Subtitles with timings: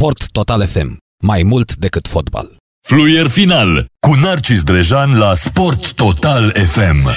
[0.00, 0.96] Sport Total FM.
[1.22, 2.56] Mai mult decât fotbal.
[2.88, 7.08] Fluier final cu Narcis Drejan la Sport Total FM.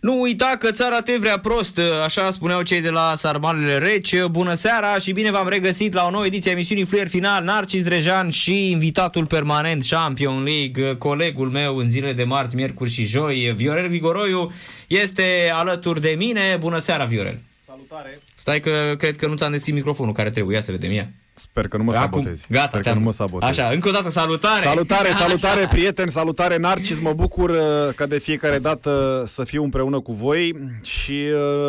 [0.00, 4.22] Nu uita că țara te vrea prost, așa spuneau cei de la Sarmalele Reci.
[4.24, 7.44] Bună seara și bine v-am regăsit la o nouă ediție a emisiunii Fluier Final.
[7.44, 13.04] Narcis Drejan și invitatul permanent Champion League, colegul meu în zilele de marți, miercuri și
[13.04, 14.52] joi, Viorel Vigoroiu,
[14.86, 16.56] este alături de mine.
[16.60, 17.40] Bună seara, Viorel!
[17.66, 18.18] Salutare!
[18.34, 20.56] Stai că cred că nu ți-am deschis microfonul care trebuie.
[20.56, 21.10] Ia să vedem, ia.
[21.34, 22.46] Sper că nu mă Acum, sabotezi.
[22.50, 22.98] gata, Sper că te-am...
[22.98, 23.60] nu mă sabotezi.
[23.60, 24.64] Așa, încă o dată salutare!
[24.64, 25.68] Salutare, salutare, Așa.
[25.68, 26.98] prieteni, salutare, Narcis.
[26.98, 31.20] Mă bucur uh, ca de fiecare dată să fiu împreună cu voi și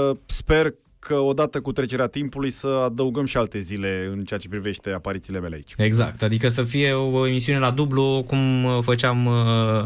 [0.10, 4.48] uh, sper că odată cu trecerea timpului să adăugăm și alte zile în ceea ce
[4.48, 5.73] privește aparițiile mele aici.
[5.78, 9.84] Exact, adică să fie o emisiune la dublu cum uh, făceam uh,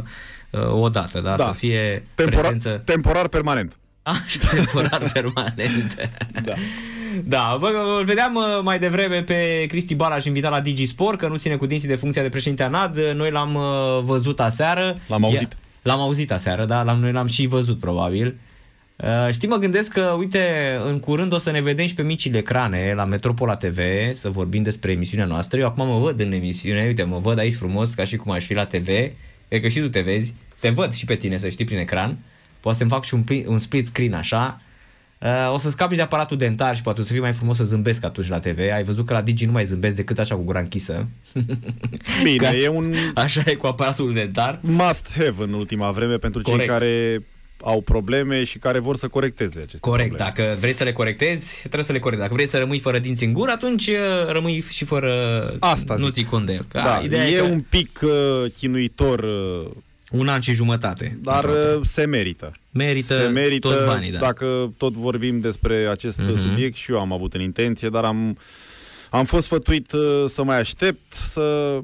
[0.52, 1.36] uh, odată, da?
[1.36, 1.44] Da.
[1.44, 2.82] Să fie Temporar, prezență...
[2.86, 3.78] temporar permanent.
[4.12, 6.10] Așa, temporar permanent.
[6.44, 6.54] Da.
[7.24, 11.38] Da, vă, îl vedeam uh, mai devreme pe Cristi Balaș invitat la Digisport, că nu
[11.38, 12.98] ține cu dinții de funcția de președinte a NAD.
[12.98, 14.96] Noi l-am uh, văzut aseară.
[15.08, 15.54] L-am auzit.
[15.54, 18.40] Ia- L-am auzit aseară, da, l-am, noi l-am și văzut probabil.
[18.96, 20.44] Uh, știi, mă gândesc că, uite,
[20.86, 23.80] în curând o să ne vedem și pe micile ecrane la Metropola TV,
[24.12, 25.60] să vorbim despre emisiunea noastră.
[25.60, 28.44] Eu acum mă văd în emisiune, uite, mă văd aici frumos, ca și cum aș
[28.46, 28.86] fi la TV.
[29.48, 30.34] Cred că și tu te vezi.
[30.60, 32.18] Te văd și pe tine, să știi, prin ecran.
[32.60, 34.62] Poate să-mi fac și un, pli- un split screen așa.
[35.22, 37.64] Uh, o să scapi de aparatul dentar și poate o să fie mai frumos să
[37.64, 38.60] zâmbesc atunci la TV.
[38.74, 41.08] Ai văzut că la Digi nu mai zâmbesc decât așa cu gura închisă.
[42.24, 44.60] Bine, Ca- e un Așa e cu aparatul dentar.
[44.62, 46.70] must have în ultima vreme pentru cei Corect.
[46.72, 47.24] care
[47.62, 50.32] au probleme și care vor să corecteze aceste Corect, probleme.
[50.36, 52.28] dacă vrei să le corectezi, trebuie să le corectezi.
[52.30, 53.96] Dacă vrei să rămâi fără dinți în gură, atunci uh,
[54.28, 55.12] rămâi și fără...
[55.60, 56.14] Asta Nu zic.
[56.14, 56.66] ții cont de el.
[56.70, 59.72] Că, Da, a, ideea e, e, că un pic uh, chinuitor, uh,
[60.12, 61.18] un an și jumătate.
[61.22, 61.74] dar aproape.
[61.76, 62.52] uh, se merită.
[62.72, 64.20] merită, se merită, toți banii, da.
[64.20, 66.38] dacă tot vorbim despre acest Mhm.
[66.38, 68.38] subiect și eu am avut în intenție, dar am,
[69.10, 71.80] am fost sfătuit uh, să mai aștept, să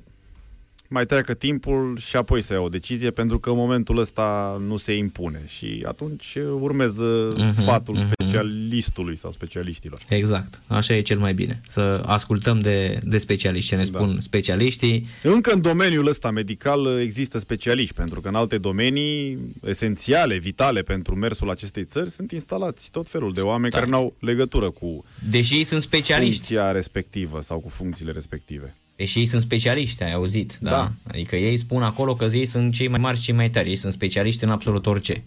[0.93, 4.77] mai treacă timpul și apoi să iau o decizie, pentru că în momentul ăsta nu
[4.77, 8.11] se impune și atunci uh, urmez uh, Mhm, sfatul mhm.
[8.11, 9.99] specialistului sau specialiștilor.
[10.09, 11.61] Exact, așa e cel mai bine.
[11.69, 13.97] Să ascultăm de, de specialiști, ce ne Da.
[13.97, 15.07] spun specialiștii.
[15.23, 20.81] Încă în domeniul ăsta medical uh, există specialiști, pentru că în alte domenii esențiale, vitale
[20.81, 23.77] pentru mersul acestei țări sunt instalați tot felul de oameni Da.
[23.79, 26.35] care n-au legătură cu Deși ei sunt specialiști.
[26.35, 28.75] funcția respectivă sau cu funcțiile respective.
[28.95, 30.69] Deși ei sunt specialiști, ai auzit, da?
[30.69, 30.91] Da.
[31.07, 33.75] Adică ei spun acolo că ei sunt cei mai mari și cei mai tari, ei
[33.75, 35.23] sunt specialiști în absolut orice.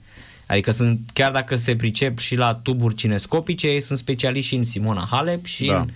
[0.47, 4.65] Adică sunt, chiar dacă se pricep și la tuburi cinescopice, ei sunt specialiști și în
[4.65, 5.81] Simona Halep și Da.
[5.81, 5.91] în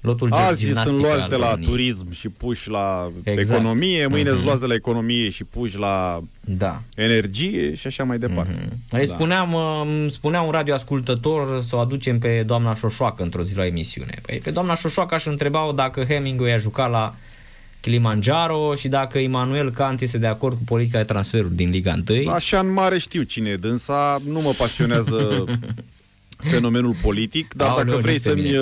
[0.00, 1.70] lotul Azi gimnastică sunt luați al de la României.
[1.70, 3.50] turism și puși la Exact.
[3.60, 4.32] economie, mâine Mhm.
[4.34, 6.80] sunt luați de la economie și puși la Da.
[6.94, 8.54] energie și așa mai departe.
[8.64, 8.98] Mhm.
[9.00, 9.14] Îi Da.
[9.14, 14.18] spuneam, uh, spunea un radioascultător să o aducem pe doamna Șoșoacă într-o zi la emisiune.
[14.26, 17.14] Păi pe doamna Șoșoacă aș întreba dacă Hemingway a jucat la
[17.80, 22.30] Kilimanjaro și dacă Immanuel Kant este de acord cu politica de transferuri din Liga 1.
[22.30, 25.44] Așa în mare știu cine e dânsa, nu mă pasionează
[26.50, 28.58] fenomenul politic, dar Aoleu, dacă vrei nici pe să-mi mine.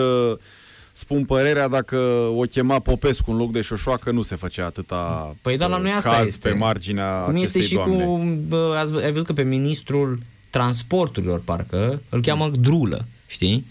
[0.98, 1.96] Uh, spun părerea, dacă
[2.36, 5.82] o chema Popescu în loc de Șoșoacă, nu se făcea atâta Păi da, la uh,
[5.82, 6.48] noi asta caz este.
[6.48, 8.04] pe marginea Cum este acestei și doamne.
[8.04, 10.18] cu, bă, ați, vă- ai văzut că pe ministrul
[10.50, 13.66] transporturilor, parcă, îl cheamă Drulă, știi?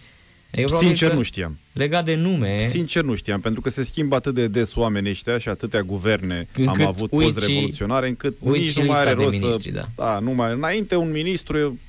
[0.51, 1.57] Eu probabil Sincer că nu știam.
[1.73, 5.37] Legat de nume, Sincer nu știam, pentru că se schimbă atât de des oamenii ăștia
[5.37, 9.09] și atâtea guverne Încât am avut uiți post-revoluționare, încât uiți nici și nu mai are
[9.09, 9.45] lista de rost să...
[9.45, 9.85] miniștri, da.
[9.95, 10.51] da, nu mai...
[10.53, 11.79] Înainte un ministru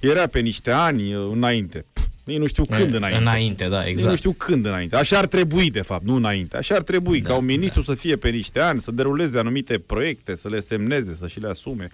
[0.00, 1.84] era pe niște ani înainte.
[1.92, 3.20] Pff, Nici nu știu când înainte.
[3.20, 4.10] Înainte, da, Nici exact.
[4.10, 4.96] nu știu când înainte.
[4.96, 6.56] Așa ar trebui, de fapt, nu înainte.
[6.56, 9.78] Așa ar trebui, Da, ca un ministru să fie pe niște ani, să deruleze anumite
[9.78, 11.88] proiecte, să le semneze, să și le asume.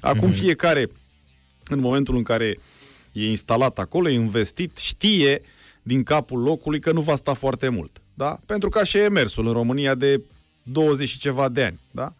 [0.00, 0.38] Acum Mhm.
[0.38, 0.90] fiecare,
[1.68, 2.58] în momentul în care
[3.12, 5.42] e instalat acolo, e investit, știe
[5.82, 8.00] din capul locului că nu va sta foarte mult.
[8.14, 8.38] Da?
[8.46, 10.20] Pentru că așa e mersul în România de
[10.62, 11.80] 20 și ceva de ani.
[11.90, 12.12] Da?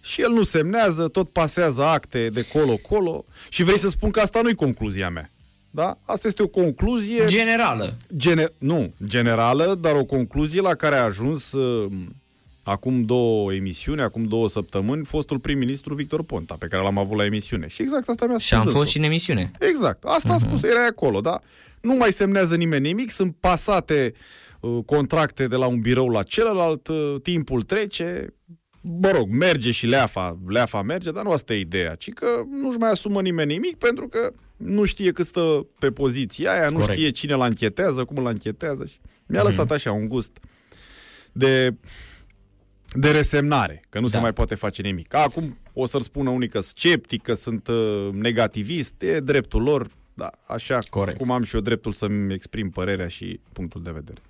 [0.00, 4.40] Și el nu semnează, tot pasează acte de colo-colo și vrei să spun că asta
[4.42, 5.30] nu-i concluzia mea.
[5.70, 5.98] Da?
[6.04, 7.96] Asta este o concluzie Generală.
[8.16, 11.90] Gene- nu, generală, dar o concluzie la care a ajuns uh,
[12.62, 17.24] acum două emisiuni, acum două săptămâni, fostul prim-ministru Victor Ponta, pe care l-am avut la
[17.24, 17.66] emisiune.
[17.66, 18.78] Și exact asta mi-a spus Și am dânsul.
[18.80, 19.50] fost și în emisiune.
[19.58, 21.40] Exact, asta a spus, era acolo, da?
[21.80, 24.12] Nu mai semnează nimeni nimic, sunt pasate
[24.60, 28.34] uh, contracte de la un birou la celălalt, uh, timpul trece,
[28.80, 32.26] mă rog, merge și leafa, leafa merge, dar nu asta e ideea, ci că
[32.62, 36.78] nu-și mai asumă nimeni nimic pentru că nu știe cât stă pe poziția aia, nu
[36.78, 36.92] Corect.
[36.98, 38.84] știe cine îl anchetează, cum îl anchetează.
[38.86, 40.38] Și mi-a lăsat așa un gust
[41.32, 41.74] de,
[42.94, 44.12] de resemnare, că nu Da.
[44.12, 45.14] se mai poate face nimic.
[45.14, 49.90] Acum o să-l spună unii că sunt sceptic, că sunt uh, negativist, e dreptul lor,
[50.14, 51.18] Da, așa Corect.
[51.18, 54.20] cum am și eu dreptul să-mi exprim părerea și punctul de vedere.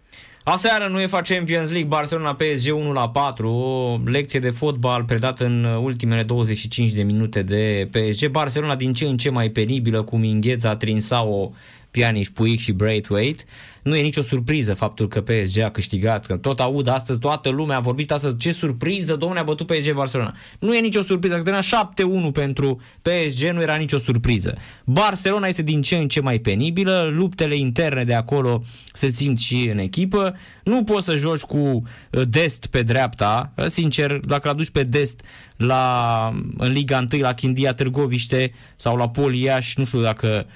[0.52, 5.44] Aseară în UEFA Champions League, Barcelona PSG 1 la 4, o lecție de fotbal predată
[5.44, 8.28] în ultimele 25 de minute de PSG.
[8.28, 11.52] Barcelona din ce în ce mai penibilă cu Mingheza, Trinsao,
[11.90, 13.44] Pjanic, Puig și Braithwaite.
[13.82, 17.76] Nu e nicio surpriză faptul că PSG a câștigat, că tot aud astăzi, toată lumea
[17.76, 20.34] a vorbit astăzi, ce surpriză, domnule, a bătut PSG Barcelona.
[20.58, 24.56] Nu e nicio surpriză, că termina 7-1 pentru PSG, nu era nicio surpriză.
[24.84, 28.62] Barcelona este din ce în ce mai penibilă, luptele interne de acolo
[28.92, 30.36] se simt și în echipă.
[30.64, 35.20] Nu poți să joci cu uh, Dest pe dreapta, sincer, dacă aduci pe Dest
[35.56, 40.52] la, în Liga 1 la Chindia Târgoviște sau la Poliaș, nu știu dacă uh,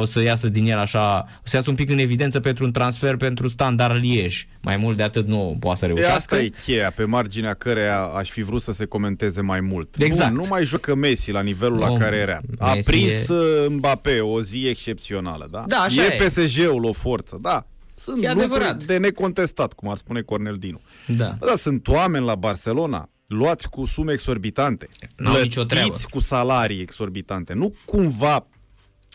[0.00, 2.72] o să iasă din el așa, o să iasă un pic în evidență pentru un
[2.72, 4.46] transfer pentru standard Liej.
[4.60, 6.14] Mai mult de atât nu poate să E reușească.
[6.34, 9.94] asta e cheia pe marginea căreia aș fi vrut să se comenteze mai mult.
[9.98, 10.32] Exact.
[10.32, 12.40] Bun, nu mai joacă Messi la nivelul la Nu, care era.
[12.58, 15.64] A Messi prins e- uh, Mbappé o zi excepțională, da?
[15.66, 16.26] Da, așa e e.
[16.28, 17.66] PSG-ul o forță, da.
[17.98, 18.82] Sunt E lucruri adevărat.
[18.82, 20.80] de necontestat, cum ar spune Cornel Dinu.
[21.06, 21.36] Da.
[21.38, 25.86] Bă, Da, sunt oameni la Barcelona luați cu sume exorbitante, N-au nicio treabă.
[25.86, 27.52] plătiți cu salarii exorbitante.
[27.54, 28.46] Nu cumva,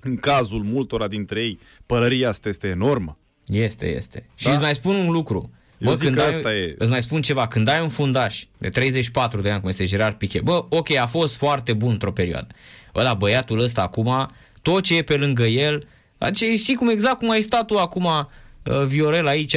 [0.03, 3.17] în cazul multora dintre ei, părăria asta este enormă.
[3.47, 4.25] Este, este.
[4.35, 4.51] Și Da.
[4.51, 5.51] îți mai spun un lucru.
[5.77, 7.47] Eu zic că ai, asta e- Îți mai spun ceva.
[7.47, 11.05] Când ai un fundaș de 34 de ani, cum este Gerard Piqué, bă, ok, a
[11.05, 12.47] fost foarte bun într-o perioadă.
[12.93, 14.31] Bă, dar băiatul ăsta acum,
[14.61, 15.87] tot ce e pe lângă el,
[16.17, 19.55] ace- știi cum exact cum ai stat tu acum, uh, Viorel, aici,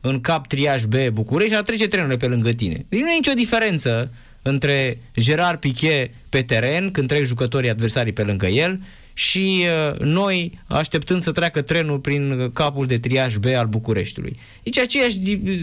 [0.00, 2.84] în cap triaj B, București, ar trece trenurile pe lângă tine.
[2.88, 4.12] Deci nu e nicio diferență
[4.42, 8.80] între Gerard Piqué pe teren, când trec jucătorii adversarii pe lângă el,
[9.14, 14.38] și uh, noi așteptând să treacă trenul prin capul de triaj B al Bucureștiului.
[14.62, 15.18] Deci aceeași,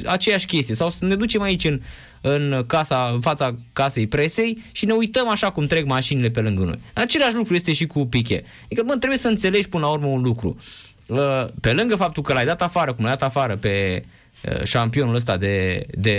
[0.06, 0.76] aceeași chestie.
[0.76, 1.82] Sau să ne ducem aici în,
[2.22, 6.64] în, casa, în fața casei presei și ne uităm așa cum trec mașinile pe lângă
[6.64, 6.80] noi.
[6.94, 8.44] Același lucru este și cu Piche.
[8.66, 10.60] Adică, bă, trebuie să înțelegi până la urmă un lucru.
[11.06, 14.04] Uh, Pe lângă faptul că l-ai dat afară, cum l-ai dat afară pe
[14.46, 16.16] uh, șampionul ăsta de, de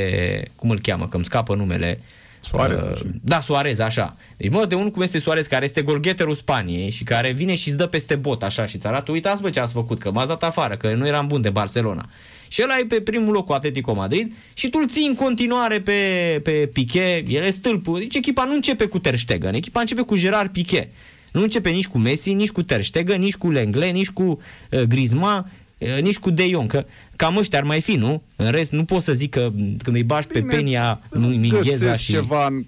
[0.57, 2.01] cum îl cheamă, că îmi scapă numele,
[2.43, 3.03] Suarez, Uh, așa.
[3.23, 4.17] da, Suarez, așa.
[4.37, 7.69] Deci, mă, de unul cum este Suarez, care este golgheterul Spaniei și care vine și
[7.69, 10.29] îți dă peste bot, așa, și îți arată, uitați, bă, ce ați făcut, că m-ați
[10.29, 12.09] dat afară, că nu eram bun de Barcelona.
[12.49, 15.81] Și ăla e pe primul loc cu Atletico Madrid și tu îl ții în continuare
[15.81, 16.01] pe,
[16.43, 17.99] pe Piqué, el e stâlpul.
[17.99, 20.89] Deci echipa nu începe cu Ter Stegen, echipa începe cu Gerard Piqué.
[21.33, 24.23] Nu începe nici cu Messi, nici cu Ter Stegen, nici cu Lenglet, nici cu
[24.71, 26.85] uh, Griezmann, uh, nici cu De Jong, că
[27.17, 28.23] cam ăștia ar mai fi, nu?
[28.37, 31.27] În rest, nu pot să zic că m, când îi bași pe Bine, Penia, nu
[31.27, 32.13] Mingheza găsesc și...
[32.13, 32.63] ceva în,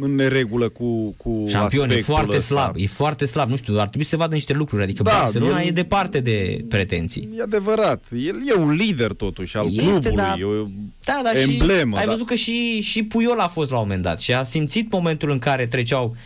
[0.00, 2.54] în neregulă cu, cu Șampion e aspectul foarte ăsta.
[2.54, 5.10] slab, e foarte slab, nu știu, ar trebui să se vadă niște lucruri, adică Da,
[5.22, 7.28] Barcelona el- e departe de pretenții.
[7.38, 8.04] E adevărat.
[8.12, 10.14] El e un lider totuși al Este, clubului.
[10.16, 10.34] da.
[10.38, 10.66] E o
[11.04, 11.94] Da, dar emblemă.
[11.94, 12.10] și, ai da.
[12.12, 15.30] văzut că și, și Puyol a fost la un moment dat și a simțit momentul
[15.30, 16.16] în care treceau...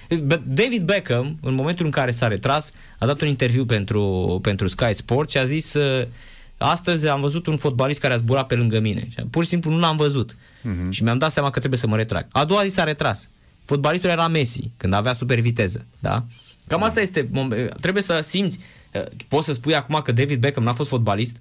[0.49, 4.95] David Beckham, în momentul în care s-a retras, a dat un interviu pentru, pentru Sky
[4.95, 6.07] Sport și a zis uh,
[6.59, 9.09] astăzi am văzut un fotbalist care a zburat pe lângă mine.
[9.11, 10.37] Și Pur și simplu nu l-am văzut.
[10.63, 10.91] Mhm.
[10.91, 12.27] Și mi-am dat seama că trebuie să mă retrag.
[12.33, 13.29] A doua zi s-a retras.
[13.65, 15.85] Fotbalistul era Messi, când avea super viteză.
[15.99, 16.25] Da?
[16.67, 17.29] Cam asta este.
[17.29, 18.59] mom- Trebuie să simți.
[18.95, 21.37] uh, Poți să spui acum că David Beckham n-a fost fotbalist?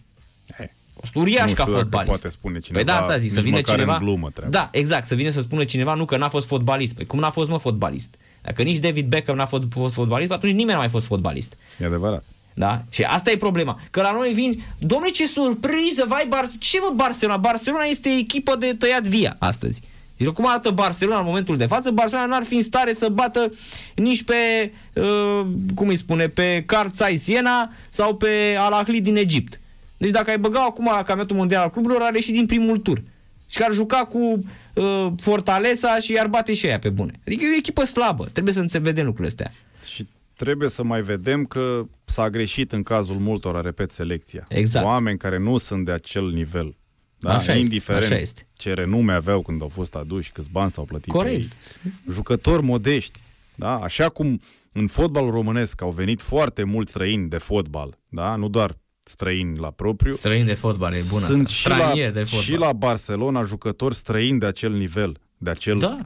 [0.58, 0.66] Eh,
[1.00, 2.10] fost uriaș Nu ca știu dacă fotbalist.
[2.10, 3.94] poate spune cineva, Păi da, asta zic, să nici vină măcar cineva.
[3.98, 6.94] în glumă treaba da, exact, să vină să spună cineva nu că n-a fost fotbalist.
[6.96, 8.16] Păi cum n-a fost mă fotbalist?
[8.42, 11.58] Dacă nici David Beckham n-a fost, fost fotbalist, atunci nimeni n-a mai fost fotbalist.
[11.80, 12.24] E adevărat.
[12.58, 12.84] Da?
[12.90, 13.80] Și asta e problema.
[13.92, 17.38] Că la noi vin, domne ce surpriză, vai Bar- ce mă Barcelona?
[17.38, 19.82] Barcelona este echipă de tăiat via astăzi.
[20.18, 23.52] Deci cum arată Barcelona în momentul de față, Barcelona n-ar fi în stare să bată
[23.96, 25.42] nici pe, uh,
[25.76, 29.60] cum îi spune, pe Carțai Siena sau pe Al Ahly din Egipt.
[29.98, 33.02] Deci dacă ai băga acum la campionatul mondial al cluburilor, are și din primul tur.
[33.50, 34.44] Și care ar juca cu
[34.74, 37.20] uh, Fortaleza și i-ar bate și aia pe bune.
[37.28, 38.30] Adică e o echipă slabă.
[38.32, 39.54] Trebuie să înțelegem lucrurile astea.
[39.94, 44.46] Și trebuie să mai vedem că s-a greșit în cazul multora, repet, selecția.
[44.50, 44.86] Exact.
[44.86, 46.76] Oameni care nu sunt de acel nivel.
[47.18, 47.34] Da?
[47.34, 48.48] Așa este, Indiferent așa este.
[48.54, 51.38] ce renume aveau când au fost aduși, câți bani s-au plătit pe Corect.
[51.38, 51.92] ei.
[52.12, 53.20] Jucători modești.
[53.56, 53.76] Da?
[53.76, 54.40] Așa cum
[54.72, 58.36] în fotbalul românesc au venit foarte mulți străini de fotbal, da?
[58.36, 61.54] nu doar străini la propriu, Străin de fotbal, e bună sunt asta.
[61.54, 62.42] și la, Stranier de fotbal.
[62.42, 66.00] și la Barcelona jucători străini de acel nivel, de acel Da.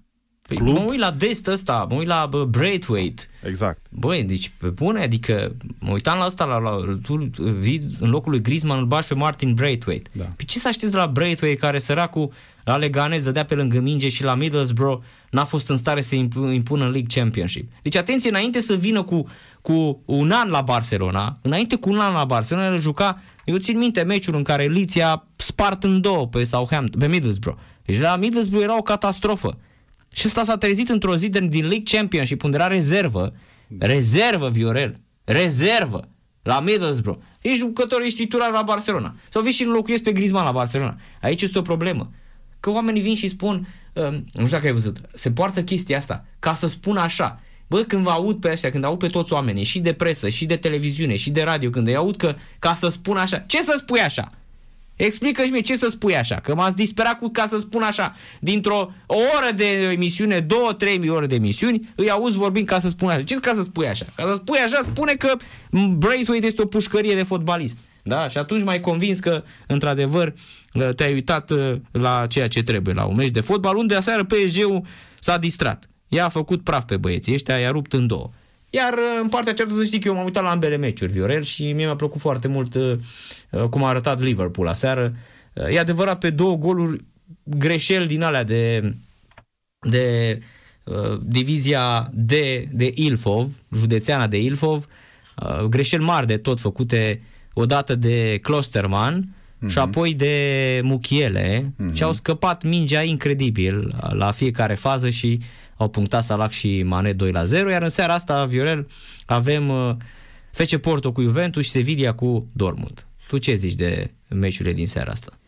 [0.50, 0.78] Păi club.
[0.78, 3.24] mă uit la Dest ăsta, mă uit la bă, Braithwaite.
[3.44, 3.86] Exact.
[3.90, 7.30] Băi, deci pe bune, adică mă uitam la asta, la, la, tu
[7.60, 10.10] vii în locul lui Griezmann, îl bași pe Martin Braithwaite.
[10.14, 10.24] Da.
[10.24, 12.32] Pe ce să aștepți de la Braithwaite, care săracul
[12.64, 16.54] la Leganez dădea pe lângă minge și la Middlesbrough n-a fost în stare să imp-
[16.54, 17.72] impună în League Championship.
[17.82, 19.28] Deci atenție, înainte să vină cu,
[19.62, 23.78] cu un an la Barcelona, înainte cu un an la Barcelona, el juca, eu țin
[23.78, 27.60] minte meciul în care Leeds i-a spart în două pe Southampton, pe Middlesbrough.
[27.86, 29.58] Deci la Middlesbrough era o catastrofă.
[30.20, 33.34] Și ăsta s-a trezit într-o zi din din League Championship unde era rezervă.
[33.80, 35.00] Rezervă, Viorel.
[35.24, 36.08] Rezervă.
[36.42, 37.22] la Middlesbrough.
[37.42, 39.16] Ești jucător, ești titular la Barcelona.
[39.30, 40.96] Sau vii și înlocuiesc pe Griezmann la Barcelona.
[41.22, 42.12] Aici este o problemă.
[42.60, 46.26] Că oamenii vin și spun, uh, nu știu dacă ai văzut, se poartă chestia asta,
[46.40, 47.42] ca să spun așa.
[47.68, 50.46] Bă, când vă aud pe ăștia, când aud pe toți oamenii, și de presă, și
[50.46, 53.76] de televiziune, și de radio, când îi aud că, ca să spun așa, ce să
[53.78, 54.32] spui așa?
[55.06, 58.16] Explică și mie ce să spui așa, că m-ați disperat cu, ca să spun așa,
[58.40, 62.90] dintr-o o oră de emisiune, două, trei ore de emisiuni, îi auzi vorbind ca să
[62.90, 63.24] spun așa.
[63.24, 64.06] Ce ca să spui așa?
[64.16, 65.36] Ca să spui așa, spune că
[65.98, 67.78] Braithwaite este o pușcărie de fotbalist.
[68.04, 68.28] Da?
[68.28, 70.34] Și atunci mai convins că, într-adevăr,
[70.96, 74.86] te-ai uitat uh, la ceea ce trebuie, la un meci de fotbal, unde aseară PSG-ul
[75.20, 75.90] s-a distrat.
[76.08, 78.30] Ea a făcut praf pe băieții ăștia, i-a rupt în două.
[78.70, 81.44] Iar uh, în partea cealaltă să știi că eu m-am uitat la ambele meciuri, Viorel,
[81.44, 82.98] și mie mi-a plăcut foarte mult uh,
[83.50, 85.16] uh, cum a arătat Liverpool aseară.
[85.70, 87.04] E adevărat, pe două goluri
[87.44, 88.96] greșeli din alea de,
[89.90, 90.40] de
[90.84, 92.32] uh, divizia D
[92.72, 94.88] de Ilfov, județeana de Ilfov,
[95.42, 97.22] uh, greșeli mari de tot făcute
[97.54, 99.70] odată de Klosterman uh-huh.
[99.70, 101.94] și apoi de Muchiele, uh-huh.
[101.94, 105.40] și au scăpat mingea incredibil la fiecare fază și
[105.80, 108.88] au punctat Salah și Mane 2 la 0, iar în seara asta, Viorel,
[109.26, 109.96] avem uh,
[110.52, 113.08] FC Porto cu Juventus și Sevilla cu Dortmund.
[113.28, 115.40] Tu ce zici de meciurile din seara asta?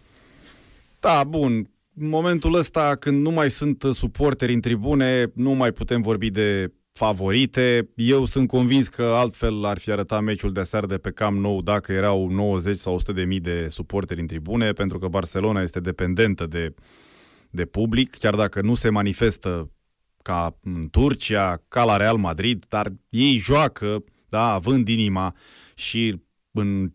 [1.00, 1.52] Da, bun.
[1.96, 6.72] În momentul ăsta, când nu mai sunt suporteri în tribune, nu mai putem vorbi de
[6.92, 7.90] favorite.
[7.96, 11.62] Eu sunt convins că altfel ar fi arătat meciul de aseară de pe Cam Nou
[11.62, 15.80] dacă erau 90 sau 100 de mii de suporteri în tribune, pentru că Barcelona este
[15.80, 16.74] dependentă de,
[17.50, 19.72] de public, chiar dacă nu se manifestă
[20.22, 25.36] ca în Turcia, ca la Real Madrid, dar ei joacă, da, având inima
[25.76, 26.92] și în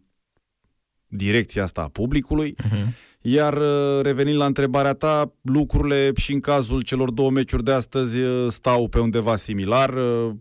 [1.07, 2.55] direcția asta a publicului.
[2.65, 2.87] Uh-huh.
[3.21, 8.21] Iar uh, revenind la întrebarea ta, lucrurile și în cazul celor două meciuri de astăzi
[8.21, 9.95] uh, stau pe undeva similar.
[9.95, 10.35] Uh,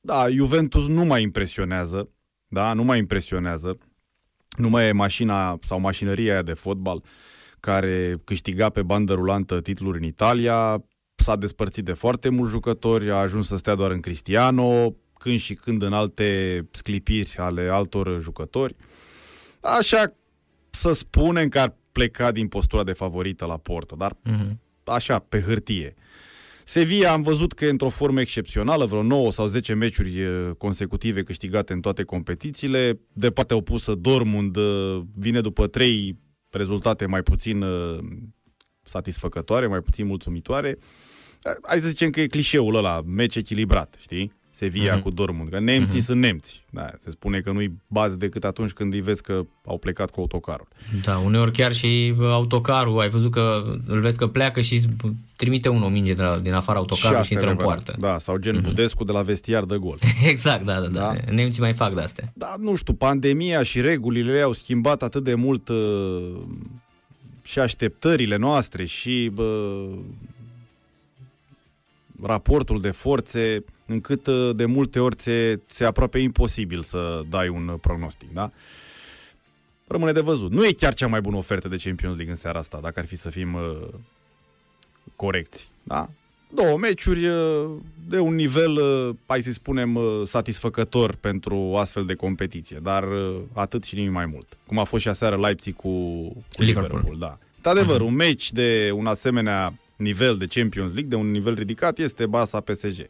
[0.00, 2.08] da, Juventus nu mai impresionează,
[2.46, 3.78] da, nu mai impresionează.
[4.56, 7.02] Nu mai e mașina sau mașinăria aia de fotbal
[7.60, 10.84] care câștiga pe bandă rulantă titluri în Italia,
[11.22, 15.54] s-a despărțit de foarte mulți jucători, a ajuns să stea doar în Cristiano, când și
[15.54, 18.76] când în alte sclipiri ale altor jucători.
[19.60, 20.14] Așa
[20.70, 24.56] să spunem că ar pleca din postura de favorită la Porto, dar uh-huh.
[24.84, 25.94] așa, pe hârtie.
[26.64, 30.26] Sevilla am văzut că e într-o formă excepțională, vreo 9 sau 10 meciuri
[30.58, 33.00] consecutive câștigate în toate competițiile.
[33.12, 34.56] De partea opusă, Dortmund
[35.14, 36.18] vine după 3
[36.50, 37.64] rezultate mai puțin
[38.82, 40.78] satisfăcătoare, mai puțin mulțumitoare
[41.62, 44.32] hai să zicem că e clișeul ăla, meci echilibrat, știi?
[44.54, 45.02] Sevilla uh-huh.
[45.02, 46.04] cu Dortmund, că nemții uh-huh.
[46.04, 46.64] sunt nemți.
[46.70, 50.20] Da, se spune că nu-i bază decât atunci când îi vezi că au plecat cu
[50.20, 50.68] autocarul.
[51.04, 54.80] Da, uneori chiar și autocarul, ai văzut că îl vezi că pleacă și
[55.36, 57.96] trimite unul minge de la, din afara autocarului și, și intră în poartă.
[57.98, 58.64] Da, sau gen uh-huh.
[58.64, 59.98] Budescu de la vestiar de gol.
[60.32, 61.32] exact, da, da, da, da.
[61.32, 62.32] Nemții mai fac de astea.
[62.34, 66.32] Da, nu știu, pandemia și regulile au schimbat atât de mult uh,
[67.42, 69.98] și așteptările noastre și uh,
[72.22, 75.30] raportul de forțe, încât uh, de multe ori ți
[75.68, 78.50] ți aproape imposibil să dai un prognostic, da?
[79.86, 80.50] Rămâne de văzut.
[80.50, 83.06] Nu e chiar cea mai bună ofertă de Champions League în seara asta, dacă ar
[83.06, 83.88] fi să fim uh,
[85.16, 86.08] corecți, da?
[86.54, 87.70] Două meciuri uh,
[88.08, 93.36] de un nivel, uh, hai să spunem, uh, satisfăcător pentru astfel de competiție, dar uh,
[93.52, 94.56] atât și nimic mai mult.
[94.66, 97.00] Cum a fost și aseară Leipzig cu, cu Liverpool.
[97.00, 97.18] Liverpool.
[97.18, 97.38] Da.
[97.62, 98.04] De adevăr, uh-huh.
[98.04, 102.64] un meci de un asemenea nivel de Champions League, de un nivel ridicat, este Barça
[102.64, 103.08] PSG.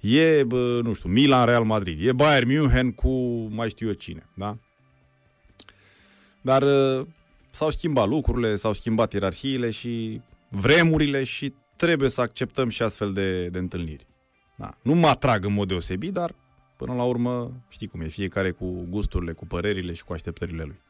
[0.00, 3.10] E, bă, nu știu, Milan Real Madrid, e Bayern München cu
[3.50, 4.58] mai știu eu cine, da?
[6.40, 7.06] Dar uh,
[7.50, 13.48] s-au schimbat lucrurile, s-au schimbat ierarhiile și vremurile și trebuie să acceptăm și astfel de,
[13.48, 14.06] de întâlniri.
[14.56, 14.78] Da.
[14.82, 16.34] Nu mă atrag în mod deosebit, dar
[16.76, 20.80] până la urmă știi cum e, fiecare cu gusturile, cu părerile și cu așteptările lui.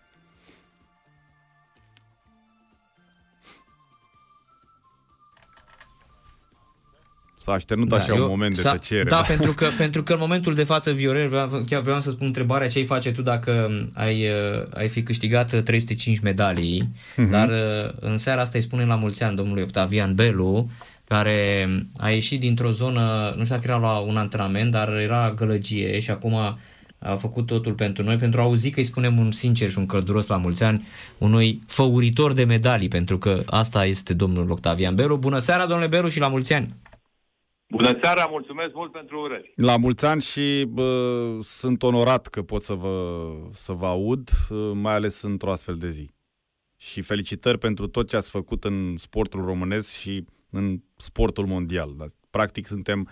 [7.44, 9.02] S-a așternut da, așa eu, un moment de tăcere.
[9.02, 9.22] Da, da.
[9.22, 12.68] Pentru, că, pentru că în momentul de față, Viorel, vreau, chiar vreau să spun întrebarea
[12.68, 17.30] ce ai face tu dacă ai, uh, ai fi câștigat 305 medalii, uh-huh.
[17.30, 20.70] dar uh, în seara asta îi spunem la mulți ani domnului Octavian Belu,
[21.04, 25.98] care a ieșit dintr-o zonă, nu știu dacă era la un antrenament, dar era gălăgie
[25.98, 26.58] și acum a
[27.18, 30.26] făcut totul pentru noi, pentru a auzi că îi spunem un sincer și un călduros
[30.26, 30.86] la mulți ani
[31.18, 35.16] unui făuritor de medalii, pentru că asta este domnul Octavian Belu.
[35.16, 36.74] Bună seara, domnule Belu, și la mulți ani!
[37.76, 39.52] Bună seara, mulțumesc mult pentru urări.
[39.57, 44.28] La mulți ani și bă, sunt onorat că pot să vă, să vă aud,
[44.73, 46.11] mai ales într-o astfel de zi.
[46.76, 51.90] Și felicitări pentru tot ce ați făcut în sportul românesc și în sportul mondial.
[52.31, 53.09] Practic suntem,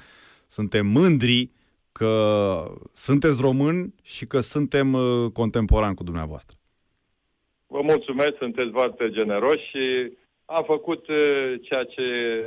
[0.47, 1.51] suntem mândri
[1.93, 6.57] că sunteți români și că suntem uh, contemporani cu dumneavoastră.
[7.67, 10.13] Vă mulțumesc, sunteți foarte generoși și
[10.45, 12.05] am făcut uh, ceea ce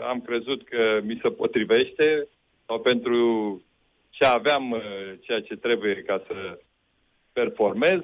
[0.10, 2.28] am crezut că mi se potrivește
[2.66, 3.62] sau pentru
[4.10, 4.82] ce aveam, uh,
[5.20, 6.60] ceea ce trebuie ca să
[7.34, 8.00] performez.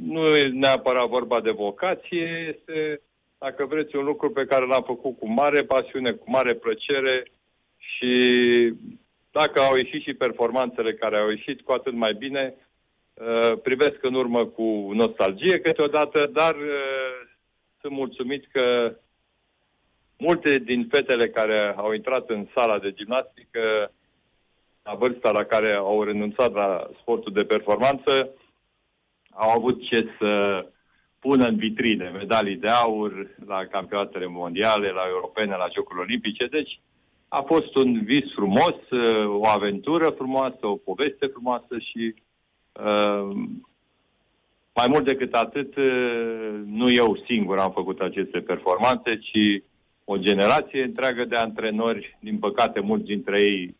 [0.00, 3.00] Nu e neapărat vorba de vocație, este,
[3.38, 7.30] dacă vreți, un lucru pe care l-am făcut cu mare pasiune, cu mare plăcere
[7.76, 8.12] și
[9.30, 12.54] dacă au ieșit și performanțele care au ieșit, cu atât mai bine.
[13.14, 17.25] Uh, privesc în urmă cu nostalgie câteodată, dar uh,
[17.86, 18.96] sunt mulțumit că
[20.18, 23.92] multe din fetele care au intrat în sala de gimnastică
[24.82, 28.30] la vârsta la care au renunțat la sportul de performanță,
[29.30, 30.30] au avut ce să
[31.18, 33.12] pună în vitrine medalii de aur
[33.46, 36.46] la campionatele mondiale, la europene, la Jocurile Olimpice.
[36.46, 36.80] Deci
[37.28, 42.14] a fost un vis frumos, uh, o aventură frumoasă, o poveste frumoasă și
[42.72, 43.36] uh,
[44.76, 49.62] mai mult decât atât, uh, nu eu singur am făcut aceste performanțe, ci
[50.04, 52.18] o generație întreagă de antrenori.
[52.20, 53.76] Din păcate, mulți dintre ei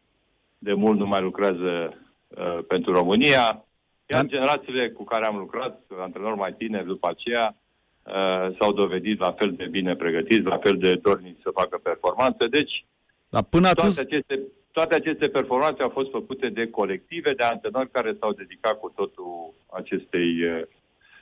[0.58, 1.94] de mult nu mai lucrează
[2.28, 3.64] uh, pentru România.
[4.06, 4.28] Iar da.
[4.28, 7.56] generațiile cu care am lucrat, antrenori mai tineri după aceea,
[8.02, 12.46] uh, s-au dovedit la fel de bine pregătiți, la fel de dorniți să facă performanțe.
[12.46, 12.84] Deci,
[13.28, 13.94] dar până atunci...
[13.94, 14.40] Toate aceste,
[14.72, 19.54] toate aceste performanțe au fost făcute de colective, de antrenori care s-au dedicat cu totul
[19.66, 20.62] acestei uh,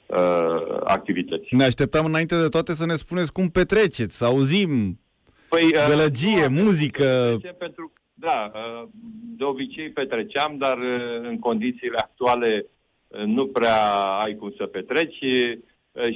[0.07, 1.55] uh, activități.
[1.55, 5.01] Ne așteptam înainte de toate să ne spuneți cum petreceți, să auzim
[5.49, 7.39] păi, uh, gălăgie, muzică...
[7.59, 8.89] Pentru, da, uh,
[9.37, 12.67] de obicei petreceam, dar uh, în condițiile actuale
[13.09, 13.93] uh, nu prea
[14.23, 15.19] ai cum să petreci.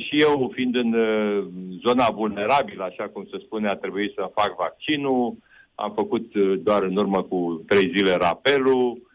[0.07, 0.95] Și eu, fiind în
[1.87, 5.37] zona vulnerabilă, așa cum se spune, a trebuit să fac vaccinul,
[5.81, 9.07] am făcut uh, doar în urmă cu trei zile rapelul.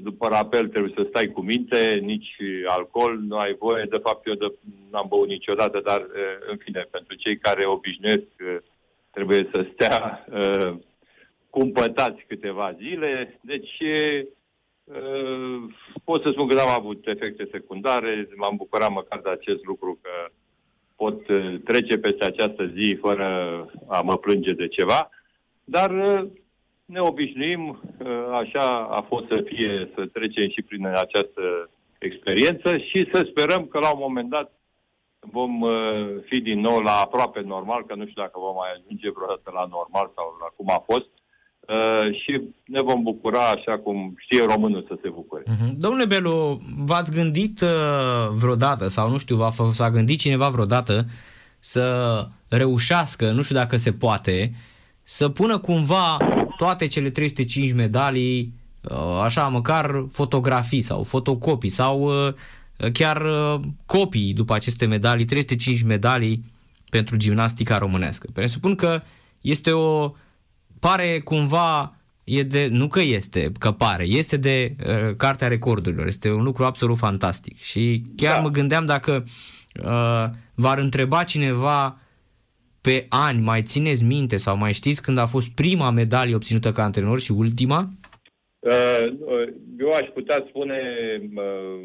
[0.00, 3.84] După rapel trebuie să stai cu minte, nici alcool nu ai voie.
[3.90, 4.52] De fapt, eu de,
[4.90, 8.56] n-am băut niciodată, dar, uh, în fine, pentru cei care obișnuiesc, uh,
[9.10, 10.74] trebuie să stea uh,
[11.50, 13.38] cumpătați câteva zile.
[13.40, 13.78] Deci,
[14.84, 15.62] uh,
[16.04, 18.28] pot să spun că n-am avut efecte secundare.
[18.36, 20.10] M-am bucurat măcar de acest lucru că
[20.96, 21.22] pot
[21.64, 23.26] trece peste această zi fără
[23.88, 25.10] a mă plânge de ceva.
[25.64, 26.30] Dar uh,
[26.92, 28.08] ne obișnuim, uh,
[28.42, 28.66] așa
[28.98, 31.44] a fost să fie, să trecem și prin această
[31.98, 34.48] experiență și să sperăm că la un moment dat
[35.36, 35.72] vom uh,
[36.28, 39.64] fi din nou la aproape normal, că nu știu dacă vom mai ajunge vreodată la
[39.76, 41.10] normal sau la cum a fost,
[42.22, 45.42] și ne vom bucura așa cum știe românul să se bucure.
[45.42, 45.72] Uh-huh.
[45.76, 47.58] Domnule Belu, v-ați gândit
[48.32, 51.04] vreodată, sau nu știu, s-a gândit cineva vreodată
[51.58, 51.84] să
[52.48, 54.52] reușească, nu știu dacă se poate,
[55.02, 56.16] să pună cumva
[56.56, 62.34] toate cele 305 medalii, uh, așa, măcar fotografii sau fotocopii sau uh,
[62.92, 66.44] chiar uh, copii după aceste medalii, 305 medalii
[66.90, 68.28] pentru gimnastica românească.
[68.32, 69.02] Presupun că
[69.40, 70.12] este o,
[70.82, 76.30] pare cumva, e de, nu că este, că pare, este de uh, Cartea Recordurilor, este
[76.30, 78.40] un lucru absolut fantastic și chiar da.
[78.40, 79.24] mă gândeam dacă
[79.84, 81.98] uh, v-ar întreba cineva
[82.82, 86.82] pe ani, mai țineți minte sau mai știți când a fost prima medalie obținută ca
[86.82, 87.88] antrenor și ultima?
[88.58, 89.06] Uh,
[89.78, 90.80] eu aș putea spune
[91.34, 91.80] uh,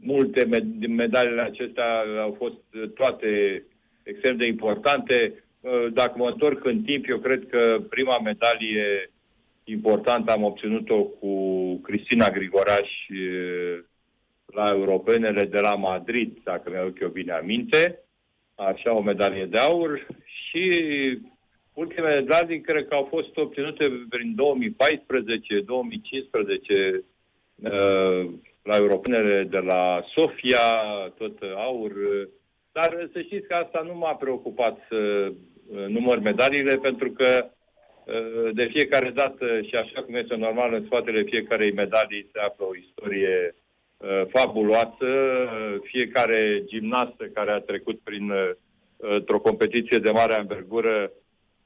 [0.00, 3.62] multe din medalele acestea au fost toate
[4.02, 5.44] extrem de importante.
[5.60, 9.10] Uh, dacă mă întorc în timp, eu cred că prima medalie
[9.64, 11.32] importantă am obținut-o cu
[11.82, 12.90] Cristina Grigoraș
[14.46, 18.04] la europenele de la Madrid, dacă mi-au eu bine aminte
[18.68, 20.64] așa o medalie de aur și
[21.74, 24.36] ultimele medalii cred că au fost obținute prin 2014-2015
[27.62, 28.30] uh,
[28.62, 30.58] la europenele de la Sofia,
[31.18, 31.92] tot aur.
[32.72, 37.50] Dar să știți că asta nu m-a preocupat să uh, număr medaliile, pentru că
[38.04, 42.64] uh, de fiecare dată și așa cum este normal în spatele fiecarei medalii se află
[42.64, 43.59] o istorie Uh,
[44.28, 45.10] fabuloasă.
[45.82, 51.10] Fiecare gimnastă care a trecut prin uh, o competiție de mare anvergură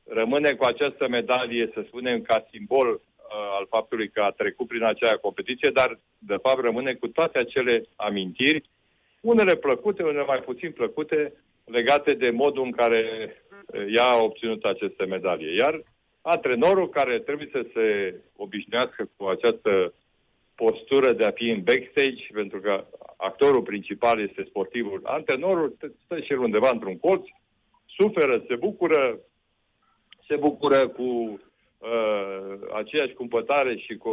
[0.05, 3.01] rămâne cu această medalie, să spunem, ca simbol uh,
[3.59, 7.85] al faptului că a trecut prin acea competiție, dar de fapt rămâne cu toate acele
[7.97, 8.69] amintiri,
[9.21, 11.33] unele plăcute, unele mai puțin plăcute,
[11.65, 13.03] legate de modul în care
[13.95, 15.55] ea a obținut aceste medalie.
[15.55, 15.83] Iar
[16.23, 19.93] antrenorul care trebuie să se obișnuiască cu această
[20.55, 22.85] postură de a fi în backstage, pentru că
[23.17, 25.01] actorul principal este sportivul.
[25.03, 27.25] Antrenorul stă și el undeva într-un colț,
[27.87, 29.19] suferă, se bucură,
[30.29, 34.13] se bucură cu uh, aceeași cumpătare și cu,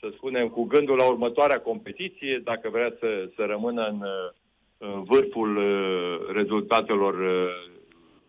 [0.00, 4.02] să spunem, cu gândul la următoarea competiție, dacă vrea să, să rămână în,
[4.78, 7.78] în vârful uh, rezultatelor uh,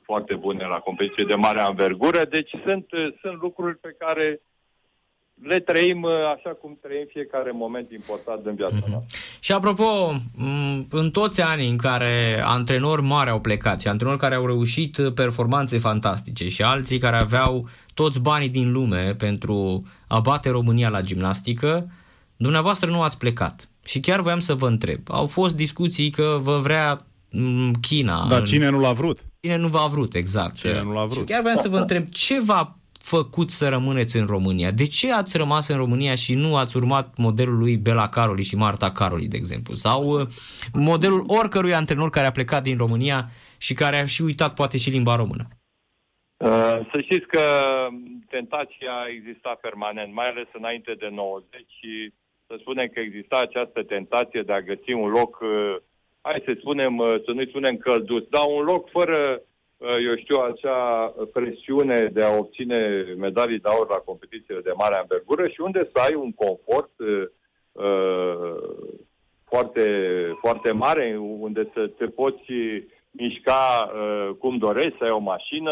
[0.02, 2.24] foarte bune la competiție de mare anvergură.
[2.30, 2.86] Deci sunt,
[3.22, 4.42] sunt lucruri pe care
[5.42, 8.90] le trăim uh, așa cum trăim fiecare moment important din viața mm-hmm.
[8.90, 9.18] noastră.
[9.40, 10.16] Și apropo,
[10.90, 15.78] în toți anii în care antrenori mari au plecat și antrenori care au reușit performanțe
[15.78, 21.92] fantastice și alții care aveau toți banii din lume pentru a bate România la gimnastică,
[22.38, 23.70] dumneavoastră nu ați plecat.
[23.86, 25.00] Și chiar voiam să vă întreb.
[25.08, 27.06] Au fost discuții că vă vrea
[27.82, 28.26] China.
[28.30, 29.20] Dar cine nu l-a vrut?
[29.40, 30.56] Cine nu v-a vrut, exact.
[30.56, 31.18] Cine nu l-a vrut.
[31.18, 34.72] Și chiar voiam să vă întreb ce v-a făcut să rămâneți în România?
[34.72, 38.56] De ce ați rămas în România și nu ați urmat modelul lui Bela Caroli și
[38.56, 39.74] Marta Caroli, de exemplu?
[39.74, 40.28] Sau uh,
[40.74, 43.26] modelul oricărui antrenor care a plecat din România
[43.58, 45.48] și care a și uitat poate și limba română?
[46.38, 47.42] Uh, să știți că
[48.30, 52.14] tentația exista permanent, mai ales înainte de 90 și
[52.48, 55.76] să spunem că exista această tentație de a găsi un loc, uh,
[56.22, 56.94] hai să spunem,
[57.26, 59.48] să nu-i spunem călduț, dar un loc fără Uh,
[59.82, 65.48] eu știu, acea presiune de a obține medalii de aur la competițiile de mare anvergură
[65.48, 67.24] și unde să ai un confort uh,
[67.72, 68.92] uh,
[69.46, 69.86] foarte,
[70.40, 72.44] foarte mare, unde să te poți
[73.12, 75.72] mișca uh, cum dorești, să ai o mașină,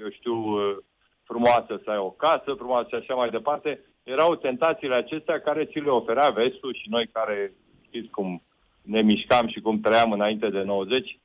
[0.00, 0.76] eu știu, uh,
[1.24, 3.80] frumoasă, să ai o casă frumoasă și așa mai departe.
[4.02, 7.52] Erau tentațiile acestea care ți le oferea vestul și noi care
[7.86, 8.42] știți cum
[8.82, 11.23] ne mișcam și cum trăiam înainte de 90, uh,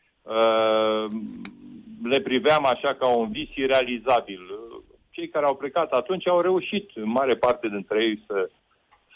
[2.03, 4.39] le priveam așa ca un vis irealizabil.
[5.09, 8.49] Cei care au plecat atunci au reușit, în mare parte dintre ei, să,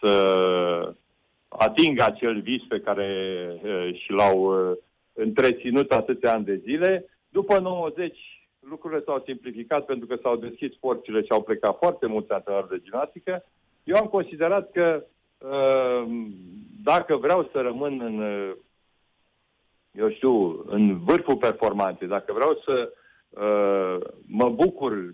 [0.01, 0.93] să
[1.47, 3.07] atingă acel vis pe care
[3.93, 4.53] și l-au
[5.13, 7.05] întreținut atâția ani de zile.
[7.29, 8.17] După 90,
[8.59, 12.81] lucrurile s-au simplificat pentru că s-au deschis porțile și au plecat foarte mulți antrenori de
[12.83, 13.45] gimnastică.
[13.83, 15.03] Eu am considerat că
[16.83, 18.21] dacă vreau să rămân în
[19.93, 22.93] eu știu, în vârful performanței, dacă vreau să
[23.29, 25.13] uh, mă bucur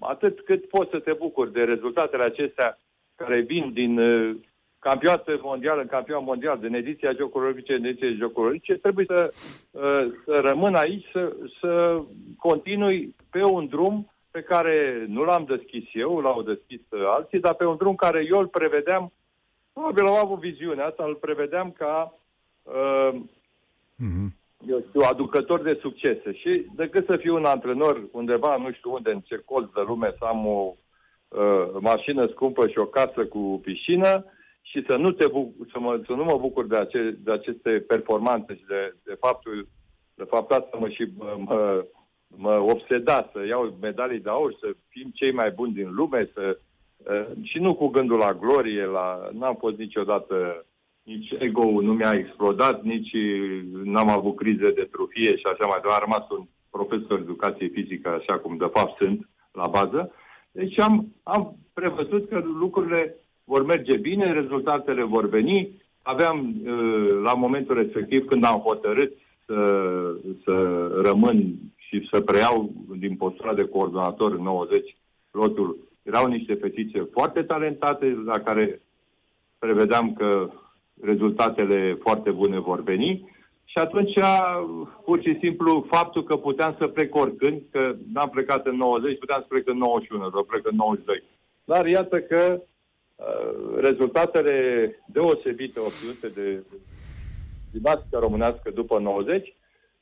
[0.00, 2.78] atât cât poți să te bucuri de rezultatele acestea
[3.14, 4.36] care vin din uh,
[4.78, 9.32] campionatul mondial în campion mondial, din ediția Jocurilor Olimpice în ediția Jocurilor Olimpice, trebuie să,
[9.70, 12.02] uh, să rămân aici, să, să
[12.38, 17.54] continui pe un drum pe care nu l-am deschis eu, l-au deschis uh, alții, dar
[17.54, 19.12] pe un drum care eu îl prevedeam,
[19.72, 22.14] probabil au avut viziunea asta, îl prevedeam ca
[22.62, 23.20] uh,
[24.04, 24.28] mm-hmm.
[24.66, 26.32] eu știu, aducător de succese.
[26.32, 30.14] Și decât să fiu un antrenor undeva, nu știu unde, în ce colț de lume,
[30.18, 30.74] să am o
[31.28, 34.24] uh, mașină scumpă și o casă cu piscină
[34.62, 37.70] și să nu, te buc- să, mă, să nu mă bucur de, ace- de aceste
[37.70, 39.68] performanțe și de, de faptul
[40.14, 41.84] de fapt asta mă și mă, mă,
[42.36, 46.58] mă obseda să iau medalii de aur, să fim cei mai buni din lume, să,
[46.96, 50.66] uh, și nu cu gândul la glorie, la, n-am fost niciodată
[51.02, 53.10] nici ego nu mi-a explodat, nici
[53.84, 56.02] n-am avut crize de trufie și așa mai departe.
[56.02, 60.12] Am rămas un profesor de educație fizică, așa cum de fapt sunt la bază.
[60.52, 65.82] Deci am, am prevăzut că lucrurile vor merge bine, rezultatele vor veni.
[66.02, 69.12] Aveam uh, la momentul respectiv, când am hotărât
[69.46, 69.60] să,
[70.44, 74.96] să rămân și să preiau din postura de coordonator în 90
[75.30, 78.80] lotul, erau niște fetițe foarte talentate la care
[79.58, 80.50] prevedeam că
[81.02, 83.38] rezultatele foarte bune vor veni.
[83.64, 84.18] Și atunci,
[85.04, 89.40] pur și simplu, faptul că puteam să plec oricând, că n-am plecat în 90, puteam
[89.40, 91.22] să plec în 91, sau plec în 92.
[91.64, 94.54] Dar iată că uh, rezultatele
[95.06, 96.62] deosebite obținute de
[97.72, 99.54] gimnastică românească după 90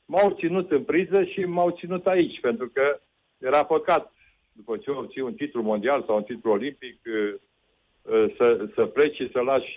[0.05, 2.99] m-au ținut în priză și m-au ținut aici, pentru că
[3.37, 4.13] era păcat,
[4.51, 7.39] după ce obții un titlu mondial sau un titlu olimpic, uh, Uh,
[8.37, 9.73] să, să pleci și să lași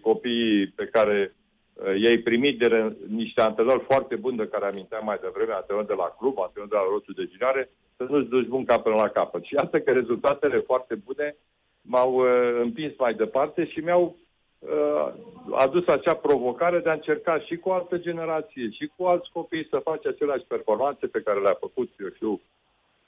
[0.00, 1.34] copiii pe care
[1.74, 5.94] uh, i-ai primit de niște antrenori foarte buni de care aminteam mai devreme, antrenori de
[5.96, 9.44] la club, antrenori de la rotul de ginare, să nu-ți duci munca până la capăt.
[9.44, 11.36] Și iată că rezultatele foarte bune
[11.82, 14.16] m-au uh, împins mai departe și mi-au
[14.58, 15.12] uh,
[15.50, 19.78] adus acea provocare de a încerca și cu altă generație și cu alți copii să
[19.84, 22.40] faci aceleași performanțe pe care le-a făcut, eu știu,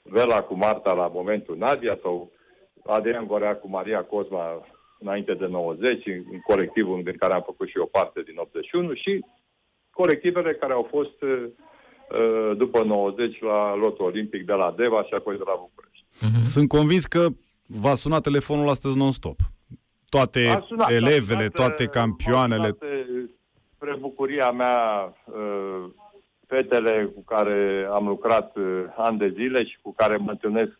[0.01, 2.31] Vela cu Marta la momentul Nadia sau
[2.85, 4.65] Adrian Gorea cu Maria Cosma
[4.99, 9.25] înainte de 90, în colectivul din care am făcut și o parte din 81 și
[9.89, 15.37] colectivele care au fost uh, după 90 la lotul olimpic de la Deva și apoi
[15.37, 16.05] de la București.
[16.05, 16.41] Uh-huh.
[16.53, 17.27] Sunt convins că
[17.67, 19.39] v-a sunat telefonul astăzi non-stop.
[20.09, 22.71] Toate sunat, elevele, sunat, toate campioanele.
[22.71, 23.05] Toate,
[23.75, 24.77] spre bucuria mea,
[25.25, 25.83] uh,
[26.47, 30.79] fetele cu care am lucrat uh, ani de zile și cu care mă întâlnesc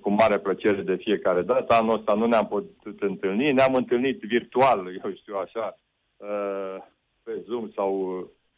[0.00, 1.74] cu mare plăcere de fiecare dată.
[1.74, 5.78] Anul ăsta nu ne-am putut întâlni, ne-am întâlnit virtual, eu știu așa,
[6.16, 6.76] uh,
[7.22, 7.92] pe Zoom sau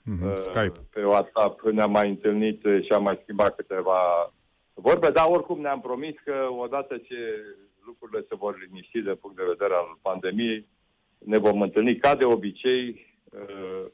[0.08, 0.80] Mhm, Skype.
[0.90, 1.60] pe WhatsApp.
[1.62, 4.32] Ne-am mai întâlnit și am mai schimbat câteva
[4.74, 7.16] vorbe, dar oricum ne-am promis că odată ce
[7.86, 10.66] lucrurile se vor liniști de punct de vedere al pandemiei,
[11.18, 13.84] ne vom întâlni ca de obicei uh,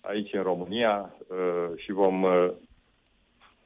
[0.00, 2.50] aici în România uh, și vom uh,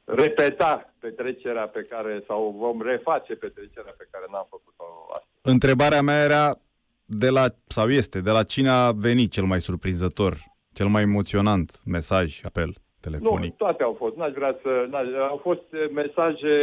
[0.07, 5.53] repeta petrecerea pe care, sau vom reface petrecerea pe care n-am făcut-o astăzi.
[5.53, 6.59] Întrebarea mea era
[7.05, 10.33] de la, sau este, de la cine a venit cel mai surprinzător,
[10.73, 13.49] cel mai emoționant mesaj, apel telefonic?
[13.49, 14.15] Nu, toate au fost.
[14.15, 14.85] N-aș vrea să...
[14.89, 16.55] N-aș, au fost eh, mesaje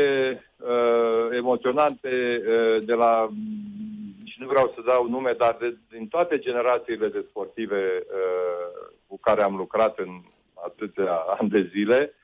[0.57, 3.29] uh, emoționante uh, de la...
[4.25, 9.19] Și nu vreau să dau nume, dar de, din toate generațiile de sportive uh, cu
[9.21, 10.13] care am lucrat în
[10.55, 12.15] atâția ani de zile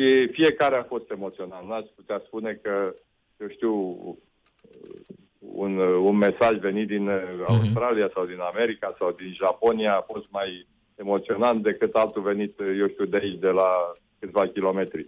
[0.00, 1.68] și fiecare a fost emoționant.
[1.68, 2.94] N-aș putea spune că,
[3.36, 3.74] eu știu,
[5.38, 7.10] un, un mesaj venit din
[7.46, 12.88] Australia sau din America sau din Japonia a fost mai emoționant decât altul venit, eu
[12.88, 15.06] știu, de aici, de la câțiva kilometri.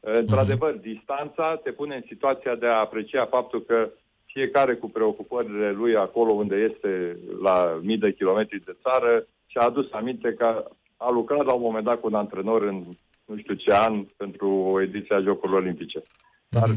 [0.00, 3.90] Într-adevăr, distanța te pune în situația de a aprecia faptul că
[4.24, 9.92] fiecare cu preocupările lui acolo unde este la mii de kilometri de țară și-a adus
[9.92, 10.64] aminte că
[10.96, 12.84] a lucrat la un moment dat cu un antrenor în
[13.26, 16.02] nu știu ce an pentru o ediție a Jocurilor Olimpice.
[16.48, 16.68] Dar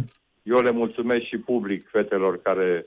[0.43, 2.85] eu le mulțumesc și public fetelor care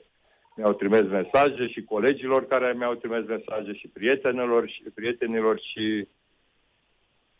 [0.55, 6.07] mi-au trimis mesaje și colegilor care mi-au trimis mesaje și prietenilor și prietenilor și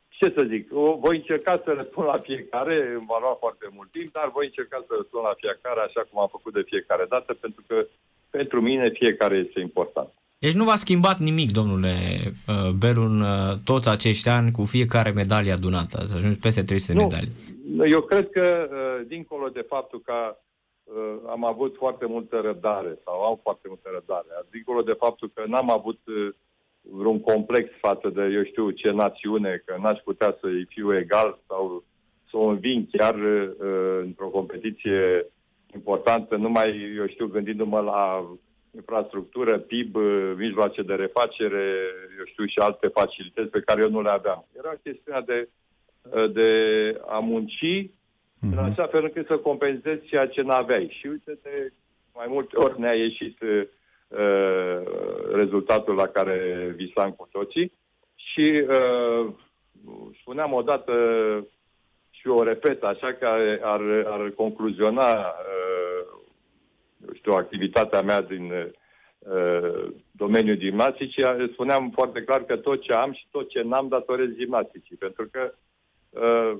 [0.09, 3.91] ce să zic, o, voi încerca să răspund la fiecare, îmi va lua foarte mult
[3.91, 7.33] timp, dar voi încerca să răspund la fiecare așa cum am făcut de fiecare dată,
[7.33, 7.87] pentru că
[8.29, 10.09] pentru mine fiecare este important.
[10.43, 11.95] Deci nu v-a schimbat nimic, domnule
[12.47, 15.97] uh, Berun, uh, toți acești ani cu fiecare medalie adunată.
[16.01, 17.01] Ați ajuns peste 300 Nu.
[17.01, 17.31] medalii.
[17.89, 20.37] Eu cred că, uh, dincolo de faptul că
[20.83, 25.43] uh, am avut foarte multă răbdare sau am foarte multă răbdare, dincolo de faptul că
[25.47, 26.33] n-am avut uh,
[26.81, 31.83] vreun complex față de, eu știu, ce națiune, că n-aș putea să-i fiu egal sau
[32.29, 35.25] să o înving chiar uh, într-o competiție
[35.73, 38.27] importantă, numai, eu știu, gândindu-mă la
[38.75, 41.63] infrastructură, PIB, uh, mijloace de refacere,
[42.17, 44.45] eu știu, și alte facilități pe care eu nu le aveam.
[44.57, 45.49] Era chestiunea de,
[46.01, 46.51] uh, de
[47.07, 47.91] a munci
[48.51, 50.95] în așa fel încât să compensezi ceea ce n-aveai.
[50.99, 51.71] Și uite, de
[52.13, 53.67] mai multe ori ne-a ieșit uh,
[55.33, 57.71] rezultatul la care visam cu toții
[58.15, 59.33] și uh,
[60.21, 60.93] spuneam odată
[62.09, 63.27] și o repet așa că
[63.61, 66.22] ar, ar concluziona uh, eu
[67.13, 73.27] știu, activitatea mea din uh, domeniul gimnasticii, spuneam foarte clar că tot ce am și
[73.31, 75.53] tot ce n-am datorez gimnasticii, pentru că
[76.09, 76.59] uh,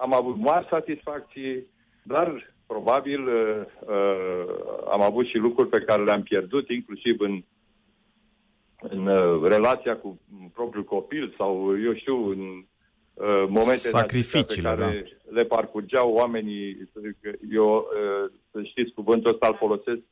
[0.00, 1.66] am avut mari satisfacții,
[2.02, 4.44] dar probabil uh, uh,
[4.90, 7.42] am avut și lucruri pe care le-am pierdut, inclusiv în,
[8.80, 10.20] în uh, relația cu
[10.52, 12.40] propriul copil sau, eu știu, în
[13.14, 16.88] uh, momente de acestea pe Sacrificiile, care le parcurgeau oamenii.
[17.50, 20.02] Eu, uh, să știți, cuvântul ăsta îl folosesc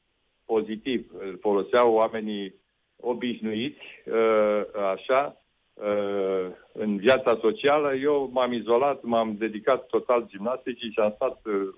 [0.44, 1.11] pozitiv.
[1.18, 2.54] Îl foloseau oamenii
[2.96, 5.37] obișnuiți, uh, așa,
[5.74, 7.94] uh, în viața socială.
[7.94, 11.68] Eu m-am izolat, m-am dedicat total gimnasticii și am stat, uh,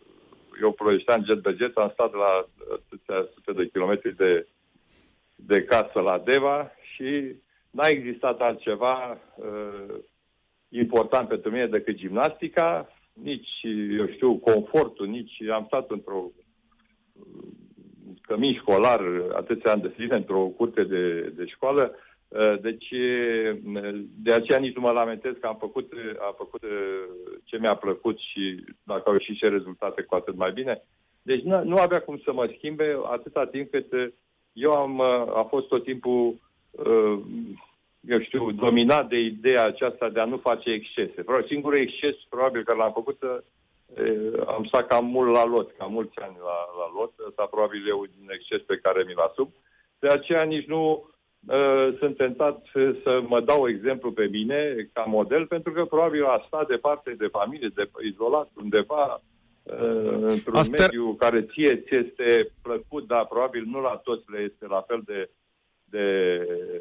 [0.62, 4.46] eu ploieștean jet de jet, am stat la atâția sute de kilometri de,
[5.34, 7.34] de casă la Deva și
[7.70, 9.94] n-a existat altceva uh,
[10.68, 13.62] important pentru mine decât gimnastica, nici,
[13.98, 16.45] eu știu, confortul, nici am stat într-o uh,
[18.20, 19.00] cămin școlar
[19.32, 21.94] atâția ani de zile într-o curte de, de școală,
[22.28, 23.56] uh, deci uh,
[24.16, 27.04] de aceea nici nu mă lamentez că am făcut, am făcut uh,
[27.44, 30.82] ce mi-a plăcut și dacă au ieșit și rezultate cu atât mai bine.
[31.22, 34.06] Deci nu, nu avea cum să mă schimbe atâta timp cât uh,
[34.52, 36.34] eu am uh, a fost tot timpul
[36.70, 37.18] uh,
[38.08, 41.22] eu știu, dominat de ideea aceasta de a nu face excese.
[41.22, 43.36] Vreau singurul exces, probabil că l-am făcut, uh,
[44.46, 47.12] am stat cam mult la lot, cam mulți ani la, la lot.
[47.28, 49.52] Asta probabil e un exces pe care mi-l asum.
[49.98, 51.08] De aceea nici nu
[51.46, 52.64] uh, sunt tentat
[53.02, 57.26] să mă dau exemplu pe mine ca model, pentru că probabil a stat departe de
[57.26, 59.22] familie, de izolat undeva,
[59.62, 64.38] uh, într-un Asta- mediu care ție ți este plăcut, dar probabil nu la toți le
[64.38, 65.30] este la fel de,
[65.84, 66.08] de,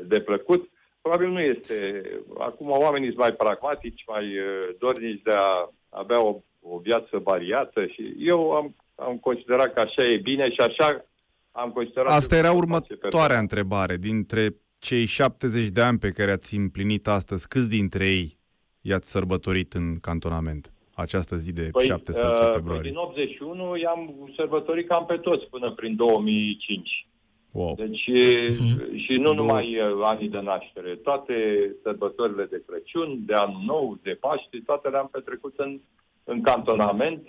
[0.07, 0.69] de plăcut.
[1.01, 2.03] Probabil nu este.
[2.37, 7.86] Acum oamenii sunt mai pragmatici, mai uh, dornici de a avea o, o viață variată
[7.86, 11.06] și eu am, am considerat că așa e bine și așa
[11.51, 12.08] am considerat...
[12.08, 13.39] Asta că era o face pe următoarea toată.
[13.39, 13.97] întrebare.
[13.97, 18.38] Dintre cei 70 de ani pe care ați împlinit astăzi, câți dintre ei
[18.82, 20.69] i-ați sărbătorit în cantonament?
[20.95, 22.82] această zi de Păi, 17 uh, februarie?
[22.82, 27.08] Păi din 81 i-am sărbătorit cam pe toți până prin 2005.
[27.51, 27.75] Wow.
[27.75, 31.34] Deci uh și nu numai uh, anii de naștere, toate
[31.84, 35.80] sărbătorile de Crăciun, de Anul Nou, de Paște, toate le-am petrecut în,
[36.25, 37.27] în cantonament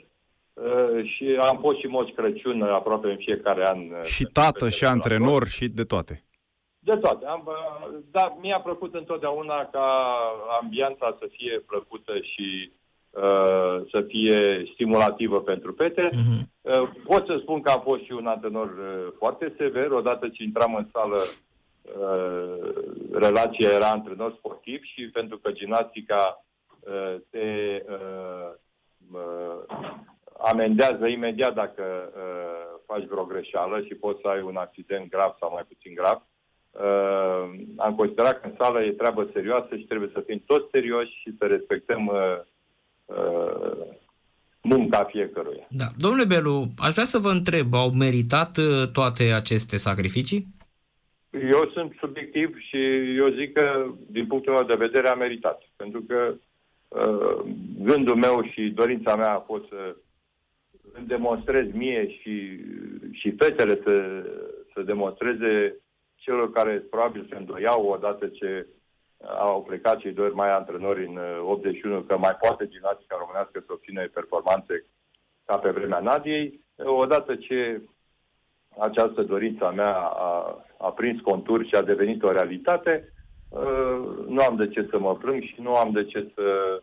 [0.52, 3.78] uh, și am fost și moș Crăciun aproape în fiecare an.
[3.78, 6.24] uh, Și pentru tată, fetele și de la antrenor, și de toate.
[6.78, 7.26] De toate.
[7.26, 10.16] Am, uh, dar mi-a plăcut întotdeauna ca
[10.60, 12.72] ambianța să fie plăcută și
[13.10, 16.08] uh, să fie stimulativă pentru fete.
[16.12, 16.50] Mhm.
[16.60, 19.90] Uh, pot să spun că am fost și un antrenor uh, foarte sever.
[19.90, 21.20] Odată ce intram în sală,
[22.00, 22.72] uh,
[23.12, 26.44] relația era antrenor sportiv și pentru că gimnastica
[26.80, 28.52] uh, te uh, uh,
[30.38, 31.84] amendează imediat dacă
[32.16, 36.22] uh, faci vreo greșeală și poți să ai un accident grav sau mai puțin grav.
[36.70, 41.20] Uh, am considerat că în sală e treabă serioasă și trebuie să fim toți serioși
[41.22, 42.38] și să respectăm uh,
[43.04, 43.86] uh,
[44.62, 45.66] munca fiecăruia.
[45.70, 45.86] Da.
[45.96, 50.46] Domnule Belu, aș vrea să vă întreb, au meritat uh, toate aceste sacrificii?
[51.30, 52.78] Eu sunt subiectiv și
[53.16, 55.62] eu zic că, din punctul meu de vedere, a meritat.
[55.76, 56.36] Pentru că uh,
[57.78, 59.96] gândul meu și dorința mea a fost să
[60.92, 62.60] îmi demonstrez mie și,
[63.12, 64.24] și fetele să,
[64.74, 65.80] să demonstreze
[66.14, 68.66] celor care probabil se îndoiau odată ce
[69.38, 73.72] au plecat cei doi mai antrenori în uh, 81 că mai poate gimnastica românească să
[73.72, 74.84] obține performanțe
[75.44, 76.64] ca pe vremea Nadiei.
[76.76, 77.82] Odată ce
[78.78, 83.15] această dorință a mea a, a prins contur și a devenit o realitate, uh,
[84.28, 86.80] nu am de ce să mă plâng și nu am de ce să,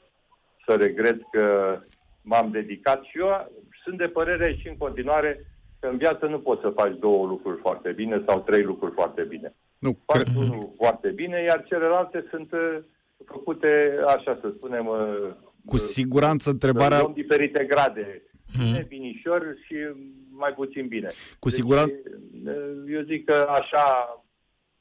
[0.67, 1.77] să regret că
[2.21, 3.51] m-am dedicat și eu
[3.83, 5.45] sunt de părere și în continuare
[5.79, 9.23] că în viață nu poți să faci două lucruri foarte bine sau trei lucruri foarte
[9.23, 9.53] bine.
[9.79, 12.77] Nu, Faci cre- unul foarte bine, iar celelalte sunt uh,
[13.25, 15.29] făcute, așa să spunem, uh,
[15.65, 18.21] cu uh, siguranță Luăm întrebarea, diferite grade.
[18.55, 18.63] Mhm.
[18.63, 19.75] Bine, binișor și
[20.29, 21.07] mai puțin bine.
[21.39, 21.93] Cu siguranță-
[22.31, 22.53] Deci,
[22.95, 23.83] eu zic că așa,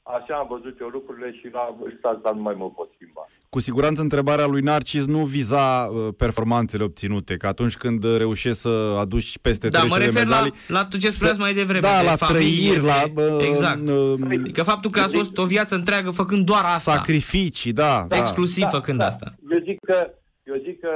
[0.03, 3.27] așa am văzut eu lucrurile și la vârsta asta nu mai mă pot schimba.
[3.49, 8.57] cu siguranță întrebarea lui Narcis nu viza uh, performanțele obținute, că atunci când uh, reușești
[8.57, 11.79] să aduci peste Da, mă 300 de refer la, medalii, la ce spuneați mai devreme.
[11.79, 13.89] da, de la familie, trăiri, la de- uh, exact.
[13.89, 16.91] uh, Adică faptul că ați fost o viață întreagă făcând doar asta.
[16.91, 18.17] sacrificii, da, da.
[18.17, 19.33] Exclusiv făcând asta.
[19.51, 20.13] Eu zic că,
[20.43, 20.91] eu zic că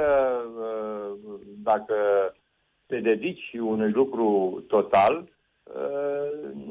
[0.60, 1.94] uh, dacă
[2.86, 4.28] te dedici unui lucru
[4.68, 5.28] total, uh,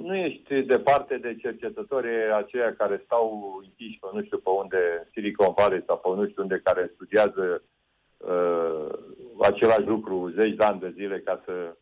[0.03, 5.53] nu ești departe de cercetătorii aceia care stau închiși pe nu știu pe unde, Silicon
[5.57, 7.63] Valley sau pe nu știu unde, care studiază
[8.17, 8.87] uh,
[9.41, 11.75] același lucru zeci de ani de zile ca să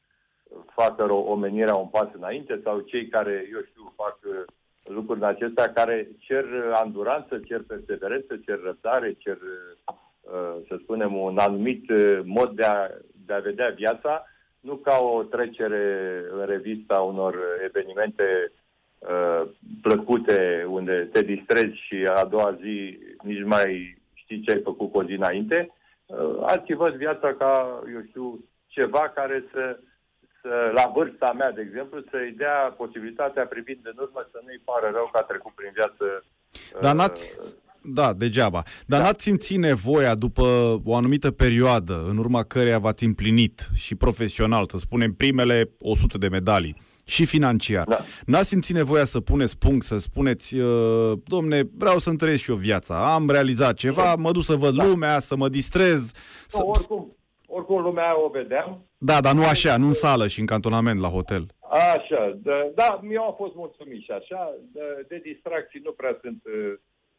[0.73, 4.43] facă o- omenirea un pas înainte sau cei care, eu știu, fac uh,
[4.83, 11.37] lucrurile acestea care cer uh, anduranță, cer perseverență, cer răbdare, cer, uh, să spunem, un
[11.37, 12.87] anumit uh, mod de a,
[13.25, 14.25] de a vedea viața,
[14.65, 15.85] nu ca o trecere
[16.31, 18.51] în revista unor evenimente
[18.97, 19.49] uh,
[19.81, 24.97] plăcute unde te distrezi și a doua zi nici mai știi ce ai făcut cu
[24.97, 25.73] o zi înainte.
[26.05, 29.79] Uh, alții văd viața ca, eu știu, ceva care să,
[30.41, 34.89] să la vârsta mea, de exemplu, să-i dea posibilitatea privind în urmă să nu-i pară
[34.93, 36.25] rău că a trecut prin viață.
[36.81, 37.23] Dar uh, n-ați,
[37.87, 38.63] da, degeaba.
[38.85, 39.05] Dar da.
[39.05, 40.41] n-ați simțit nevoia după
[40.83, 46.27] o anumită perioadă, în urma căreia v-ați împlinit și profesional, să spunem, primele 100 de
[46.27, 47.87] medalii și financiar.
[47.87, 47.99] Da.
[48.25, 52.55] N-ați simțit nevoia să puneți punct, să spuneți, uh, domne, vreau să întăresc și eu
[52.55, 54.85] viața, am realizat ceva, mă duc să văd Da.
[54.85, 56.11] lumea, să mă distrez.
[56.47, 56.57] Să...
[56.61, 57.15] Nu, oricum,
[57.47, 58.85] oricum lumea o vedeam.
[58.97, 61.45] Da, dar nu așa, nu în sală și în cantonament la hotel.
[61.69, 66.41] Așa, da, da, eu am fost mulțumit și așa, de, de distracții nu prea sunt
[66.45, 66.73] uh,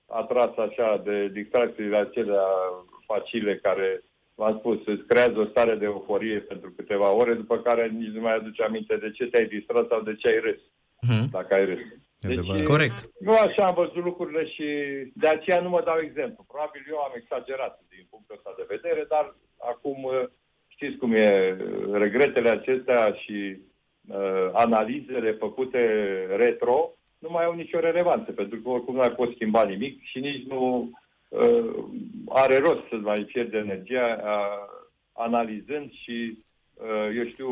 [0.07, 2.47] atras așa de distracțiile acelea
[3.07, 4.03] facile care,
[4.35, 8.21] v-am spus, îți creează o stare de euforie pentru câteva ore, după care nici nu
[8.21, 10.61] mai aduce aminte de ce te-ai distrat sau de ce ai râs,
[11.03, 11.31] Mhm.
[11.31, 11.79] dacă ai râs.
[12.23, 12.63] adevărat.
[12.67, 12.99] Corect.
[13.21, 14.67] Nu așa am văzut lucrurile și
[15.15, 16.45] de aceea nu mă dau exemplu.
[16.49, 19.35] Probabil eu am exagerat din punctul ăsta de vedere, dar
[19.73, 20.23] acum uh,
[20.69, 23.59] știți cum e, uh, regretele acestea și
[24.09, 25.81] uh, analizele făcute
[26.37, 30.19] retro nu mai au nicio relevanță, pentru că oricum nu mai poți schimba nimic și
[30.19, 30.91] nici nu
[31.29, 31.85] uh,
[32.29, 36.39] are rost să mai pierde energia uh, analizând și,
[36.75, 37.51] uh, eu știu,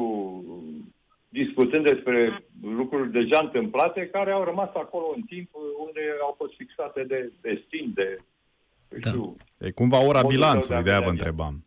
[1.28, 6.52] discutând despre lucruri deja întâmplate care au rămas acolo în timp uh, unde au fost
[6.56, 8.18] fixate de destin, de,
[8.88, 9.10] eu Da.
[9.10, 11.64] știu, E cumva ora Modul bilanțului, tău de de a aia vă vedea întrebam.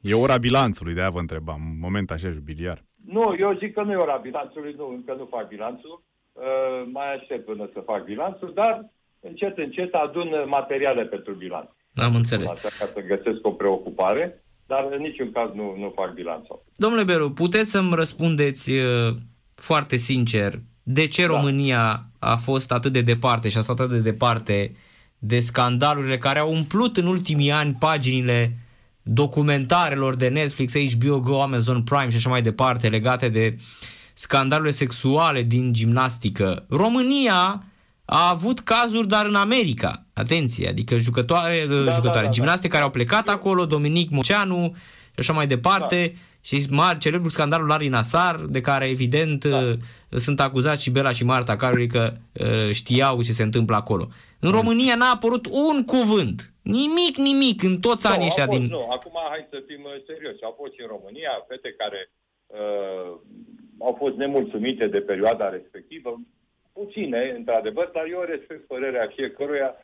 [0.00, 2.84] E ora bilanțului, de aia vă întrebam, un moment așa jubiliar.
[3.06, 6.02] Nu, eu zic că nu e ora bilanțului, nu, încă nu fac bilanțul.
[6.36, 11.68] Uh, mai aștept până să fac bilanțul, dar încet, încet adun materiale pentru bilanț.
[11.94, 12.50] Am înțeles.
[12.50, 16.64] Așa ca să găsesc o preocupare dar în niciun caz nu, nu fac bilanțul.
[16.76, 19.14] Domnule Beru, puteți să-mi răspundeți uh,
[19.54, 21.34] foarte sincer de ce Da.
[21.34, 24.76] România a fost atât de departe și a stat atât de departe
[25.18, 28.56] de scandalurile care au umplut în ultimii ani paginile
[29.02, 33.56] documentarelor de Netflix, HBO Go, Amazon Prime și așa mai departe legate de
[34.18, 36.66] scandalurile sexuale din gimnastică.
[36.68, 37.64] România
[38.04, 40.06] a avut cazuri, dar în America.
[40.14, 42.28] Atenție, adică jucătoare, da, jucătoare da, da.
[42.28, 46.12] gimnaste care au plecat acolo, Dominic Moceanu și așa mai departe.
[46.14, 46.20] Da.
[46.40, 49.74] Și mari, celebrul scandalul Larry Nassar, de care evident da.
[50.16, 54.08] sunt acuzați și Bela și Marta, care că uh, știau ce se întâmplă acolo.
[54.38, 56.52] În România n-a apărut un cuvânt.
[56.62, 58.66] Nimic, nimic în toți anii au ăștia fost, din...
[58.68, 60.42] Nu, acum hai să fim uh, serioși.
[60.48, 62.00] Au fost și în România fete care
[62.46, 63.10] uh,
[63.78, 66.20] au fost nemulțumite de perioada respectivă,
[66.72, 69.74] puține, într-adevăr, dar eu respect părerea fiecăruia.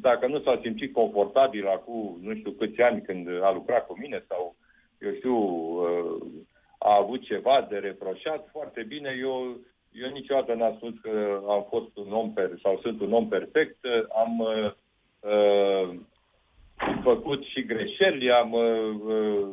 [0.00, 4.24] Dacă nu s-a simțit confortabil acum nu știu câți ani când a lucrat cu mine
[4.28, 4.56] sau,
[4.98, 6.22] eu știu, uh,
[6.78, 9.60] a avut ceva de reproșat, foarte bine, eu,
[9.92, 13.78] eu niciodată n-am spus că am fost un om per, sau sunt un om perfect,
[14.24, 14.72] am uh,
[15.20, 15.94] uh,
[17.02, 19.48] făcut și greșeli, am uh, uh,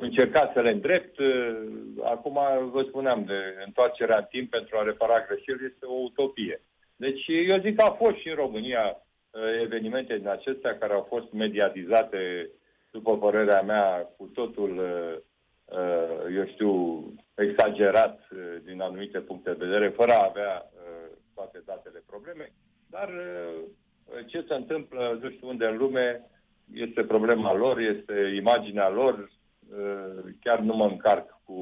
[0.00, 1.18] încercat să le îndrept.
[1.18, 2.38] Uh, Acum
[2.70, 6.60] vă spuneam de întoarcerea în timp pentru a repara greșeli este o utopie.
[6.96, 11.06] Deci eu zic că a fost și în România uh, evenimente din acestea care au
[11.08, 12.50] fost mediatizate,
[12.90, 15.16] după părerea mea, cu totul, uh,
[15.78, 16.72] uh, eu știu,
[17.34, 22.52] exagerat uh, din anumite puncte de vedere, fără a avea uh, toate datele probleme.
[22.90, 26.30] Dar uh, ce se întâmplă, nu știu unde în lume,
[26.74, 31.58] este problema lor, este imaginea lor, uh, chiar nu mă încarc cu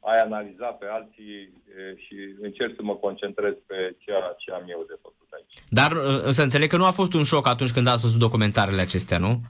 [0.00, 4.84] a analiza pe alții uh, și încerc să mă concentrez pe ceea ce am eu
[4.88, 5.54] de făcut aici.
[5.68, 8.80] Dar uh, să înțeleg că nu a fost un șoc atunci când ați văzut documentarele
[8.80, 9.40] acestea, nu?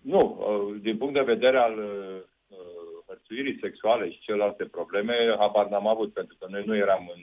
[0.00, 5.66] Nu, uh, din punct de vedere al uh, uh, hărțuirii sexuale și celelalte probleme, habar
[5.68, 7.20] n-am avut, pentru că noi nu eram în...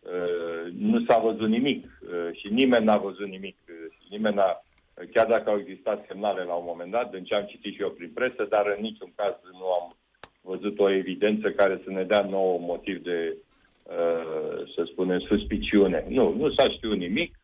[0.00, 3.56] uh, Nu s-a văzut nimic uh, și nimeni n-a văzut nimic.
[3.68, 4.64] uh, și Nimeni n-a,
[5.12, 7.90] chiar dacă au existat semnale la un moment dat, din ce am citit și eu
[7.90, 9.96] prin presă, dar în niciun caz nu am
[10.44, 13.36] văzut o evidență care să ne dea nou motiv de,
[13.82, 16.04] uh, să spunem, suspiciune.
[16.08, 17.38] Nu, nu s-a știut nimic.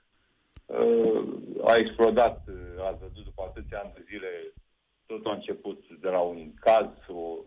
[0.66, 1.22] Uh,
[1.64, 4.53] a explodat, uh, ați văzut după atâția ani de zile,
[5.07, 7.38] totul a început de la un caz, o,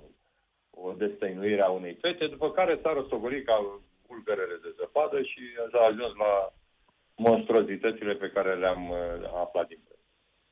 [0.70, 5.42] o destăinuire a unei fete, după care s-a rostogolit ca bulgărele de zăpadă și
[5.72, 6.54] s-a ajuns la
[7.16, 8.98] monstruozitățile pe care le-am uh,
[9.44, 9.80] aflat din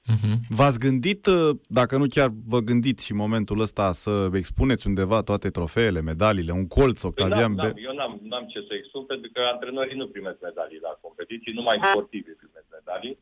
[0.05, 0.35] presă.
[0.49, 5.21] V-ați gândit, uh, dacă nu chiar vă gândiți și în momentul ăsta, să expuneți undeva
[5.21, 8.73] toate trofeele, medaliile, un colț, Păi Octavian n-am, Be- n-am, eu n-am, n-am ce să
[8.73, 13.17] expun pentru că antrenorii nu primesc medalii la competiții, numai sportivii primesc medalii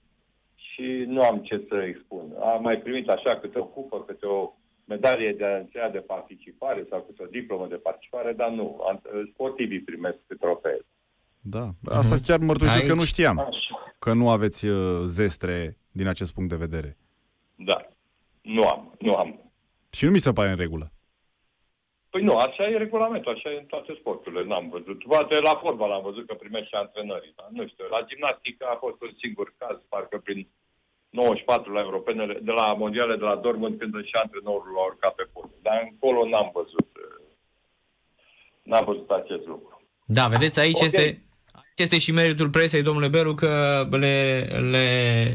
[0.55, 2.25] și nu am ce să expun.
[2.53, 4.53] Am mai primit așa câte o cupă, câte o
[4.86, 8.65] medalie de aceea de participare sau câte o diplomă de participare, dar nu.
[8.91, 10.80] Ant- Sportivii primesc trofee.
[11.42, 13.08] Da, asta chiar mărturisesc că nu Aici.
[13.10, 13.94] știam, Așa.
[14.00, 16.98] că nu aveți uh, zestre din acest punct de vedere.
[17.56, 17.88] Da.
[18.42, 19.52] Nu am, nu am.
[19.90, 20.92] Și nu mi se pare în regulă.
[22.10, 24.44] Păi nu, așa e regulamentul, așa e în toate sporturile.
[24.44, 25.04] N-am văzut.
[25.04, 27.34] Poate la fotbal am văzut că primește și antrenorii.
[27.36, 30.48] Dar nu știu, la gimnastică a fost un singur caz, parcă prin
[31.10, 35.26] 94 la europenele, de la mondiale de la Dortmund, când și antrenorul a urcat pe
[35.34, 35.60] podium.
[35.62, 37.26] Dar încolo n-am văzut, uh,
[38.64, 39.82] n-am văzut acest lucru.
[40.06, 40.84] Da, vedeți, aici Ok.
[40.84, 41.20] este, aici
[41.80, 44.88] este și meritul presei, domnule Beru, că le, le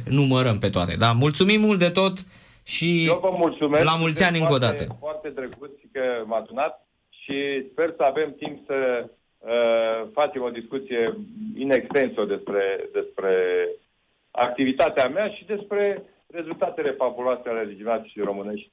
[0.08, 0.94] numărăm pe toate.
[0.98, 2.18] Da, mulțumim mult de tot
[2.62, 3.84] și Eu vă mulțumesc.
[3.84, 4.96] la mulți ani încă o Foarte- dată.
[5.00, 11.16] Foarte drăguț că m-ați sunat și sper să avem timp să uh, facem o discuție
[11.56, 13.34] in extenso despre, despre
[14.30, 18.70] activitatea mea și despre rezultatele fabuloase ale gimnasticii românești.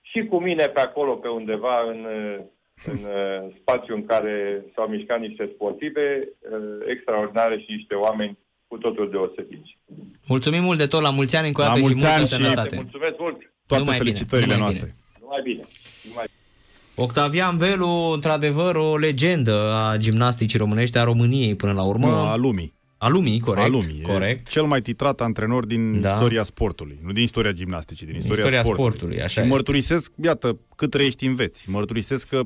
[0.00, 2.44] Și cu mine pe acolo, pe undeva, în, uh,
[2.84, 6.58] în uh, spațiu în care s-au mișcat niște sportive uh,
[6.94, 9.78] extraordinare și niște oameni cu totul deosebiți.
[10.26, 12.26] Mulțumim mult de tot, la mulți ani încă o La dată și mulți multă ani
[12.26, 12.74] și- sănătate.
[12.76, 13.36] Mulțumesc mult!
[13.66, 14.84] Toate Numai bine, felicitările numai noastre.
[14.84, 14.96] bine.
[15.20, 15.66] Numai bine!
[16.08, 16.24] Numai
[16.96, 22.06] Octavian Belu, într-adevăr, o legendă a gimnasticii românești, a României până la urmă.
[22.06, 22.74] Nu, a lumii.
[23.02, 23.66] A lumii, corect.
[23.66, 23.98] a lumii.
[24.00, 24.48] E corect.
[24.48, 26.12] cel mai titrat antrenor din Da.
[26.14, 26.98] istoria sportului.
[27.02, 28.90] Nu din istoria gimnasticii, din istoria, istoria sportului.
[28.90, 29.50] sportului, așa și este.
[29.50, 31.70] mărturisesc, iată, cât trăiești înveți.
[31.70, 32.42] Mărturisesc că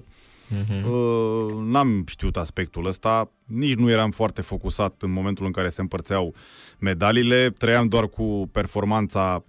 [0.48, 0.90] Mhm.
[0.90, 5.80] uh, n-am știut aspectul ăsta, nici nu eram foarte focusat în momentul în care se
[5.80, 6.34] împărțeau
[6.78, 9.44] medaliile, trăiam doar cu performanța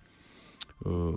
[0.77, 1.13] uh,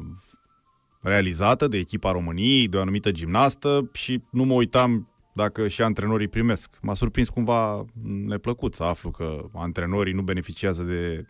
[1.01, 5.09] realizată de echipa României, de o anumită gimnastă și nu mă uitam
[5.39, 6.70] dacă și antrenorii primesc.
[6.80, 7.84] M-a surprins cumva
[8.26, 11.24] neplăcut să aflu că antrenorii nu beneficiază de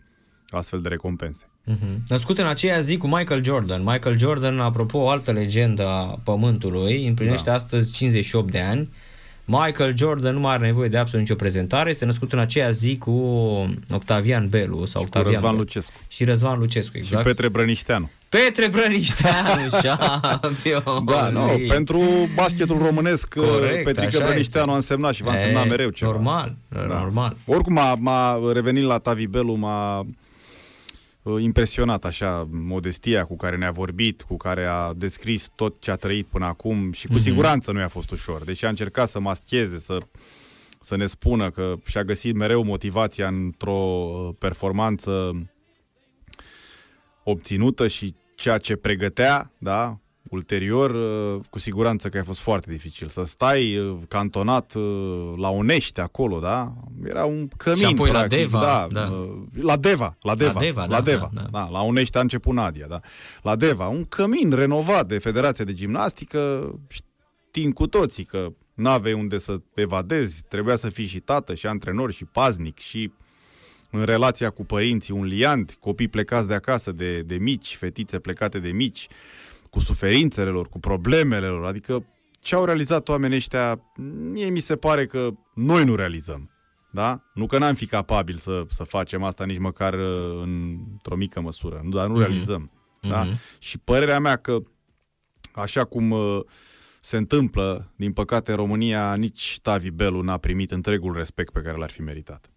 [0.47, 1.45] astfel de recompense.
[1.45, 1.97] Uh-huh.
[2.07, 3.83] Născut în aceea zi cu Michael Jordan.
[3.83, 7.55] Michael Jordan, apropo, o altă legendă a pământului, împlinește da.
[7.55, 8.89] astăzi 58 de ani.
[9.45, 12.97] Michael Jordan nu mai are nevoie de absolut nicio prezentare, este născut în aceea zi
[12.97, 13.11] cu
[13.89, 15.63] Octavian Belu sau Și cu Octavian Răzvan Belu.
[15.63, 15.93] Lucescu.
[16.07, 17.27] Și Răzvan Lucescu, exact.
[17.27, 18.09] Și Petre Brănișteanu.
[18.29, 21.05] Petre Brănișteanu, șampion.
[21.05, 22.01] Da, nu, pentru
[22.35, 26.11] basketul românesc, Corect, Petrică așa Brănișteanu a însemnat și va însemna E, mereu ceva.
[26.11, 26.81] Normal, Da.
[26.81, 27.37] normal.
[27.45, 29.99] Oricum, m-a, m-a revenit la Tavi Belu, m-a
[31.21, 35.95] uh, impresionat așa modestia cu care ne-a vorbit, cu care a descris tot ce a
[35.95, 37.21] trăit până acum și cu Mhm.
[37.21, 38.43] siguranță nu i-a fost ușor.
[38.43, 39.97] Deci a încercat să mascheze, să,
[40.79, 45.31] să ne spună că și-a găsit mereu motivația într-o uh, performanță
[47.29, 49.97] obținută și ceea ce pregătea, da,
[50.29, 53.07] ulterior, uh, cu siguranță că a fost foarte dificil.
[53.07, 56.73] Să stai uh, cantonat uh, la Unești acolo, da?
[57.03, 59.11] Era un cămin, Și apoi la practic, Deva, da, da.
[59.11, 59.29] uh,
[59.61, 61.69] La Deva, la Deva, Deva, la da, Deva, da, da, da.
[61.71, 62.99] La Unești a început Nadia, da.
[63.41, 69.37] La Deva, un cămin renovat de Federația de Gimnastică, știm cu toții că n-aveai unde
[69.37, 73.11] să evadezi, trebuia să fii și tată, și antrenor, și paznic, și
[73.91, 78.59] în relația cu părinții, un liant, copii plecați de acasă de, de mici, fetițe plecate
[78.59, 79.07] de mici,
[79.69, 82.05] cu suferințele lor, cu problemele lor, adică
[82.39, 83.81] ce au realizat oamenii ăștia,
[84.31, 86.49] mie mi se pare că noi nu realizăm.
[86.91, 87.23] Da?
[87.33, 91.79] Nu că n-am fi capabil să, să facem asta nici măcar uh, într-o mică măsură,
[91.83, 92.21] nu, dar nu Mhm.
[92.21, 92.71] realizăm.
[93.01, 93.23] Da?
[93.23, 93.39] Mhm.
[93.59, 94.57] Și părerea mea că
[95.53, 96.39] așa cum uh,
[97.01, 101.77] se întâmplă, din păcate, în România, nici Tavi Belu n-a primit întregul respect pe care
[101.77, 102.49] l-ar fi meritat.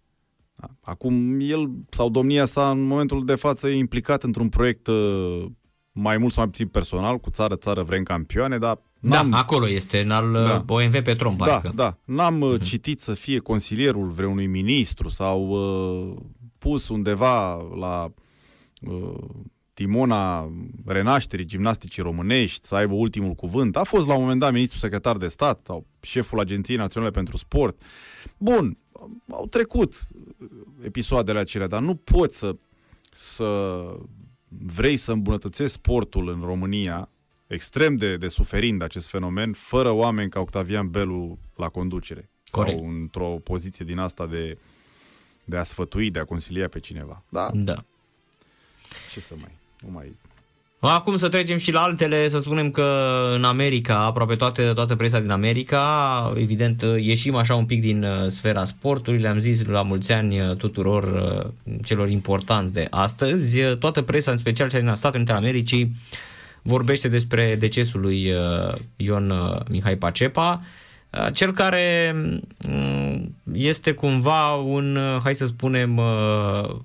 [0.55, 0.67] Da?
[0.81, 5.45] Acum, el sau domnia sa, în momentul de față, e implicat într-un proiect uh,
[5.91, 9.69] mai mult sau mai puțin personal, cu țară, țară, vrem campioane, dar Da, n-am, acolo
[9.69, 10.43] este, în al Da.
[10.43, 10.63] da.
[10.67, 11.71] OMV Petrom, da, parcă.
[11.75, 16.15] da, n-am uh citit să fie consilierul vreunui ministru sau uh,
[16.57, 18.13] pus undeva la
[18.81, 19.13] uh,
[19.73, 20.51] Timona
[20.85, 23.77] Renașterii Gimnasticii Românești să aibă ultimul cuvânt.
[23.77, 27.37] A fost la un moment dat ministru secretar de stat sau șeful Agenției Naționale pentru
[27.37, 27.81] Sport.
[28.37, 28.77] Bun,
[29.29, 30.07] au trecut
[30.81, 32.55] episoadele acelea, dar nu poți să,
[33.11, 33.83] să
[34.47, 37.09] vrei să îmbunătățești sportul în România
[37.47, 42.29] extrem de, de suferind acest fenomen, fără oameni ca Octavian Belu la conducere.
[42.51, 42.77] Corect.
[42.77, 44.57] Sau într-o poziție din asta de,
[45.43, 47.23] de a sfătui, de a consilia pe cineva.
[47.29, 47.85] Da, da.
[49.11, 49.57] ce să mai...
[49.79, 50.15] Nu mai...
[50.85, 52.85] Acum să trecem și la altele, să spunem că
[53.35, 58.27] în America, aproape toate, toată presa din America, evident, ieșim așa un pic din uh,
[58.27, 63.77] sfera sportului, le-am zis la mulți ani uh, tuturor uh, celor importanți de astăzi, Uh,
[63.77, 65.95] toată presa, în special cea din Statele Unite ale Americii,
[66.61, 70.61] vorbește despre decesul lui uh, Ion uh, Mihai Pacepa,
[71.09, 72.15] uh, cel care
[72.67, 76.75] mm, este cumva un, uh, hai să spunem, uh,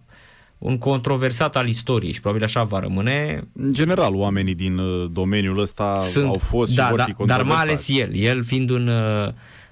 [0.59, 3.43] un controversat al istoriei și probabil așa va rămâne.
[3.53, 7.43] În general, oamenii din uh, domeniul ăsta au fost și da, vor da, fi dar
[7.43, 8.03] mai controversați.
[8.03, 9.29] ales el, el fiind un uh,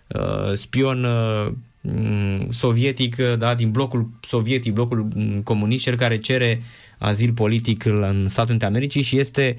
[0.06, 6.18] uh, spion uh, m, sovietic, uh, da, din blocul sovietic, blocul m, comunist, cel care
[6.18, 6.62] cere
[6.98, 9.58] azil politic la- în Statele Unite ale Americii și este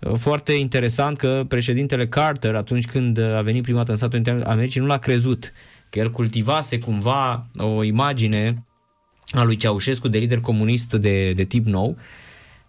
[0.00, 4.44] uh, foarte interesant că președintele Carter, atunci când a venit prima dată în Statele Unite
[4.44, 5.52] ale Americii, nu l-a crezut,
[5.90, 8.64] că el cultivase cumva o imagine
[9.34, 11.96] a lui Ceaușescu de lider comunist de, de tip nou,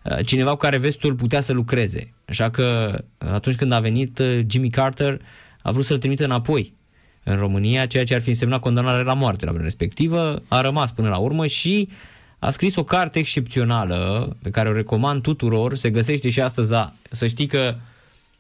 [0.04, 2.14] uh, cineva cu care vestul putea să lucreze.
[2.26, 5.22] Așa că uh, atunci când a venit uh, Jimmy Carter,
[5.62, 6.74] a vrut să-l trimită înapoi
[7.24, 10.42] în România, ceea ce ar fi însemnat condamnare la moarte la vremea respectivă.
[10.48, 11.90] A rămas până la urmă și
[12.40, 15.76] a scris o carte excepțională pe care o recomand tuturor.
[15.76, 17.76] Se găsește și astăzi, da, să știi că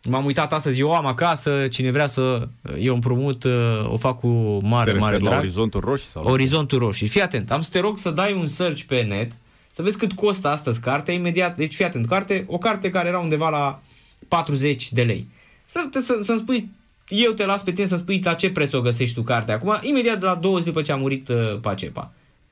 [0.09, 2.47] m-am uitat astăzi, eu am acasă, cine vrea să
[2.79, 3.51] eu împrumut, uh,
[3.87, 4.27] o fac cu
[4.63, 5.41] mare, Te mare referi la drag.
[5.41, 6.07] Orizontul Roșii?
[6.07, 7.07] Sau la- Orizontul Roșii.
[7.07, 9.31] Fii atent, am să te rog să dai un search pe net,
[9.71, 13.19] să vezi cât costă astăzi cartea, imediat, deci fii atent, carte, o carte care era
[13.19, 13.79] undeva la
[14.27, 15.27] 40 de lei.
[15.65, 16.69] Să, să, să-mi spui,
[17.07, 19.77] eu te las pe tine să spui la ce preț o găsești tu cartea acum,
[19.81, 22.11] imediat de la două zile după ce a murit uh, Pacepa.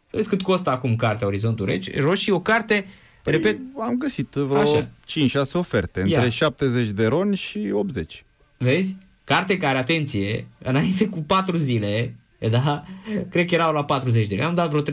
[0.09, 2.85] Să vezi cât costă acum cartea Orizontul Reci- Roșii, o carte,
[3.23, 4.89] Păi, repet, am găsit vreo Așa.
[5.47, 6.17] 5-6 oferte, Ia.
[6.17, 8.23] între 70 de roni și 80.
[8.57, 8.97] Vezi?
[9.23, 12.15] Carte care, atenție, înainte cu 4 zile,
[12.49, 12.83] da,
[13.29, 14.45] cred că erau la 40 de lei.
[14.45, 14.85] Am dat vreo 38-39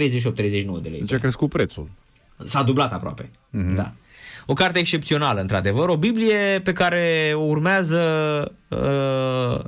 [0.82, 1.00] de lei.
[1.00, 1.90] Deci a crescut prețul.
[2.44, 3.30] S-a dublat aproape.
[3.50, 3.74] Mhm.
[3.74, 3.92] Da.
[4.46, 8.02] O carte excepțională, într-adevăr, o Biblie pe care o urmează
[8.68, 8.78] uh,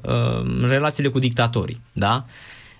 [0.03, 1.81] uh, relațiile cu dictatorii.
[1.93, 2.27] Da?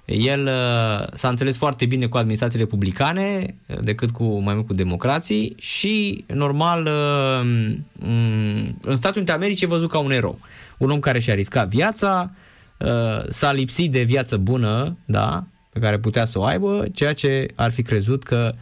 [0.05, 4.75] El uh, s-a înțeles foarte bine cu administrațiile republicane uh, decât cu mai mult cu
[4.75, 7.47] democrații și, normal, uh,
[7.93, 10.39] m, în Statele Unite ale Americii e văzut ca un erou.
[10.79, 12.31] Un om care și-a riscat viața,
[12.79, 17.47] uh, s-a lipsit de viață bună, da, pe care putea să o aibă, ceea ce
[17.55, 18.55] ar fi crezut că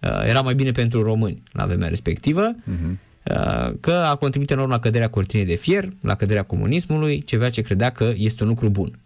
[0.00, 2.96] uh, era mai bine pentru români la vremea respectivă, uh-huh.
[3.80, 7.90] că a contribuit enorm la căderea cortinei de fier, la căderea comunismului, ceva ce credea
[7.90, 8.98] că este un lucru bun.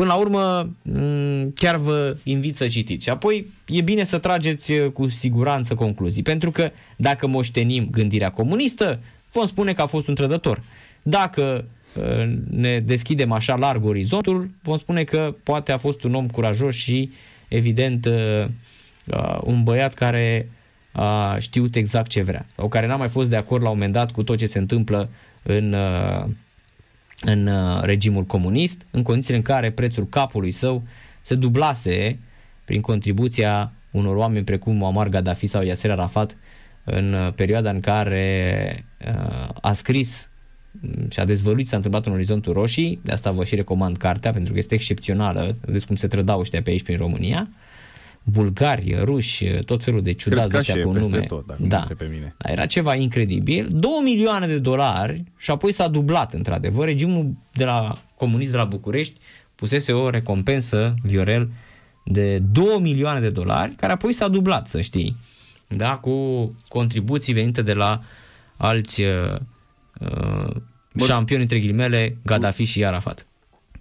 [0.00, 3.04] Până la urmă, mm, chiar vă invit să citiți.
[3.04, 8.30] Și apoi e bine să trageți uh, cu siguranță concluzii, pentru că dacă moștenim gândirea
[8.30, 9.00] comunistă,
[9.32, 10.62] vom spune că a fost un trădător.
[11.02, 16.28] Dacă uh, ne deschidem așa larg orizontul, vom spune că poate a fost un om
[16.28, 17.10] curajos și,
[17.48, 18.46] evident, uh,
[19.40, 20.50] un băiat care
[20.92, 23.92] a știut exact ce vrea, sau care n-a mai fost de acord la un moment
[23.92, 25.10] dat cu tot ce se întâmplă
[25.42, 25.74] în
[27.20, 30.82] în uh, regimul comunist, în condițiile în care prețul capului său
[31.20, 32.18] se dublase
[32.64, 36.36] prin contribuția unor oameni precum Muammar Gaddafi sau Yasser Arafat
[36.84, 40.30] în uh, perioada în care uh, a scris
[40.70, 43.96] mm, și a dezvăluit ce s-a întâmplat în Orizontul Roșii, de asta vă și recomand
[43.96, 47.48] cartea pentru că este excepțională, vedeți cum se trădau ăștia pe aici prin România,
[48.30, 51.20] bulgari, ruși, tot felul de ciudați ăștia cu nume.
[51.20, 51.94] Tot, dacă da.
[51.96, 52.34] pe mine.
[52.38, 53.68] Era ceva incredibil.
[53.70, 56.86] 2 milioane de dolari și apoi s-a dublat într-adevăr.
[56.86, 59.20] Regimul de la comunist de la București
[59.54, 61.50] pusese o recompensă, Viorel,
[62.04, 65.16] de 2 milioane de dolari, care apoi s-a dublat, să știi.
[65.68, 68.00] Da, cu contribuții venite de la
[68.56, 69.36] alți uh,
[70.00, 70.56] uh
[71.04, 73.26] șampioni, între ghilimele, Gaddafi și Arafat.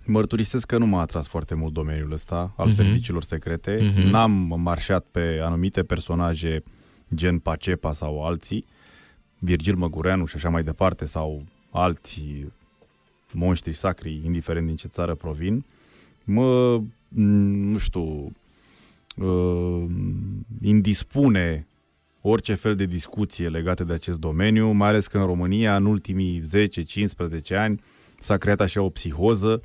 [0.10, 2.76] Mărturisesc că nu m-a atras foarte mult domeniul ăsta al uh-huh.
[2.76, 3.78] serviciilor secrete.
[3.78, 4.10] Uh-huh.
[4.10, 6.64] N-am marșat pe anumite personaje
[7.16, 8.66] gen Pacepa sau alții,
[9.39, 12.53] Virgil Măgureanu și așa mai departe, sau alții
[13.32, 15.66] monștri sacri, indiferent din ce țară provin.
[16.24, 18.34] Mă, nu știu,
[19.16, 19.86] uh,
[20.62, 21.68] indispune
[22.22, 26.41] orice fel de discuție legată de acest domeniu, mai ales că în România, în ultimii
[27.51, 27.82] 10-15 ani,
[28.20, 29.62] s-a creat așa o psihoză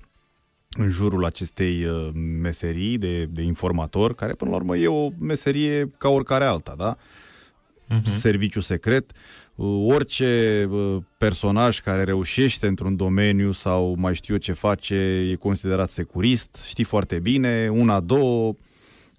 [0.76, 2.08] în jurul acestei uh,
[2.40, 6.96] meserii de, de informator, care până la urmă e o meserie ca oricare alta, da?
[6.96, 8.02] Uh-huh.
[8.02, 9.10] Serviciu secret.
[9.54, 14.94] Uh, orice uh, personaj care reușește într-un domeniu sau mai știu eu ce face
[15.30, 18.54] e considerat securist, știi foarte bine, una, două, Uh,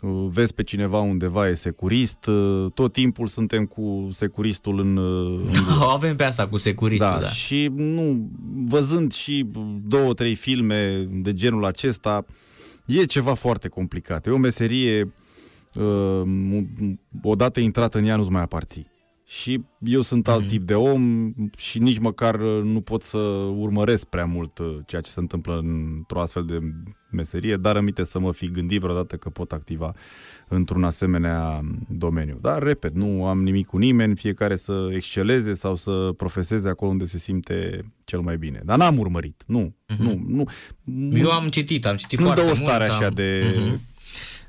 [0.08, 4.97] vezi pe cineva undeva e securist, uh, tot timpul suntem cu securistul în...
[4.97, 7.28] Uh, în Avem pe asta cu securistul, da, da.
[7.28, 8.30] Și nu,
[8.66, 9.45] văzând și
[9.88, 12.26] două, trei filme de genul acesta,
[12.86, 14.28] e ceva foarte complicat.
[14.28, 15.14] E o meserie,
[17.22, 18.93] odată intrat în ea nu-ți mai aparții.
[19.26, 20.47] Și eu sunt alt mm.
[20.47, 23.18] tip de om și nici măcar nu pot să
[23.58, 26.60] urmăresc prea mult ceea ce se întâmplă într-o astfel de
[27.16, 29.93] meserie, dar aminte să mă fi gândit vreodată că pot activa
[30.47, 32.38] într-un asemenea domeniu.
[32.41, 37.05] Dar, repet, nu am nimic cu nimeni, fiecare să exceleze sau să profeseze acolo unde
[37.05, 38.61] se simte cel mai bine.
[38.63, 39.97] Dar n-am urmărit, nu, uh-huh.
[39.97, 40.24] nu,
[40.86, 41.18] nu.
[41.18, 42.57] Eu am citit, am citit nu foarte mult.
[42.57, 43.13] Nu dă o stare așa am...
[43.13, 43.55] de...
[43.57, 43.93] Uh-huh.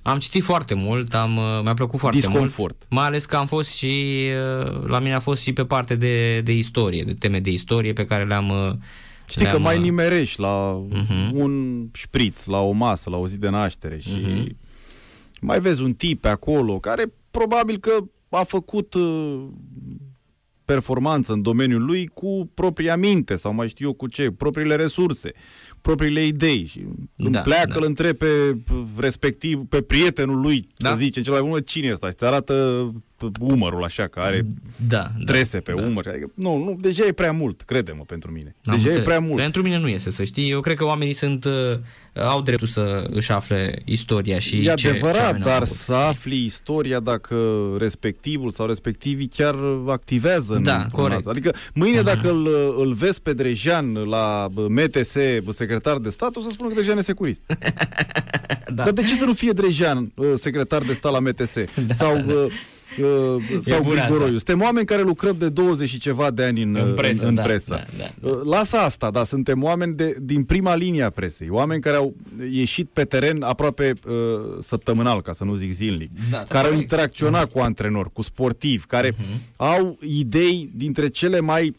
[0.02, 2.56] Am citit foarte mult, am, uh, mi-a plăcut foarte Disconfort.
[2.58, 2.86] mult.
[2.90, 4.26] Mai ales că am fost și,
[4.64, 7.92] uh, la mine a fost și pe parte de, de istorie, de teme de istorie
[7.92, 8.80] pe care le-am
[9.26, 11.30] uh, Știi că mai nimerești la uh-huh.
[11.32, 14.56] un șpriț, la o masă, la o zi de naștere și uh-huh.
[15.40, 17.96] mai vezi un tip pe acolo care probabil că
[18.28, 19.46] a făcut uh,
[20.64, 25.32] performanță în domeniul lui cu propria minte sau mai știu eu cu ce, propriile resurse
[25.86, 26.80] propriile idei și
[27.16, 27.76] când da, pleacă, da.
[27.76, 28.26] îl întrebe
[28.64, 30.88] pe respectiv, pe prietenul lui, da.
[30.88, 32.06] să zice, cel mai bun, cine este?
[32.06, 32.54] Și îți arată
[33.40, 34.46] umărul așa, care are
[34.88, 35.86] da, trese da, pe da.
[35.86, 36.06] umăr.
[36.08, 38.54] Adică, nu, nu, deja e prea mult, crede-mă, pentru mine.
[38.64, 38.96] Am deja înțeles.
[38.96, 39.40] e prea mult.
[39.40, 40.50] Pentru mine nu este, să știi.
[40.50, 41.52] Eu cred că oamenii sunt, uh,
[42.14, 47.00] au dreptul să își afle istoria și E ce, adevărat, ce dar să afli istoria
[47.00, 47.36] dacă
[47.78, 49.54] respectivul sau respectivii chiar
[49.86, 51.26] activează da, în corect.
[51.26, 52.04] Adică mâine uh-huh.
[52.04, 55.16] dacă îl, îl vezi pe Drejan la MTS,
[55.48, 57.42] secretar de stat, o să spună că Drejan e securist.
[58.74, 58.82] da.
[58.82, 61.54] Dar de ce să nu fie Drejan uh, secretar de stat la MTS?
[61.86, 62.32] Da, sau da.
[62.32, 62.46] Uh,
[63.00, 64.36] uh, sau Grigoroiu.
[64.36, 67.22] Suntem oameni care lucrăm de 20 și ceva de ani în, în presă.
[67.22, 67.70] În, în da, presă.
[67.70, 68.28] Da, da, da.
[68.28, 72.14] Uh, lasă asta, da, suntem oameni de, din prima linie a presei, oameni care au
[72.50, 74.12] ieșit pe teren aproape uh,
[74.60, 79.10] săptămânal, ca să nu zic zilnic, da, care au interacționat cu antrenori, cu sportivi, care
[79.10, 79.56] uh-huh.
[79.56, 81.74] au idei dintre cele mai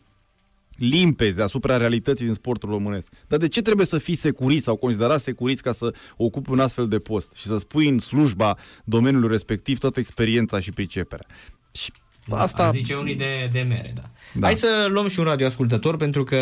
[0.78, 3.12] limpezi asupra realității din sportul românesc.
[3.28, 6.88] Dar de ce trebuie să fii securist sau considerat securist ca să ocupi un astfel
[6.88, 11.26] de post și să spui în slujba domeniului respectiv toată experiența și priceperea?
[11.72, 11.92] Și
[12.28, 12.72] da, asta...
[12.74, 14.02] Zice unii de, de mere, da.
[14.34, 14.46] da.
[14.46, 16.38] Hai să luăm și un radioascultător pentru că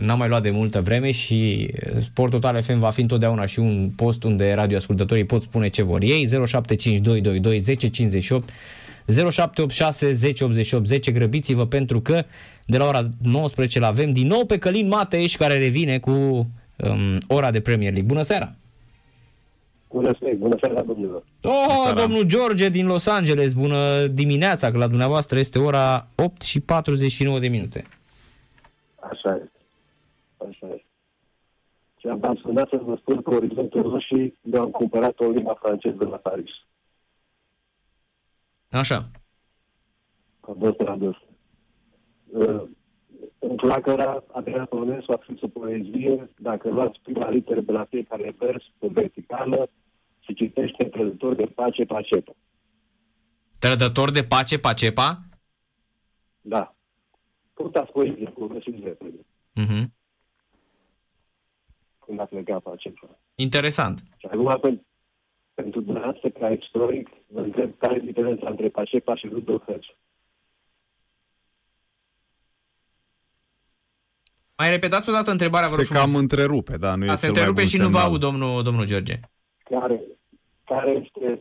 [0.00, 1.70] n-am mai luat de multă vreme și
[2.00, 6.02] Sport Total FM va fi întotdeauna și un post unde radioascultătorii pot spune ce vor
[6.02, 6.28] ei.
[6.28, 8.50] 075222 1058
[9.30, 12.24] 0786 1088 10 grăbiți-vă pentru că
[12.66, 17.18] de la ora 19 la avem din nou pe Călin Mateș care revine cu um,
[17.28, 18.08] ora de Premier League.
[18.08, 18.54] Bună seara!
[19.88, 21.24] Bună seara, bună seara, domnilor.
[21.42, 22.00] Oh, seara.
[22.00, 27.38] domnul George din Los Angeles, bună dimineața, că la dumneavoastră este ora 8 și 49
[27.38, 27.84] de minute.
[29.00, 29.60] Așa este.
[30.36, 30.84] Așa este.
[31.98, 36.16] Și am sunat să vă spun că Orizontul Roșii mi-am cumpărat o limba franceză la
[36.16, 36.50] Paris.
[38.70, 39.10] Așa.
[40.40, 41.16] Am fost tradus.
[42.36, 42.62] Uh,
[43.38, 48.34] În flacăra Adrian Polonescu a scris o poezie, dacă luați prima literă de la fiecare
[48.38, 49.70] vers pe verticală
[50.20, 52.32] și citește trădător de pace, pacepa.
[53.58, 55.18] Trădător de pace, pacepa?
[56.40, 56.74] Da.
[57.54, 59.92] Căutați poezie cu găsiți repede, Mhm.
[62.06, 63.18] când a plecat pacepa.
[63.34, 63.98] Interesant.
[64.16, 64.86] Și acum, pentru,
[65.54, 69.86] pentru dumneavoastră, ca istoric, vă întreb care e diferența între Pacepa și Rudolf Hess.
[74.58, 76.04] Mai repetați o dată întrebarea, vă Se rog frumos.
[76.10, 78.08] cam întrerupe, da, nu e A, cel se mai întrerupe bun și nu vă semnal.
[78.08, 79.20] aud, domnul, domnul George.
[79.70, 80.00] Care,
[80.64, 81.40] care este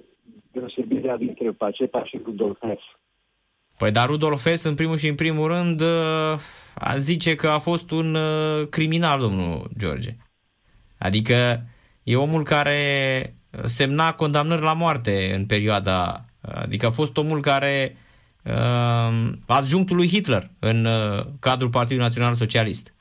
[0.51, 2.81] deosebirea dintre Pacepa și Rudolf Hess?
[3.77, 6.39] Păi dar Rudolf Hess, în primul și în primul rând, uh,
[6.73, 10.15] a zice că a fost un uh, criminal, domnul George.
[10.97, 11.61] Adică
[12.03, 16.25] e omul care semna condamnări la moarte în perioada...
[16.41, 17.97] Adică a fost omul care
[18.43, 22.94] uh, adjunctul lui Hitler în uh, cadrul Partidului Național Socialist.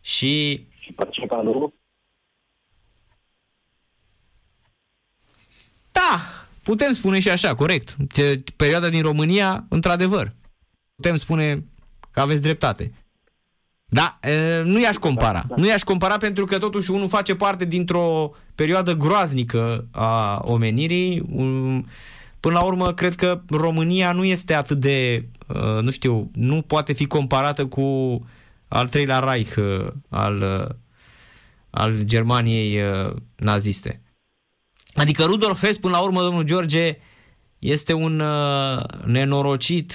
[0.00, 1.74] Și Și Pacepa nu?
[5.92, 6.20] Da,
[6.62, 7.96] putem spune și așa, corect.
[8.12, 10.32] Ce, perioada din România, într-adevăr,
[10.94, 11.64] putem spune
[12.10, 12.92] că aveți dreptate.
[13.84, 15.44] Da, e, nu i-aș compara.
[15.56, 21.22] Nu i-aș compara pentru că totuși unul face parte dintr-o perioadă groaznică a omenirii.
[21.30, 21.86] Um,
[22.40, 26.92] Până la urmă, cred că România nu este atât de, uh, nu știu, nu poate
[26.92, 28.18] fi comparată cu
[28.70, 30.68] al treilea Reich uh, al, uh,
[31.70, 34.02] al Germaniei uh, naziste.
[34.94, 36.98] Adică Rudolf Hess, până la urmă, domnul George,
[37.58, 39.92] este un uh, nenorocit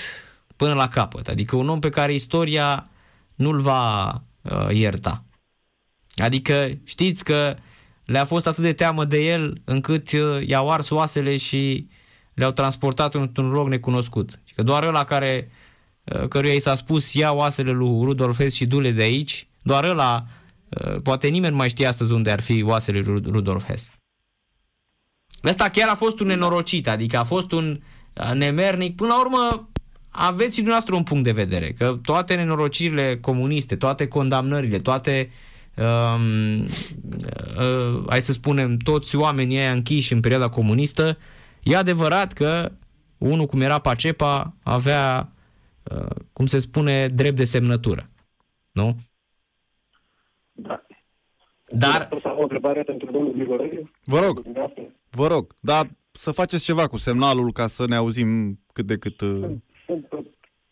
[0.55, 1.27] până la capăt.
[1.27, 2.89] Adică un om pe care istoria
[3.35, 4.07] nu-l va
[4.41, 5.23] uh, ierta.
[6.15, 7.55] Adică știți că
[8.05, 11.87] le-a fost atât de teamă de el încât uh, i-au ars oasele și
[12.33, 14.39] le-au transportat într-un loc necunoscut.
[14.43, 15.64] Și că doar ăla care, uh,
[16.29, 20.25] căruia i s-a spus ia oasele lui Rudolf Hess și du-le de aici, doar ăla,
[20.69, 23.91] uh, poate nimeni nu mai știe astăzi unde ar fi oasele lui Rudolf Hess.
[25.43, 27.79] Ăsta chiar a fost un nenorocit, adică a fost un
[28.13, 28.95] uh, nemernic.
[28.95, 29.69] Până la urmă,
[30.09, 35.29] aveți și dumneavoastră un punct de vedere, că toate nenorocirile comuniste, toate condamnările, toate,
[35.77, 41.17] um, uh, hai să spunem, toți oamenii aia închiși în perioada comunistă,
[41.63, 42.71] e adevărat că
[43.17, 45.34] unul cum era Pacepa avea, uh,
[46.33, 48.03] cum se spune, drept de semnătură.
[48.71, 48.95] Nu?
[50.51, 50.85] Da.
[51.71, 53.91] Dar, Să am o întrebare pentru domnul Grigoreniu?
[54.03, 54.83] Vă rog, Dumneavoastră?
[55.09, 59.21] vă rog, dar să faceți ceva cu semnalul ca să ne auzim cât de cât...
[59.21, 59.51] uh,
[59.85, 60.07] Sunt,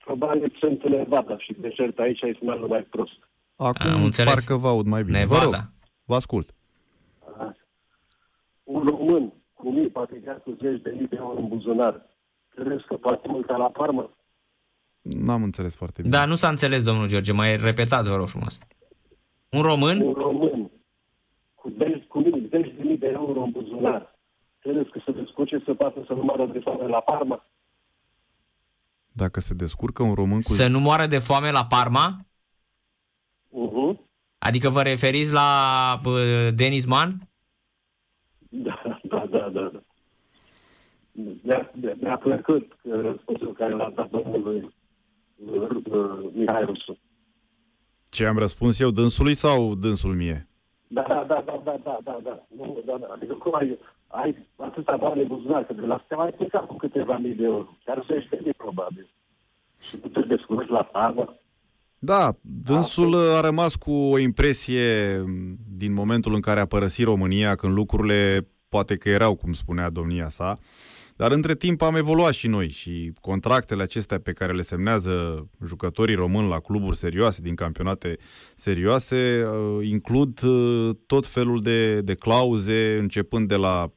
[0.06, 3.18] probabil sunt în Nevada și de cert aici e semnalul mai prost.
[3.56, 4.34] Acum Am înțeles.
[4.34, 5.20] parcă vă aud mai bine.
[5.20, 5.46] Nevada.
[5.46, 5.70] Vă rog,
[6.06, 6.54] vă ascult.
[8.64, 12.06] Un român cu mii, poate chiar cu zeci de mii de euro în buzunar,
[12.50, 14.18] crezi că poate mânca la farmă?
[15.04, 16.18] N-am înțeles foarte bine.
[16.18, 18.60] da, nu s-a înțeles, domnul George, mai repetați, vă rog frumos.
[19.50, 20.02] Un român?
[20.02, 20.72] Un român
[21.56, 24.20] cu zeci, cu mii, zeci de mii de euro în buzunar,
[24.60, 27.46] crezi că se descurce să poată să nu moară de foame la farmă?
[29.12, 30.54] Dacă se descurcă un român cu...
[30.54, 32.26] Să nu moară de foame la Parma?
[33.50, 33.98] Uh-huh.
[34.38, 35.50] Adică vă referiți la
[36.06, 37.30] uh, Denis Mann?
[38.50, 39.70] Da, da, da, da.
[39.74, 39.80] da.
[41.44, 44.72] Mi-a, mi-a- mi-a plăcut uh, răspunsul care l-a dat domnului uh, uh,
[46.34, 46.98] Mihai Rusu.
[48.10, 50.48] Ce am răspuns eu dânsului sau dânsul mie?
[50.88, 52.44] Da, da, da, da, da, da, da, da.
[52.58, 53.08] Nu, da, da.
[53.14, 56.76] Adică cum ai, ai atâta bani în buzunar, că de la Steaua ai plecat cu
[56.76, 57.78] câteva mii de euro.
[57.86, 59.10] Chiar zeci de mii, probabil.
[59.80, 61.36] Și nu te descurci la farmă.
[62.00, 67.56] Da, dânsul a rămas cu o impresie m, din momentul în care a părăsit România,
[67.56, 70.58] când lucrurile poate că erau, cum spunea domnia sa,
[71.16, 76.16] dar între timp am evoluat și noi și contractele acestea pe care le semnează jucătorii
[76.16, 78.18] români la cluburi serioase, din campionate
[78.56, 83.92] serioase, uh, includ uh, tot felul de, de clauze, începând de la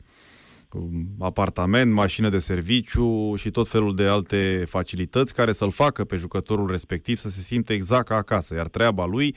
[0.72, 6.16] um, apartament, mașină de serviciu și tot felul de alte facilități care să-l facă pe
[6.16, 9.36] jucătorul respectiv să se simte exact ca acasă, iar treaba lui,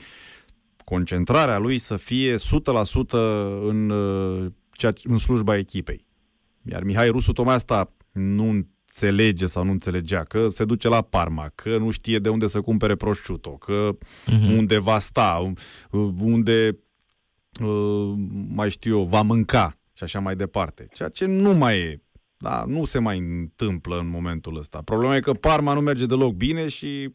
[0.84, 2.38] concentrarea lui să fie 100%
[3.66, 6.08] în, uh, ceea, în slujba echipei.
[6.70, 11.50] Iar Mihai Rusu tocmai asta nu înțelege sau nu înțelegea, că se duce la Parma,
[11.54, 14.56] că nu știe de unde să cumpere prosciutto, că uh-huh.
[14.56, 15.52] unde va sta,
[16.20, 16.78] unde
[17.60, 18.14] uh,
[18.48, 20.88] mai știu eu, va mânca și așa mai departe.
[20.94, 22.02] Ceea ce nu mai e.
[22.36, 24.82] Da, nu se mai întâmplă în momentul ăsta.
[24.84, 27.14] Problema e că Parma nu merge deloc bine și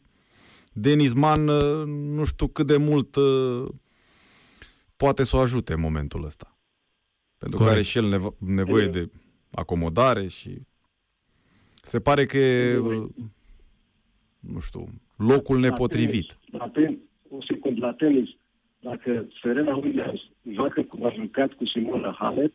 [0.72, 3.68] Denis Man uh, nu știu cât de mult uh,
[4.96, 6.58] poate să o ajute în momentul ăsta.
[7.38, 7.74] Pentru Corect.
[7.74, 9.10] că are și el nevo- nevoie de
[9.56, 10.50] acomodare și
[11.82, 13.08] se pare că e, uh,
[14.40, 16.38] nu știu, locul nepotrivit.
[16.50, 16.98] La tenis,
[17.28, 18.28] un secund, la tenis,
[18.80, 20.20] dacă Serena Williams
[20.52, 22.52] joacă cum a jucat cu Simona Halep,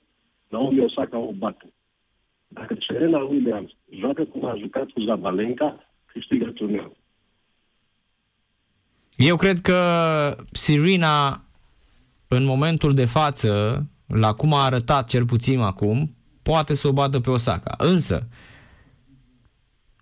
[0.47, 1.73] Naomi Osaka o bate.
[2.47, 6.95] Dacă Serena Williams joacă cum a jucat cu Zabalenka, câștigă turneul.
[9.15, 9.79] Eu cred că
[10.51, 11.43] Serena,
[12.27, 17.19] în momentul de față, la cum a arătat cel puțin acum, poate să o bată
[17.19, 17.75] pe Osaka.
[17.77, 18.27] Însă,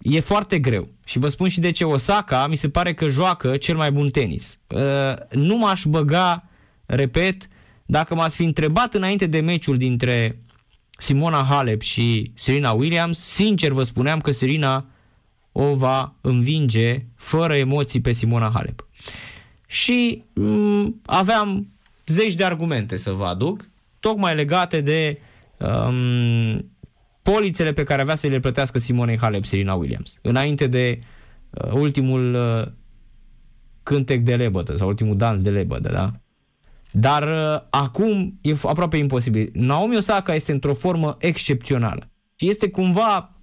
[0.01, 0.89] e foarte greu.
[1.05, 4.09] Și vă spun și de ce Osaka mi se pare că joacă cel mai bun
[4.09, 4.57] tenis.
[4.67, 6.43] Uh, Nu m-aș băga,
[6.85, 7.47] repet,
[7.85, 10.39] dacă m-ați fi întrebat înainte de meciul dintre
[10.97, 14.85] Simona Halep și Serena Williams, sincer vă spuneam că Serena
[15.51, 18.87] o va învinge fără emoții pe Simona Halep.
[19.67, 21.67] Și m- aveam
[22.05, 23.69] zeci de argumente să vă aduc,
[23.99, 25.21] tocmai legate de
[25.60, 26.72] um,
[27.22, 30.99] polițele pe care avea să le plătească Simonei Halep Serena Williams, înainte de
[31.49, 32.68] uh, ultimul uh,
[33.84, 36.12] cântec de lebădă sau ultimul dans de lebădă, da?
[36.91, 39.49] Dar uh, acum e f- aproape imposibil.
[39.53, 43.36] Naomi Osaka este într-o formă excepțională și este cumva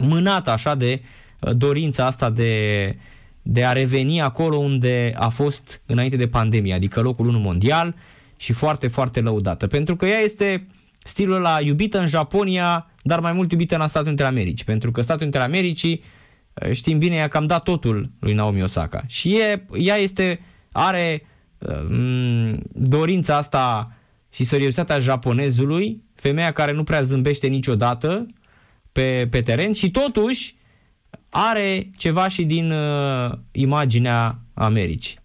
[0.00, 1.02] mânată așa de
[1.40, 2.96] uh, dorința asta de,
[3.42, 7.94] de a reveni acolo unde a fost înainte de pandemie, adică locul 1 mondial
[8.36, 9.66] și foarte, foarte lăudată.
[9.66, 10.66] Pentru că ea este
[11.04, 14.64] stilul ăla iubită în Japonia, dar mai mult iubită în Statele Unite ale Americii.
[14.64, 16.02] Pentru că Statele Unite ale Americii,
[16.62, 19.02] uh, știm bine, ea cam dat totul lui Naomi Osaka.
[19.06, 20.40] Și e, ea este,
[20.72, 21.22] are
[21.58, 23.88] uh, dorința asta
[24.32, 28.26] și seriozitatea japonezului, femeia care nu prea zâmbește niciodată
[28.92, 30.56] pe, pe teren și totuși
[31.30, 35.18] are ceva și din uh, imaginea Americii.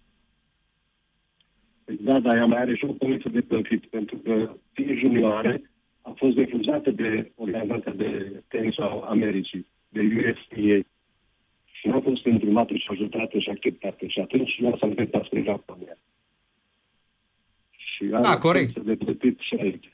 [2.00, 5.69] Da, da, ea mai are și o poziție de plătit, pentru că fiind junioare
[6.02, 10.86] a fost refuzată de organizația de tenis a Americii, de USTA.
[11.72, 14.06] Și nu a fost îndrumată și ajutată și acceptată.
[14.06, 15.98] Și atunci ea s-a îndreptat spre Japonia.
[17.70, 18.72] Și are Da, o corect.
[18.72, 19.90] poziție de plătit și aici.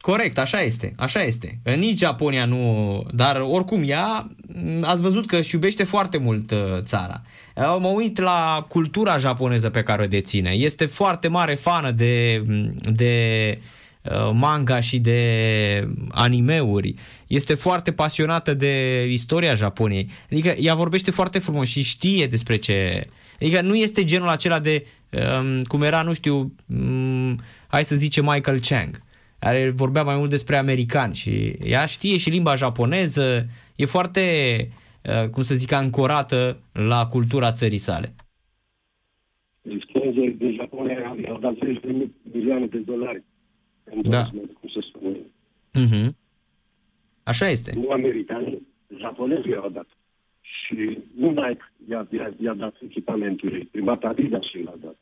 [0.00, 1.58] Corect, așa este, așa este.
[1.76, 6.58] Nici Japonia nu, dar oricum ea, m, ați văzut că își iubește foarte mult uh,
[6.80, 7.22] țara.
[7.56, 10.50] Uh, Mă uit la cultura japoneză pe care o deține.
[10.50, 12.42] Este foarte mare fană de,
[12.92, 13.12] de
[13.56, 13.62] uh,
[14.32, 16.94] manga și de animeuri.
[17.26, 20.08] Este foarte pasionată de istoria Japoniei.
[20.30, 23.06] Adică ea vorbește foarte frumos și știe despre ce...
[23.40, 28.24] Adică nu este genul acela de, um, cum era, nu știu, um, hai să zicem
[28.24, 29.04] Michael Chang
[29.38, 33.46] care vorbea mai mult despre americani și ea știe și limba japoneză,
[33.76, 34.20] e foarte,
[35.02, 38.14] uh, cum să zic, ancorată la cultura țării sale.
[39.62, 43.22] Dispoze de Japonia i-au dat 30 de milioane de dolari.
[43.90, 44.22] În Da.
[44.22, 45.18] 2000, cum se spune.
[45.74, 46.08] Uh-huh.
[47.22, 47.72] Așa este.
[47.74, 48.62] Nu americani,
[48.98, 49.86] japonezii i-au dat.
[50.40, 54.96] Și nu Nike i-a, i-a, i-a dat echipamentul, primat Adidas și l-a dat.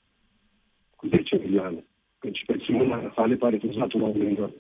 [0.97, 1.85] Cu 10 milioane.
[2.19, 4.51] Căci pe Simona Halep a refuzat un moment dat.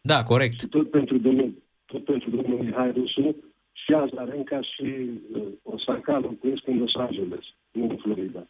[0.00, 0.58] Da, corect.
[0.58, 3.36] Și tot pentru domnul, tot pentru domnul Mihai Rusu,
[3.72, 8.46] și Azarenca și uh, Osaka locuiesc în Los Angeles, nu în Florida.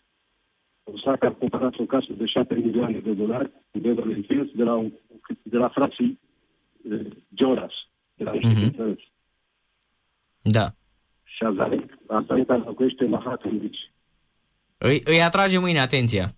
[0.85, 4.75] Osaka a cumpărat o casă de 7 milioane de dolari în Beverly Hills de la,
[4.75, 4.93] un,
[5.43, 6.21] de la frații
[6.91, 7.07] uh,
[7.39, 7.73] Jonas,
[8.15, 8.75] de la Mhm.
[8.75, 8.97] uh-huh.
[10.43, 10.75] Da.
[11.25, 13.79] Și Azarenca, Azarenca locuiește în Manhattan Beach.
[14.79, 16.35] Îi, îi atrage mâine atenția.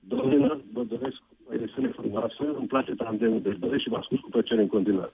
[0.00, 1.16] Domnilor, vă doresc
[1.48, 5.10] o emisiune frumoasă, îmi place tandemul de doresc și vă ascult cu plăcere în continuare.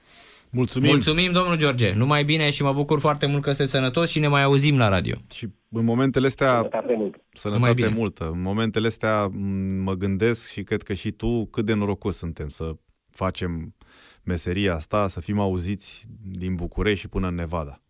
[0.51, 0.91] Mulțumim.
[0.91, 1.93] Mulțumim, domnul George.
[1.93, 4.89] Numai bine și mă bucur foarte mult că sunteți sănătos și ne mai auzim la
[4.89, 5.17] radio.
[5.35, 7.15] Și în momentele astea, Sănătate mult.
[7.15, 7.89] Numai sănătate bine.
[7.89, 9.41] multă, în momentele astea m,
[9.83, 12.73] mă gândesc și cred că și tu cât de norocos suntem să
[13.11, 13.75] facem
[14.23, 17.81] meseria asta, să fim auziți din București și până în Nevada.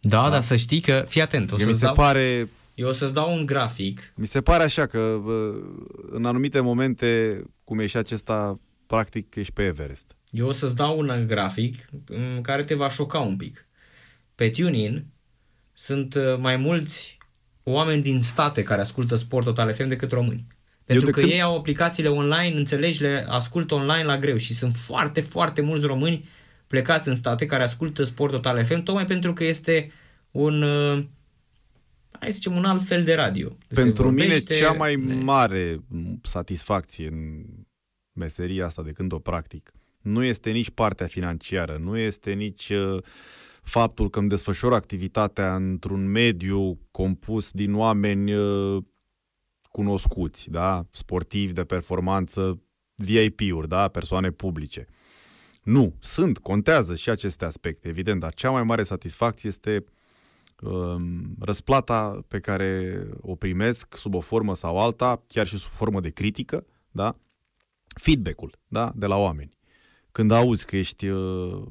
[0.00, 2.48] Da, da, dar să știi că, fii atent, o Eu mi să-ți se dau, pare
[2.74, 4.12] eu o să-ți dau un grafic.
[4.16, 5.54] Mi se pare așa că bă,
[6.10, 10.16] în anumite momente, cum e și acesta, practic ești pe Everest.
[10.34, 13.66] Eu o să-ți dau un grafic în care te va șoca un pic.
[14.34, 15.06] Pe TuneIn
[15.72, 17.18] sunt uh, mai mulți
[17.62, 20.46] oameni din state care ascultă Sport Total FM decât români.
[20.84, 24.54] Pentru de că când- ei au aplicațiile online, înțelegi, le ascultă online la greu și
[24.54, 26.28] sunt foarte, foarte mulți români
[26.66, 29.90] plecați în state care ascultă Sport Total FM tocmai pentru că este
[30.30, 31.04] un uh,
[32.18, 33.56] hai să zicem, un alt fel de radio.
[33.68, 35.80] Se Pentru mine vorbește, cea mai ne- mare
[36.22, 37.44] satisfacție în
[38.12, 39.72] meseria asta de când o practic
[40.04, 43.02] nu este nici partea financiară, nu este nici uh,
[43.62, 48.82] faptul că îmi desfășor activitatea într-un mediu compus din oameni uh,
[49.70, 50.86] cunoscuți, da?
[50.90, 52.62] sportivi de performanță,
[52.94, 53.88] VIP-uri, da?
[53.88, 54.86] persoane publice.
[55.62, 59.84] Nu, sunt, contează și aceste aspecte, evident, dar cea mai mare satisfacție este
[60.60, 66.00] um, răsplata pe care o primesc sub o formă sau alta, chiar și sub formă
[66.00, 67.16] de critică, da?
[68.00, 68.92] feedback-ul da?
[68.94, 69.53] de la oameni.
[70.14, 71.62] Când auzi că ești uh,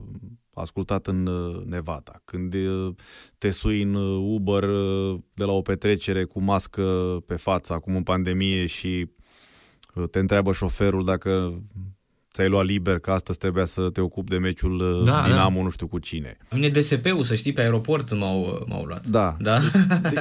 [0.54, 2.96] ascultat în uh, Nevada, când uh,
[3.38, 7.96] te sui în uh, Uber uh, de la o petrecere cu mască pe față, acum
[7.96, 9.10] în pandemie și
[9.96, 11.62] uh, te întreabă șoferul dacă
[12.34, 15.70] ți-ai luat liber, că astăzi trebuia să te ocupi de meciul uh, Da, Dinamo, nu
[15.70, 16.38] știu cu cine.
[16.52, 19.08] Mine DSP-ul, să știi, pe aeroport m-au, m-au luat.
[19.08, 19.36] Da.
[19.40, 19.60] Da?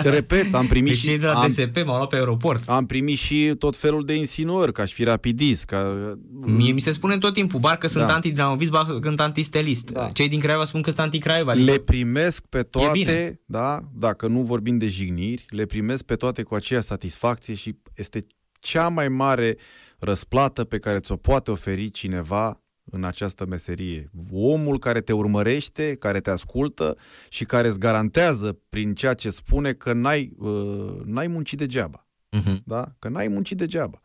[0.03, 2.69] De- Repet, am primit Deci cei și, de la am, DSP m-au luat pe aeroport.
[2.69, 6.09] am primit și tot felul de insinuări, ca aș fi rapidist, ca...
[6.45, 8.15] Mie mi se spune tot timpul, bar că sunt Da.
[8.15, 9.91] antidinamovist, bar că sunt antistelist.
[9.91, 10.09] Da.
[10.13, 11.51] Cei din Craiova spun că sunt anti-Craiova.
[11.53, 13.05] Adică Le primesc pe bine.
[13.05, 17.75] toate, da, dacă nu vorbim de jigniri, le primesc pe toate cu aceeași satisfacție și
[17.97, 18.27] este
[18.61, 19.57] cea mai mare
[20.05, 24.11] răsplată pe care ți-o poate oferi cineva în această meserie.
[24.33, 26.97] Omul care te urmărește, care te ascultă
[27.29, 32.07] și care îți garantează prin ceea ce spune că n-ai, uh, n-ai muncit degeaba.
[32.31, 32.63] Mhm.
[32.65, 32.95] Da?
[32.99, 34.01] Că n-ai muncit degeaba.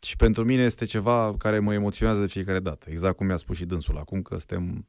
[0.00, 2.90] Și pentru mine este ceva care mă emoționează de fiecare dată.
[2.90, 4.86] Exact cum mi-a spus și dânsul acum, că suntem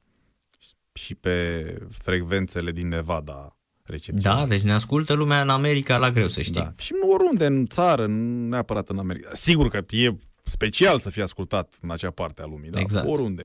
[0.94, 4.30] și pe frecvențele din Nevada recepție.
[4.32, 6.62] Da, deci ne ascultă lumea în America la greu, să știi.
[6.62, 6.74] da.
[6.78, 9.30] Și nu oriunde în țară, nu neapărat în America.
[9.34, 10.16] Sigur că e
[10.50, 12.80] special să fie ascultat în acea parte a lumii, da?
[12.80, 13.08] Exact.
[13.08, 13.42] Oriunde.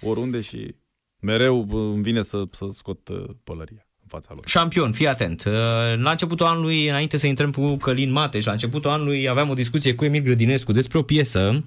[0.00, 0.74] Oriunde și
[1.20, 4.42] mereu bă, îmi vine să, să scot uh, pălăria în fața lui.
[4.46, 5.44] Șampion, fii atent.
[5.44, 5.52] Uh,
[5.96, 9.94] La începutul anului, înainte să intrăm cu Călin Mateș, la începutul anului aveam o discuție
[9.94, 11.64] cu Emil Grădinescu despre o piesă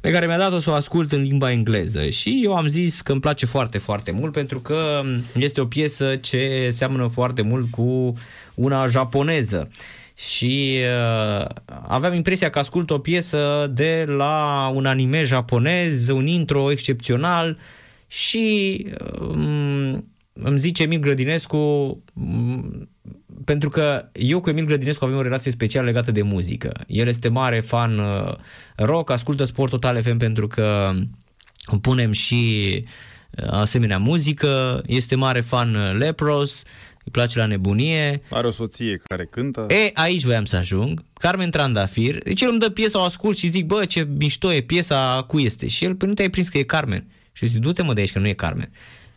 [0.00, 3.12] pe care mi-a dat-o să o ascult în limba engleză și eu am zis că
[3.12, 5.02] îmi place foarte, foarte mult pentru că
[5.34, 8.14] este o piesă ce seamănă foarte mult cu
[8.54, 9.68] una japoneză.
[10.18, 10.78] Și
[11.40, 11.46] uh,
[11.88, 17.58] aveam impresia că ascult o piesă de la un anime japonez, un intro excepțional
[18.06, 18.86] și
[19.20, 21.56] um, îmi zice Emil Grădinescu,
[22.12, 22.88] m,
[23.44, 26.72] pentru că eu cu Emil Grădinescu avem o relație specială legată de muzică.
[26.86, 28.34] El este mare fan uh,
[28.76, 30.92] rock, ascultă Sport Total FM pentru că
[31.80, 32.72] punem și
[33.30, 36.62] uh, asemenea muzică, este mare fan uh, Lepros,
[37.08, 38.22] îi place la nebunie.
[38.30, 39.66] Are o soție care cântă.
[39.68, 41.04] E, aici voiam să ajung.
[41.14, 42.22] Carmen Trandafir.
[42.22, 45.38] Deci el îmi dă piesa, o ascult și zic, bă, ce mișto e piesa, cu
[45.38, 45.66] este?
[45.68, 47.06] Și el, păi nu te-ai prins că e Carmen.
[47.32, 48.70] Și eu zic, du-te mă de aici că nu e Carmen.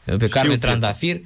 [0.05, 1.23] Pe Carmen piesa.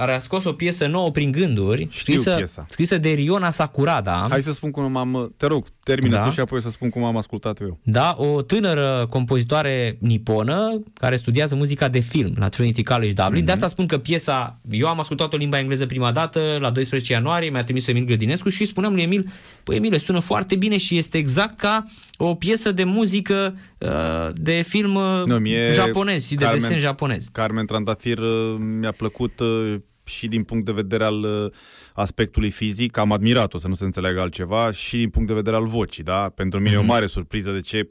[0.00, 2.66] Trandafir care a scos o piesă nouă prin gânduri, Știu scrisă, piesa.
[2.68, 4.22] scrisă de Riona Sakurada.
[4.28, 5.34] Hai să spun cum am...
[5.36, 6.22] Te rog, termină Da.
[6.24, 7.78] tu și apoi să spun cum am ascultat eu.
[7.82, 13.36] Da, o tânără compozitoare niponă care studiază muzica de film la Trinity College Dublin.
[13.36, 13.44] Mhm.
[13.44, 17.12] De asta spun că piesa, eu am ascultat-o în limba engleză prima dată la 12
[17.12, 19.30] ianuarie, mi-a trimis Emil Grădinescu și îi spuneam lui Emil,
[19.64, 21.84] păi Emile, sună foarte bine și este exact ca
[22.16, 23.88] o piesă de muzică uh,
[24.34, 27.28] de film uh, Nu, mie japonez și de Carmen- desen japonez.
[27.32, 29.74] Carmen Trandafir uh, mi-a plăcut uh,
[30.10, 31.52] și din punct de vedere al uh,
[31.94, 35.66] aspectului fizic, am admirat-o să nu se înțeleagă altceva, și din punct de vedere al
[35.66, 36.32] vocii, da?
[36.34, 37.88] Pentru mine e o mare surpriză de ce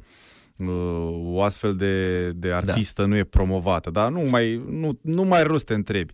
[0.55, 0.67] uh,
[1.23, 4.09] o astfel de, de artistă nu e promovată, da?
[4.09, 6.13] Nu mai, nu, nu mai are rost să te întrebi.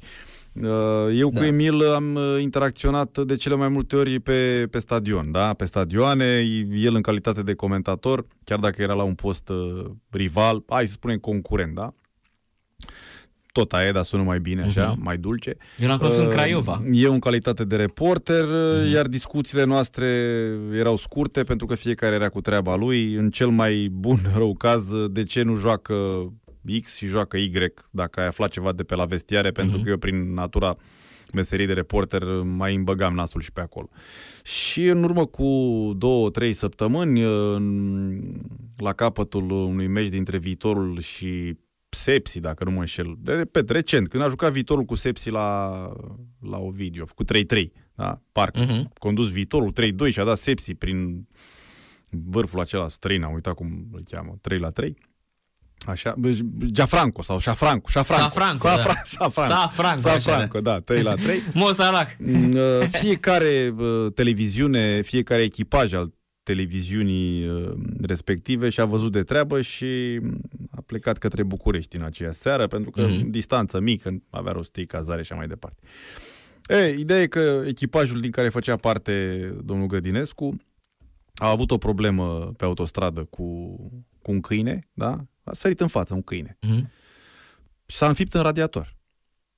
[0.61, 1.45] Uh, Eu cu Da.
[1.45, 5.53] Emil am uh, interacționat de cele mai multe ori pe, pe stadion, da?
[5.53, 10.63] Pe stadioane, el în calitate de comentator, chiar dacă era la un post uh, rival,
[10.67, 11.93] hai să spunem concurent, da?
[13.55, 15.03] Tot aia, dar sună mai bine, așa, Mhm.
[15.03, 15.57] mai dulce.
[15.79, 16.83] Eu l-am cunoscut în Uh, Craiova.
[16.91, 18.53] Eu în calitate de reporter, Mhm.
[18.85, 20.07] uh, iar discuțiile noastre
[20.73, 23.13] erau scurte pentru că fiecare era cu treaba lui.
[23.13, 25.93] În cel mai bun rău caz, uh, de ce nu joacă
[26.81, 27.51] X și joacă Y,
[27.91, 29.83] dacă ai aflat ceva de pe la vestiare, pentru Mhm.
[29.83, 30.75] că eu prin natura
[31.33, 33.89] meserii de reporter uh, mai îmi băgam nasul și pe acolo.
[34.43, 35.45] Și în urmă cu
[35.97, 38.41] două, trei săptămâni, uh, în-
[38.77, 41.57] la capătul unui meci dintre viitorul și
[41.95, 43.15] Sepsi, dacă nu mă înșel.
[43.19, 45.79] De repet, recent, când a jucat viitorul cu Sepsi la,
[46.41, 48.21] la Ovidiu, a făcut 3-3, da?
[48.31, 48.59] Parcă.
[48.59, 48.91] Mhm.
[48.99, 49.73] Condus viitorul
[50.09, 51.27] 3-2 și a dat Sepsi prin
[52.09, 54.97] vârful acela străin, am uitat cum îl cheamă, 3 la 3.
[55.85, 58.23] Așa, bă, Giafranco sau Șafranco, Șafranco.
[58.23, 59.01] Safranco, Safra, da.
[59.17, 59.53] Șafranco.
[59.53, 61.41] Safranco, așa, Safranco, da, 3 la 3.
[61.53, 62.07] Mo Salah.
[62.19, 66.13] Mm, uh, fiecare uh, televiziune, fiecare echipaj al
[66.45, 67.71] televiziunii uh,
[68.01, 70.41] respective și-a văzut de treabă și mm,
[70.71, 73.29] a plecat către București în aceea seară, pentru că Mhm.
[73.29, 75.81] distanță mică, avea rost cazare și așa mai departe.
[76.67, 80.55] E, ideea e că echipajul din care făcea parte domnul Grădinescu
[81.35, 83.75] a avut o problemă pe autostradă cu,
[84.21, 85.25] cu un câine, da?
[85.43, 86.57] A sărit în față un câine.
[86.61, 86.91] Mhm.
[87.85, 88.94] Și s-a înfipt în radiator.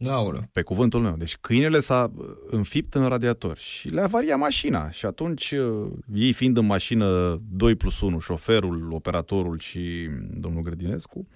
[0.05, 0.49] Aoleu.
[0.51, 1.15] Pe cuvântul meu.
[1.17, 4.89] Deci câinele s-a uh, înfipt în radiator și le avaria mașina.
[4.89, 11.27] Și atunci, uh, ei fiind în mașină 2 plus 1, șoferul, operatorul și domnul Grădinescu,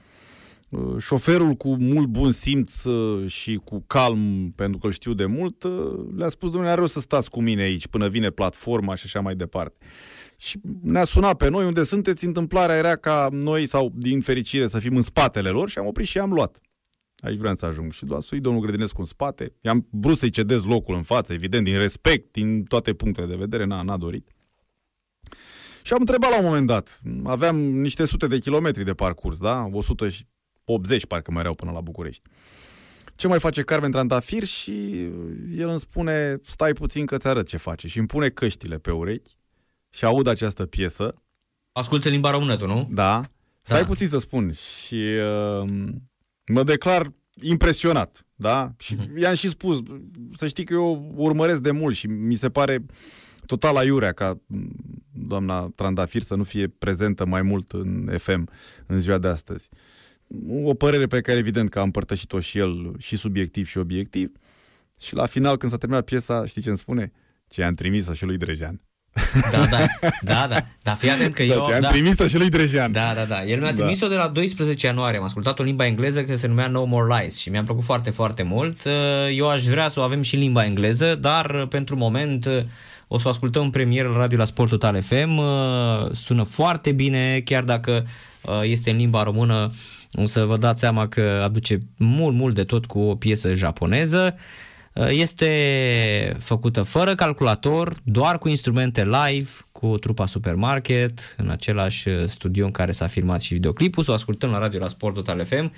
[0.69, 5.25] uh, șoferul cu mult bun simț uh, și cu calm, pentru că îl știu de
[5.25, 5.71] mult, uh,
[6.15, 9.19] le-a spus, domnule, are rost să stați cu mine aici până vine platforma și așa
[9.19, 9.85] mai departe.
[10.37, 14.79] Și ne-a sunat pe noi unde sunteți, întâmplarea era ca noi, sau din fericire, să
[14.79, 16.61] fim în spatele lor și am oprit și am luat.
[17.21, 17.91] Aici vreau să ajung.
[17.91, 19.53] Și doar sui domnul Grădinescu în spate.
[19.61, 23.65] I-am vrut să-i cedez locul în față, evident, din respect, din toate punctele de vedere,
[23.65, 24.29] n-a, n-a dorit.
[25.83, 26.99] Și am întrebat la un moment dat.
[27.23, 29.69] Aveam niște sute de kilometri de parcurs, da?
[29.71, 32.29] 180 parcă mai erau până la București.
[33.15, 35.01] Ce mai face Carmen Trandafir și
[35.55, 37.87] el îmi spune, stai puțin că ți arăt ce face.
[37.87, 39.31] Și îmi pune căștile pe urechi
[39.89, 41.15] și aud această piesă
[41.71, 42.87] Asculți în limba română tu, nu?
[42.91, 43.21] da.
[43.61, 43.85] Stai Da.
[43.87, 44.51] puțin să spun.
[44.51, 45.69] Și uh,
[46.47, 48.25] mă declar impresionat.
[48.35, 48.73] Da?
[48.77, 49.17] Și Mhm.
[49.17, 49.81] i-am și spus,
[50.33, 52.85] să știi că eu urmăresc de mult și mi se pare
[53.45, 54.67] total aiurea ca m,
[55.13, 58.49] doamna Trandafir să nu fie prezentă mai mult în FM
[58.85, 59.69] în ziua de astăzi.
[60.63, 64.31] O părere pe care evident că a împărtășit-o și el și subiectiv și obiectiv.
[64.99, 67.11] Și la final, când s-a terminat piesa, știi ce îmi spune?
[67.47, 68.81] Ce am trimis-o și lui Drejan.
[69.51, 69.85] Da, da,
[70.21, 70.65] da, da.
[70.81, 71.65] Dar fii atent că Da, eu...
[71.67, 72.91] ce am da, trimis-o și lui Drejan.
[72.91, 73.43] Da, da, da.
[73.45, 73.75] El mi-a Da.
[73.75, 75.17] trimis-o de la 12 ianuarie.
[75.19, 78.09] Am ascultat o limba engleză care se numea No More Lies și mi-a plăcut foarte,
[78.09, 78.83] foarte mult.
[78.83, 78.91] Uh,
[79.37, 82.57] Eu aș vrea să o avem și în limba engleză, dar uh, pentru moment uh,
[83.07, 85.37] o să o ascultăm în premieră la radio la Sport Total FM.
[85.37, 85.45] Uh,
[86.13, 88.05] Sună foarte bine, chiar dacă
[88.41, 89.71] uh, este în limba română,
[90.13, 94.35] o să vă dați seama că aduce mult, mult de tot cu o piesă japoneză.
[94.93, 102.27] Uh, Este făcută fără calculator, doar cu instrumente live, cu trupa Supermarket, în același uh,
[102.27, 104.03] studio în care s-a filmat și videoclipul.
[104.03, 105.71] Să o ascultăm la radio la Sport Total FM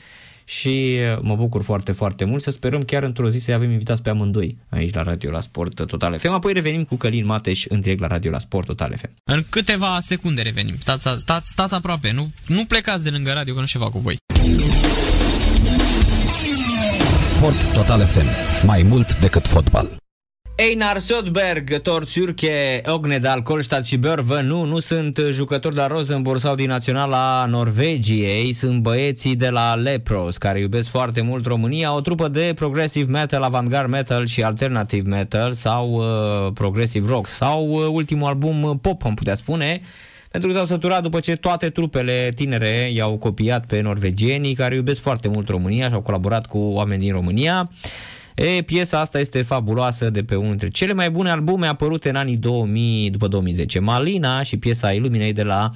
[0.45, 2.43] și uh, mă bucur foarte, foarte mult.
[2.43, 5.85] Să sperăm chiar într-o zi să avem invitați pe amândoi aici la radio la Sport
[5.85, 6.29] Total FM.
[6.31, 9.09] Apoi revenim cu Călin Mateș în direct la radio la Sport Total FM.
[9.23, 10.75] În câteva secunde revenim.
[10.79, 12.11] Stați, stați, stați aproape.
[12.11, 14.17] Nu, nu plecați de lângă radio, că nu știu ce fac cu voi.
[17.43, 18.25] Sport Total FM.
[18.65, 19.89] Mai mult decât fotbal.
[20.55, 26.55] Einar Södberg, Torțurche, Ognedal, Kolstad și Börvă nu, nu sunt jucători de la Rosenborg sau
[26.55, 32.27] din naționala Norvegiei, sunt băieții de la Lepros, care iubesc foarte mult România, o trupă
[32.27, 38.27] de progressive metal, avantgard metal și alternative metal sau uh, progressive rock sau uh, ultimul
[38.27, 39.81] album uh, pop, am putea spune,
[40.33, 45.01] pentru că s-au săturat după ce toate trupele tinere i-au copiat pe norvegienii care iubesc
[45.01, 47.69] foarte mult România și au colaborat cu oameni din România.
[48.35, 52.15] E, piesa asta este fabuloasă de pe unul dintre cele mai bune albume apărute în
[52.15, 53.79] anii 2000 după 2010.
[53.79, 55.71] Malina și piesa Illuminate de la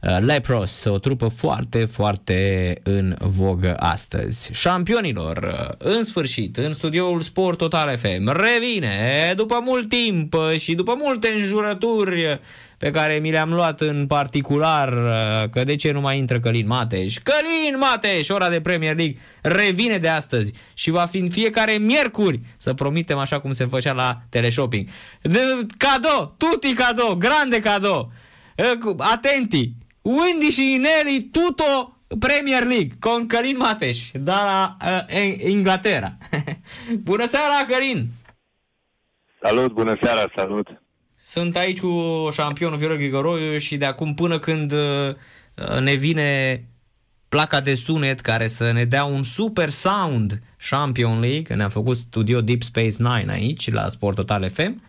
[0.00, 4.50] uh, Lepros, o trupă foarte, foarte în vogă astăzi.
[4.52, 10.94] Șampionilor, uh, în sfârșit, în studioul Sport Total FM, revine după mult timp și după
[10.98, 12.40] multe înjurături
[12.80, 16.66] pe care mi le-am luat în particular, uh, că de ce nu mai intră Călin
[16.66, 17.16] Mateș?
[17.22, 22.40] Călin Mateș, ora de Premier League, revine de astăzi și va fi în fiecare miercuri,
[22.56, 24.88] să promitem așa cum se făcea la teleshopping.
[25.22, 25.38] De,
[25.76, 28.12] cadou, tutti cadou, grande cadou,
[28.54, 29.72] Eh, cu- atenti,
[30.02, 36.16] Windy și Inelli, tutto Premier League, con Călin Mateș, da la uh, Inglaterra.
[37.04, 38.06] Bună seara, Călin!
[39.42, 40.79] Salut, bună seara, salut.
[41.30, 45.14] Sunt aici cu șampionul Viorel Grigoroiu și de acum până când uh,
[45.80, 46.62] ne vine
[47.28, 51.96] placa de sunet care să ne dea un super sound Champion League, că ne-am făcut
[51.96, 54.82] studio Deep Space Nine aici la Sport Total FM,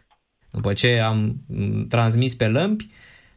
[0.51, 2.89] după ce am mm, transmis pe lămpi.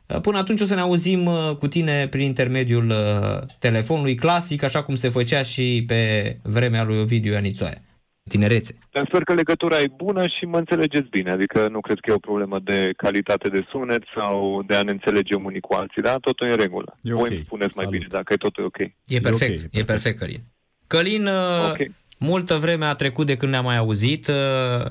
[0.06, 4.62] Uh, Până atunci o să ne auzim uh, cu tine prin intermediul uh, telefonului clasic,
[4.62, 7.82] așa cum se făcea și pe vremea lui Ovidiu Ianițoaia.
[8.28, 8.78] Tinerețe.
[9.08, 12.18] Sper că legătura e bună și mă înțelegeți bine, adică nu cred că e o
[12.18, 16.16] problemă de calitate de sunet sau de a ne înțelege unii cu alții, da?
[16.18, 16.94] Totul e în regulă.
[17.02, 17.30] E Voi ok.
[17.30, 17.90] îmi spuneți mai Salut.
[17.90, 18.78] bine dacă e totul ok.
[19.06, 19.86] E perfect, ok, e e perfect.
[19.86, 20.42] perfect, Călin.
[20.86, 21.76] Călin, uh, Ok.
[22.18, 24.34] multă vreme a trecut de când ne-am mai auzit uh,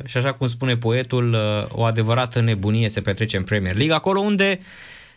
[0.05, 1.39] și așa cum spune poetul, uh,
[1.71, 4.59] o adevărată nebunie se petrece în Premier League, acolo unde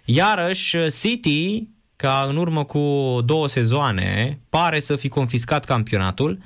[0.04, 2.78] iarăși City, ca în urmă cu
[3.24, 6.38] două sezoane, pare să fi confiscat campionatul,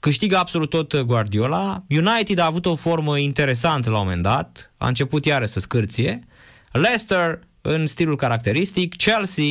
[0.00, 1.84] câștigă absolut tot Guardiola.
[1.88, 6.26] United a avut o formă interesantă la un moment dat, a început iară să scârție.
[6.72, 9.44] Leicester în stilul caracteristic, Chelsea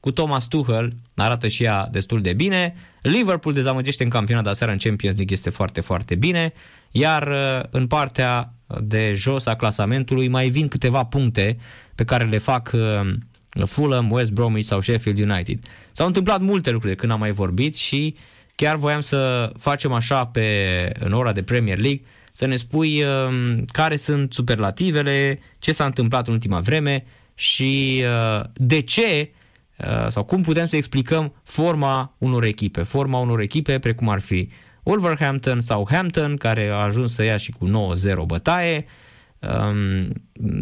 [0.00, 2.74] cu Thomas Tuchel arată și ea destul de bine.
[3.02, 6.52] Liverpool dezamăgește în campionat, dar seara în Champions League este foarte, foarte bine.
[6.90, 11.58] iar uh, în partea de jos a clasamentului mai vin câteva puncte
[11.94, 13.14] pe care le fac uh,
[13.66, 15.58] Fulham, West Bromwich sau Sheffield United.
[15.92, 18.16] S-au întâmplat multe lucruri de când am mai vorbit și
[18.54, 22.02] chiar voiam să facem așa pe, în ora de Premier League,
[22.32, 27.04] să ne spui uh, care sunt superlativele, ce s-a întâmplat în ultima vreme
[27.34, 29.30] și uh, de ce
[29.76, 32.82] uh, sau cum putem să explicăm forma unor echipe.
[32.82, 34.48] Forma unor echipe precum ar fi
[34.82, 38.84] Wolverhampton sau Hampton, care a ajuns să ia și cu 9-0 bătaie,
[39.38, 40.12] um,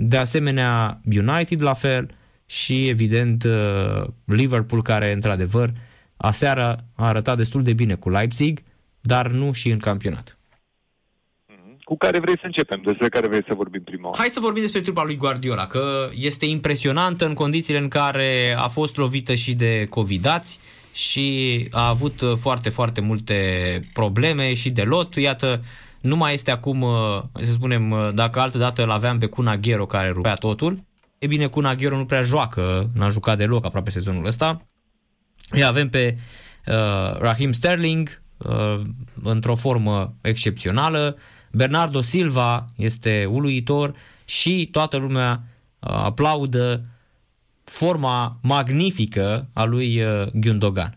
[0.09, 2.11] de asemenea United la fel
[2.47, 5.73] și evident uh, Liverpool care într-adevăr
[6.21, 8.63] aseară a arătat destul de bine cu Leipzig,
[9.01, 10.39] dar nu și în campionat.
[11.85, 12.81] Cu care vrei să începem?
[12.85, 14.19] Despre care vrei să vorbim prima oară?
[14.19, 18.69] Hai să vorbim despre trupa lui Guardiola, că este impresionantă în condițiile în care a
[18.69, 20.61] fost lovită și de covidați
[20.95, 23.35] și a avut foarte, foarte multe
[23.93, 25.15] probleme și de lot.
[25.15, 25.63] Iată,
[26.01, 26.87] nu mai este acum,
[27.41, 30.79] să spunem, dacă altă dată îl aveam pe Cuna Ghero care rupea totul,
[31.19, 34.70] e bine, Cuna Ghero nu prea joacă, n-a jucat deloc aproape sezonul ăsta.
[35.51, 36.17] Îi avem pe
[36.67, 38.81] uh, Raheem Sterling uh,
[39.23, 41.19] într-o formă excepțională,
[41.53, 43.95] Bernardo Silva este uluitor
[44.25, 46.83] și toată lumea uh, aplaudă
[47.65, 50.95] forma magnifică a lui uh, Gundogan.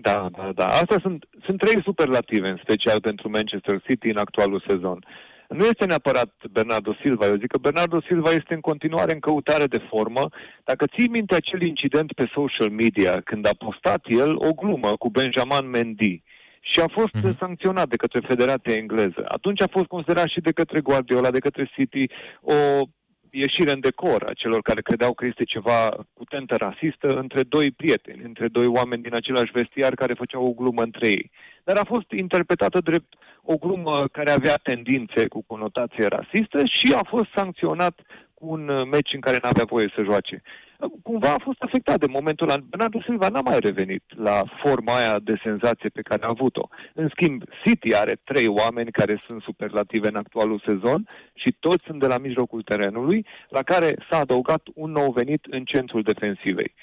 [0.00, 0.66] Da, da, da.
[0.66, 5.04] Astea sunt, sunt trei superlative, în special pentru Manchester City în actualul sezon.
[5.48, 7.26] Nu este neapărat Bernardo Silva.
[7.26, 10.28] Eu zic că Bernardo Silva este în continuare în căutare de formă.
[10.64, 15.10] Dacă ții minte acel incident pe social media, când a postat el o glumă cu
[15.10, 16.22] Benjamin Mendy,
[16.70, 17.38] și a fost uh-huh.
[17.38, 19.24] sancționat de către Federația Engleză.
[19.24, 22.06] Atunci a fost considerat și de către Guardiola, de către City,
[22.40, 22.54] o
[23.38, 27.70] ieșire în decor a celor care credeau că este ceva cu tentă rasistă între doi
[27.70, 31.30] prieteni, între doi oameni din același vestiar care făceau o glumă între ei.
[31.64, 37.04] Dar a fost interpretată drept o glumă care avea tendințe cu conotație rasistă și a
[37.08, 38.00] fost sancționat
[38.34, 40.42] cu un meci în care n-avea voie să joace
[41.02, 42.60] cumva a fost afectat de momentul ăla.
[42.68, 46.68] Bernardo Silva n-a mai revenit la forma aia de senzație pe care a avut-o.
[46.94, 52.00] În schimb, City are trei oameni care sunt superlative în actualul sezon și toți sunt
[52.00, 56.74] de la mijlocul terenului, la care s-a adăugat un nou venit în centrul defensivei.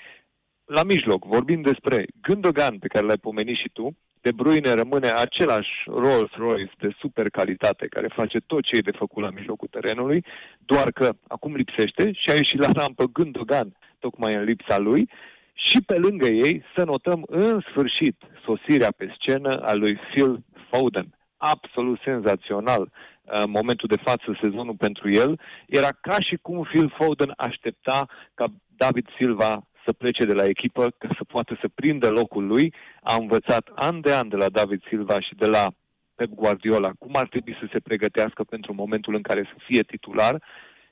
[0.65, 5.71] La mijloc, vorbim despre Gundogan, pe care l-ai pomenit și tu, de Bruyne rămâne același
[5.85, 10.25] Rolls-Royce de super calitate care face tot ce e de făcut la mijlocul terenului,
[10.59, 13.69] doar că acum lipsește și a ieșit la rampă Gundogan
[14.05, 15.09] tocmai în lipsa lui
[15.53, 20.31] și pe lângă ei să notăm în sfârșit sosirea pe scenă a lui Phil
[20.69, 21.07] Foden.
[21.37, 25.39] Absolut senzațional în momentul de față sezonul pentru el.
[25.67, 29.53] Era ca și cum Phil Foden aștepta ca David Silva
[29.85, 32.73] să plece de la echipă, ca să poată să prindă locul lui.
[33.01, 35.67] A învățat an de an de la David Silva și de la
[36.15, 40.41] Pep Guardiola cum ar trebui să se pregătească pentru momentul în care să fie titular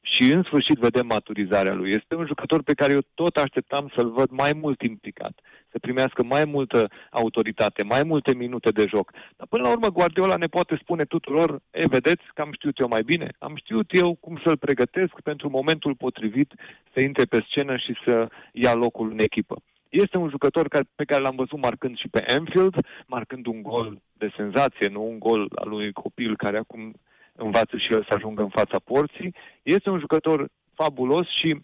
[0.02, 1.90] și în sfârșit vedem maturizarea lui.
[1.90, 6.24] Este un jucător pe care eu tot așteptam să-l văd mai mult implicat, să primească
[6.24, 9.12] mai multă autoritate, mai multe minute de joc.
[9.38, 12.88] Dar până la urmă Guardiola ne poate spune tuturor, e, vedeți că am știut eu
[12.88, 16.54] mai bine, am știut eu cum să-l pregătesc pentru momentul potrivit
[16.94, 19.56] să intre pe scenă și să ia locul în echipă.
[19.90, 22.76] Este un jucător care, pe care l-am văzut marcând și pe Anfield,
[23.06, 26.94] marcând un gol de senzație, nu un gol al unui copil care acum
[27.36, 29.36] învață și el să ajungă în fața porții.
[29.64, 31.60] Este un jucător fabulos și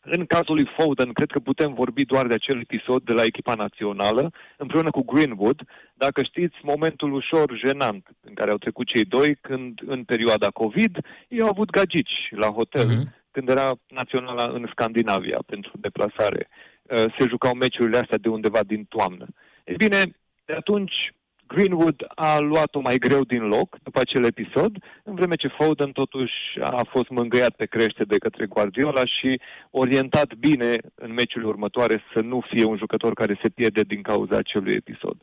[0.00, 3.54] în cazul lui Foden, cred că putem vorbi doar de acel episod de la echipa
[3.54, 5.60] națională, împreună cu Greenwood.
[5.94, 10.98] Dacă știți, momentul ușor jenant în care au trecut cei doi, când în perioada COVID,
[11.28, 13.30] ei au avut gagici la hotel, uh-huh.
[13.30, 16.48] când era naționala în Scandinavia pentru deplasare.
[16.82, 19.26] Uh, se jucau meciurile astea de undeva din toamnă.
[19.64, 20.02] E bine,
[20.44, 21.12] de atunci
[21.54, 24.72] Greenwood a luat-o mai greu din loc după acel episod,
[25.04, 29.40] în vreme ce Foden totuși a fost mângâiat pe crește de către Guardiola și
[29.70, 34.36] orientat bine în meciurile următoare să nu fie un jucător care se pierde din cauza
[34.36, 35.16] acelui episod.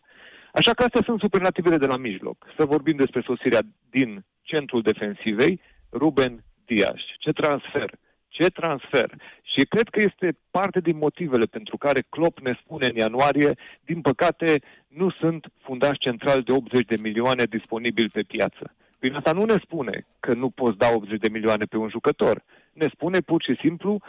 [0.53, 2.37] Așa că astea sunt superlativele de la mijloc.
[2.57, 7.01] Să vorbim despre sosirea din centrul defensivei, Ruben Dias.
[7.19, 7.89] Ce transfer!
[8.37, 9.09] Ce transfer!
[9.41, 14.01] Și cred că este parte din motivele pentru care Klopp ne spune în ianuarie, din
[14.01, 18.75] păcate, nu sunt fundași centrali de 80 de milioane disponibili pe piață.
[18.99, 22.43] Prin asta nu ne spune că nu poți da 80 de milioane pe un jucător.
[22.73, 24.01] Ne spune pur și simplu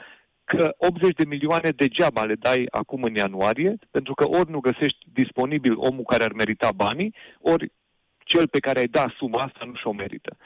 [0.45, 4.99] că 80 de milioane degeaba le dai acum în ianuarie, pentru că ori nu găsești
[5.13, 7.73] disponibil omul care ar merita banii, ori
[8.19, 10.37] cel pe care ai dat suma asta nu și-o merită.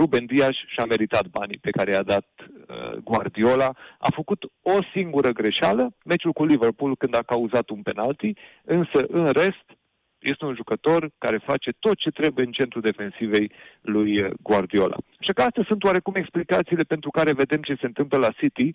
[0.00, 3.70] Ruben Dias și-a meritat banii pe care i-a dat uh, Guardiola.
[3.98, 8.32] A făcut o singură greșeală, meciul cu Liverpool când a cauzat un penalti,
[8.64, 9.66] însă în rest
[10.32, 13.50] Este un jucător care face tot ce trebuie în centrul defensivei
[13.80, 14.96] lui uh, Guardiola.
[15.20, 18.70] Așa că astea sunt oarecum explicațiile pentru care vedem ce se întâmplă la City,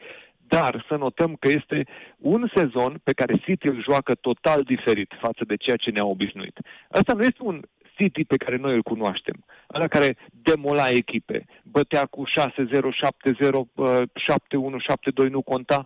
[0.48, 1.88] dar să notăm că este
[2.18, 6.58] un sezon pe care City îl joacă total diferit față de ceea ce ne-a obișnuit.
[6.90, 7.58] Asta nu este un
[8.00, 15.26] City pe care noi îl cunoaștem, ăla care demola echipe, bătea cu 6-0, 7-0, 7-1,
[15.26, 15.86] 7-2, nu conta.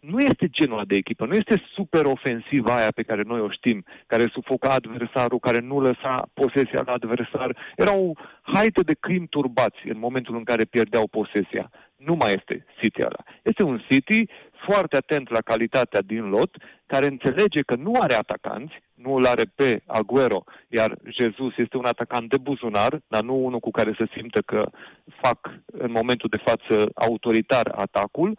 [0.00, 3.84] Nu este genul de echipă, nu este super ofensiva aia pe care noi o știm,
[4.06, 7.56] care sufoca adversarul, care nu lăsa posesia la adversar.
[7.76, 8.12] Era o
[8.42, 11.70] haită de crim turbați în momentul în care pierdeau posesia.
[11.96, 13.22] Nu mai este City ăla.
[13.42, 14.26] Este un City
[14.66, 16.56] foarte atent la calitatea din lot,
[16.86, 21.84] care înțelege că nu are atacanți, nu îl are pe Aguero, iar Jesus este un
[21.84, 24.70] atacant de buzunar, dar nu unul cu care să simtă că
[25.20, 28.38] fac în momentul de față autoritar atacul.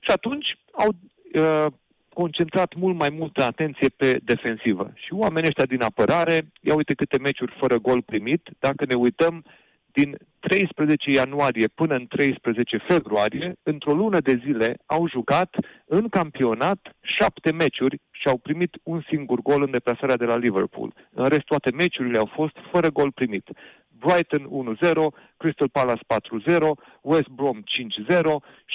[0.00, 1.66] Și atunci au uh,
[2.12, 4.92] concentrat mult mai multă atenție pe defensivă.
[4.94, 9.44] Și oamenii ăștia din apărare, ia uite câte meciuri fără gol primit, dacă ne uităm,
[9.92, 15.56] din 13 ianuarie până în 13 februarie, într-o lună de zile, au jucat
[15.86, 20.94] în campionat șapte meciuri și au primit un singur gol în deplasarea de la Liverpool.
[21.10, 23.48] În rest, toate meciurile au fost fără gol primit.
[23.88, 24.44] Brighton
[24.82, 24.94] 1-0,
[25.36, 26.04] Crystal Palace
[26.46, 26.58] 4-0,
[27.00, 27.62] West Brom 5-0,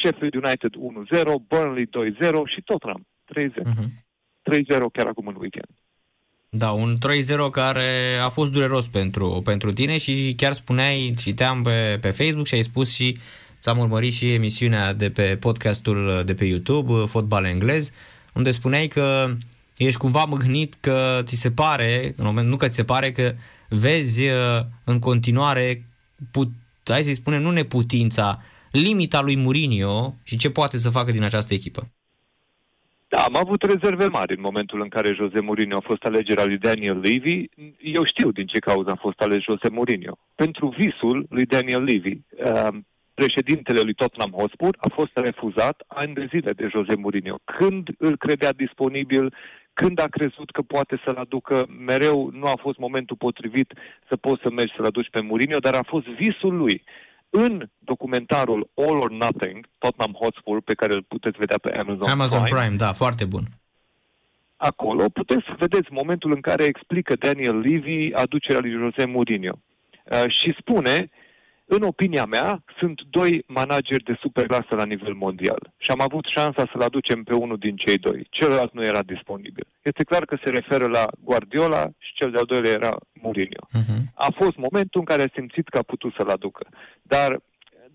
[0.01, 1.89] Sheffield United 1-0, Burnley 2-0
[2.45, 3.61] și Tottenham 3-0.
[3.61, 4.05] Uh-huh.
[4.77, 5.71] 3-0 chiar acum în weekend.
[6.49, 11.97] Da, un 3-0 care a fost dureros pentru, pentru tine și chiar spuneai, citeam pe,
[12.01, 13.17] pe Facebook și ai spus și
[13.61, 17.91] ți-am urmărit și emisiunea de pe podcastul de pe YouTube, Fotbal Englez,
[18.33, 19.35] unde spuneai că
[19.77, 23.35] ești cumva mâhnit că ți se pare, în moment, nu că ți se pare, că
[23.69, 25.85] vezi uh, în continuare,
[26.31, 26.51] put,
[26.83, 28.41] hai să-i spunem, nu neputința,
[28.71, 31.91] limita lui Mourinho și ce poate să facă din această echipă.
[33.09, 36.57] Da, am avut rezerve mari în momentul în care Jose Mourinho a fost alegerea lui
[36.57, 37.49] Daniel Levy.
[37.81, 40.17] Eu știu din ce cauză a fost ales Jose Mourinho.
[40.35, 42.67] Pentru visul lui Daniel Levy, uh,
[43.13, 47.35] președintele lui Tottenham Hotspur a fost refuzat ani de zile de Jose Mourinho.
[47.57, 49.33] Când îl credea disponibil,
[49.73, 53.73] când a crezut că poate să-l aducă, mereu nu a fost momentul potrivit
[54.09, 56.83] să poți să mergi să-l aduci pe Mourinho, dar a fost visul lui
[57.29, 62.43] în documentarul All or Nothing, Tottenham Hotspur, pe care îl puteți vedea pe Amazon, Amazon
[62.43, 63.43] Prime, Prime, da, foarte bun.
[64.55, 69.59] Acolo puteți să vedeți momentul în care explică Daniel Levy aducerea lui Jose Mourinho.
[70.03, 71.09] Uh, și spune
[71.69, 76.63] în opinia mea, sunt doi manageri de superclasă la nivel mondial și am avut șansa
[76.71, 78.27] să-l aducem pe unul din cei doi.
[78.29, 79.67] Celălalt nu era disponibil.
[79.81, 83.67] Este clar că se referă la Guardiola și cel de-al doilea era Mourinho.
[83.67, 84.01] Uh-huh.
[84.13, 86.67] A fost momentul în care a simțit că a putut să-l aducă.
[87.01, 87.39] Dar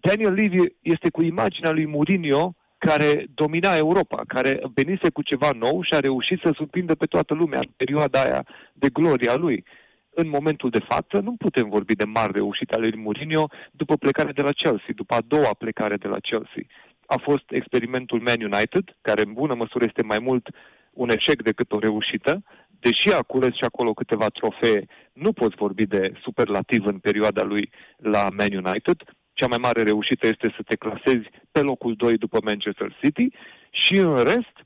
[0.01, 5.83] Daniel Levy este cu imaginea lui Mourinho care domina Europa, care venise cu ceva nou
[5.83, 9.65] și a reușit să surprindă pe toată lumea în perioada aia de gloria lui
[10.15, 14.33] în momentul de față nu putem vorbi de mari reușite ale lui Mourinho după plecarea
[14.33, 16.65] de la Chelsea, după a doua plecare de la Chelsea.
[17.07, 20.49] A fost experimentul Man United, care în bună măsură este mai mult
[20.93, 22.43] un eșec decât o reușită,
[22.81, 27.71] deși a cules și acolo câteva trofee, nu poți vorbi de superlativ în perioada lui
[27.97, 28.99] la Man United.
[29.33, 33.29] Cea mai mare reușită este să te clasezi pe locul 2 după Manchester City
[33.71, 34.57] și în rest,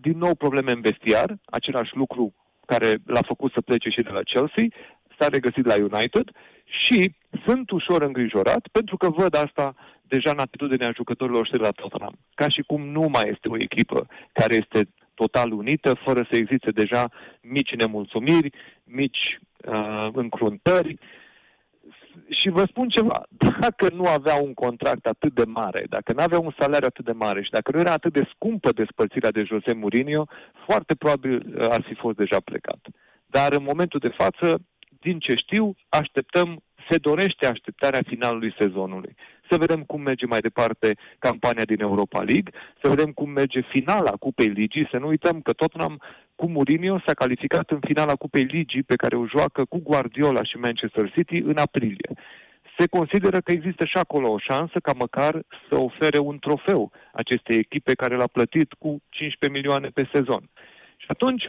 [0.00, 2.34] din nou probleme în vestiar, același lucru
[2.66, 4.66] care l-a făcut să plece și de la Chelsea,
[5.18, 6.30] s-a regăsit la United
[6.64, 7.14] și
[7.46, 12.16] sunt ușor îngrijorat pentru că văd asta deja în atitudinea jucătorilor și de la Tottenham.
[12.34, 16.70] Ca și cum nu mai este o echipă care este total unită, fără să existe
[16.70, 17.08] deja
[17.40, 18.50] mici nemulțumiri,
[18.84, 20.98] mici uh, încruntări,
[22.28, 23.22] și vă spun ceva,
[23.60, 27.12] dacă nu avea un contract atât de mare, dacă nu avea un salariu atât de
[27.12, 30.24] mare și dacă nu era atât de scumpă despărțirea de Jose Mourinho,
[30.66, 32.80] foarte probabil uh, ar fi fost deja plecat.
[33.26, 34.58] Dar în momentul de față,
[35.00, 39.16] din ce știu, așteptăm, se dorește așteptarea finalului sezonului.
[39.50, 42.52] Să vedem cum merge mai departe campania din Europa League,
[42.82, 46.00] să vedem cum merge finala Cupei Ligii, să nu uităm că Tottenham
[46.34, 50.56] cu Mourinho s-a calificat în finala Cupei Ligii pe care o joacă cu Guardiola și
[50.56, 52.10] Manchester City în aprilie.
[52.78, 57.58] Se consideră că există și acolo o șansă ca măcar să ofere un trofeu acestei
[57.58, 60.50] echipe care l-a plătit cu 15 milioane pe sezon.
[60.96, 61.44] Și atunci,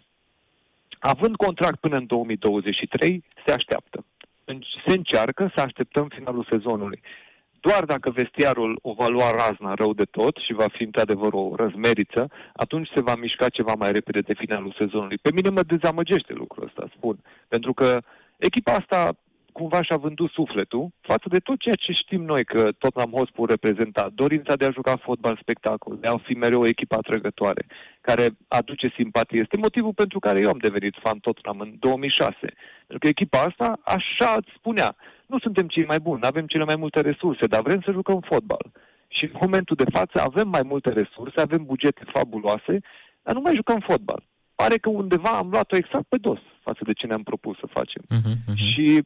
[0.99, 4.06] având contract până în 2023, se așteaptă.
[4.88, 7.02] Se încearcă să așteptăm finalul sezonului.
[7.65, 11.56] Doar dacă vestiarul o va lua razna rău de tot și va fi într-adevăr o
[11.56, 15.18] răzmeriță, atunci se va mișca ceva mai repede de finalul sezonului.
[15.18, 17.18] Pe mine mă dezamăgește lucrul ăsta, spun.
[17.48, 17.98] Pentru că
[18.38, 18.99] echipa asta
[19.52, 24.10] cumva și-a vândut sufletul față de tot ceea ce știm noi că Tottenham Hotspur reprezenta.
[24.14, 27.65] Dorința de a juca fotbal spectacol, de a fi mereu o echipă atrăgătoare,
[28.02, 29.40] care aduce simpatie.
[29.40, 32.35] Este motivul pentru care eu am devenit fan Tottenham în 2006.
[32.88, 34.95] Pentru că echipa asta așa îți spunea.
[35.34, 38.20] Nu suntem cei mai buni, nu avem cele mai multe resurse, dar vrem să jucăm
[38.32, 38.66] fotbal.
[39.08, 42.76] Și în momentul de față avem mai multe resurse, avem bugete fabuloase,
[43.24, 44.24] dar nu mai jucăm fotbal.
[44.56, 48.04] Pare că undeva am luat-o exact pe dos față de ce ne-am propus să facem.
[48.04, 48.58] Uh-huh, uh-huh.
[48.70, 49.04] Și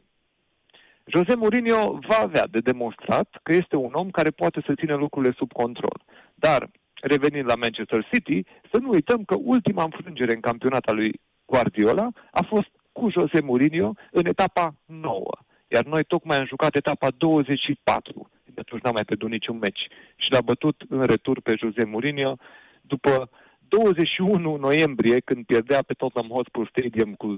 [1.05, 5.33] Jose Mourinho va avea de demonstrat că este un om care poate să țină lucrurile
[5.37, 5.97] sub control.
[6.35, 6.69] Dar,
[7.01, 12.07] revenind la Manchester City, să nu uităm că ultima înfrângere în campionat al lui Guardiola
[12.31, 15.23] a fost cu Jose Mourinho în etapa 9.
[15.67, 18.29] Iar noi tocmai am jucat etapa 24.
[18.45, 19.87] De atunci n-am mai pierdut niciun meci.
[20.15, 22.35] Și l-a bătut în retur pe Jose Mourinho
[22.81, 23.29] după
[23.67, 27.37] 21 noiembrie, când pierdea pe Tottenham Hotspur Stadium cu 0-2,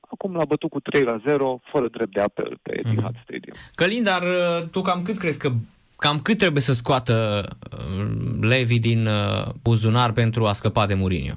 [0.00, 3.22] acum l-a bătut cu 3 la 0, fără drept de apel pe Etihad mm-hmm.
[3.22, 3.56] Stadium.
[3.74, 5.50] Călin, dar uh, tu cam cât crezi că
[5.96, 8.06] cam cât trebuie să scoată uh,
[8.40, 11.34] Levi din uh, buzunar pentru a scăpa de Mourinho?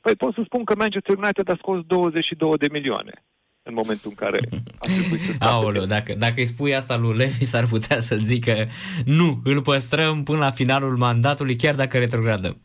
[0.00, 3.22] Păi pot să spun că Manchester United a scos 22 de milioane
[3.62, 4.38] în momentul în care
[4.78, 8.54] a trebuit să Aoleu, dacă, dacă îi spui asta lui Levi, s-ar putea să zică
[9.04, 12.60] nu, îl păstrăm până la finalul mandatului, chiar dacă retrogradăm.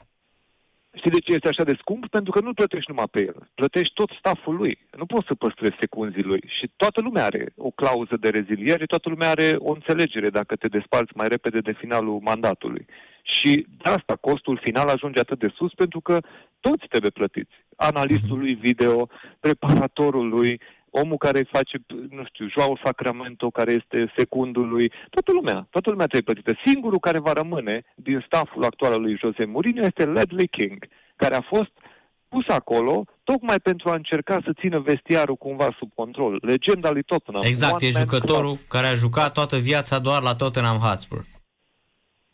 [0.94, 2.08] Știi de ce este așa de scump?
[2.08, 3.50] Pentru că nu plătești numai pe el.
[3.56, 4.78] Plătești tot staful lui.
[4.98, 6.44] Nu poți să păstrezi secunzii lui.
[6.60, 10.68] Și toată lumea are o clauză de reziliere, toată lumea are o înțelegere dacă te
[10.68, 12.86] desparți mai repede de finalul mandatului.
[13.22, 16.20] Și de asta costul final ajunge atât de sus pentru că
[16.60, 17.56] toți trebuie plătiți.
[17.76, 19.10] Analistul lui video,
[19.40, 21.78] preparatorul lui, omul care face,
[22.10, 26.62] nu știu, Joao Sacramento, care este secundul lui, toată lumea, toată lumea trebuie plătită.
[26.66, 31.36] Singurul care va rămâne din stafful actual al lui Jose Mourinho este Ledley King, care
[31.36, 31.72] a fost
[32.30, 36.40] pus acolo tocmai pentru a încerca să țină vestiarul cumva sub control.
[36.42, 37.44] Legenda lui Tottenham.
[37.46, 38.68] Exact, e jucătorul club.
[38.68, 41.26] care a jucat toată viața doar la Tottenham Hotspur.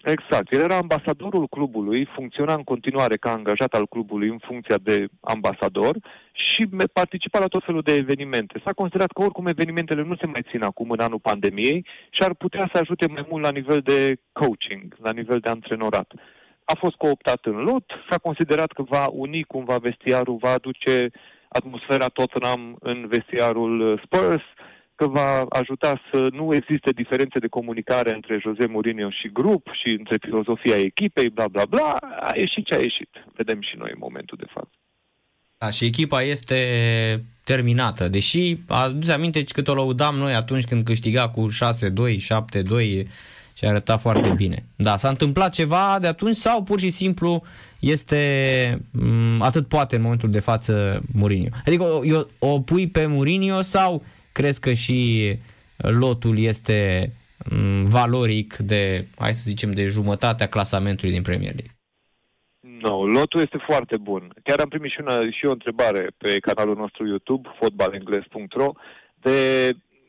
[0.04, 0.52] Exact.
[0.52, 5.96] El era ambasadorul clubului, funcționa în continuare ca angajat al clubului în funcția de ambasador
[6.32, 8.62] și participa la tot felul de evenimente.
[8.66, 12.34] S-a considerat că oricum evenimentele nu se mai țin acum în anul pandemiei și ar
[12.34, 16.12] putea să ajute mai mult la nivel de coaching, la nivel de antrenorat.
[16.64, 21.10] A fost cooptat în lot, s-a considerat că va uni cumva vestiarul, va aduce
[21.48, 24.44] atmosfera Tottenham în vestiarul Spurs,
[24.96, 29.90] că va ajuta să nu existe diferențe de comunicare între Jose Mourinho și grup și
[29.90, 33.10] între filozofia echipei, bla bla bla, a ieșit ce a ieșit.
[33.36, 34.72] Vedem și noi în momentul de față.
[35.58, 36.58] Da, și echipa este
[37.44, 41.54] terminată, deși aduți aminte că o lăudam noi atunci când câștiga cu 6-2,
[43.04, 43.08] 7-2
[43.54, 44.66] și arăta foarte bine.
[44.76, 47.44] Da, s-a întâmplat ceva de atunci sau pur și simplu
[47.80, 51.50] este m- atât poate în momentul de față Mourinho?
[51.66, 52.02] Adică o,
[52.40, 54.04] o pui pe Mourinho sau
[54.34, 55.00] crezi că și
[55.78, 57.12] lotul este
[57.46, 61.76] m- valoric de, hai să zicem, de jumătatea clasamentului din Premier League?
[62.60, 64.34] Nu, no, lotul este foarte bun.
[64.44, 68.72] Chiar am primit și, una, și o întrebare pe canalul nostru YouTube, fotbalengles.ro,
[69.22, 69.36] de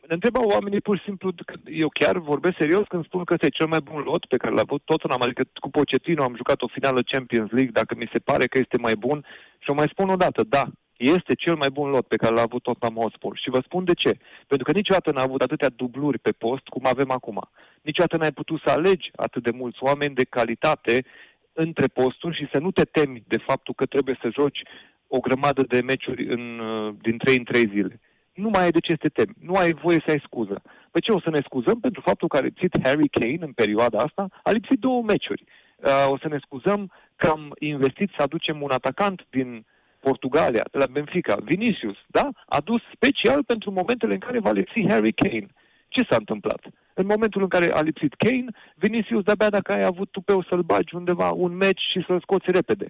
[0.08, 1.32] întrebau oamenii pur și simplu,
[1.64, 4.60] eu chiar vorbesc serios când spun că este cel mai bun lot pe care l-a
[4.60, 8.46] avut Tottenham, adică cu Pochettino am jucat o finală Champions League, dacă mi se pare
[8.46, 9.24] că este mai bun,
[9.58, 10.64] și o mai spun o dată, da,
[10.96, 13.38] este cel mai bun lot pe care l-a avut Tottenham Hotspur.
[13.38, 14.18] Și vă spun de ce.
[14.46, 17.48] Pentru că niciodată n-a avut atâtea dubluri pe post cum avem acum.
[17.82, 21.04] Niciodată n-ai putut să alegi atât de mulți oameni de calitate
[21.52, 24.62] între posturi și să nu te temi de faptul că trebuie să joci
[25.06, 28.00] o grămadă de meciuri în, uh, din 3 în 3 zile.
[28.34, 29.36] Nu mai ai de ce să te temi.
[29.40, 30.62] Nu ai voie să ai scuză.
[30.90, 31.80] Pe ce o să ne scuzăm?
[31.80, 35.44] Pentru faptul că a lipsit Harry Kane în perioada asta, a lipsit două meciuri.
[35.76, 39.64] Uh, o să ne scuzăm că am investit să aducem un atacant din
[40.08, 42.26] Portugalia, de la Benfica, Vinicius, da?
[42.56, 45.50] A dus special pentru momentele în care va lipsi Harry Kane.
[45.88, 46.62] Ce s-a întâmplat?
[46.94, 50.94] În momentul în care a lipsit Kane, Vinicius de-abia dacă ai avut tupeu să-l bagi
[50.94, 52.88] undeva un meci și să-l scoți repede.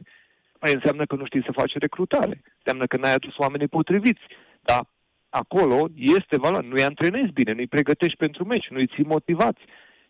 [0.59, 2.43] Păi înseamnă că nu știi să faci recrutare.
[2.59, 4.25] Înseamnă că n-ai adus oamenii potriviți.
[4.61, 4.81] Dar
[5.29, 6.67] acolo este valoare.
[6.67, 9.63] Nu-i antrenezi bine, nu-i pregătești pentru meci, nu-i ții motivați.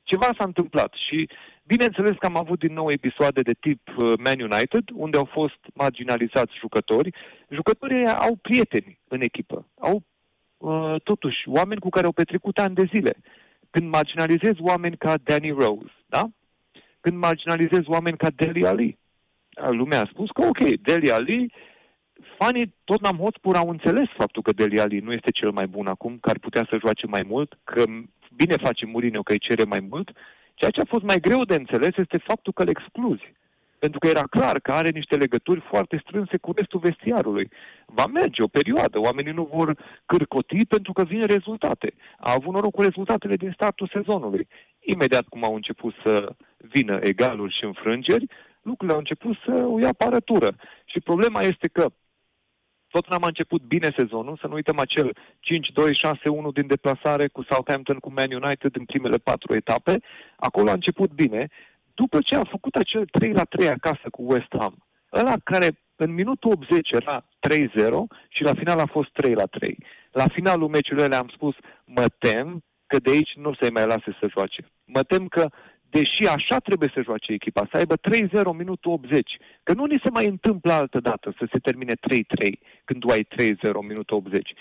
[0.04, 1.28] Ceva s-a întâmplat și
[1.62, 5.58] bineînțeles că am avut din nou episoade de tip uh, Man United, unde au fost
[5.74, 7.14] marginalizați jucători.
[7.48, 10.02] Jucătorii au prieteni în echipă, au
[10.56, 13.12] uh, totuși oameni cu care au petrecut ani de zile.
[13.70, 16.28] Când marginalizezi oameni ca Danny Rose, da?
[17.00, 18.98] Când marginalizezi oameni ca Deli Ali,
[19.70, 21.52] lumea a spus că ok, Deli Ali,
[22.38, 25.86] fanii tot n-am Hotspur au înțeles faptul că Deli Ali nu este cel mai bun
[25.86, 27.84] acum, că ar putea să joace mai mult, că
[28.36, 30.10] bine face Mourinho că îi cere mai mult.
[30.54, 33.32] Ceea ce a fost mai greu de înțeles este faptul că îl excluzi
[33.84, 37.50] pentru că era clar că are niște legături foarte strânse cu restul vestiarului.
[37.86, 39.68] Va merge o perioadă, oamenii nu vor
[40.06, 41.94] cârcoti pentru că vin rezultate.
[42.18, 44.48] A avut noroc cu rezultatele din startul sezonului.
[44.80, 48.26] Imediat cum au început să vină egaluri și înfrângeri,
[48.62, 50.56] lucrurile au început să o ia parătură.
[50.84, 51.84] Și problema este că
[52.94, 58.12] tot n-am început bine sezonul, să nu uităm acel 5-2-6-1 din deplasare cu Southampton, cu
[58.12, 59.94] Man United în primele patru etape.
[60.36, 61.48] Acolo a început bine,
[61.94, 64.74] după ce a făcut acel 3 la 3 acasă cu West Ham,
[65.12, 67.60] ăla care în minutul 80 era 3-0
[68.28, 69.78] și la final a fost 3 la 3.
[70.10, 71.54] La finalul meciului le am spus,
[71.84, 74.62] mă tem că de aici nu se mai lasă să joace.
[74.84, 75.48] Mă tem că
[75.96, 80.10] deși așa trebuie să joace echipa, să aibă 3-0 minutul 80, că nu ni se
[80.10, 83.26] mai întâmplă altă dată să se termine 3-3 când tu ai 3-0
[83.88, 84.52] minutul 80.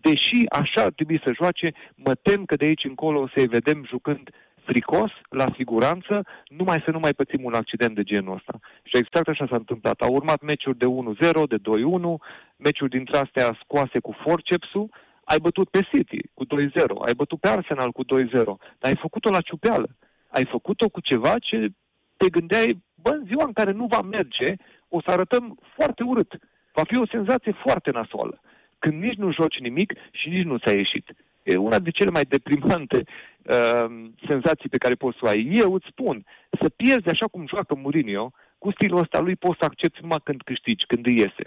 [0.00, 3.84] Deși așa ar trebui să joace, mă tem că de aici încolo o să-i vedem
[3.88, 4.30] jucând
[4.64, 8.54] fricos, la siguranță, numai să nu mai pățim un accident de genul ăsta.
[8.82, 10.00] Și exact așa s-a întâmplat.
[10.00, 11.60] Au urmat meciuri de 1-0, de 2-1,
[12.56, 14.90] meciuri dintre astea scoase cu forcepsul,
[15.24, 16.48] ai bătut pe City cu 2-0,
[17.06, 18.30] ai bătut pe Arsenal cu 2-0,
[18.78, 19.88] dar ai făcut-o la ciupeală.
[20.32, 21.68] Ai făcut-o cu ceva ce
[22.16, 24.54] te gândeai, bă, în ziua în care nu va merge,
[24.88, 26.32] o să arătăm foarte urât.
[26.72, 28.40] Va fi o senzație foarte nasoală.
[28.78, 31.06] Când nici nu joci nimic și nici nu ți-a ieșit.
[31.42, 33.84] E una de cele mai deprimante uh,
[34.28, 35.50] senzații pe care poți să o ai.
[35.52, 36.24] Eu îți spun,
[36.60, 40.42] să pierzi așa cum joacă Mourinho, cu stilul ăsta lui poți să accepti numai când
[40.42, 41.44] câștigi, când îi iese.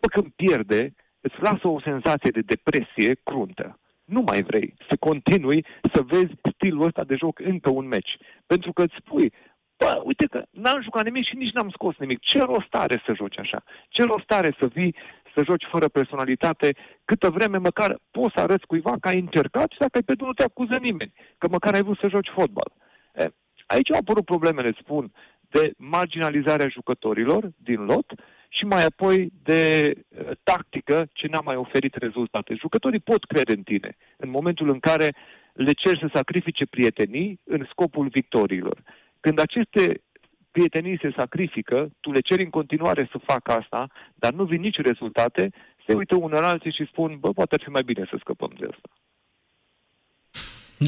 [0.00, 3.78] Bă, când pierde, îți lasă o senzație de depresie cruntă.
[4.04, 8.16] Nu mai vrei să continui să vezi stilul ăsta de joc încă un meci.
[8.46, 9.32] Pentru că îți spui,
[9.76, 12.18] bă, uite că n-am jucat nimic și nici n-am scos nimic.
[12.20, 13.62] Ce rost are să joci așa?
[13.88, 14.94] Ce rost are să vii
[15.34, 19.78] să joci fără personalitate, câtă vreme măcar poți să arăți cuiva că ai încercat și
[19.78, 22.72] dacă ai pe nu te acuză nimeni, că măcar ai vrut să joci fotbal.
[23.14, 23.26] E,
[23.66, 28.12] aici au apărut problemele, spun, de marginalizarea jucătorilor din lot
[28.56, 32.54] și mai apoi de uh, tactică ce n-a mai oferit rezultate.
[32.54, 35.14] Jucătorii pot crede în tine în momentul în care
[35.52, 38.82] le cer să sacrifice prietenii în scopul victoriilor.
[39.20, 40.02] Când aceste
[40.50, 44.80] prietenii se sacrifică, tu le ceri în continuare să facă asta, dar nu vin nici
[44.80, 45.50] rezultate,
[45.86, 48.52] se uită unul la alții și spun, bă, poate ar fi mai bine să scăpăm
[48.58, 48.88] de asta.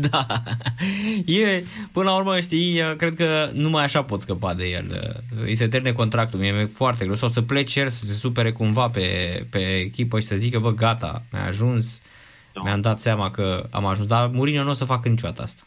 [0.10, 0.26] Da,
[1.26, 5.22] e, până la urmă, știi, cred că numai așa pot scăpa de el.
[5.44, 7.16] Îi se termine contractul, mie e foarte greu.
[7.16, 9.06] Sau să plece el, să se supere cumva pe,
[9.50, 12.00] pe echipă și să zică, bă, gata, mi-a ajuns,
[12.54, 12.62] no.
[12.62, 12.68] Da.
[12.68, 14.08] mi-am dat seama că am ajuns.
[14.08, 15.62] Dar Mourinho nu o să facă niciodată asta.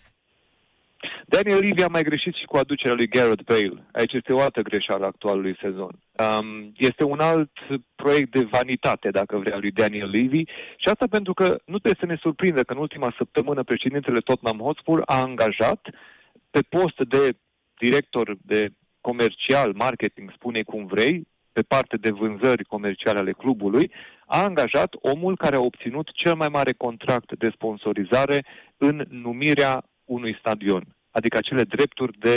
[1.29, 3.87] Daniel Levy a mai greșit și cu aducerea lui Garrett Bale.
[3.91, 5.91] Aici este o altă greșeală actualului sezon.
[5.91, 7.51] Um, este un alt
[7.95, 10.43] proiect de vanitate, dacă vrea, lui Daniel Levy
[10.77, 14.59] și asta pentru că nu trebuie să ne surprindă că în ultima săptămână președintele Tottenham
[14.59, 15.87] Hotspur a angajat
[16.49, 17.37] pe post de
[17.77, 18.69] director de
[19.01, 23.91] comercial, marketing, spune cum vrei, pe parte de vânzări comerciale ale clubului,
[24.25, 28.45] a angajat omul care a obținut cel mai mare contract de sponsorizare
[28.77, 32.35] în numirea unui stadion adică acele drepturi de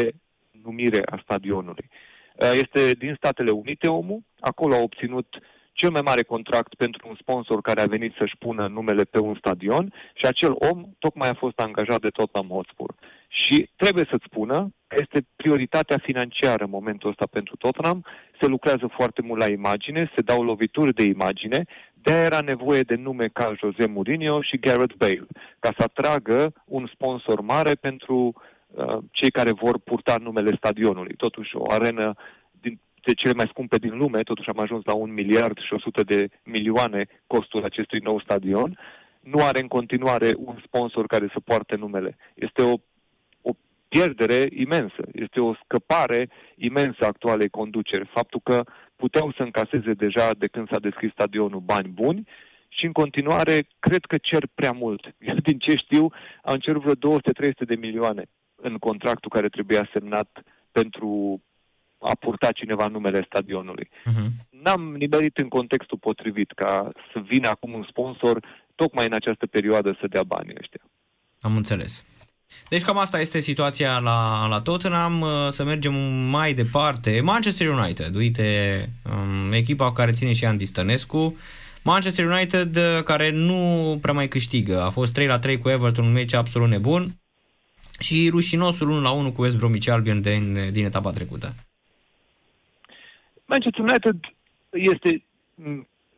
[0.62, 1.86] numire a stadionului.
[1.88, 5.28] Uh, este din Statele Unite omul, acolo a obținut
[5.72, 9.34] cel mai mare contract pentru un sponsor care a venit să-și pună numele pe un
[9.34, 12.94] stadion și acel om tocmai a fost angajat de Tottenham Hotspur.
[13.28, 18.04] Și trebuie să-ți spună că este prioritatea financiară în momentul ăsta pentru Tottenham,
[18.40, 22.96] se lucrează foarte mult la imagine, se dau lovituri de imagine, de era nevoie de
[22.96, 25.26] nume ca Jose Mourinho și Gareth Bale,
[25.58, 28.48] ca să atragă un sponsor mare pentru Uh,
[29.10, 31.14] cei care vor purta numele stadionului.
[31.16, 32.14] Totuși, o arenă
[32.60, 36.02] din, de cele mai scumpe din lume, totuși am ajuns la un miliard și 100
[36.02, 38.78] de milioane costul acestui nou stadion,
[39.20, 42.16] nu are în continuare un sponsor care să poarte numele.
[42.34, 42.74] Este o,
[43.42, 43.50] o
[43.88, 48.10] pierdere imensă, este o scăpare imensă actualei conduceri.
[48.12, 48.64] Faptul că
[48.96, 52.28] puteau să încaseze deja de când s-a deschis stadionul bani buni
[52.68, 55.14] și în continuare cred că cer prea mult.
[55.46, 57.20] Din ce știu, am cerut vreo 200-300
[57.66, 58.24] de milioane
[58.62, 60.42] în contractul care trebuia semnat
[60.72, 61.40] pentru
[61.98, 63.88] a purta cineva numele stadionului.
[63.88, 64.28] Uh-huh.
[64.62, 69.96] N-am nimerit în contextul potrivit ca să vină acum un sponsor tocmai în această perioadă
[70.00, 70.80] să dea banii ăștia.
[71.40, 72.04] Am înțeles.
[72.68, 75.24] Deci cam asta este situația la, la Tottenham.
[75.50, 75.94] Să mergem
[76.28, 77.20] mai departe.
[77.20, 81.36] Manchester United, uite, um, echipa care ține și Andy Stănescu.
[81.82, 84.82] Manchester United care nu prea mai câștigă.
[84.82, 87.19] A fost 3 la 3 cu Everton, un meci absolut nebun
[88.00, 91.54] și rușinosul 1 la 1 cu West Bromwich Albion din, din etapa trecută.
[93.46, 94.16] Manchester United
[94.70, 95.24] este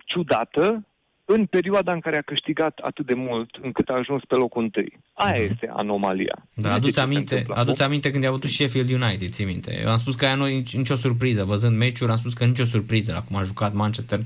[0.04, 0.86] ciudată
[1.24, 4.98] în perioada în care a câștigat atât de mult încât a ajuns pe locul întâi.
[5.12, 6.46] Aia este anomalia.
[6.54, 7.92] Da, Nu aduți ce se aminte, întâmplă aduți acum.
[7.92, 9.80] aminte când i-a avut Sheffield United, ții minte.
[9.82, 11.44] Eu am spus că aia nu e nici- nicio surpriză.
[11.44, 13.12] Văzând meciul, am spus că nicio surpriză.
[13.12, 14.20] La cum a jucat Manchester,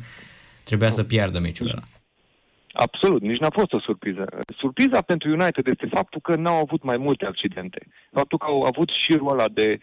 [0.65, 1.83] trebuia să piardă meciul ăla.
[2.79, 4.25] Absolut, nici n-a fost o surpriză.
[4.59, 7.87] Surpriza pentru United este faptul că n-au avut mai multe accidente.
[8.13, 9.79] Faptul că au avut șirul ăla de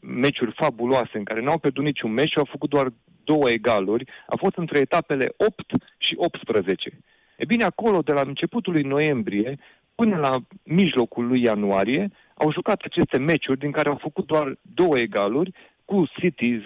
[0.00, 2.92] meciuri fabuloase în care n-au pierdut niciun meci și au făcut doar
[3.24, 5.54] două egaluri, a fost între etapele 8
[5.98, 6.98] și 18.
[7.36, 9.58] E bine, acolo, de la începutul lui noiembrie
[9.94, 14.98] până la mijlocul lui ianuarie, au jucat aceste meciuri din care au făcut doar două
[14.98, 15.52] egaluri,
[15.84, 16.62] cu City 0-0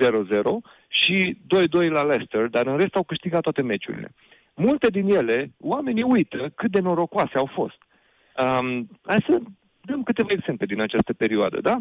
[0.89, 1.37] și
[1.85, 4.13] 2-2 la Leicester, dar în rest au câștigat toate meciurile.
[4.55, 7.79] Multe din ele, oamenii uită cât de norocoase au fost.
[8.39, 9.41] Um, hai să
[9.81, 11.77] dăm câteva exemple din această perioadă, da?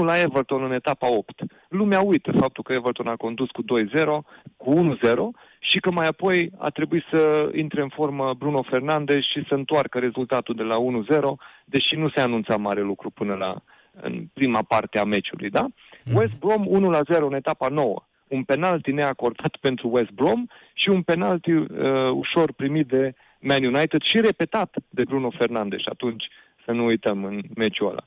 [0.00, 1.42] 3-1 la Everton în etapa 8.
[1.68, 3.66] Lumea uită faptul că Everton a condus cu 2-0,
[4.56, 5.16] cu 1-0
[5.58, 9.98] și că mai apoi a trebuit să intre în formă Bruno Fernandes și să întoarcă
[9.98, 10.80] rezultatul de la 1-0,
[11.64, 13.62] deși nu se anunța mare lucru până la
[14.00, 15.66] în prima parte a meciului, da?
[16.14, 16.66] West Brom
[17.16, 18.02] 1-0 în etapa 9.
[18.28, 21.66] Un penalti neacordat pentru West Brom și un penalti uh,
[22.10, 26.24] ușor primit de Man United și repetat de Bruno Fernandes atunci,
[26.64, 28.04] să nu uităm, în meciul ăla.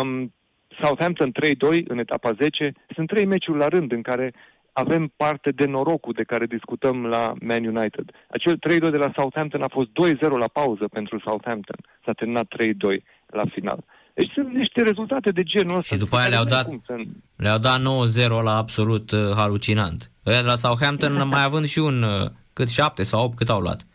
[0.00, 0.32] Um,
[0.80, 1.32] Southampton
[1.80, 2.72] 3-2 în etapa 10.
[2.94, 4.34] Sunt trei meciuri la rând în care
[4.72, 8.10] avem parte de norocul de care discutăm la Man United.
[8.28, 11.76] Acel 3-2 de la Southampton a fost 2-0 la pauză pentru Southampton.
[12.04, 13.84] S-a terminat 3-2 la final.
[14.14, 15.94] Deci sunt niște rezultate de genul ăsta.
[15.94, 17.02] Și după aia care le-au nu ai dat- cum să-
[17.36, 20.10] Le-au dat 9-0 la absolut uh, halucinant.
[20.26, 23.60] Ăia de la Southampton mai având și un uh, cât 7 sau 8 cât au
[23.60, 23.86] luat.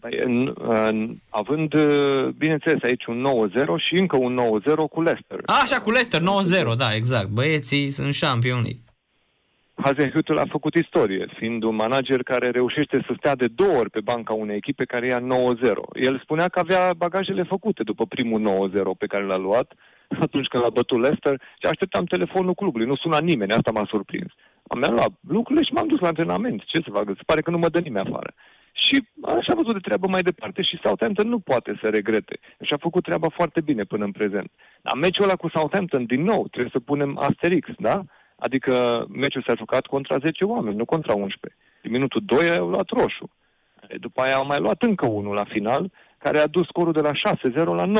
[0.00, 0.54] Păi, în,
[0.88, 5.38] în, având, uh, bineînțeles, aici un 9-0 și încă un 9-0 cu Leicester.
[5.46, 7.28] A, așa cu Leicester 9-0, da, exact.
[7.28, 8.80] Băieții sunt șampioni.
[9.84, 14.00] Hasenhüttl a făcut istorie, fiind un manager care reușește să stea de două ori pe
[14.00, 15.22] banca unei echipe care ia 9-0.
[15.92, 19.72] El spunea că avea bagajele făcute după primul 9-0 pe care l-a luat,
[20.20, 22.86] atunci când l-a bătut Leicester, și așteptam telefonul clubului.
[22.86, 24.30] Nu suna nimeni, asta m-a surprins.
[24.66, 26.62] Am luat lucrurile și m-am dus la antrenament.
[26.64, 27.04] Ce să fac?
[27.06, 28.32] Se pare că nu mă dă nimeni afară.
[28.72, 32.38] Și așa a văzut de treabă mai departe și Southampton nu poate să regrete.
[32.60, 34.50] Și a făcut treaba foarte bine până în prezent.
[34.82, 38.04] Dar meciul ăla cu Southampton, din nou, trebuie să punem asterix, da?
[38.38, 41.60] Adică meciul s-a jucat contra 10 oameni, nu contra 11.
[41.82, 43.30] În minutul 2 au luat roșu.
[44.00, 47.10] După aia au mai luat încă unul la final, care a dus scorul de la
[47.12, 47.92] 6-0 la 9-0.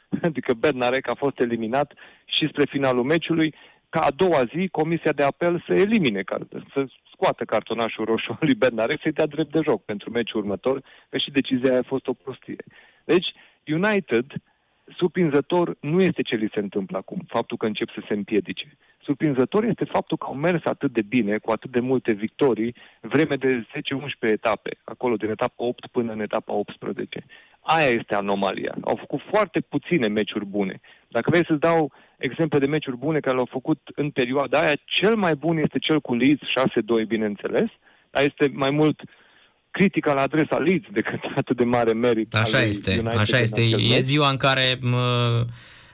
[0.28, 1.92] Adică Bednarek a fost eliminat
[2.24, 3.54] și spre finalul meciului,
[3.88, 8.38] ca a doua zi Comisia de Apel să elimine, ca- să scoată cartonașul roșu al
[8.40, 11.92] lui Bednarek, să-i dea drept de joc pentru meciul următor, că și decizia aia a
[11.92, 12.64] fost o prostie.
[13.04, 13.26] Deci,
[13.66, 14.24] United,
[14.96, 18.76] surprinzător, nu este ce li se întâmplă acum, faptul că încep să se împiedice.
[19.02, 23.34] Surprinzător este faptul că au mers atât de bine, cu atât de multe victorii, vreme
[23.34, 23.66] de 10-11
[24.20, 27.24] etape, acolo din etapa 8 până în etapa 18.
[27.60, 28.74] Aia este anomalia.
[28.84, 30.80] Au făcut foarte puține meciuri bune.
[31.08, 35.16] Dacă vrei să-ți dau exemple de meciuri bune care le-au făcut în perioada aia, cel
[35.16, 36.42] mai bun este cel cu Leeds
[37.02, 37.68] 6-2, bineînțeles,
[38.10, 39.00] dar este mai mult
[39.70, 42.34] critica la adresa Leeds decât atât de mare merit.
[42.34, 43.60] al Așa lui este, United așa în este.
[43.60, 44.02] acel E meci.
[44.02, 45.44] ziua în care mă,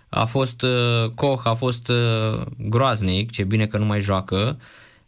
[0.08, 4.58] a fost uh, Koch, a fost uh, groaznic, ce bine că nu mai joacă.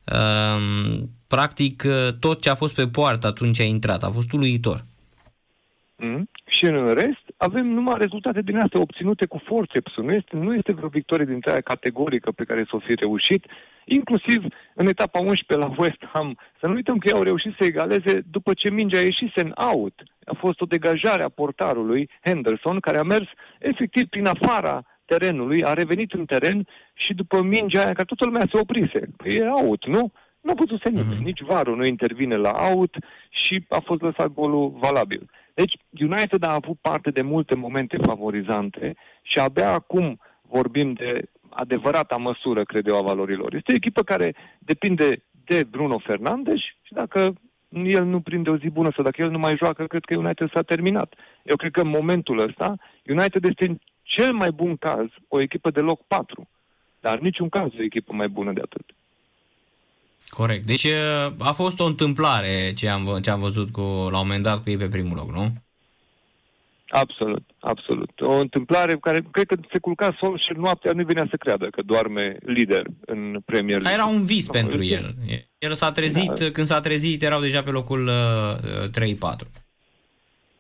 [0.05, 4.03] Um, Practic, uh, tot ce a fost pe poartă atunci a intrat.
[4.03, 4.85] A fost uluitor.
[5.97, 6.31] Mm?
[6.47, 10.05] Și în rest, avem numai rezultate din astea obținute cu forțepsul.
[10.05, 13.47] Nu este, nu este vreo victorie dintre aia categorică pe care să o fi reușit,
[13.85, 14.45] inclusiv
[14.75, 16.39] în etapa 11 la West Ham.
[16.61, 20.03] Să nu uităm că ei au reușit să egaleze după ce mingea ieșise în out.
[20.25, 23.29] A fost o degajare a portarului Henderson, care a mers
[23.59, 28.47] efectiv prin afara terenului, a revenit în teren și după mingea aia, că toată lumea
[28.53, 29.01] se oprise.
[29.17, 30.13] Păi e out, nu?
[30.41, 31.25] Nu a putut să nimeni.
[31.25, 32.97] Nici varul nu intervine la out
[33.31, 35.31] și a fost lăsat golul valabil.
[35.61, 42.17] Deci United a avut parte de multe momente favorizante și abia acum vorbim de adevărata
[42.17, 43.55] măsură, cred eu, a valorilor.
[43.55, 47.33] Este o echipă care depinde de Bruno Fernandes și dacă
[47.69, 50.51] el nu prinde o zi bună sau dacă el nu mai joacă, cred că United
[50.55, 51.15] s-a terminat.
[51.43, 52.77] Eu cred că în momentul ăsta
[53.07, 56.49] United este în cel mai bun caz o echipă de loc 4,
[57.01, 58.87] dar în niciun caz o echipă mai bună de atât.
[60.29, 60.67] Corect.
[60.67, 64.27] Deci uh, a fost o întâmplare ce am, vă- ce am văzut cu, la un
[64.27, 65.53] moment dat cu ei pe primul loc, nu?
[66.89, 68.21] Absolut, absolut.
[68.21, 71.83] O întâmplare care cred că se culca sol și noaptea nu venea să creadă că
[71.83, 74.03] doarme lider în Premier Dar League.
[74.05, 75.45] era un vis Nu, pentru este- el.
[75.59, 76.51] El s-a trezit, Da.
[76.51, 79.47] când s-a trezit erau deja pe locul uh, 3-4.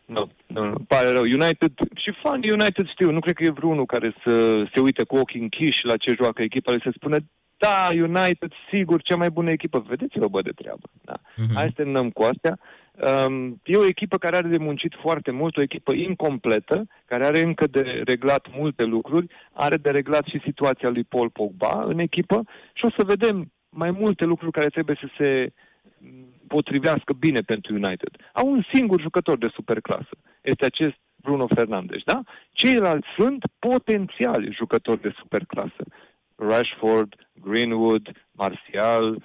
[0.04, 1.22] Nu, nu, nu, pare rău.
[1.22, 5.16] United, și fanii United știu, nu cred că e vreunul care să se uite cu
[5.16, 7.16] ochii închiși la ce joacă echipa, le să spună,
[7.58, 9.84] da, United, sigur, cea mai bună echipă.
[9.88, 10.88] Vedeți-vă, bă, de treabă.
[11.02, 11.16] Da.
[11.36, 11.54] Mhm.
[11.54, 12.58] Hai să terminăm cu astea.
[13.26, 17.40] Um, e o echipă care are de muncit foarte mult, o echipă incompletă, care are
[17.40, 22.42] încă de reglat multe lucruri, are de reglat și situația lui Paul Pogba în echipă
[22.72, 25.52] și o să vedem mai multe lucruri care trebuie să se
[25.98, 28.10] mm, potrivească bine pentru United.
[28.32, 30.14] Au un singur jucător de superclasă.
[30.40, 32.22] Este acest Bruno Fernandes, da?
[32.50, 35.82] Ceilalți sunt potențiali jucători de superclasă.
[36.38, 39.22] Rashford, Greenwood, Martial,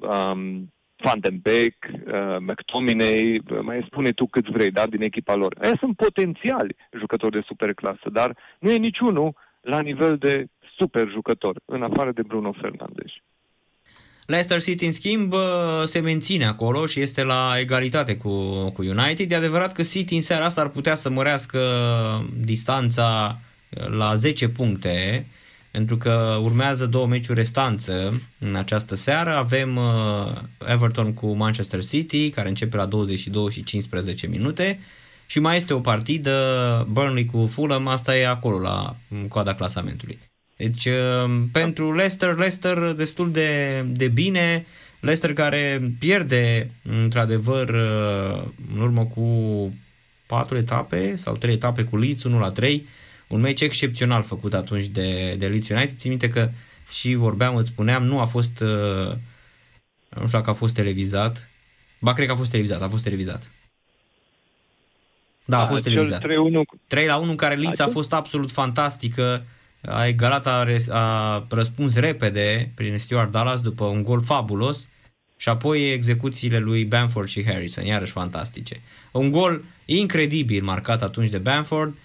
[0.00, 5.34] um, Van den Beek, uh, McTominay, uh, mai spune tu cât vrei, da, din echipa
[5.34, 5.56] lor.
[5.60, 10.46] Aia sunt potențiali jucători de superclasă, dar nu e niciunul la nivel de
[10.78, 13.12] super jucător, în afară de Bruno Fernandes.
[14.26, 15.40] Leicester City, în schimb, uh,
[15.84, 18.30] se menține acolo și este la egalitate cu,
[18.70, 19.30] cu United.
[19.30, 21.60] E adevărat că City în seara asta ar putea să mărească
[22.40, 23.38] distanța
[23.90, 25.26] la 10 puncte,
[25.74, 29.36] pentru că urmează două meciuri restanță în această seară.
[29.36, 30.32] Avem uh,
[30.66, 34.78] Everton cu Manchester City, care începe la 22 și 15 minute,
[35.26, 38.96] și mai este o partidă, Burnley cu Fulham, asta e acolo, la
[39.28, 40.18] coada clasamentului.
[40.56, 44.66] Deci, uh, pentru Leicester, Leicester destul de, de bine,
[45.00, 48.42] Leicester care pierde, într-adevăr, uh,
[48.74, 49.68] în urmă cu
[50.26, 52.86] patru etape sau trei etape cu Leeds, 1 la 3,
[53.34, 55.96] un meci excepțional făcut atunci de, de Leeds United.
[55.96, 56.50] Țin minte că
[56.90, 59.12] și vorbeam, îți spuneam, nu a fost, uh,
[60.08, 61.48] nu știu dacă a fost televizat,
[61.98, 63.50] ba cred că a fost televizat, a fost televizat.
[65.44, 66.20] Da, a fost televizat.
[66.20, 66.24] 3-1
[66.86, 69.44] 3 la 1 în care Leeds a fost absolut fantastică,
[69.80, 74.88] a egalat, a, res- a răspuns repede prin Stuart Dallas după un gol fabulos
[75.36, 78.80] și apoi execuțiile lui Bamford și Harrison, iarăși fantastice.
[79.12, 81.98] Un gol incredibil marcat atunci de Bamford, uh,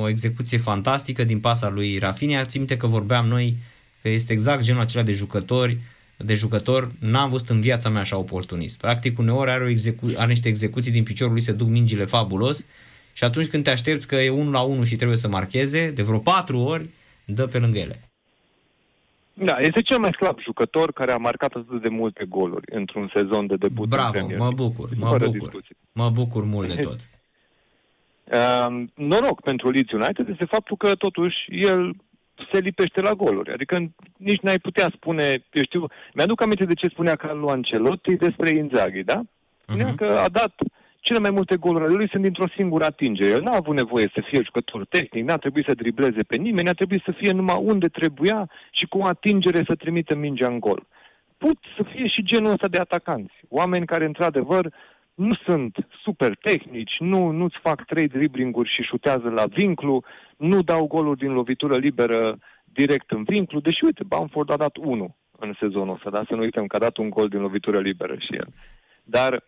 [0.00, 2.44] o execuție fantastică din pasa lui Rafinha.
[2.44, 3.56] Țin minte că vorbeam noi
[4.02, 5.78] că este exact genul acela de jucători
[6.16, 8.78] de jucător, n-am văzut în viața mea așa oportunist.
[8.78, 12.66] Practic, uneori are, o execu- are niște execuții din piciorul lui, se duc mingile fabulos
[13.12, 16.02] și atunci când te aștepți că e 1 la 1 și trebuie să marcheze, de
[16.02, 16.88] vreo 4 ori,
[17.24, 18.00] dă pe lângă ele.
[19.34, 23.46] Da, este cel mai slab jucător care a marcat atât de multe goluri într-un sezon
[23.46, 23.84] de debut.
[23.84, 24.64] în Bravo, Premier mă League.
[24.64, 25.40] bucur, mă Fără bucur.
[25.40, 25.76] discuție.
[25.92, 27.08] Mă bucur mult de tot.
[28.32, 31.94] Uh, noroc pentru Leeds United este faptul că totuși el
[32.52, 33.52] se lipește la goluri.
[33.52, 35.22] Adică nici n-ai putea spune,
[35.52, 39.20] eu știu, mi-aduc aminte de ce spunea Carlo Ancelotti despre Inzaghi, da?
[39.62, 39.96] Spunea Mhm.
[39.96, 40.54] că a dat
[41.00, 43.30] cele mai multe goluri ale lui sunt dintr-o singură atingere.
[43.30, 46.72] El n-a avut nevoie să fie jucător tehnic, n-a trebuit să dribleze pe nimeni, a
[46.72, 50.86] trebuit să fie numai unde trebuia și cu o atingere să trimită mingea în gol.
[51.38, 53.34] Pot să fie și genul ăsta de atacanți.
[53.48, 54.72] Oameni care, într-adevăr,
[55.14, 60.04] nu sunt super tehnici, nu, nu-ți fac trei driblinguri și șutează la vinclu,
[60.36, 65.14] nu dau goluri din lovitură liberă direct în vinclu, deși, uite, Bamford a dat unul
[65.38, 68.14] în sezonul ăsta, dar să nu uităm că a dat un gol din lovitură liberă
[68.18, 68.48] și el.
[69.04, 69.44] Dar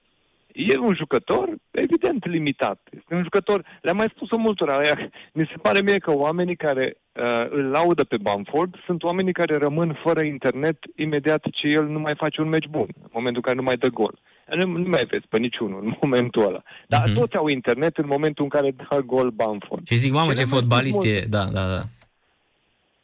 [0.53, 2.89] e un jucător, evident, limitat.
[2.91, 6.97] Este un jucător, le-am mai spus-o multora, aia, mi se pare mie că oamenii care
[7.13, 11.99] uh, îl laudă pe Bamford sunt oamenii care rămân fără internet imediat ce el nu
[11.99, 14.19] mai face un meci bun, în momentul în care nu mai dă gol.
[14.55, 16.63] Nu, nu mai vezi pe niciunul în momentul ăla.
[16.89, 17.11] Dar Mhm.
[17.13, 17.19] uh-huh.
[17.19, 19.87] toți au internet în momentul în care dă gol Bamford.
[19.87, 21.25] Și zic, mamă, Și ce le-am mai fotbalist spus e.
[21.29, 21.83] Da, da, da.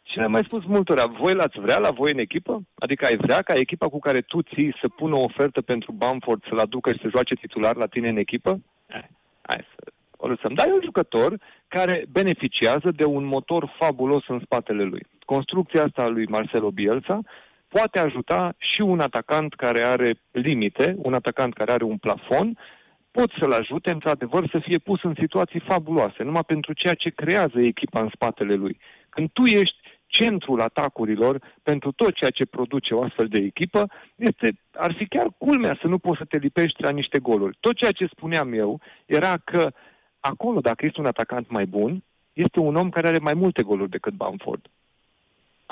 [0.02, 2.62] Și le-am mai spus multora, voi l-ați vrea la voi în echipă?
[2.74, 6.42] Adică ai vrea ca echipa cu care tu ții să pună o ofertă pentru Bamford
[6.48, 8.60] să-l aducă și să joace titular la tine în echipă?
[8.86, 9.02] Eh,
[9.42, 10.54] hai să o lăsăm.
[10.54, 11.38] Dar e un jucător
[11.68, 15.06] care beneficiază de un motor fabulos în spatele lui.
[15.24, 17.20] Construcția asta a lui Marcelo Bielsa
[17.74, 22.58] poate ajuta și un atacant care are limite, un atacant care are un plafon,
[23.10, 27.58] pot să-l ajute, într-adevăr, să fie pus în situații fabuloase, numai pentru ceea ce creează
[27.60, 28.78] echipa în spatele lui.
[29.08, 29.76] Când tu ești
[30.06, 35.28] centrul atacurilor pentru tot ceea ce produce o astfel de echipă, este, ar fi chiar
[35.38, 37.56] culmea să nu poți să te lipești la niște goluri.
[37.60, 39.72] Tot ceea ce spuneam eu era că
[40.20, 43.90] acolo, dacă este un atacant mai bun, este un om care are mai multe goluri
[43.90, 44.66] decât Bamford.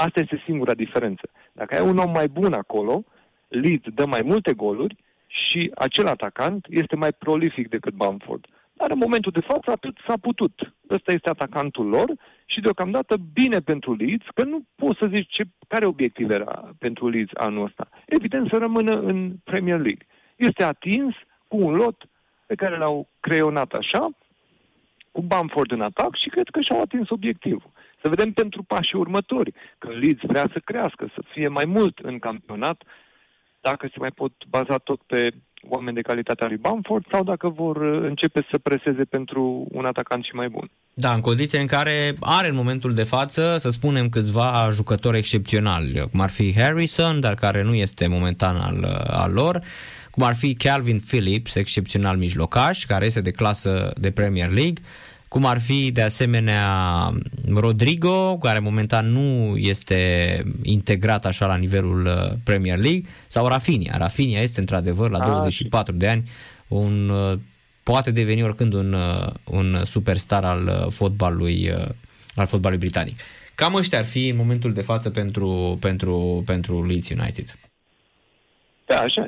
[0.06, 1.30] Asta este singura diferență.
[1.52, 3.04] Dacă ai un om mai bun acolo,
[3.48, 4.96] Leeds dă mai multe goluri
[5.26, 8.46] și acel atacant este mai prolific decât Bamford.
[8.72, 10.74] Dar în momentul de față atât s-a putut.
[10.90, 12.08] Ăsta este atacantul lor
[12.44, 17.08] și deocamdată bine pentru Leeds, că nu poți să zici ce, care obiectiv era pentru
[17.08, 17.88] Leeds anul ăsta.
[18.06, 20.06] Evident să rămână în Premier League.
[20.36, 21.14] Este atins
[21.48, 22.08] cu un lot
[22.46, 24.08] pe care l-au creionat așa,
[25.12, 27.70] cu Bamford în atac și cred că și-au atins obiectivul.
[28.02, 32.18] Să vedem pentru pașii următori, că Leeds vrea să crească, să fie mai mult în
[32.18, 32.82] campionat,
[33.60, 35.30] dacă se mai pot baza tot pe
[35.68, 40.24] oameni de calitatea lui Bamford sau dacă vor uh, începe să preseze pentru un atacant
[40.24, 40.70] și mai bun.
[40.94, 46.08] Da, în condiții în care are în momentul de față, să spunem, câțiva jucători excepționali,
[46.10, 49.60] cum ar fi Harrison, dar care nu este momentan al, al lor,
[50.10, 54.82] cum ar fi Calvin Phillips, excepțional mijlocaș, care este de clasă de Premier League,
[55.30, 56.64] cum ar fi de asemenea
[57.54, 63.96] Rodrigo, care momentan nu este integrat așa la nivelul uh, Premier League, sau Rafinha.
[63.96, 66.30] Rafinha este într-adevăr la 24 de ani
[66.68, 67.38] un uh,
[67.82, 71.72] poate deveni oricând un, uh, un superstar al fotbalului,
[72.34, 73.20] al fotbalului britanic.
[73.54, 77.58] Cam ăștia ar fi în momentul de față pentru, pentru, pentru Leeds United.
[78.90, 79.26] Da, așa.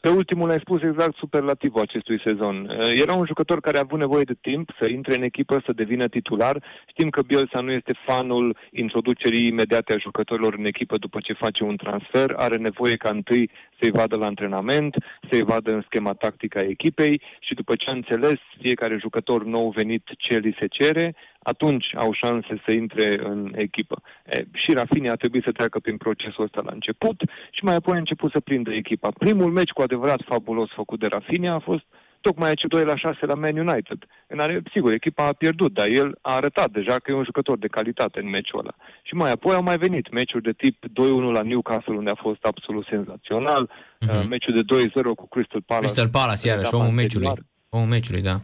[0.00, 2.56] Pe ultimul ai spus exact superlativul acestui sezon.
[3.04, 6.06] Era un jucător care a avut nevoie de timp să intre în echipă, să devină
[6.06, 6.64] titular.
[6.86, 11.64] Știm că Bielsa nu este fanul introducerii imediate a jucătorilor în echipă după ce face
[11.64, 12.32] un transfer.
[12.36, 14.94] Are nevoie ca întâi să-i vadă la antrenament,
[15.30, 19.72] să-i vadă în schema tactică a echipei și după ce a înțeles fiecare jucător nou
[19.76, 24.02] venit ce li se cere, atunci au șanse să intre în echipă.
[24.26, 27.94] E, și Rafinha a trebuit să treacă prin procesul ăsta la început și mai apoi
[27.94, 29.08] a început să prindă echipa.
[29.18, 31.84] Primul meci cu adevărat fabulos făcut de Rafinha a fost
[32.20, 34.00] tocmai acel 2 la 6 la Man United.
[34.26, 37.58] În are, sigur, echipa a pierdut, dar el a arătat deja că e un jucător
[37.58, 38.74] de calitate în meciul ăla.
[39.02, 40.88] Și mai apoi au mai venit meciuri de tip 2-1
[41.32, 44.28] la Newcastle, unde a fost absolut senzațional, uh-huh.
[44.28, 45.86] meciul de 2-0 cu Crystal Palace.
[45.86, 47.32] Crystal Palace, iarăși, omul meciului.
[47.68, 48.36] Omul meciului, da.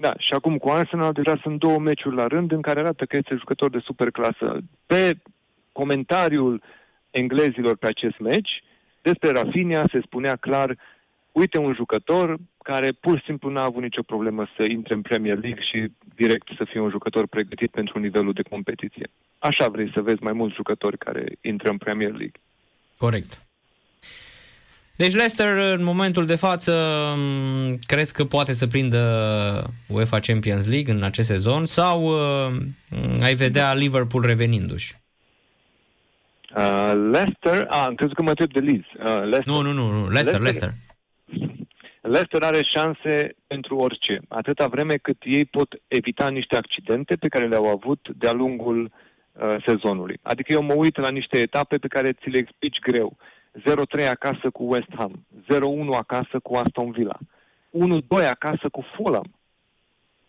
[0.00, 3.16] Da, și acum cu Arsenal deja sunt două meciuri la rând în care arată că
[3.16, 4.58] este jucător de superclasă.
[4.86, 5.16] Pe
[5.72, 6.62] comentariul
[7.10, 8.62] englezilor pe acest meci,
[9.02, 10.78] despre Rafinha se spunea clar,
[11.32, 15.38] uite un jucător care pur și simplu n-a avut nicio problemă să intre în Premier
[15.38, 19.10] League și direct să fie un jucător pregătit pentru nivelul de competiție.
[19.38, 22.40] Așa vrei să vezi mai mulți jucători care intră în Premier League.
[22.96, 23.46] Corect.
[24.96, 26.74] Deci Leicester în momentul de față
[27.86, 29.00] crezi că poate să prindă
[29.88, 32.52] UEFA Champions League în acest sezon sau uh,
[33.22, 34.94] ai vedea Liverpool revenindu-și?
[36.56, 38.86] Uh, Leicester, ah, am crezut că mă întreb de Leeds.
[38.86, 39.46] Uh, Leicester.
[39.46, 40.72] Nu, nu, nu, nu, Leicester, Leicester.
[42.00, 47.46] Leicester are șanse pentru orice, atâta vreme cât ei pot evita niște accidente pe care
[47.46, 48.92] le-au avut de-a lungul
[49.32, 50.18] uh, sezonului.
[50.22, 53.16] Adică eu mă uit la niște etape pe care ți le explici greu.
[53.60, 57.18] 0-3 acasă cu West Ham, 0-1 acasă cu Aston Villa,
[57.70, 59.34] 1-2 acasă cu Fulham,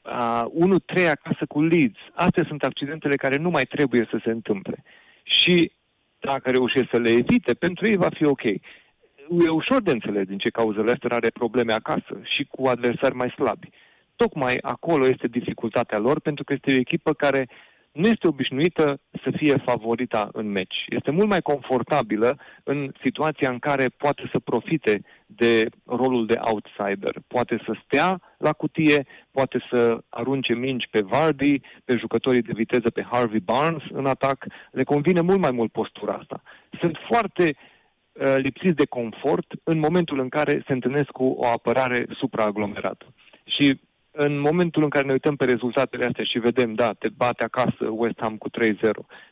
[0.02, 2.00] uh, 1-3 acasă cu Leeds.
[2.14, 4.84] Astea sunt accidentele care nu mai trebuie să se întâmple.
[5.24, 5.72] Și
[6.20, 8.44] dacă reușesc să le evite, pentru ei va fi ok.
[8.44, 13.30] E ușor de înțeles din ce cauză Leicester are probleme acasă și cu adversari mai
[13.30, 13.70] slabi.
[14.16, 17.50] Tocmai acolo este dificultatea lor, pentru că este o echipă care
[17.96, 20.86] nu este obișnuită să fie favorita în meci.
[20.88, 27.16] Este mult mai confortabilă în situația în care poate să profite de rolul de outsider.
[27.28, 32.90] Poate să stea la cutie, poate să arunce mingi pe Vardy, pe jucătorii de viteză,
[32.90, 34.46] pe Harvey Barnes în atac.
[34.72, 36.42] Le convine mult mai mult postura asta.
[36.80, 42.06] Sunt foarte uh, lipsiți de confort în momentul în care se întâlnesc cu o apărare
[42.10, 43.06] supraaglomerată.
[43.46, 43.80] Și
[44.16, 47.86] în momentul în care ne uităm pe rezultatele astea și vedem, da, te bate acasă
[47.90, 48.54] West Ham cu 3-0,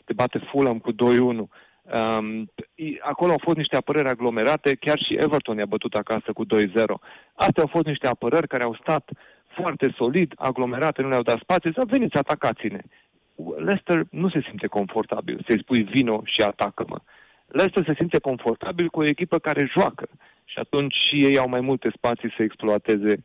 [0.05, 2.51] te bate Fulham cu 2-1, um,
[2.99, 6.49] acolo au fost niște apărări aglomerate, chiar și Everton i-a bătut acasă cu 2-0.
[7.33, 9.09] Astea au fost niște apărări care au stat
[9.61, 12.81] foarte solid, aglomerate, nu le-au dat spațiu, să veniți, atacați-ne.
[13.57, 16.97] Leicester nu se simte confortabil să-i spui vino și atacă-mă.
[17.47, 20.09] Leicester se simte confortabil cu o echipă care joacă
[20.45, 23.23] și atunci și ei au mai multe spații să exploateze uh,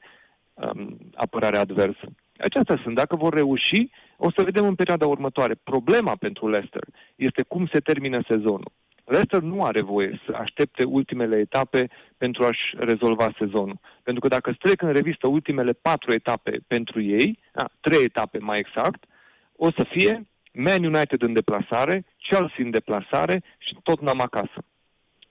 [0.61, 2.07] um, apărarea adversă.
[2.39, 2.95] Acestea sunt.
[2.95, 5.55] Dacă vor reuși, o să vedem în perioada următoare.
[5.63, 6.83] Problema pentru Leicester
[7.17, 8.73] este cum se termină sezonul.
[9.05, 13.79] Leicester nu are voie să aștepte ultimele etape pentru a-și rezolva sezonul.
[14.03, 18.59] Pentru că dacă strec în revistă ultimele patru etape pentru ei, a, trei etape mai
[18.59, 19.05] exact,
[19.57, 24.65] o să fie Man United în deplasare, Chelsea în deplasare și tot n-am acasă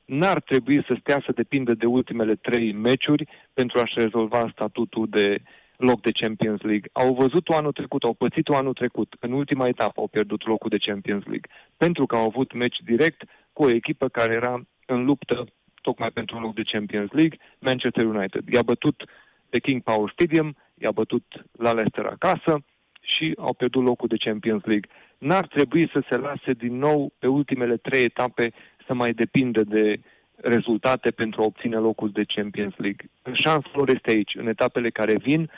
[0.07, 5.41] n-ar trebui să stea să depindă de ultimele trei meciuri pentru a-și rezolva statutul de
[5.77, 6.89] loc de Champions League.
[6.91, 9.15] Au văzut-o anul trecut, au pățit-o anul trecut.
[9.19, 11.49] În ultima etapă au pierdut locul de Champions League.
[11.77, 13.23] Pentru că au avut meci direct
[13.53, 15.45] cu o echipă care era în luptă
[15.81, 18.43] tocmai pentru un loc de Champions League, Manchester United.
[18.53, 19.03] I-a bătut
[19.49, 22.63] pe King Power Stadium, i-a bătut la Leicester acasă
[23.01, 24.89] și au pierdut locul de Champions League.
[25.17, 28.53] N-ar trebui să se lase din nou pe ultimele trei etape
[28.87, 29.99] să mai depindă de
[30.35, 33.09] rezultate pentru a obține locul de Champions League.
[33.33, 35.51] Șansa lor este aici, în etapele care vin,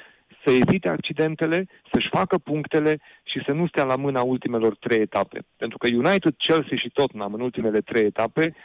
[0.45, 5.39] să evite accidentele, să-și facă punctele și să nu stea la mâna ultimelor trei etape.
[5.57, 8.55] Pentru că United, Chelsea și Tottenham în ultimele trei etape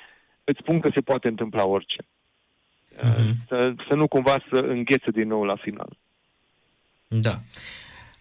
[0.44, 2.04] îți spun că se poate întâmpla orice.
[2.98, 3.46] uh-huh.
[3.48, 5.96] să, să nu cumva să înghețe din nou la final.
[7.08, 7.40] Da.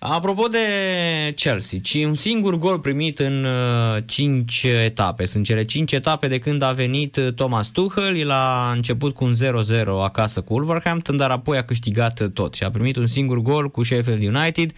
[0.05, 0.57] Apropo de
[1.35, 5.25] Chelsea, ci un singur gol primit în uh, 5 etape.
[5.25, 8.17] Sunt cele 5 etape de când a venit uh, Thomas Tuchel.
[8.17, 12.63] El a început cu un 0-0 acasă cu Wolverhampton, dar apoi a câștigat tot și
[12.63, 14.71] a primit un singur gol cu Sheffield United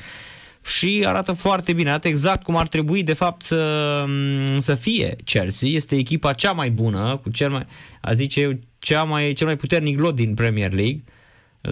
[0.65, 5.15] și arată foarte bine, arată exact cum ar trebui de fapt să, mm, să fie
[5.23, 5.69] Chelsea.
[5.69, 7.65] Este echipa cea mai bună, cu cel mai,
[8.01, 11.03] a zice eu, cea mai, cel mai puternic lot din Premier League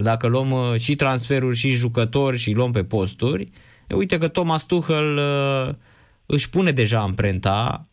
[0.02, 3.50] dacă luăm uh, și transferuri și jucători și luăm pe posturi,
[3.88, 5.74] uite că Thomas Tuchel uh,
[6.26, 7.88] își pune deja amprenta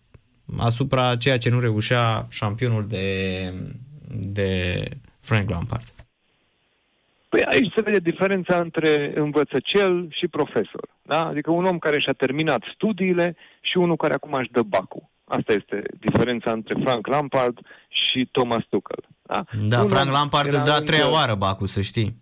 [0.57, 3.53] asupra ceea ce nu reușea șampionul de,
[4.10, 4.84] de
[5.19, 5.84] Frank Lampard.
[7.30, 10.90] Păi aici se vede diferența între învățăcel și profesor.
[11.02, 11.26] Da?
[11.26, 15.10] Adică un om care și-a terminat studiile și unul care acum își dă bacul.
[15.38, 19.03] Asta este diferența între Frank Lampard și Thomas Tuchel.
[19.22, 22.16] Da, da Frank Lampard îl dă a treia oară bacul, să știi.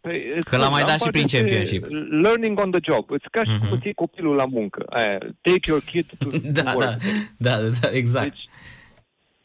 [0.00, 1.86] Păi, că l-a mai dat și prin championship.
[2.22, 3.10] Learning on the job.
[3.10, 3.68] Îți ca și uh-huh.
[3.68, 3.92] cum mhm.
[3.94, 4.84] copilul la muncă.
[4.90, 6.28] Aia, take your kid to,
[6.62, 7.02] da, to work.
[7.36, 8.28] Da, da, da, exact.
[8.28, 8.48] Deci,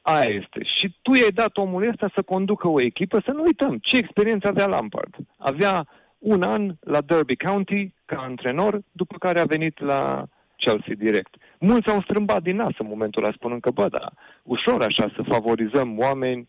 [0.01, 0.63] aia este.
[0.79, 4.47] Și tu i-ai dat omul ăsta să conducă o echipă, să nu uităm ce experiență
[4.47, 5.15] avea Lampard.
[5.37, 11.35] Avea un an la Derby County ca antrenor, după care a venit la Chelsea direct.
[11.59, 14.09] Mulți au strâmbat din nas în momentul ăla, spunând că, bă, da,
[14.43, 16.47] ușor așa să favorizăm oameni,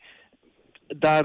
[0.87, 1.25] dar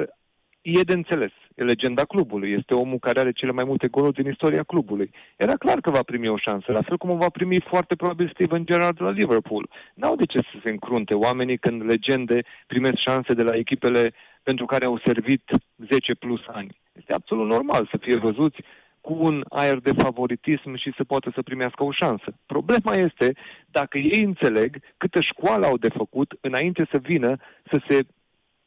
[0.62, 1.32] e de înțeles.
[1.56, 2.52] E legenda clubului.
[2.52, 5.12] Este omul care are cele mai multe goluri din istoria clubului.
[5.36, 8.32] Era clar că va primi o șansă, la fel cum o va primi foarte probabil
[8.34, 9.70] Steven Gerrard la Liverpool.
[9.94, 14.66] N-au de ce să se încrunte oamenii când legende primesc șanse de la echipele pentru
[14.66, 15.44] care au servit
[15.90, 16.78] 10 plus ani.
[16.94, 18.58] Este absolut normal să fie văzuți
[19.06, 22.34] cu un aer de favoritism și să poată să primească o șansă.
[22.46, 23.36] Problema este
[23.66, 27.36] dacă ei înțeleg câtă școală au de făcut înainte să vină
[27.72, 28.06] să se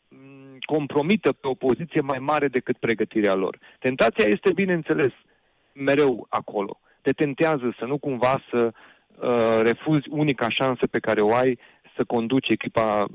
[0.09, 3.59] mm, compromită pe o poziție mai mare decât pregătirea lor.
[3.79, 5.13] Tentația este, bineînțeles,
[5.73, 6.81] mereu acolo.
[7.03, 11.59] Te tentează să nu cumva să uh, refuzi unica șansă pe care o ai
[11.97, 13.07] să conduci echipa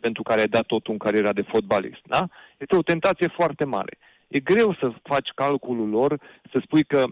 [0.00, 2.00] pentru care ai dat totul în cariera de fotbalist.
[2.06, 2.28] Da?
[2.58, 3.98] Este o tentație foarte mare
[4.30, 6.20] e greu să faci calculul lor,
[6.52, 7.04] să spui că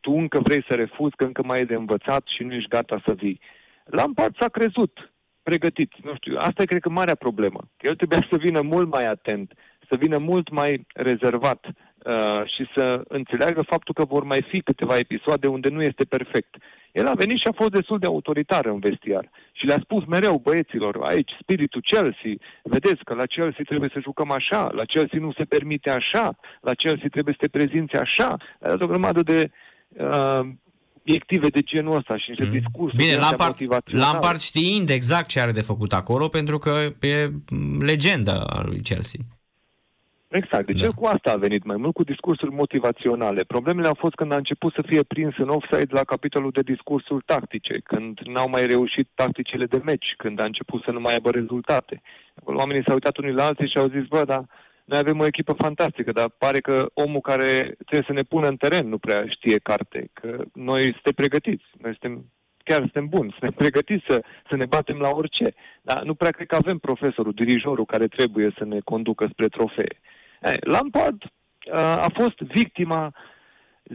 [0.00, 3.02] tu încă vrei să refuzi, că încă mai e de învățat și nu ești gata
[3.06, 3.40] să vii.
[3.84, 5.12] Lampard s-a crezut,
[5.42, 5.92] pregătit.
[6.02, 7.60] Nu știu, asta e cred că marea problemă.
[7.76, 9.52] Că el trebuia să vină mult mai atent,
[9.88, 11.66] să vină mult mai rezervat
[12.04, 16.54] uh, și să înțeleagă faptul că vor mai fi câteva episoade unde nu este perfect.
[16.92, 20.38] El a venit și a fost destul de autoritar în vestiar și le-a spus mereu
[20.38, 25.32] băieților, aici spiritul Chelsea, vedeți că la Chelsea trebuie să jucăm așa, la Chelsea nu
[25.32, 28.28] se permite așa, la Chelsea trebuie să te prezinți așa.
[28.60, 29.50] A dat o grămadă de
[29.88, 30.40] uh,
[31.04, 32.50] obiective de genul ăsta și niște mm.
[32.50, 36.70] discursuri Bine, Lampard, Lampard știind exact ce are de făcut acolo pentru că
[37.00, 37.30] e
[37.78, 39.20] legenda a lui Chelsea.
[40.32, 40.66] Exact.
[40.66, 40.84] Deci da.
[40.84, 43.44] el cu asta a venit mai mult, cu discursuri motivaționale.
[43.44, 47.24] Problemele au fost când a început să fie prins în offside la capitolul de discursuri
[47.26, 51.30] tactice, când n-au mai reușit tacticile de meci, când a început să nu mai aibă
[51.30, 52.02] rezultate.
[52.34, 54.44] Acolo oamenii s-au uitat unii la alții și au zis, bă, dar
[54.84, 58.56] noi avem o echipă fantastică, dar pare că omul care trebuie să ne pună în
[58.56, 62.24] teren nu prea știe carte, că noi suntem pregătiți, noi suntem
[62.64, 65.54] chiar suntem buni, suntem pregătiți să, să ne batem la orice.
[65.82, 70.00] Dar nu prea cred că avem profesorul, dirijorul care trebuie să ne conducă spre trofee.
[70.60, 73.14] Lampard uh, a fost victima,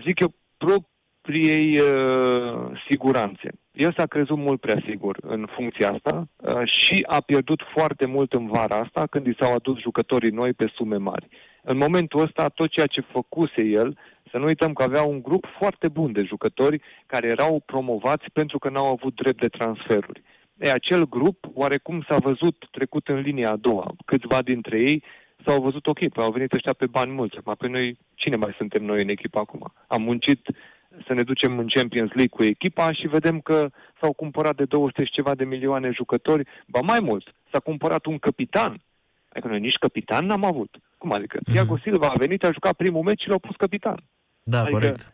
[0.05, 3.49] zic eu, propriei uh, siguranțe.
[3.71, 8.33] El s-a crezut mult prea sigur în funcția asta uh, și a pierdut foarte mult
[8.33, 11.27] în vara asta când i s-au adus jucătorii noi pe sume mari.
[11.61, 13.97] În momentul ăsta, tot ceea ce făcuse el,
[14.31, 18.59] să nu uităm că avea un grup foarte bun de jucători care erau promovați pentru
[18.59, 20.23] că n-au avut drept de transferuri.
[20.57, 23.95] E, acel grup, oarecum s-a văzut trecut în linia a doua.
[24.05, 25.03] Câțiva dintre ei
[25.45, 27.37] s-au văzut ok, păi au venit ăștia pe bani mulți.
[27.37, 29.73] Acum, pe noi, cine mai suntem noi în echipa acum?
[29.87, 30.47] Am muncit
[31.07, 33.69] să ne ducem în Champions League cu echipa și vedem că
[34.01, 38.17] s-au cumpărat de 200 și ceva de milioane jucători, ba mai mult, s-a cumpărat un
[38.17, 38.81] capitan.
[39.29, 40.77] Adică noi nici capitan n-am avut.
[40.97, 41.37] Cum adică?
[41.37, 41.51] Mm-hmm.
[41.51, 44.03] Thiago Silva a venit, a jucat primul meci și l-au pus capitan.
[44.43, 45.13] Da, adică, corect.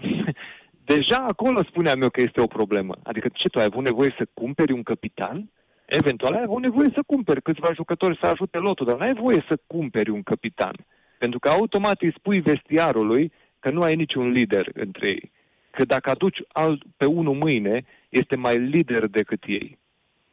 [0.92, 2.94] Deja acolo spuneam eu că este o problemă.
[3.02, 5.50] Adică ce, tu ai avut nevoie să cumperi un capitan?
[5.92, 9.44] Eventual ai avut nevoie să cumperi câțiva jucători să ajute lotul, dar nu ai voie
[9.48, 10.74] să cumperi un capitan.
[11.18, 15.32] Pentru că automat îi spui vestiarului că nu ai niciun lider între ei.
[15.70, 19.78] Că dacă aduci alt, pe unul mâine, este mai lider decât ei.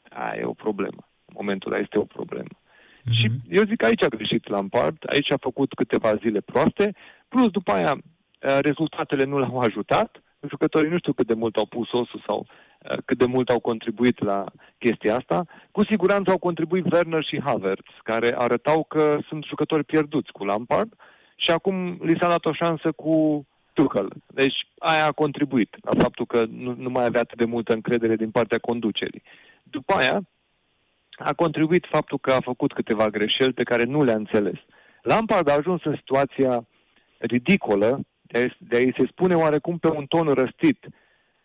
[0.09, 1.07] Aia e o problemă.
[1.25, 2.55] În momentul ăla este o problemă.
[2.57, 3.17] Mm-hmm.
[3.17, 6.95] Și eu zic că aici a greșit Lampard, aici a făcut câteva zile proaste,
[7.27, 7.97] plus după aia
[8.39, 12.66] rezultatele nu l-au ajutat, jucătorii nu știu cât de mult au pus osul sau uh,
[13.05, 14.45] cât de mult au contribuit la
[14.77, 15.45] chestia asta.
[15.71, 20.93] Cu siguranță au contribuit Werner și Havertz, care arătau că sunt jucători pierduți cu Lampard
[21.35, 24.09] și acum li s-a dat o șansă cu Tuchel.
[24.25, 28.15] Deci aia a contribuit la faptul că nu, nu mai avea atât de multă încredere
[28.15, 29.23] din partea conducerii.
[29.63, 30.21] După aia
[31.17, 34.59] a contribuit faptul că a făcut câteva greșeli pe care nu le-a înțeles.
[35.01, 36.67] Lampard a ajuns în situația
[37.17, 37.99] ridicolă
[38.57, 40.85] de a-i se spune oarecum pe un ton răstit.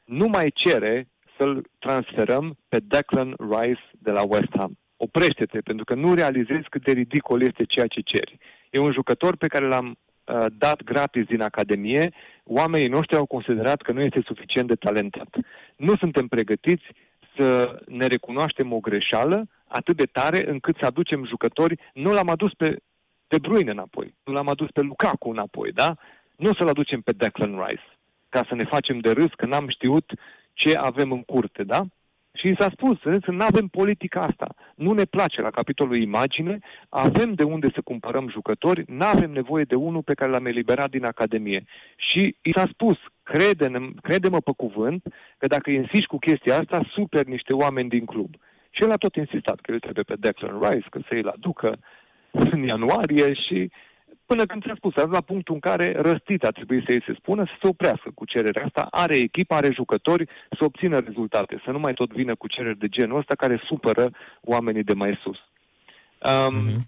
[0.04, 1.08] Nu mai cere
[1.42, 4.78] să-l transferăm pe Declan Rice de la West Ham.
[4.96, 8.38] Oprește-te, pentru că nu realizezi cât de ridicol este ceea ce ceri.
[8.70, 12.12] E un jucător pe care l-am uh, dat gratis din Academie,
[12.44, 15.36] oamenii noștri au considerat că nu este suficient de talentat.
[15.76, 16.84] Nu suntem pregătiți
[17.36, 22.52] să ne recunoaștem o greșeală atât de tare încât să aducem jucători, nu l-am adus
[22.54, 22.76] pe
[23.28, 25.94] De Bruyne înapoi, nu l-am adus pe Lukaku înapoi, da?
[26.36, 27.98] Nu să-l aducem pe Declan Rice,
[28.28, 30.12] ca să ne facem de râs că n-am știut
[30.52, 31.80] ce avem în curte, da?
[32.34, 34.54] Și i s-a spus, vedeți, nu avem politica asta.
[34.74, 36.58] Nu ne place la capitolul imagine,
[36.88, 40.90] avem de unde să cumpărăm jucători, nu avem nevoie de unul pe care l-am eliberat
[40.90, 41.64] din Academie.
[41.96, 45.02] Și i s-a spus, crede-mă, crede-mă pe cuvânt,
[45.38, 48.34] că dacă insisti cu chestia asta, super niște oameni din club.
[48.70, 51.78] Și el a tot insistat că el trebuie pe Declan Rice, că să îl aducă
[52.30, 53.70] în ianuarie și
[54.32, 57.52] până când ți-a spus, la punctul în care răstit a trebuit să-i se spună să
[57.60, 60.24] se oprească cu cererea asta, are echipă, are jucători
[60.58, 64.10] să obțină rezultate, să nu mai tot vină cu cereri de genul ăsta care supără
[64.40, 65.38] oamenii de mai sus.
[65.38, 66.80] Um, uh-huh.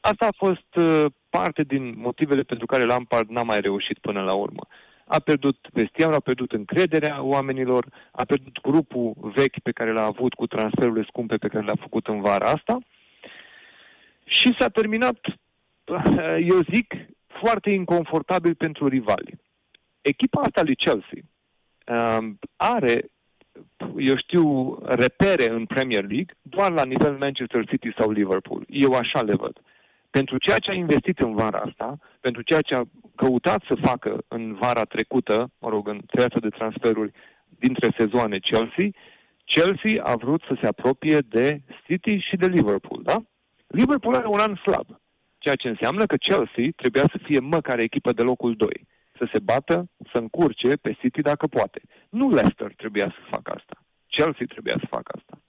[0.00, 4.32] Asta a fost uh, parte din motivele pentru care Lampard n-a mai reușit până la
[4.32, 4.66] urmă.
[5.04, 10.34] A pierdut vestiarul, a pierdut încrederea oamenilor, a pierdut grupul vechi pe care l-a avut
[10.34, 12.78] cu transferurile scumpe pe care le-a făcut în vara asta
[14.24, 15.18] și s-a terminat
[16.52, 16.94] eu zic,
[17.26, 19.38] foarte inconfortabil pentru rivali.
[20.00, 21.20] Echipa asta lui Chelsea
[21.90, 23.10] um, are,
[23.96, 28.64] eu știu, repere în Premier League doar la nivel Manchester City sau Liverpool.
[28.68, 29.60] Eu așa le văd.
[30.10, 32.82] Pentru ceea ce a investit în vara asta, pentru ceea ce a
[33.14, 37.12] căutat să facă în vara trecută, mă rog, în treața de transferuri
[37.58, 38.88] dintre sezoane Chelsea,
[39.44, 43.22] Chelsea a vrut să se apropie de City și de Liverpool, da?
[43.66, 45.00] Liverpool are un an slab.
[45.42, 48.86] Ceea ce înseamnă că Chelsea trebuia să fie măcar echipă de locul 2.
[49.18, 51.80] Să se bată, să încurce pe City dacă poate.
[52.08, 53.76] Nu Leicester trebuia să facă asta.
[54.06, 55.40] Chelsea trebuia să facă asta.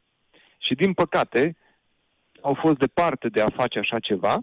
[0.58, 1.56] Și din păcate,
[2.42, 4.42] au fost departe de a face așa ceva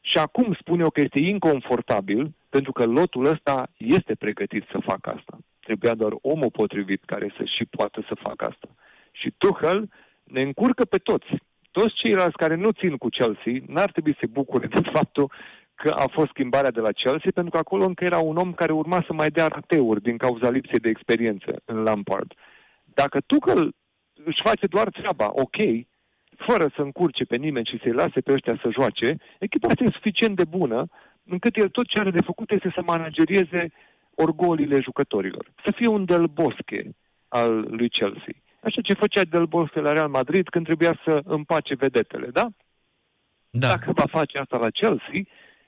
[0.00, 5.10] și acum spun eu că este inconfortabil pentru că lotul ăsta este pregătit să facă
[5.10, 5.38] asta.
[5.60, 8.68] Trebuia doar omul potrivit care să și poată să facă asta.
[9.12, 9.88] Și Tuchel
[10.24, 11.26] ne încurcă pe toți
[11.70, 15.32] toți ceilalți care nu țin cu Chelsea n-ar trebui să se bucure de faptul
[15.74, 18.72] că a fost schimbarea de la Chelsea, pentru că acolo încă era un om care
[18.72, 22.32] urma să mai dea rateuri din cauza lipsei de experiență în Lampard.
[22.84, 23.74] Dacă Tuchel
[24.24, 25.56] își face doar treaba, ok,
[26.36, 29.98] fără să încurce pe nimeni și să-i lase pe ăștia să joace, echipa asta e
[29.98, 30.86] suficient de bună
[31.24, 33.72] încât el tot ce are de făcut este să managerieze
[34.14, 35.52] orgolile jucătorilor.
[35.64, 36.90] Să fie un Del Bosque
[37.28, 38.34] al lui Chelsea.
[38.60, 42.48] Așa ce făcea Del Bosque la Real Madrid când trebuia să împace vedetele, da?
[43.50, 43.68] da?
[43.68, 45.22] Dacă va face asta la Chelsea,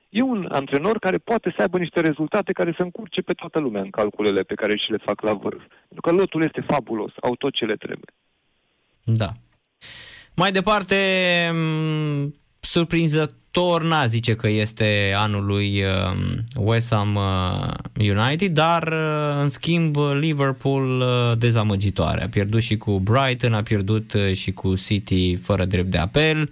[0.09, 3.83] e un antrenor care poate să aibă niște rezultate care să încurce pe toată lumea
[3.83, 5.63] în calculele pe care și le fac la vârf.
[5.89, 8.13] Pentru că lotul este fabulos, au tot ce le trebuie.
[9.05, 9.33] Da.
[10.35, 10.97] Mai departe,
[12.65, 19.49] surprinzător n-a zice că este anul lui um, West Ham uh, United, dar uh, în
[19.49, 22.23] schimb Liverpool uh, dezamăgitoare.
[22.23, 26.51] A pierdut și cu Brighton, a pierdut și cu City fără drept de apel.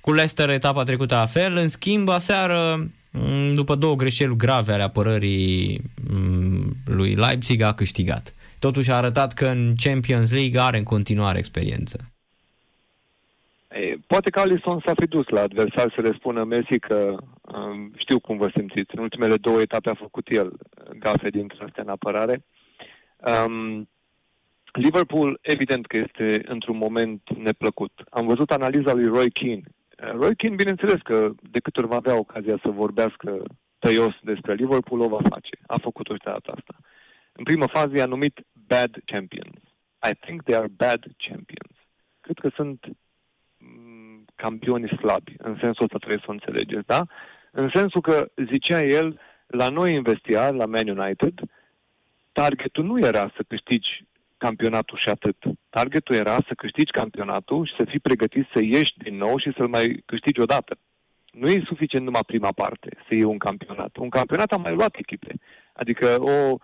[0.00, 1.56] Cu Leicester etapa trecută a fel.
[1.56, 5.80] În schimb, aseară, mm, după două greșeli grave ale apărării
[6.10, 8.34] mm, lui Leipzig, a câștigat.
[8.58, 12.12] Totuși a arătat că în Champions League are în continuare experiență.
[13.68, 17.92] E, poate că Alisson s-a fi dus la adversar să le spună Messi că um,
[17.96, 18.94] știu cum vă simțiți.
[18.96, 22.44] În ultimele două etape a făcut el uh, gafe dintre astea în apărare.
[23.16, 23.88] Um,
[24.72, 27.92] Liverpool, evident că este într-un moment neplăcut.
[28.10, 29.62] Am văzut analiza lui Roy Keane.
[29.64, 33.42] Uh, Roy Keane, bineînțeles că de câte ori va avea ocazia să vorbească
[33.78, 35.58] tăios despre Liverpool, o va face.
[35.66, 36.76] A făcut-o și de data asta.
[37.32, 39.60] În primă fază i-a numit bad champions.
[40.10, 41.76] I think they are bad champions.
[42.20, 42.86] Cred că sunt
[44.44, 45.34] campioni slabi.
[45.38, 47.00] În sensul ăsta trebuie să o înțelegeți, da?
[47.50, 48.16] În sensul că,
[48.50, 51.34] zicea el, la noi în vestiar, la Man United,
[52.32, 54.04] targetul nu era să câștigi
[54.36, 55.36] campionatul și atât.
[55.70, 59.68] Targetul era să câștigi campionatul și să fii pregătit să ieși din nou și să-l
[59.68, 60.78] mai câștigi odată.
[61.32, 63.96] Nu e suficient numai prima parte să iei un campionat.
[63.96, 65.32] Un campionat a mai luat echipe.
[65.72, 66.56] Adică o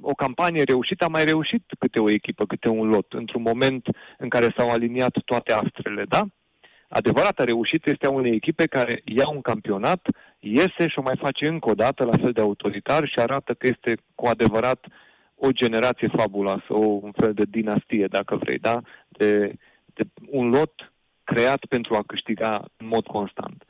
[0.00, 3.86] o campanie reușită a mai reușit câte o echipă, câte un lot, într-un moment
[4.18, 6.26] în care s-au aliniat toate astrele, da?
[6.88, 10.08] Adevărata reușită este a unei echipe care ia un campionat,
[10.38, 13.66] iese și o mai face încă o dată la fel de autoritar și arată că
[13.66, 14.86] este cu adevărat
[15.34, 18.80] o generație fabuloasă, o, un fel de dinastie, dacă vrei, da?
[19.08, 19.52] De,
[19.84, 20.92] de un lot
[21.24, 23.62] creat pentru a câștiga în mod constant.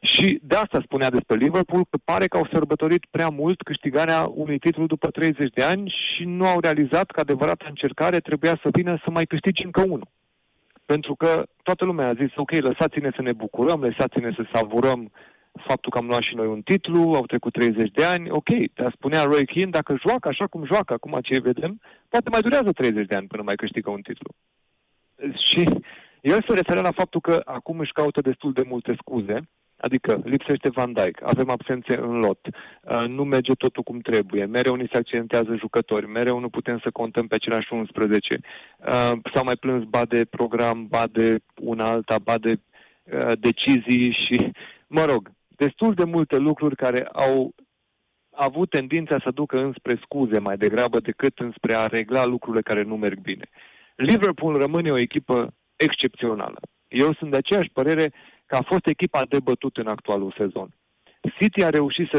[0.00, 4.58] Și de asta spunea despre Liverpool că pare că au sărbătorit prea mult câștigarea unui
[4.58, 9.00] titlu după 30 de ani și nu au realizat că adevărata încercare trebuia să vină
[9.04, 10.08] să mai câștigi încă unul.
[10.86, 15.12] Pentru că toată lumea a zis, ok, lăsați-ne să ne bucurăm, lăsați-ne să savurăm
[15.66, 18.92] faptul că am luat și noi un titlu, au trecut 30 de ani, ok, dar
[18.92, 23.06] spunea Roy Keane, dacă joacă așa cum joacă acum ce vedem, poate mai durează 30
[23.06, 24.30] de ani până mai câștigă un titlu.
[25.48, 25.68] Și
[26.20, 30.70] el se referă la faptul că acum își caută destul de multe scuze, Adică lipsește
[30.70, 34.96] Van Dijk, avem absențe în lot, uh, nu merge totul cum trebuie, mereu ni se
[34.96, 38.40] accidentează jucători, mereu nu putem să contăm pe același 11.
[38.78, 42.60] Uh, s-au mai plâns ba de program, ba de una alta, ba de
[43.04, 44.52] uh, decizii și,
[44.86, 47.54] mă rog, destul de multe lucruri care au
[48.30, 52.96] avut tendința să ducă înspre scuze mai degrabă decât înspre a regla lucrurile care nu
[52.96, 53.48] merg bine.
[53.96, 56.60] Liverpool rămâne o echipă excepțională.
[56.88, 58.12] Eu sunt de aceeași părere
[58.46, 60.68] că a fost echipa de bătut în actualul sezon.
[61.40, 62.18] City a reușit să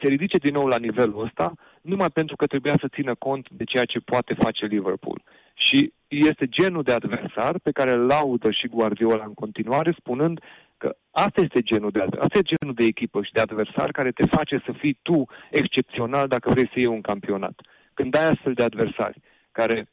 [0.00, 3.64] se ridice din nou la nivelul ăsta numai pentru că trebuia să țină cont de
[3.64, 5.22] ceea ce poate face Liverpool.
[5.54, 10.40] Și este genul de adversar pe care îl laudă și Guardiola în continuare, spunând
[10.76, 14.26] că asta este genul de, asta este genul de echipă și de adversar care te
[14.26, 17.60] face să fii tu excepțional dacă vrei să iei un campionat.
[17.94, 19.20] Când ai astfel de adversari
[19.52, 19.88] care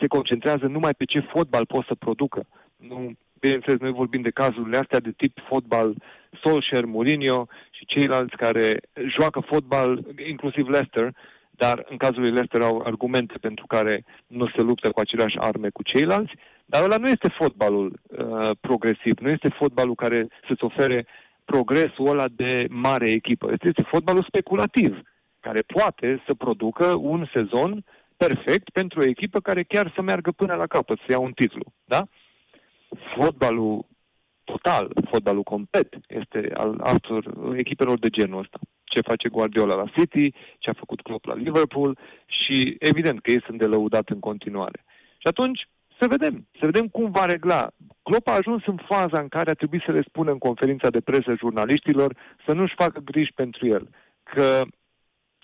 [0.00, 2.46] se concentrează numai pe ce fotbal pot să producă,
[2.76, 5.94] nu bineînțeles, noi vorbim de cazurile astea de tip fotbal,
[6.42, 8.80] Solskjaer, Mourinho și ceilalți care
[9.18, 11.14] joacă fotbal, inclusiv Leicester,
[11.50, 15.68] dar în cazul lui Leicester au argumente pentru care nu se luptă cu aceleași arme
[15.68, 16.32] cu ceilalți,
[16.64, 21.06] dar ăla nu este fotbalul uh, progresiv, nu este fotbalul care să-ți ofere
[21.44, 23.48] progresul ăla de mare echipă.
[23.52, 25.00] Este, este fotbalul speculativ,
[25.40, 27.84] care poate să producă un sezon
[28.16, 31.72] perfect pentru o echipă care chiar să meargă până la capăt, să ia un titlu.
[31.84, 32.02] Da?
[33.16, 33.86] Fotbalul
[34.44, 37.22] total, fotbalul complet, este al altor
[37.56, 38.58] echipelor de genul ăsta.
[38.84, 43.42] Ce face Guardiola la City, ce a făcut Klopp la Liverpool și evident că ei
[43.46, 44.84] sunt de lăudat în continuare.
[45.18, 45.68] Și atunci
[46.00, 47.70] să vedem, să vedem cum va regla.
[48.02, 51.00] Klopp a ajuns în faza în care a trebuit să le spună în conferința de
[51.00, 52.16] presă jurnaliștilor
[52.46, 53.88] să nu-și facă griji pentru el,
[54.22, 54.62] că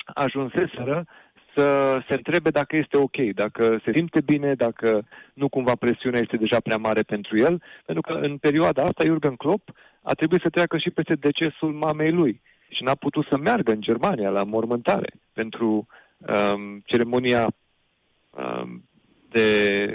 [0.04, 1.06] ajunseseră
[1.54, 6.36] să se întrebe dacă este ok, dacă se simte bine, dacă nu cumva presiunea este
[6.36, 9.70] deja prea mare pentru el, pentru că în perioada asta Jurgen Klopp
[10.02, 13.80] a trebuit să treacă și peste decesul mamei lui și n-a putut să meargă în
[13.80, 15.86] Germania la mormântare pentru
[16.16, 17.46] um, ceremonia
[18.30, 18.84] um,
[19.30, 19.86] de,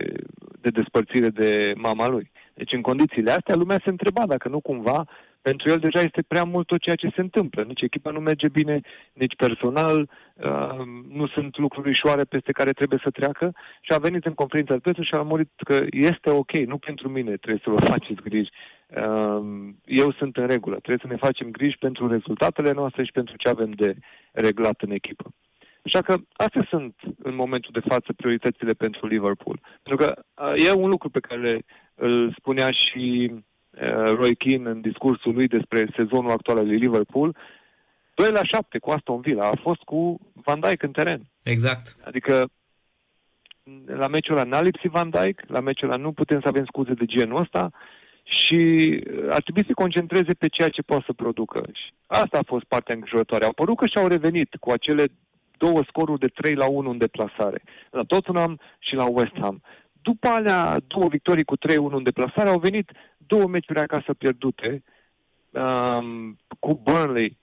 [0.61, 2.31] de despărțire de mama lui.
[2.53, 5.07] Deci în condițiile astea lumea se întreba dacă nu cumva
[5.41, 7.63] pentru el deja este prea mult tot ceea ce se întâmplă.
[7.63, 8.81] Nici echipa nu merge bine,
[9.13, 14.25] nici personal, uh, nu sunt lucruri ușoare peste care trebuie să treacă și a venit
[14.25, 17.69] în conferința de presă și a murit că este ok, nu pentru mine trebuie să
[17.69, 18.51] vă faceți griji.
[18.87, 19.41] Uh,
[19.85, 23.49] eu sunt în regulă, trebuie să ne facem griji pentru rezultatele noastre și pentru ce
[23.49, 23.95] avem de
[24.31, 25.33] reglat în echipă.
[25.85, 29.59] Așa că astea sunt în momentul de față prioritățile pentru Liverpool.
[29.83, 33.48] Pentru că uh, e un lucru pe care îl spunea și Uh,
[34.15, 37.35] Roy Keane în discursul lui despre sezonul actual al lui Liverpool,
[38.13, 39.47] 2 la 7 cu Aston Villa.
[39.47, 41.21] A fost cu Van Dijk în teren.
[41.43, 41.95] Exact.
[42.03, 42.49] Adică
[43.85, 46.93] la meciul ăla n-a lipsit Van Dijk, la meciul ăla nu putem să avem scuze
[46.93, 47.71] de genul ăsta
[48.23, 48.59] și
[49.29, 51.63] ar trebui să se concentreze pe ceea ce poate să producă.
[51.73, 53.45] Și asta a fost partea îngrijorătoare.
[53.45, 55.05] Au părut că și-au revenit cu acele
[55.57, 59.61] două scoruri de 3 la 1 în deplasare, la Tottenham și la West Ham.
[60.01, 61.59] După alea două victorii cu 3-1
[61.91, 64.83] în deplasare au venit două meciuri acasă pierdute
[65.49, 67.37] um, cu Burnley.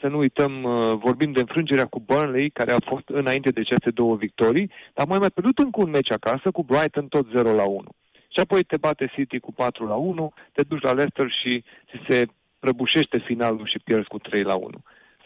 [0.00, 3.90] Să nu uităm, uh, vorbim de înfrângerea cu Burnley, care a fost înainte de aceste
[3.90, 7.64] două victorii, dar mai mai pierdut încă un meci acasă cu Brighton tot 0 la
[7.64, 7.84] 1.
[8.28, 12.04] Și apoi te bate City cu 4 la 1, te duci la Leicester și ți
[12.08, 12.26] se
[12.58, 14.70] prăbușește finalul și pierzi cu 3 la 1.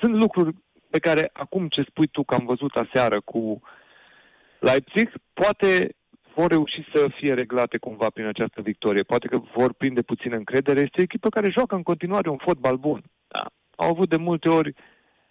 [0.01, 0.55] Sunt lucruri
[0.91, 3.61] pe care acum ce spui tu că am văzut aseară cu
[4.59, 5.95] Leipzig, poate
[6.35, 9.03] vor reuși să fie reglate cumva prin această victorie.
[9.03, 10.81] Poate că vor prinde puțin încredere.
[10.81, 13.03] Este o echipă care joacă în continuare un fotbal bun.
[13.29, 13.47] Da.
[13.77, 14.75] Au avut de multe ori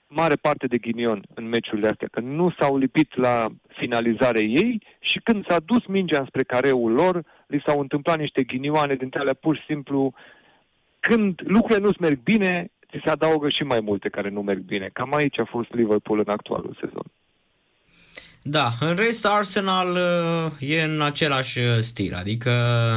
[0.07, 5.19] mare parte de ghinion în meciurile astea, că nu s-au lipit la finalizare ei și
[5.23, 9.55] când s-a dus mingea spre careul lor, li s-au întâmplat niște ghinioane dintre alea pur
[9.55, 10.13] și simplu.
[10.99, 14.89] Când lucrurile nu-ți merg bine, ți se adaugă și mai multe care nu merg bine.
[14.93, 17.05] Cam aici a fost Liverpool în actualul sezon.
[18.45, 22.51] Da, în rest Arsenal uh, e în același uh, stil, adică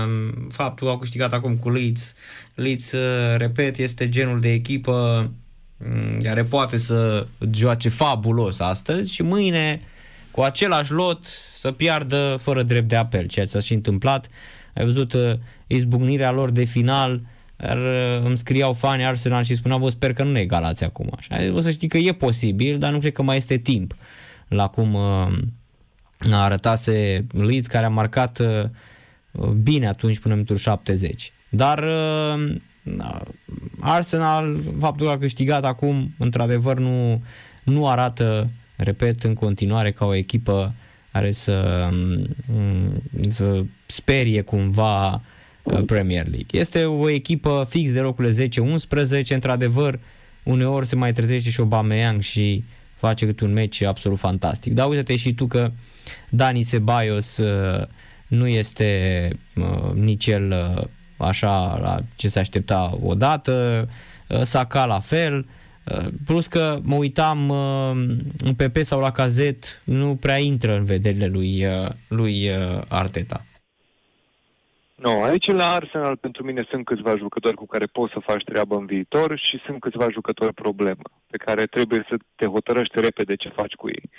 [0.07, 2.15] um, faptul că au câștigat acum cu Leeds,
[2.55, 5.31] Leeds, uh, repet, este genul de echipă
[5.77, 9.81] mm, care poate să joace fabulos astăzi și mâine
[10.31, 14.29] cu același lot să piardă fără drept de apel, ceea ce s-a și întâmplat.
[14.75, 15.15] Ai văzut
[15.67, 17.21] izbucnirea lor de final,
[17.57, 17.79] dar
[18.25, 21.13] îmi scriau fani Arsenal și spuneau, bă, sper că nu ne egalați acum.
[21.19, 21.53] Așa.
[21.53, 23.95] O să știi că e posibil, dar nu cred că mai este timp
[24.49, 25.29] la cum uh,
[26.33, 31.33] a arătase Leeds, care a marcat uh, bine atunci până în minutul 70.
[31.49, 32.55] Dar uh,
[33.81, 37.23] Arsenal, faptul că a câștigat acum, într-adevăr, nu,
[37.65, 40.75] nu arată, repet, în continuare ca o echipă
[41.13, 41.89] care să,
[42.55, 45.23] um, să sperie cumva
[45.87, 46.61] Premier League.
[46.61, 48.49] Este o echipă fix de locurile
[49.23, 50.01] 10-11, într-adevăr,
[50.43, 52.65] uneori se mai trezește și Aubameyang și
[52.97, 54.73] face câte un meci absolut fantastic.
[54.73, 55.71] Dar uite-te și tu că
[56.31, 57.87] Dani Ceballos uh,
[58.27, 60.85] nu este uh, nici el uh,
[61.17, 63.89] așa la ce se aștepta odată,
[64.43, 65.47] Saka la fel,
[66.25, 67.51] plus că mă uitam
[68.45, 71.67] în PP sau la cazet, nu prea intră în vederile lui,
[72.09, 72.51] lui
[72.89, 73.45] Arteta.
[74.97, 78.45] Nu, no, aici la Arsenal pentru mine sunt câțiva jucători cu care poți să faci
[78.45, 83.35] treabă în viitor și sunt câțiva jucători problemă, pe care trebuie să te hotărăști repede
[83.35, 84.11] ce faci cu ei.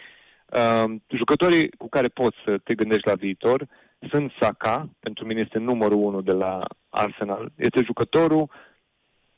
[0.45, 3.68] Uh, jucătorii cu care poți să te gândești la viitor
[4.12, 7.52] sunt Saka, pentru mine este numărul unu de la Arsenal.
[7.56, 8.49] Este jucătorul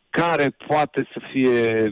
[0.09, 1.83] care poate să fie,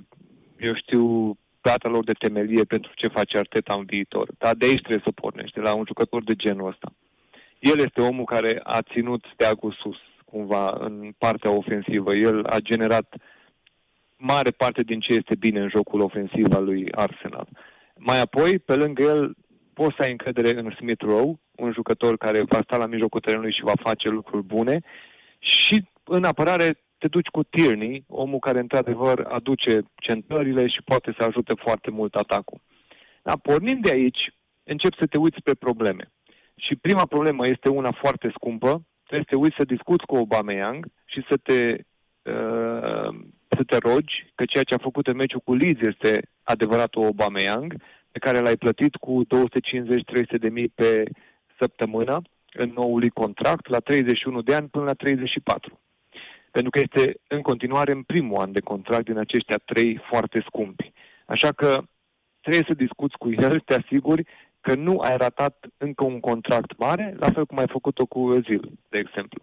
[0.57, 4.29] eu știu, data lor de temelie pentru ce face Arteta în viitor.
[4.37, 6.91] Dar de aici trebuie să pornești, de la un jucător de genul ăsta
[7.59, 12.15] el este omul care a ținut steagul sus, cumva, în partea ofensivă.
[12.15, 13.15] El a generat
[14.17, 17.47] mare parte din ce este bine în jocul ofensiv al lui Arsenal.
[17.95, 19.35] Mai apoi, pe lângă el,
[19.73, 23.53] poți să ai încredere în Smith Rowe, un jucător care va sta la mijlocul terenului
[23.53, 24.81] și va face lucruri bune.
[25.39, 31.25] Și în apărare te duci cu Tierney, omul care într-adevăr aduce centrările și poate să
[31.25, 32.61] ajute foarte mult atacul.
[33.23, 36.11] Da, pornind de aici, încep să te uiți pe probleme.
[36.57, 38.81] Și prima problemă este una foarte scumpă.
[39.03, 41.75] Trebuie să te uiți să discuți cu Aubameyang și să te,
[42.31, 43.09] uh,
[43.47, 47.75] să te rogi că ceea ce a făcut în meciul cu Leeds este adevăratul Aubameyang,
[48.11, 51.03] pe care l-ai plătit cu 250-300 de mii pe
[51.59, 52.21] săptămână
[52.53, 55.79] în noul contract, la 31 de ani până la 34.
[56.51, 60.91] Pentru că este în continuare în primul an de contract din aceștia trei foarte scumpi.
[61.25, 61.83] Așa că
[62.41, 64.27] trebuie să discuți cu el, să te asiguri
[64.67, 68.71] că nu ai ratat încă un contract mare, la fel cum ai făcut-o cu Zil,
[68.89, 69.41] de exemplu.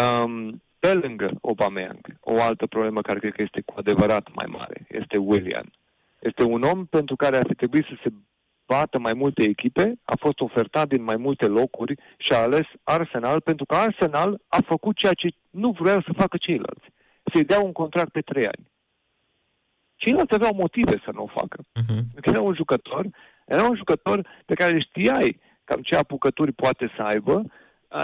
[0.00, 4.86] Um, pe lângă Aubameyang, o altă problemă care cred că este cu adevărat mai mare,
[4.88, 5.70] este William.
[6.18, 8.12] Este un om pentru care ar fi trebuit să se
[8.66, 13.40] bată mai multe echipe, a fost ofertat din mai multe locuri și a ales Arsenal
[13.40, 16.86] pentru că Arsenal a făcut ceea ce nu vreau să facă ceilalți.
[17.32, 18.70] Să-i dea un contract pe trei ani.
[19.96, 21.58] Ceilalți aveau motive să nu o facă.
[21.62, 22.02] Uh-huh.
[22.22, 23.06] Era un jucător
[23.52, 27.44] era un jucător pe care știai cam ce apucături poate să aibă,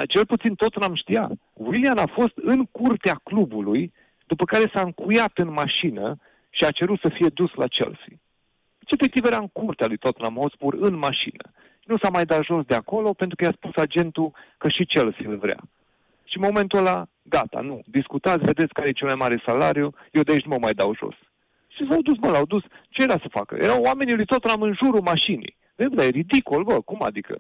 [0.09, 1.31] cel puțin tot n-am știa.
[1.53, 3.93] William a fost în curtea clubului,
[4.27, 6.17] după care s-a încuiat în mașină
[6.51, 8.15] și a cerut să fie dus la Chelsea.
[8.79, 11.45] Ce efectiv era în curtea lui Tottenham Hotspur în mașină.
[11.85, 15.31] Nu s-a mai dat jos de acolo pentru că i-a spus agentul că și Chelsea
[15.31, 15.61] îl vrea.
[16.25, 20.23] Și în momentul ăla, gata, nu, discutați, vedeți care e cel mai mare salariu, eu
[20.23, 21.15] de aici nu mă mai dau jos.
[21.79, 22.63] Și s-au dus, mă, l-au dus.
[22.89, 23.57] Ce era să facă?
[23.59, 25.57] Erau oamenii lui Tottenham în jurul mașinii.
[25.95, 27.37] Bă, e ridicol, bă, cum adică?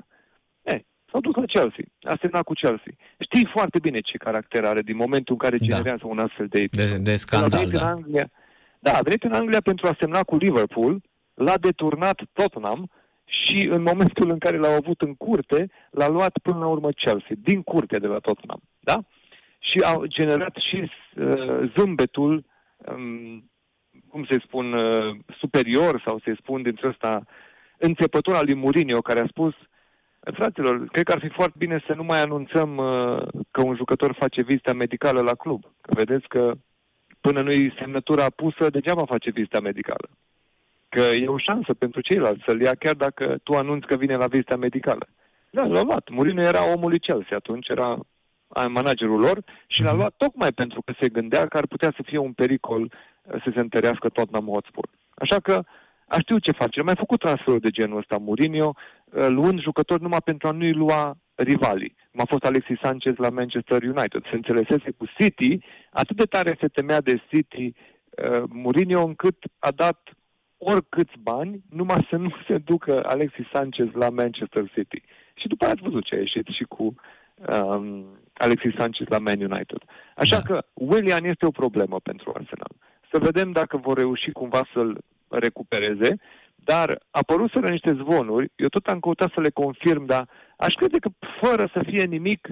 [0.62, 2.92] E, s-au dus la Chelsea, a semnat cu Chelsea.
[3.18, 5.66] Știi foarte bine ce caracter are din momentul în care da.
[5.66, 6.08] generează da.
[6.08, 7.80] un astfel de De, de scandal, da.
[7.80, 8.30] În Anglia,
[8.78, 11.02] da, a venit în Anglia pentru a semna cu Liverpool,
[11.34, 12.90] l-a deturnat Tottenham
[13.24, 17.36] și în momentul în care l-au avut în curte, l-a luat până la urmă Chelsea,
[17.38, 18.98] din curte de la Tottenham, da?
[19.58, 22.44] Și a generat și uh, zâmbetul
[22.76, 23.50] um,
[24.18, 27.22] cum să spun, uh, superior sau să-i spun dintre ăsta
[27.76, 29.54] înțepător al lui Mourinho, care a spus
[30.34, 34.16] Fraților, cred că ar fi foarte bine să nu mai anunțăm uh, că un jucător
[34.18, 35.62] face vizita medicală la club.
[35.80, 36.52] Că vedeți că
[37.20, 40.08] până nu-i semnătura pusă, degeaba face vizita medicală.
[40.88, 44.26] Că e o șansă pentru ceilalți să-l ia chiar dacă tu anunți că vine la
[44.26, 45.06] vizita medicală.
[45.50, 46.08] Da, l-a luat.
[46.08, 47.98] Mourinho era omul lui Chelsea atunci, era
[48.68, 49.98] managerul lor și l-a mhm.
[49.98, 52.92] luat tocmai pentru că se gândea că ar putea să fie un pericol
[53.30, 54.88] să se întărească Tottenham Hotspur.
[55.14, 55.62] Așa că
[56.06, 56.80] a știu ce face.
[56.80, 60.72] A mai făcut transferul de genul ăsta Mourinho, uh, luând jucători numai pentru a nu-i
[60.72, 61.94] lua rivalii.
[62.10, 64.22] Cum a fost Alexis Sanchez la Manchester United.
[64.30, 65.58] Se înțelesese cu City,
[65.90, 69.98] atât de tare se temea de City uh, Mourinho încât a dat
[70.58, 75.02] oricâți bani, numai să nu se ducă Alexis Sanchez la Manchester City.
[75.34, 76.94] Și după aia ați văzut ce a ieșit și cu
[77.48, 79.82] um, Alexis Sanchez la Man United.
[80.16, 80.42] Așa Da.
[80.42, 82.72] că Willian este o problemă pentru Arsenal.
[83.12, 84.98] Să vedem dacă vor reuși cumva să-l
[85.28, 86.16] recupereze,
[86.54, 91.10] dar apăruseră niște zvonuri, eu tot am căutat să le confirm, dar aș crede că
[91.40, 92.48] fără să fie nimic,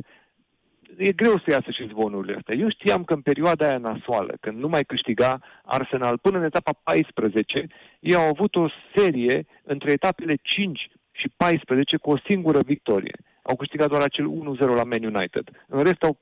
[0.97, 2.55] e greu să iasă și zvonurile astea.
[2.55, 6.73] Eu știam că în perioada aia nasoală, când nu mai câștiga Arsenal, până în etapa
[6.83, 7.67] 14,
[8.01, 13.17] ei au avut o serie între etapele 5 și 14 cu o singură victorie.
[13.43, 15.51] Au câștigat doar acel 1-0 la Man United.
[15.67, 16.19] În rest au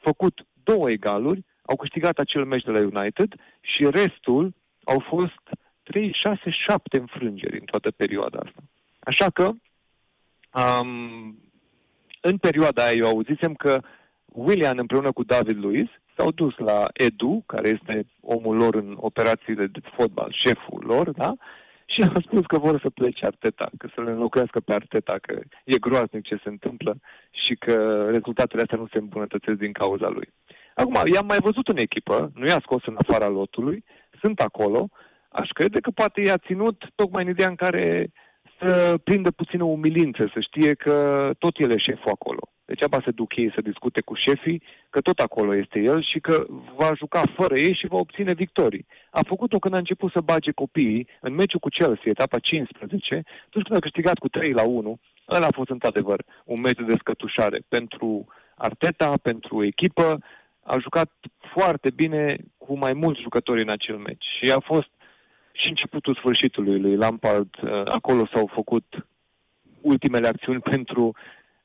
[0.00, 4.54] făcut două egaluri, au câștigat acel meci de la United și restul
[4.84, 5.42] au fost
[5.82, 8.62] 3, 6, 7 înfrângeri în toată perioada asta.
[8.98, 9.50] Așa că
[10.60, 11.38] um,
[12.20, 13.80] în perioada aia eu auzisem că
[14.24, 15.86] William împreună cu David Luiz
[16.16, 21.34] s-au dus la Edu, care este omul lor în operațiile de fotbal, șeful lor, da?
[21.94, 25.40] Și au spus că vor să plece Arteta, că să le înlocuiască pe Arteta, că
[25.64, 26.96] e groaznic ce se întâmplă
[27.30, 30.32] și că rezultatele astea nu se îmbunătățesc din cauza lui.
[30.74, 33.84] Acum, i-am mai văzut în echipă, nu i-a scos în afara lotului,
[34.22, 34.88] sunt acolo,
[35.28, 38.12] aș crede că poate i-a ținut tocmai în ideea în care
[38.64, 42.40] să prindă puțină umilință, să știe că tot el e șeful acolo.
[42.64, 46.46] Degeaba se duc ei să discute cu șefii, că tot acolo este el și că
[46.76, 48.86] va juca fără ei și va obține victorii.
[49.10, 53.64] A făcut-o când a început să bage copiii în meciul cu Chelsea, etapa 15, atunci
[53.66, 54.98] când a câștigat cu 3 la 1,
[55.30, 60.18] ăla a fost într-adevăr un meci de descătușare pentru Arteta, pentru echipă,
[60.62, 61.10] a jucat
[61.54, 64.93] foarte bine cu mai mulți jucători în acel meci și a fost
[65.54, 69.06] și începutul sfârșitului lui Lampard, uh, acolo s-au făcut
[69.80, 71.14] ultimele acțiuni pentru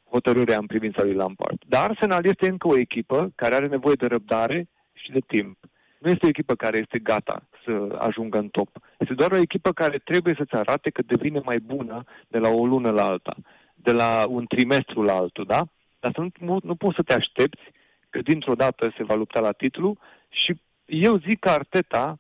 [0.10, 1.61] hotărârea în privința lui Lampard.
[1.68, 5.57] Dar Arsenal este încă o echipă care are nevoie de răbdare și de timp.
[5.99, 8.70] Nu este o echipă care este gata să ajungă în top.
[8.98, 12.66] Este doar o echipă care trebuie să-ți arate că devine mai bună de la o
[12.66, 13.36] lună la alta,
[13.74, 15.61] de la un trimestru la altul, da?
[15.99, 17.61] Dar să nu, nu, nu poți să te aștepți
[18.10, 19.98] că dintr-o dată se va lupta la titlu
[20.30, 22.20] și eu zic că Arteta,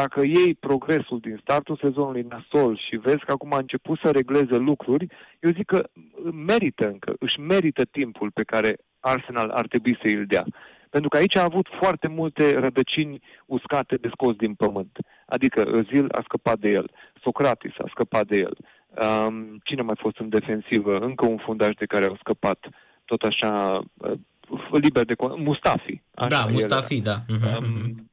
[0.00, 4.56] dacă iei progresul din startul sezonului nasol și vezi că acum a început să regleze
[4.56, 5.06] lucruri,
[5.40, 5.80] eu zic că
[6.32, 8.70] merită încă, își merită timpul pe care
[9.00, 10.44] Arsenal ar trebui să îl dea.
[10.90, 14.94] Pentru că aici a avut foarte multe rădăcini uscate de scos din pământ.
[15.26, 16.90] Adică Özil a scăpat de el,
[17.22, 18.56] Socrates a scăpat de el.
[19.04, 20.98] Um, cine a mai fost în defensivă?
[20.98, 22.58] Încă un fundaș de care au scăpat
[23.04, 24.12] tot așa uh,
[24.70, 26.02] liber de con- Mustafi.
[26.14, 27.02] Așa, Da, el Mustafi, era.
[27.10, 27.16] da.
[27.28, 27.82] Mhm, mhm.
[27.84, 28.10] Um,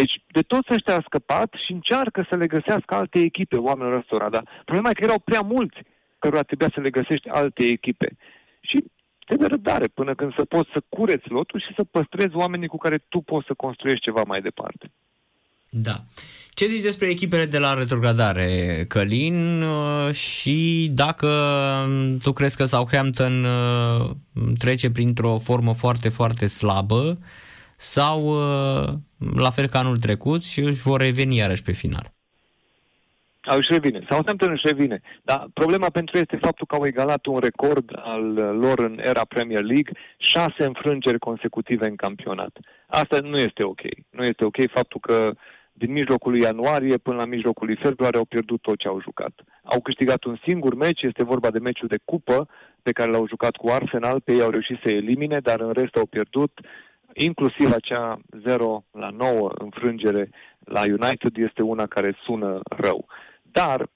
[0.00, 4.28] deci, de toți ăștia a scăpat și încearcă să le găsească alte echipe oamenilor ăstora,
[4.28, 5.78] dar problema e că erau prea mulți
[6.18, 8.16] cărora trebuia să le găsești alte echipe.
[8.60, 8.84] Și
[9.26, 12.98] trebuie răbdare până când să poți să cureți lotul și să păstrezi oamenii cu care
[13.08, 14.90] tu poți să construiești ceva mai departe.
[15.68, 15.96] Da.
[16.50, 18.48] Ce zici despre echipele de la retrogradare,
[18.88, 21.28] Călin, uh, și dacă
[21.86, 24.10] um, tu crezi că Southampton uh,
[24.58, 27.18] trece printr-o formă foarte, foarte slabă
[27.76, 28.88] sau uh,
[29.36, 32.14] la fel ca anul trecut și își vor reveni iarăși pe final?
[33.46, 34.06] A, își revine.
[34.10, 35.00] Southampton își revine.
[35.22, 39.24] Dar problema pentru ei este faptul că au egalat un record al lor în era
[39.24, 42.58] Premier League, șase înfrângeri consecutive în campionat.
[42.86, 43.80] Asta nu este ok.
[44.10, 45.32] Nu este ok faptul că
[45.72, 49.32] din mijlocul lui ianuarie până la mijlocul lui februarie au pierdut tot ce au jucat.
[49.62, 52.48] Au câștigat un singur meci, este vorba de meciul de cupă
[52.82, 55.96] pe care l-au jucat cu Arsenal, pe ei au reușit să elimine, dar în rest
[55.96, 56.60] au pierdut,
[57.24, 63.06] inclusiv acea 0 la 9 înfrângere la United este una care sună rău.
[63.42, 63.88] Dar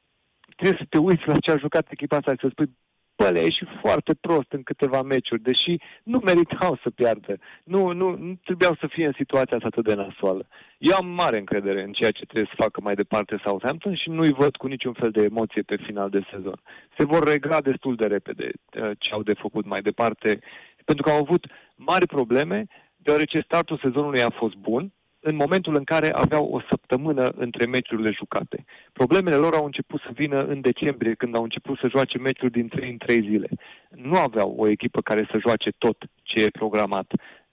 [0.56, 2.70] trebuie să te uiți la ce a jucat echipa asta și să spui,
[3.16, 7.38] bă, le-a ieșit foarte prost în câteva meciuri, deși nu meritau să piardă.
[7.64, 10.46] Nu, nu, nu trebuiau să fie în situația asta atât de nasoală.
[10.78, 14.32] Eu am mare încredere în ceea ce trebuie să facă mai departe Southampton și nu-i
[14.32, 16.60] văd cu niciun fel de emoție pe final de sezon.
[16.98, 20.38] Se vor regla destul de repede uh, ce au de făcut mai departe,
[20.84, 22.66] pentru că au avut mari probleme,
[23.02, 28.10] deoarece startul sezonului a fost bun, în momentul în care aveau o săptămână între meciurile
[28.10, 28.64] jucate.
[28.92, 32.68] Problemele lor au început să vină în decembrie, când au început să joace meciuri din
[32.68, 33.48] 3 în 3 zile.
[33.88, 37.12] Nu aveau o echipă care să joace tot ce e programat,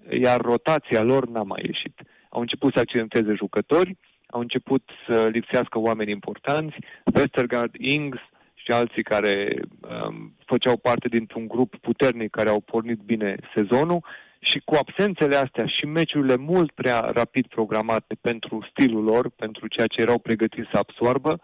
[0.09, 2.01] iar rotația lor n-a mai ieșit.
[2.29, 3.97] Au început să accidenteze jucători,
[4.27, 6.75] au început să lipsească oameni importanți,
[7.15, 8.19] Westergaard, Ings
[8.53, 9.47] și alții care
[9.81, 14.05] um, făceau parte dintr-un grup puternic care au pornit bine sezonul
[14.39, 19.87] și cu absențele astea și meciurile mult prea rapid programate pentru stilul lor, pentru ceea
[19.87, 21.39] ce erau pregătiți să absorbă,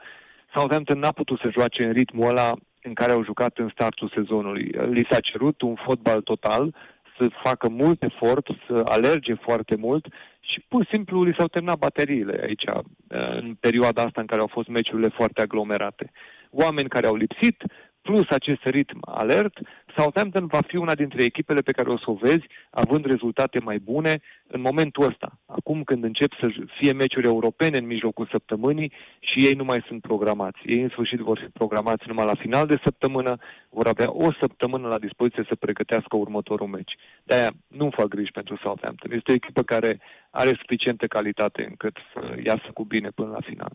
[0.53, 2.51] Southampton n-a putut să joace în ritmul ăla
[2.81, 4.71] în care au jucat în startul sezonului.
[4.89, 6.75] Li s-a cerut un fotbal total
[7.17, 10.05] să facă mult efort, să alerge foarte mult
[10.39, 14.41] și pur și simplu li s-au terminat bateriile aici, uh, în perioada asta în care
[14.41, 16.11] au fost meciurile foarte aglomerate.
[16.49, 17.63] Oameni care au lipsit,
[18.03, 19.59] plus acest ritm alert,
[19.97, 23.79] Southampton va fi una dintre echipele pe care o să o vezi având rezultate mai
[23.79, 25.39] bune în momentul ăsta.
[25.45, 26.47] Acum când încep să
[26.79, 30.59] fie meciuri europene în mijlocul săptămânii și ei nu mai sunt programați.
[30.65, 33.37] Ei în sfârșit vor fi programați numai la final de săptămână,
[33.69, 36.93] vor avea o săptămână la dispoziție să pregătească următorul meci.
[37.23, 39.11] De-aia nu fac griji pentru Southampton.
[39.11, 39.99] Este o echipă care
[40.29, 43.71] are suficientă calitate încât să iasă cu bine până la final.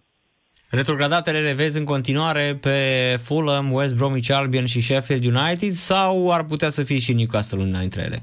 [0.70, 2.76] Retrogradatele le vezi în continuare pe
[3.22, 7.80] Fulham, West Bromwich Albion și Sheffield United sau ar putea să fie și Newcastle una
[7.80, 8.22] dintre ele?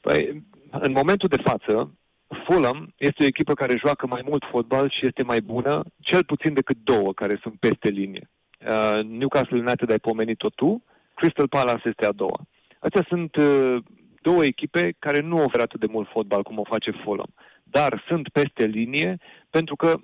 [0.00, 1.94] Păi, în momentul de față,
[2.44, 6.54] Fulham este o echipă care joacă mai mult fotbal și este mai bună, cel puțin
[6.54, 8.30] decât două care sunt peste linie.
[8.58, 10.82] Uh, Newcastle United ai pomenit-o tu,
[11.14, 12.40] Crystal Palace este a doua.
[12.78, 13.76] Acestea sunt uh,
[14.22, 18.28] două echipe care nu oferă atât de mult fotbal cum o face Fulham, dar sunt
[18.28, 19.18] peste linie
[19.50, 20.00] pentru că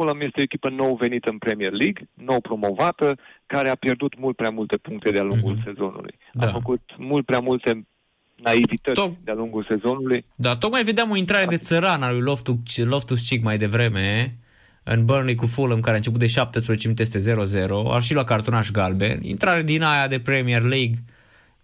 [0.00, 4.36] Fulham este o echipă nou venită în Premier League, nou promovată, care a pierdut mult
[4.36, 5.64] prea multe puncte de-a lungul mm-hmm.
[5.64, 6.18] sezonului.
[6.32, 6.46] Da.
[6.46, 7.86] A făcut mult prea multe
[8.34, 9.12] naivități Tot...
[9.24, 10.24] de-a lungul sezonului.
[10.34, 14.36] Da, tocmai vedeam o intrare de țăran al lui Loftus, Loftus Cheek mai devreme
[14.82, 17.34] în Burnley cu Fulham, care a început de 17 minute este
[17.66, 20.94] 0-0, ar și la cartonaș galben, intrare din aia de Premier League,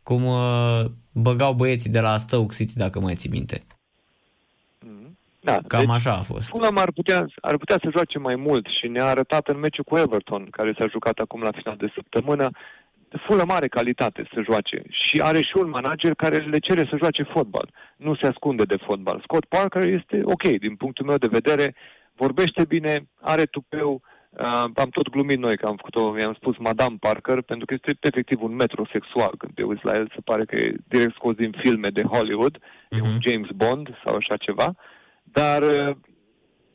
[0.02, 3.62] cum uh, băgau băieții de la Stoke City, dacă mai ții minte.
[5.48, 6.48] Da, Cam deci, așa a fost.
[6.48, 9.96] Fulham ar putea, ar putea să joace mai mult și ne-a arătat în meciul cu
[9.96, 12.50] Everton, care s-a jucat acum la final de săptămână,
[13.26, 17.22] Fulham are calitate să joace și are și un manager care le cere să joace
[17.22, 17.68] fotbal.
[17.96, 19.20] Nu se ascunde de fotbal.
[19.22, 21.74] Scott Parker este ok, din punctul meu de vedere,
[22.14, 24.02] vorbește bine, are tupeu,
[24.38, 27.96] Uh, am tot glumit noi că am făcut-o, mi-am spus Madame Parker, pentru că este
[28.00, 29.32] efectiv un metrosexual.
[29.38, 32.56] Când te uiți la el, se pare că e direct scos din filme de Hollywood,
[32.58, 32.98] uh-huh.
[32.98, 33.24] e un mhm.
[33.26, 34.66] James Bond sau așa ceva.
[34.66, 34.95] Uh,
[35.40, 35.62] dar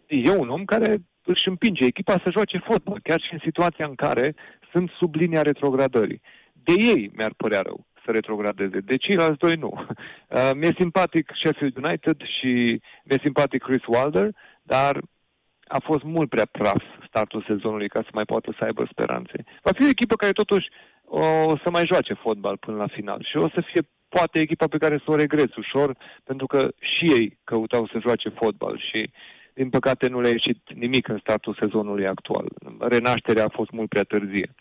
[0.07, 0.91] e un om care
[1.23, 4.35] își împinge echipa să joace fotbal, chiar și în situația în care
[4.71, 6.21] sunt sub linia retrogradării.
[6.53, 9.73] De ei mi-ar părea rău să retrogradeze, de ceilalți doi nu.
[10.31, 14.29] Uh, mi-e simpatic Sheffield United și mi-e simpatic Chris Wilder,
[14.61, 15.01] dar
[15.63, 19.43] a fost mult prea praf startul sezonului ca să mai poată să aibă speranțe.
[19.61, 20.67] Va fi o echipă care totuși
[21.05, 23.81] o să mai joace fotbal până la final și o să fie
[24.15, 28.29] poate echipa pe care să o regreți ușor, pentru că și ei căutau să joace
[28.29, 29.09] fotbal și
[29.53, 32.45] din păcate nu le-a ieșit nimic în startul sezonului actual.
[32.79, 34.53] Renașterea a fost mult prea târzie.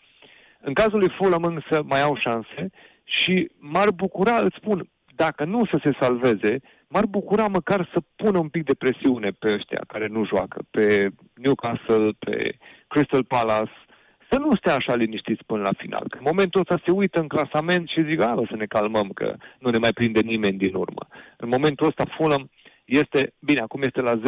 [0.59, 2.69] În cazul lui Fulham însă mai au șanse
[3.03, 8.37] și m-ar bucura, îți spun, dacă nu să se salveze, m-ar bucura măcar să pună
[8.39, 12.57] un pic de presiune pe ăștia care nu joacă, pe Newcastle, pe
[12.87, 13.71] Crystal Palace,
[14.31, 16.05] să nu stea așa liniștiți până la final.
[16.09, 19.35] Că în momentul ăsta se uită în clasament și zic, a, să ne calmăm, că
[19.59, 21.07] nu ne mai prinde nimeni din urmă.
[21.37, 22.49] În momentul ăsta Fulham
[22.85, 24.19] este, bine, acum este la 0-0,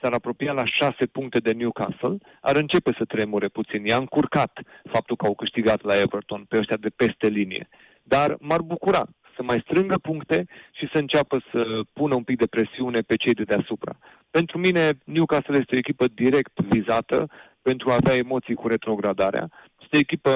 [0.00, 3.84] s-ar apropia la 6 puncte de Newcastle, ar începe să tremure puțin.
[3.84, 4.60] I-a încurcat
[4.90, 7.68] faptul că au câștigat la Everton pe ăștia de peste linie.
[8.02, 9.02] Dar m-ar bucura
[9.36, 13.34] să mai strângă puncte și să înceapă să pună un pic de presiune pe cei
[13.34, 13.98] de deasupra.
[14.30, 17.28] Pentru mine, Newcastle este o echipă direct vizată
[17.68, 19.48] pentru a avea emoții cu retrogradarea.
[19.80, 20.32] Este o echipă,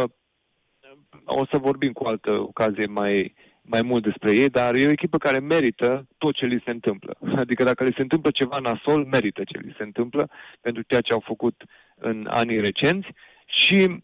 [1.24, 5.18] o să vorbim cu altă ocazie mai, mai mult despre ei, dar e o echipă
[5.18, 7.12] care merită tot ce li se întâmplă.
[7.42, 10.30] Adică dacă li se întâmplă ceva nasol, merită ce li se întâmplă
[10.60, 11.56] pentru ceea ce au făcut
[11.94, 13.08] în anii recenți
[13.46, 14.02] și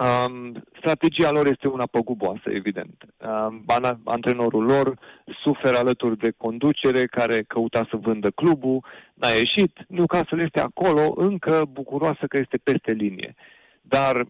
[0.00, 3.04] Um, strategia lor este una păguboasă, evident.
[3.16, 3.64] Um,
[4.04, 4.98] antrenorul lor
[5.42, 9.78] suferă alături de conducere care căuta să vândă clubul, n-a ieșit.
[9.88, 13.34] Newcastle este acolo, încă bucuroasă că este peste linie.
[13.82, 14.26] Dar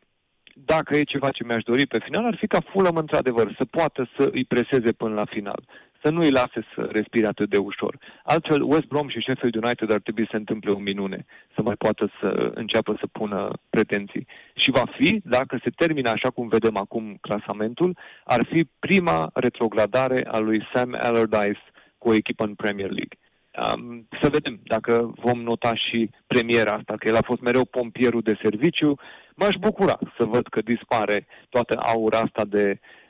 [0.55, 4.11] dacă e ceva ce mi-aș dori pe final, ar fi ca Fulham, într-adevăr, să poată
[4.19, 5.63] să îi preseze până la final
[6.03, 7.99] să nu îi lase să respire atât de ușor.
[8.23, 11.25] Altfel, West Brom și Sheffield United ar trebui să se întâmple o minune,
[11.55, 14.27] să mai poată să înceapă să pună pretenții.
[14.55, 20.27] Și va fi, dacă se termină așa cum vedem acum clasamentul, ar fi prima retrogradare
[20.27, 21.63] a lui Sam Allardyce
[21.99, 23.19] cu o echipă în Premier League.
[23.63, 28.21] Um, să vedem dacă vom nota și premiera asta, că el a fost mereu pompierul
[28.21, 28.99] de serviciu.
[29.35, 33.10] M-aș bucura să văd că dispare toată aura asta de Uh,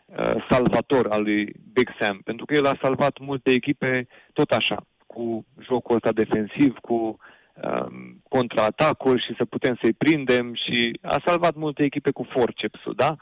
[0.50, 5.46] salvator al lui Big Sam, pentru că el a salvat multe echipe tot așa, cu
[5.60, 11.82] jocul ăsta defensiv, cu um, contraatacuri și să putem să-i prindem și a salvat multe
[11.84, 13.16] echipe cu forcepsul, da?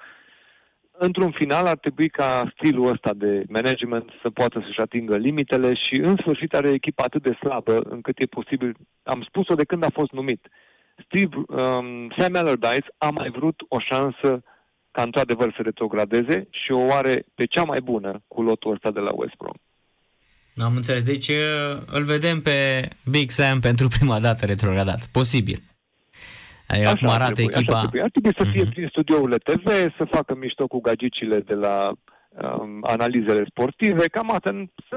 [1.01, 5.95] Într-un final ar trebui ca stilul ăsta de management să poată să-și atingă limitele și
[5.95, 9.91] în sfârșit are echipa atât de slabă încât e posibil, am spus-o de când a
[9.93, 10.49] fost numit,
[11.05, 14.43] Steve, um, Sam Allardyce a mai vrut o șansă
[14.91, 19.01] ca într-adevăr să retrogradeze și o are pe cea mai bună cu lotul ăsta de
[19.01, 19.55] la West Brom.
[20.67, 21.03] Am înțeles.
[21.05, 21.37] Deci uh,
[21.87, 25.07] îl vedem pe Big Sam pentru prima dată retrogradat.
[25.13, 25.59] Posibil.
[26.67, 27.73] Adică acum arată trebui, echipa...
[27.73, 28.03] Așa trebuie.
[28.03, 28.71] Ar trebui să fie Mhm.
[28.73, 29.67] prin studiourile TV,
[29.97, 31.93] să facă mișto cu gagicile de la
[32.29, 34.65] um, analizele sportive, cam asta.
[34.89, 34.97] Să...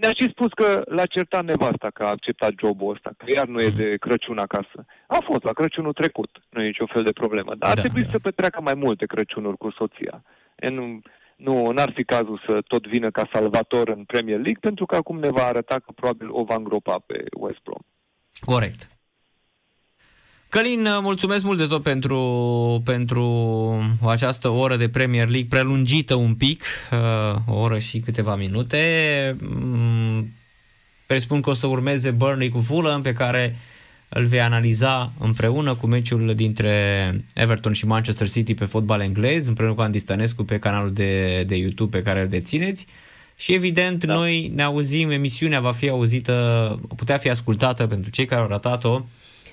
[0.00, 3.60] Ne-a și spus că l-a certat nevasta că a acceptat jobul ăsta, că iar nu
[3.60, 4.84] e de Crăciun acasă.
[5.06, 7.54] A fost la Crăciunul trecut, nu e nicio fel de problemă.
[7.54, 8.08] Dar ar Da, trebui da.
[8.10, 10.22] să petreacă mai multe Crăciunuri cu soția.
[10.56, 11.00] E, nu,
[11.36, 15.18] nu, n-ar fi cazul să tot vină ca salvator în Premier League, pentru că acum
[15.18, 17.82] ne va arăta că probabil o va îngropa pe West Brom.
[18.40, 18.97] Corect.
[20.48, 23.26] Călin, mulțumesc mult de tot pentru, pentru
[24.06, 29.36] această oră de Premier League prelungită un pic, uh, o oră și câteva minute.
[29.40, 30.32] Mm,
[31.08, 33.56] Presupun că o să urmeze Burnley cu Fulham, pe care
[34.08, 36.72] îl vei analiza împreună cu meciul dintre
[37.34, 41.56] Everton și Manchester City pe fotbal englez, împreună cu Andy Stănescu pe canalul de, de
[41.56, 42.86] YouTube pe care îl dețineți.
[43.36, 44.14] Și evident, da.
[44.14, 49.04] noi ne auzim, emisiunea va fi auzită, putea fi ascultată pentru cei care au ratat-o,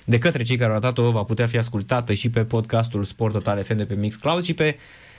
[0.06, 3.62] de către cei care au ratat-o, va putea fi ascultată și pe podcastul Sport Total
[3.62, 4.76] FM de pe Mixcloud și pe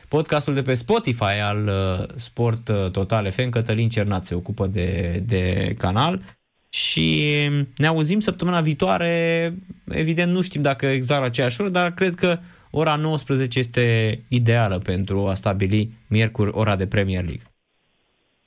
[0.07, 3.49] podcastul de pe Spotify al uh, Sport uh, Total FM.
[3.49, 6.21] Cătălin Cernat se ocupă de, de canal
[6.69, 7.25] și
[7.77, 9.53] ne auzim săptămâna viitoare.
[9.89, 12.39] Evident, nu știm dacă exact la aceeași oră, dar cred că
[12.71, 17.43] ora 19 este ideală pentru a stabili miercuri ora de Premier League.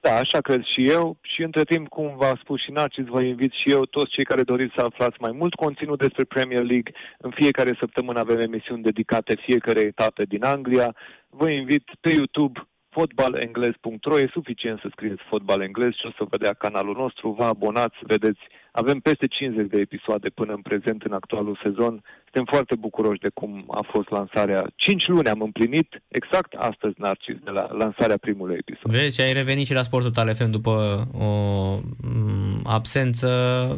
[0.02, 1.16] Da, așa cred și eu.
[1.20, 4.42] Și între timp, cum v-a spus și Narcis, vă invit și eu, toți cei care
[4.42, 6.92] doriți să aflați mai mult conținut despre Premier League.
[7.18, 10.96] În fiecare săptămână avem emisiuni dedicate fiecare etape din Anglia.
[11.28, 16.52] Vă invit pe YouTube fotbalengles.ro, e suficient să scrieți fotbal englez și o să vedea
[16.52, 18.40] canalul nostru, vă abonați, vedeți,
[18.72, 22.02] avem peste 50 de episoade până în prezent în actualul sezon.
[22.22, 24.66] Suntem foarte bucuroși de cum a fost lansarea.
[24.76, 28.90] 5 luni am împlinit, exact astăzi, Narcis, de la lansarea primului episod.
[28.90, 31.28] Vezi, ai revenit și la Sport Total FM după o
[31.74, 33.28] m, absență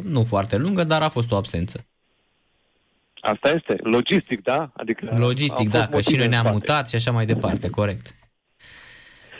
[0.05, 1.85] nu foarte lungă, dar a fost o absență.
[3.19, 4.71] Asta este, logistic, da?
[4.73, 6.55] Adică Logistic, au da, fost că și motive noi în ne-am spate.
[6.57, 8.15] mutat și așa mai departe, corect.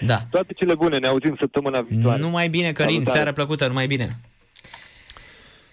[0.06, 0.28] Da.
[0.30, 2.22] Toate cele bune, ne auzim săptămâna viitoare.
[2.22, 3.18] Numai bine, Călin, Salutare.
[3.18, 4.20] seară plăcută, numai bine.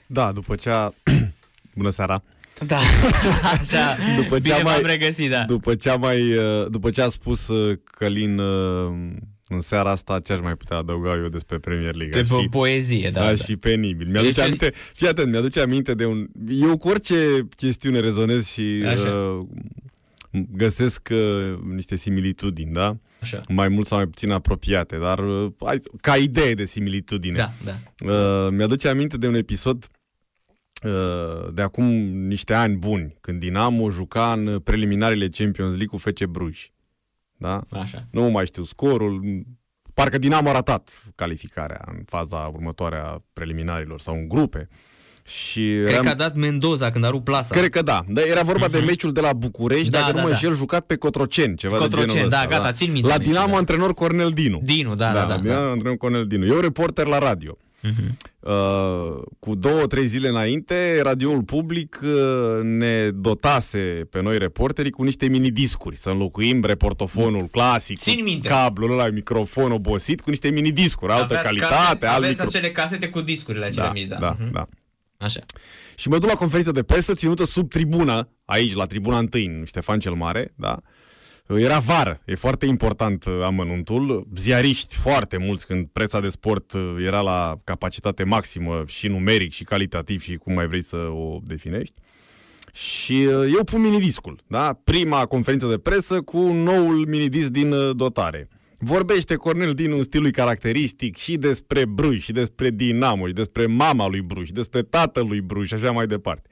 [0.07, 0.91] Da, după ce a...
[1.75, 2.23] Bună seara!
[2.67, 2.79] Da,
[3.61, 5.45] așa, După ce, bine a mai, v-am regăsit, da.
[5.45, 8.93] după, ce a mai, uh, după ce a spus uh, Călin uh,
[9.49, 12.09] în seara asta, ce aș mai putea adăuga eu despre Premier League?
[12.09, 13.23] De Aș pe fi- poezie, da.
[13.25, 13.45] aș da.
[13.45, 14.07] fi penibil.
[14.09, 16.27] Mi-aduce Deci- aminte, fii atent, mi-aduce aminte de un...
[16.49, 17.17] Eu cu orice
[17.57, 19.09] chestiune rezonez și Așa.
[19.09, 19.47] uh,
[20.33, 22.97] găsesc uh, niște similitudini, da?
[23.21, 23.41] Așa.
[23.49, 27.37] Mai mult sau mai puțin apropiate, dar uh, hai, ca idee de similitudine.
[27.37, 28.13] Da, da.
[28.13, 29.87] Uh, mi-aduce aminte de un episod
[30.83, 31.85] uh, de acum
[32.27, 36.71] niște ani buni, când Dinamo juca în preliminarele Champions League cu FC Bruj.
[37.37, 37.61] Da?
[37.71, 38.07] Așa.
[38.11, 39.45] Nu mai știu scorul.
[39.95, 44.69] Parcă Dinamo a ratat calificarea în faza următoare a preliminarilor sau în grupe.
[45.27, 47.55] Și Cred eram- că a dat Mendoza când a rupt plasa.
[47.55, 48.05] Cred că da.
[48.09, 50.35] Dar era vorba de meciul de la București, Da, dacă da, nu mă da.
[50.35, 52.49] înșel, jucat pe Cotroceni, ceva de Cotroceni, genul da, ăsta.
[52.49, 53.57] gata, țin minte La meciul, Dinamo da.
[53.59, 54.61] antrenor Cornel Dinu.
[54.65, 55.37] Dinu, da, da, da.
[55.37, 55.71] Dinamo da.
[55.71, 56.47] antrenor Cornel Dinu.
[56.47, 57.57] Eu reporter la radio.
[57.83, 58.17] Mhm.
[58.41, 62.11] Uh, cu două, trei zile înainte, radioul public uh,
[62.63, 68.49] ne dotase pe noi reporterii cu niște minidiscuri, să înlocuim reportofonul clasic, Țin cu minte.
[68.49, 72.47] cablul ăla, microfon obosit, cu niște minidiscuri, altă Aveați calitate, casete, alt Aveți micro...
[72.47, 74.17] acele casete cu discurile acelea Da, mici, da.
[74.17, 74.53] da, Mhm.
[74.53, 74.67] da.
[75.21, 75.41] Așa.
[75.97, 79.65] Și mă duc la conferință de presă ținută sub tribuna, aici, la tribuna întâi, în
[79.65, 80.81] Ștefan cel Mare, da?
[81.57, 84.27] Era vară, e foarte important uh, amănuntul.
[84.37, 89.65] Ziariști foarte mulți când presa de sport uh, era la capacitate maximă și numeric și
[89.65, 92.01] calitativ și cum mai vrei să o definești.
[92.73, 94.81] Și uh, eu pun minidiscul, da?
[94.85, 98.49] Prima conferință de presă cu noul minidisc din uh, dotare.
[98.83, 104.09] Vorbește Cornel din un stilului caracteristic și despre Bruj, și despre Dinamo, și despre mama
[104.09, 106.49] lui Bruj, și despre tatăl lui Bruj și așa mai departe.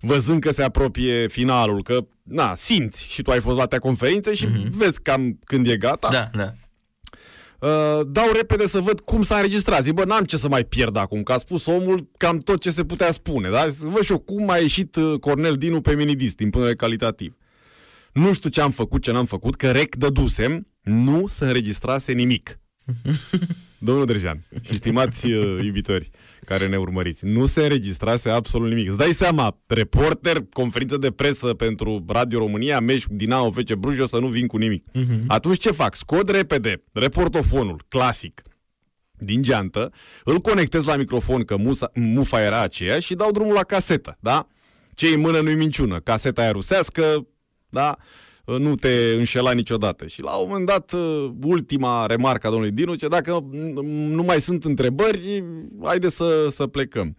[0.00, 4.34] Văzând că se apropie finalul, că, na, simți și tu ai fost la atâtea conferințe
[4.34, 6.08] și vezi cam când e gata.
[6.10, 6.52] Da, da.
[7.60, 9.82] Uh, dau repede să văd cum s-a înregistrat.
[9.82, 12.70] Zic, bă, n-am ce să mai pierd acum, că a spus omul cam tot ce
[12.70, 13.50] se putea spune.
[13.50, 13.68] Da?
[13.68, 16.72] Să văd și eu cum a ieșit uh, Cornel Dinu pe minidist din punct de
[16.72, 17.36] vedere calitativ.
[18.16, 22.60] Nu știu ce am făcut, ce n-am făcut, că rec dădusem, nu se înregistrase nimic.
[23.78, 26.10] Domnul Drăjean și stimați uh, iubitori
[26.44, 28.88] care ne urmăriți, nu se înregistrase absolut nimic.
[28.88, 33.98] Îți dai seama, reporter, conferință de presă pentru Radio România, meci cu Dinamo FC Bruj,
[33.98, 34.84] eu să nu vin cu nimic.
[35.26, 35.94] Atunci ce fac?
[35.94, 38.42] Scot repede reportofonul clasic
[39.18, 39.92] din geantă,
[40.24, 44.46] îl conectez la microfon, că musa, mufa era aceea, și dau drumul la casetă, da?
[44.94, 46.00] Ce în mână nu-i minciună.
[46.00, 47.26] Caseta aia rusească,
[47.68, 47.96] da?
[48.44, 50.06] uh, nu te înșela niciodată.
[50.06, 54.22] Și la un moment dat, uh, ultima remarcă a domnului Dinu, ce dacă mm, nu
[54.22, 55.44] mai sunt întrebări,
[55.84, 57.16] haide să, să plecăm.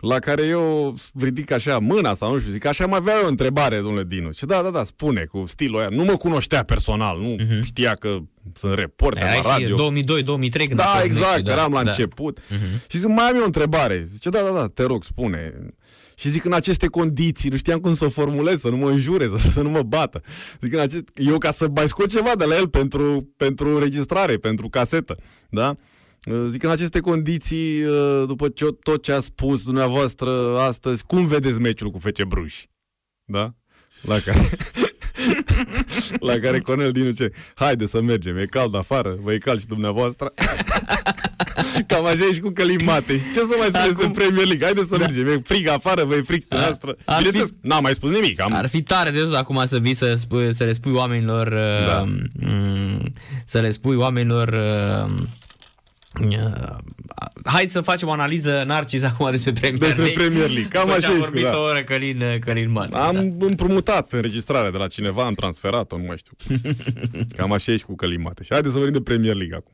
[0.00, 3.76] La care eu ridic așa mâna sau nu știu, zic, așa mai avea o întrebare,
[3.76, 4.30] domnule Dinu.
[4.32, 5.88] Și da, da, da, spune cu stilul ăia.
[5.90, 7.60] Nu mă cunoștea personal, nu uh-huh.
[7.64, 8.18] știa că
[8.54, 9.92] sunt reporter Ai la radio.
[9.92, 11.90] 2002-2003 când a Da, fost exact, meciul, eram la da.
[11.90, 12.38] început.
[12.48, 12.84] Mhm.
[12.88, 14.08] Și zic, mai am eu o întrebare.
[14.12, 15.52] Zice, da, da, da, te rog, spune.
[16.20, 19.28] Și zic, în aceste condiții, nu știam cum să o formulez, să nu mă înjure,
[19.28, 20.22] să, să nu mă bată.
[20.60, 24.36] Zic, în acest, eu ca să mai scot ceva de la el pentru, pentru înregistrare,
[24.36, 25.14] pentru casetă,
[25.50, 25.76] da?
[26.48, 27.82] Zic, în aceste condiții,
[28.26, 32.54] după ce, tot ce a spus dumneavoastră astăzi, cum vedeți meciul cu FC Bruj?
[33.24, 33.54] Da?
[34.02, 34.40] La care...
[36.20, 39.66] La care Cornel Dinu ce, haide să mergem, e cald afară, vă e cald și
[39.66, 40.32] dumneavoastră.
[41.86, 43.18] Cam așa e și cu călimate.
[43.18, 44.64] Și ce să mai spuneți Acum- pe Premier League?
[44.64, 45.06] Haide să Da.
[45.06, 46.96] mergem, e frig afară, vă e frig și dumneavoastră.
[47.04, 48.40] Ar fi- Bineînțeles, n-am mai spus nimic.
[48.40, 48.52] Am...
[48.54, 51.48] Ar fi tare de tot acum să vii să, spui, să le spui oamenilor
[51.86, 52.00] Da.
[52.00, 52.08] uh,
[52.46, 53.12] m,
[53.44, 55.12] să le spui oamenilor uh,
[56.20, 56.76] uh,
[57.44, 60.24] hai să facem o analiză Narcis acum despre Premier Despre League.
[60.24, 60.68] Premier League.
[60.68, 61.58] Cam După ce așa a ești cu- vorbit da.
[61.58, 62.88] o oră Călin, Călin Măr.
[62.92, 66.56] Am împrumutat înregistrarea de la cineva, am transferat-o, nu mai știu.
[67.36, 68.42] Cam așa ești cu călimate.
[68.42, 69.72] Și haideți să vorbim de Premier League acum.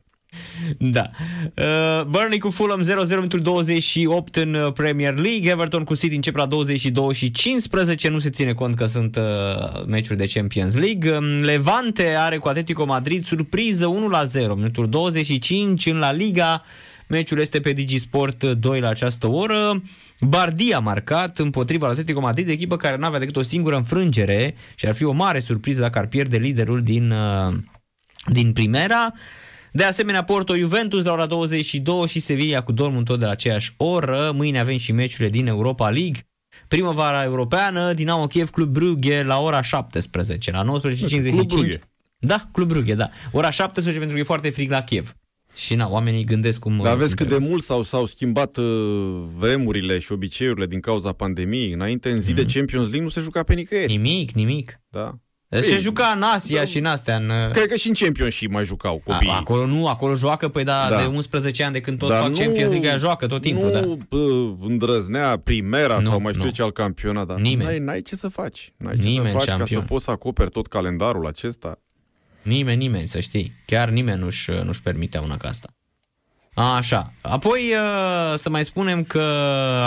[0.77, 1.09] Da.
[1.55, 5.49] Uh, Burnley cu Fulham 0-0 minutul 28 în uh, Premier League.
[5.49, 8.09] Everton cu City începe la 22 și 15.
[8.09, 11.11] Nu se ține cont că sunt uh, meciuri de Champions League.
[11.11, 13.93] Um, Levante are cu Atletico Madrid surpriză
[14.31, 16.63] 1-0 minutul 25 în La Liga.
[17.07, 19.81] Meciul este pe Digisport 2 la această oră.
[20.19, 24.87] Bardi a marcat împotriva Atletico Madrid, echipă care nu avea decât o singură înfrângere și
[24.87, 27.53] ar fi o mare surpriză dacă ar pierde liderul din, uh,
[28.31, 29.13] din Primera.
[29.71, 33.73] De asemenea, Porto Juventus la ora 22 și Sevilla cu Dortmund tot de la aceeași
[33.77, 34.31] oră.
[34.35, 36.27] Mâine avem și meciurile din Europa League.
[36.67, 40.63] Primăvara europeană, Dinamo Kiev Club Brugge la ora 17, la 19.55.
[41.07, 41.79] Club Brugge.
[42.19, 43.09] Da, Club Brugge, da.
[43.31, 45.15] Ora 17 pentru că e foarte frig la Kiev.
[45.55, 46.79] Și na, oamenii gândesc cum...
[46.83, 51.11] Dar vezi cum cât de mult s-au, s-au schimbat uh, vremurile și obiceiurile din cauza
[51.11, 51.71] pandemiei.
[51.71, 53.91] Înainte, în zi de Champions League, nu se juca pe nicăieri.
[53.91, 54.79] Nimic, nimic.
[54.89, 55.13] Da.
[55.49, 57.15] Se Ei, juca în Asia și în astea.
[57.15, 57.31] În...
[57.51, 59.31] Cred că și în Championship mai jucau copiii.
[59.31, 60.97] A, acolo nu, acolo joacă, păi da, Da.
[61.01, 63.71] de 11 ani de când tot Dar fac nu- Champions League, aia joacă tot timpul,
[63.71, 63.79] da.
[63.79, 66.51] nu bă, îndrăznea Primera Nu, sau mai știu nu.
[66.51, 67.27] ce alt campionat.
[67.27, 67.63] Dar Nimeni.
[67.69, 68.73] N-ai, n-ai ce să faci.
[68.77, 69.67] N-ai ce Nimeni să faci campion.
[69.79, 71.79] ca să poți să acoperi tot calendarul acesta.
[72.41, 73.53] Nimeni, nimeni, să știi.
[73.65, 75.69] Chiar nimeni nu-și, nu-și permitea una ca asta.
[76.59, 77.13] Așa.
[77.21, 79.21] Apoi uh, să mai spunem că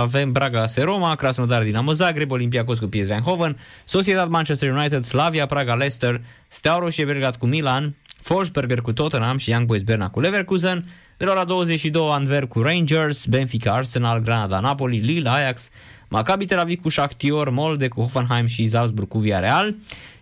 [0.00, 5.46] avem Braga AS Roma, Krasnodar Dinamo Zagreb, Olympiacos cu PSV Eindhoven, Sociedad Manchester United, Slavia
[5.46, 10.20] Praga Leicester, Steaua Roșie Belgrad cu Milan, Forsberger cu Tottenham și Young Boys Berna cu
[10.20, 15.70] Leverkusen, de la ora 22 Antwerp cu Rangers, Benfica Arsenal, Granada Napoli, Lille Ajax,
[16.08, 19.74] Maccabi Tel Aviv cu Shakhtar, Molde cu Hoffenheim și Salzburg cu Villarreal.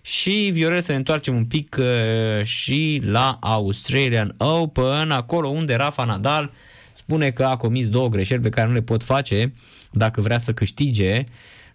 [0.03, 6.05] Și Viorel să ne întoarcem un pic uh, și la Australian Open, acolo unde Rafa
[6.05, 6.53] Nadal
[6.93, 9.53] spune că a comis două greșeli pe care nu le pot face
[9.93, 11.25] dacă vrea să câștige.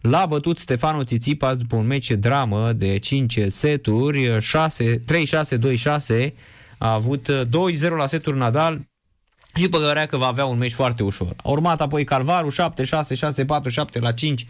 [0.01, 5.03] L-a bătut Stefano Tsitsipas după un meci dramă de 5 seturi, 6,
[6.19, 6.27] 3-6-2-6,
[6.77, 8.81] a avut uh, 2-0 la seturi Nadal,
[9.55, 11.33] și părea că va avea un meci foarte ușor.
[11.43, 14.47] A urmat apoi Calvaru 7, 6, 6, 4, 7 la 5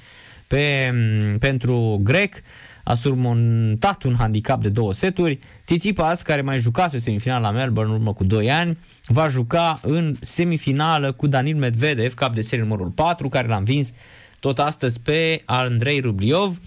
[0.48, 2.36] pe, m, pentru grec.
[2.84, 5.40] A surmontat un handicap de două seturi.
[5.66, 9.80] Tsitsipas, care mai jucase o semifinală la Melbourne în urmă cu 2 ani, va juca
[9.84, 13.94] în semifinală cu Danil Medvedev, cap de serie numărul 4, care l-a învins
[14.44, 16.60] tot astăzi pe Andrei Rubliov,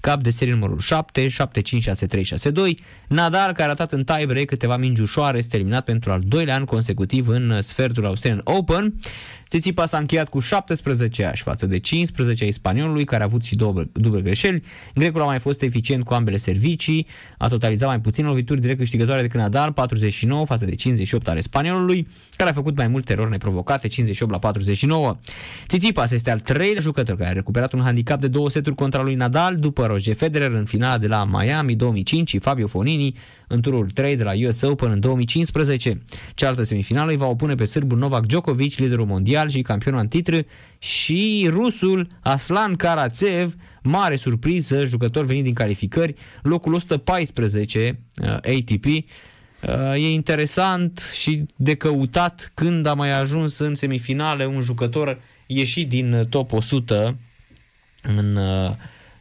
[0.00, 2.78] cap de serie numărul 7, 7, 5, 6, 3, 6, 2.
[3.08, 6.64] Nadal, care a ratat în tiebreak câteva mingi ușoare, este eliminat pentru al doilea an
[6.64, 8.94] consecutiv în sfertul Australian Open.
[9.48, 13.56] Tsitsipas s-a încheiat cu 17 ași față de 15 ai spaniolului, care a avut și
[13.56, 14.62] două duble greșeli.
[14.94, 17.06] Grecul a mai fost eficient cu ambele servicii,
[17.38, 22.06] a totalizat mai puțin lovituri direct câștigătoare decât Nadal, 49 față de 58 ale spaniolului,
[22.36, 25.16] care a făcut mai multe erori neprovocate, 58 la 49.
[25.66, 29.14] Tsitsipas este al treilea jucător care a recuperat un handicap de două seturi contra lui
[29.14, 33.14] Nadal după Roger Federer în finala de la Miami 2005 și Fabio Fonini
[33.48, 36.02] în turul 3 de la US Open în 2015.
[36.34, 40.44] Cealaltă semifinală îi va opune pe sârbul Novak Djokovic, liderul mondial și campionul în titră,
[40.78, 48.84] și rusul Aslan Karatsev, mare surpriză, jucător venit din calificări, locul 114 uh, ATP.
[48.84, 55.88] Uh, E interesant și de căutat când a mai ajuns în semifinale un jucător ieșit
[55.88, 57.16] din uh, top 100
[58.02, 58.70] în uh,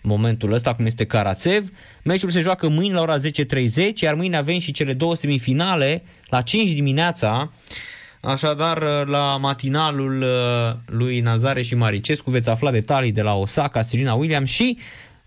[0.04, 1.70] momentul ăsta, cum este Karatsev.
[2.04, 3.24] Meciul se joacă mâine la ora 10.30,
[4.02, 7.52] iar mâine avem și cele două semifinale la 5 dimineața.
[8.22, 13.82] Așadar, uh, la matinalul uh, lui Nazare și Maricescu veți afla detalii de la Osaka,
[13.82, 14.78] Serena Williams și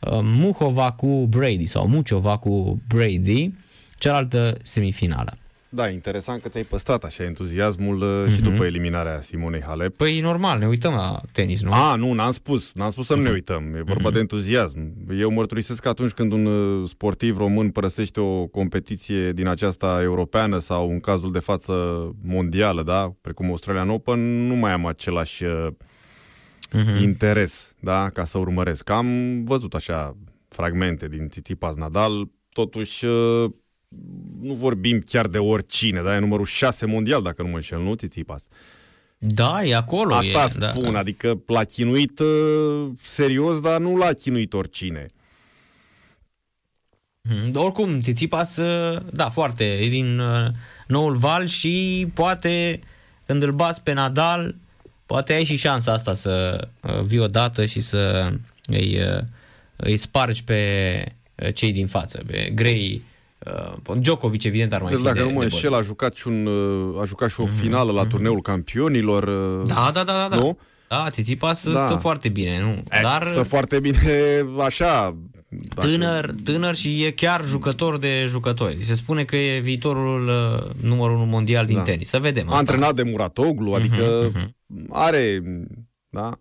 [0.01, 3.53] uh, Muhova cu Brady sau Muciova cu Brady,
[3.99, 5.39] cealaltă semifinală.
[5.77, 9.97] Da, interesant că ți-ai păstrat așa entuziasmul uh, și după eliminarea Simonei Halep.
[9.97, 11.73] Păi normal, ne uităm la tenis, nu?
[11.73, 12.73] A, nu, n-am spus.
[12.75, 13.75] N-am spus să nu ne uităm.
[13.75, 14.79] E vorba de entuziasm.
[15.19, 20.59] Eu mărturisesc că atunci când un uh, sportiv român părăsește o competiție din aceasta europeană
[20.59, 21.73] sau în cazul de față
[22.23, 25.69] mondială, da, precum Australian Open, nu mai am același uh,
[27.01, 28.91] interes, da, ca să urmăresc.
[28.91, 29.09] Am
[29.45, 30.17] văzut așa
[30.49, 33.51] fragmente din Tsitsipas Nadal, totuși uh,
[34.41, 37.95] nu vorbim chiar de oricine, da, e numărul 6 mondial, dacă nu mă înșel, nu
[37.95, 38.49] Tsitsipas?
[39.19, 40.15] Da, e acolo.
[40.15, 40.99] Asta e, spun, da.
[40.99, 45.07] adică l-a chinuit uh, serios, dar nu l-a chinuit oricine.
[47.23, 47.59] Mhm.
[47.59, 50.49] Oricum, Tsitsipas, uh, da, foarte, e din uh,
[50.87, 52.81] noul val și poate,
[53.27, 54.55] când îl bați pe Nadal,
[55.07, 58.33] poate ai și șansa asta să uh, vii odată și să
[58.67, 59.23] îi, uh,
[59.77, 63.03] îi spargi pe uh, cei din față, pe Grey,
[63.89, 66.15] uh, Djokovic, evident, ar mai Deci fi dacă de, nu mă de înșel, a jucat
[66.15, 69.23] și, un, uh, a jucat și o finală la turneul campionilor.
[69.59, 70.27] uh, Da, da, da, da.
[70.31, 70.37] da.
[70.37, 70.59] Nu?
[70.89, 71.87] Da, Tsitsipas Da.
[71.87, 72.83] stă foarte bine, nu?
[72.89, 73.03] Dar...
[73.03, 73.99] Dar Stă foarte bine
[74.69, 75.17] așa.
[75.75, 78.79] dacă- tânăr, tânăr și e chiar jucător de jucători.
[78.85, 81.83] Se spune că e viitorul uh, numărul 1 mondial din Da.
[81.83, 82.09] tenis.
[82.09, 82.59] Să vedem A asta.
[82.59, 84.55] antrenat de Muratoglu, adică Mhm,
[84.91, 85.43] are
[86.09, 86.33] da,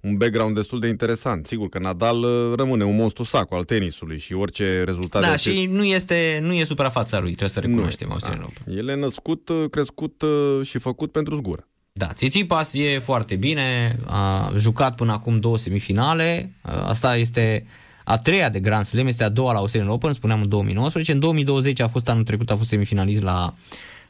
[0.00, 1.46] un background destul de interesant.
[1.46, 5.32] Sigur că Nadal uh, rămâne un monstru sac al tenisului și orice rezultat de Da,
[5.32, 8.48] acest- și nu este, nu e suprafața lui, trebuie să recunoaștem Nu, Australian da.
[8.62, 8.76] Open.
[8.76, 11.64] El e născut, uh, crescut uh, și făcut pentru zgură.
[11.92, 17.66] Da, Tsitsipas e foarte bine, a jucat până acum două semifinale, asta este
[18.04, 21.18] a treia de Grand Slam, este a doua la Australian Open, spuneam în 2019, în
[21.18, 23.54] 2020 a fost anul trecut, a fost semifinalist la,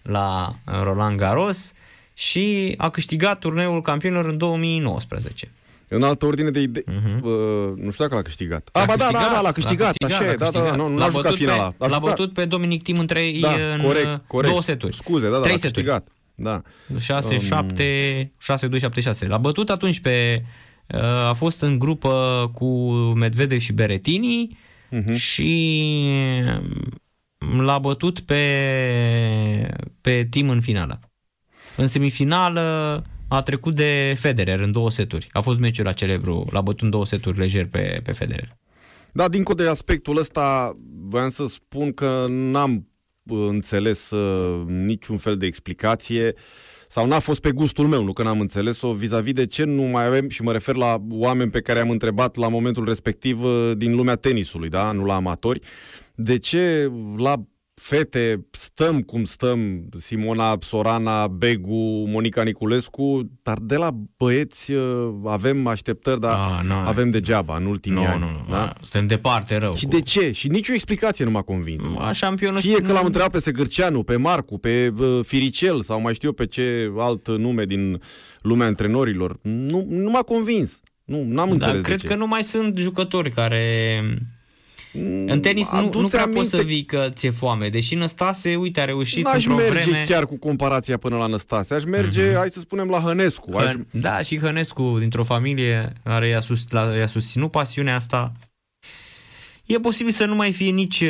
[0.02, 1.72] la Roland Garros
[2.14, 5.50] și a câștigat turneul campionilor în 2019.
[5.92, 7.32] În altă ordine de idei, uh,
[7.76, 8.68] nu știu dacă l-a câștigat.
[8.72, 11.04] A, ba da, da, da, l-a câștigat, așa e, da, da, da, nu, nu L-a
[11.04, 11.74] a jucat bătut finala.
[11.78, 14.48] Pe, l-a bătut pe Dominic Thiem în, trei, da, în corect, corect.
[14.50, 14.96] două seturi.
[14.96, 15.84] Scuze, da, da, Trei l-a seturi.
[15.86, 16.08] câștigat.
[16.34, 16.62] Da.
[17.00, 19.26] 6, Um, 7, 6, 2, 7, 6.
[19.26, 20.42] L-a bătut atunci pe...
[20.86, 22.66] uh, A fost în grupă cu
[23.14, 24.58] Medvedev și Berettini
[24.92, 25.14] Mhm.
[25.14, 26.12] și
[27.58, 28.44] l-a bătut pe,
[30.00, 31.00] pe Tim în finală.
[31.76, 35.28] În semifinală a trecut de Federer în două seturi.
[35.32, 38.56] A fost meciul la celebru, l-a bătut în două seturi lejer pe, pe Federer.
[39.12, 42.88] Da, dincolo de aspectul ăsta, voiam să spun că n-am
[43.22, 46.34] uh, înțeles uh, niciun fel de explicație
[46.88, 50.06] sau n-a fost pe gustul meu, nu că n-am înțeles-o, vis-a-vis de ce nu mai
[50.06, 53.94] avem, și mă refer la oameni pe care am întrebat la momentul respectiv uh, din
[53.94, 55.60] lumea tenisului, da, nu la amatori,
[56.14, 57.34] de ce la
[57.82, 65.66] fete stăm cum stăm, Simona Sorana, Begu, Monica Niculescu, dar de la băieți uh, avem
[65.66, 66.74] așteptări, dar Ah, nu.
[66.74, 68.20] avem degeaba în ultimii Nu, ani.
[68.20, 68.44] nu, nu.
[68.48, 68.56] da?
[68.56, 68.72] Da?
[68.80, 69.74] Suntem departe rău.
[69.76, 70.30] Și cu- de ce?
[70.32, 71.84] Și nicio explicație nu m-a convins.
[71.98, 76.14] A, șampionul Fie că l-am întrebat pe Segârceanu, pe Marcu, pe uh, Firicel sau mai
[76.14, 78.00] știu eu pe ce alt nume din
[78.40, 79.38] lumea antrenorilor.
[79.42, 80.80] Nu, nu m-a convins.
[81.04, 82.06] Nu, n-am Dar înțeles cred de ce.
[82.08, 84.00] că nu mai sunt jucători care...
[85.26, 87.68] În tenis nu, Aduți nu prea aminte- poți să vii că ți-e foame.
[87.68, 90.04] Deși Năstase, uite, a reușit N-aș într-o merge vreme...
[90.08, 91.74] chiar cu comparația până la Năstase.
[91.74, 93.56] Aș merge, hai să spunem, la Hănescu.
[93.56, 93.72] Aș...
[93.72, 98.32] Hă- Da, și Hănescu, dintr-o familie care i-a, sus, la, i-a susținut pasiunea asta,
[99.66, 101.00] e posibil să nu mai fie nici...
[101.00, 101.08] Uh,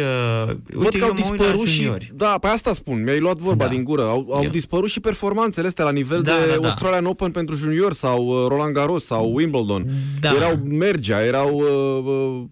[0.66, 1.74] Văd uite, că au eu mă uit la dispărut și...
[1.74, 2.12] juniori.
[2.14, 3.70] Da, pe asta spun, mi-ai luat vorba Da.
[3.70, 4.02] din gură.
[4.02, 6.66] Au, au Eu- dispărut și performanțele astea la nivel Da, de da, da.
[6.68, 9.86] Australian Open pentru junior sau uh, Roland Garros sau Wimbledon.
[10.20, 10.32] Da.
[10.34, 11.54] Erau Mergea, erau...
[11.56, 12.42] Uh, uh,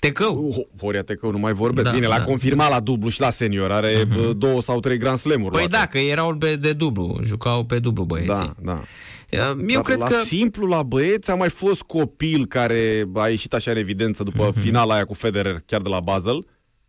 [0.00, 0.54] Tecău.
[0.54, 1.86] Ho- Horia Tecău, nu mai vorbesc.
[1.86, 2.24] Da, Bine, l-a da.
[2.24, 3.70] confirmat la dublu și la senior.
[3.70, 5.76] Are uh două sau trei Grand Slam-uri Păi luate.
[5.76, 8.34] da, că erau pe de dublu, jucau pe dublu băieții.
[8.34, 8.82] Da, da.
[9.30, 10.14] Eu Dar cred la că...
[10.14, 14.60] simplu, la băieți, a mai fost copil care a ieșit așa în evidență după Mhm.
[14.60, 16.46] finala aia cu Federer, chiar de la Basel.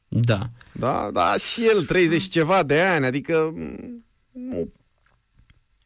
[0.07, 0.39] Da.
[0.71, 3.51] Da, da, și el, 30 și ceva de ani, adică...
[3.55, 4.71] mm, Nu,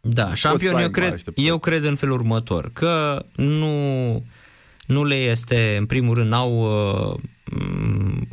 [0.01, 1.47] Da, șampion, ai eu mari cred, așteptări.
[1.47, 4.23] eu cred în felul următor, că nu,
[4.85, 6.59] nu le este, în primul rând, n-au,
[7.11, 8.27] uh, m,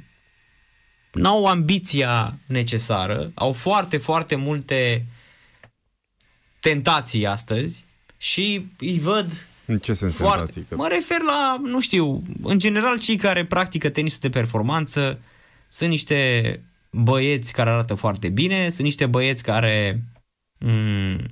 [1.12, 5.06] n-au ambiția necesară, au foarte, foarte multe
[6.60, 7.84] tentații astăzi
[8.16, 10.36] și îi văd în ce sens foarte...
[10.36, 10.64] tentații?
[10.68, 10.76] Că...
[10.76, 15.20] Mă refer la, nu știu, în general cei care practică tenisul de performanță
[15.68, 20.02] sunt niște băieți care arată foarte bine, sunt niște băieți care
[20.66, 21.24] m-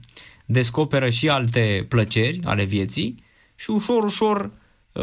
[0.45, 3.25] descoperă și alte plăceri ale vieții
[3.55, 4.51] și ușor, ușor uh,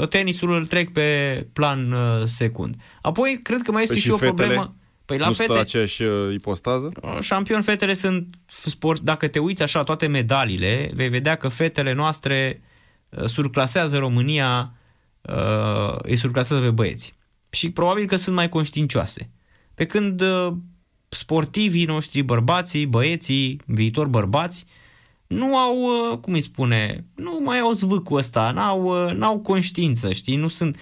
[0.09, 2.75] tenisul îl trec pe plan uh, secund.
[3.01, 4.47] Apoi, cred că mai este Păi și, și o fetele?
[4.47, 4.75] problemă.
[5.05, 6.91] Păi la nu fete, stă aceeași uh, ipostază?
[7.19, 11.93] șampion fetele sunt sport, dacă te uiți așa la toate medaliile, vei vedea că fetele
[11.93, 12.61] noastre
[13.09, 14.73] uh, surclasează România
[15.21, 17.15] uh, îi surclasează pe băieți.
[17.49, 19.31] Și probabil că sunt mai conștiincioase.
[19.73, 20.53] Pe când uh,
[21.09, 24.65] sportivii noștri, bărbații, băieții, viitor bărbați,
[25.27, 30.13] nu au, uh, cum îi spune, nu mai au zvâcul ăsta, n-au, uh, n-au conștiință,
[30.13, 30.77] știi, nu sunt,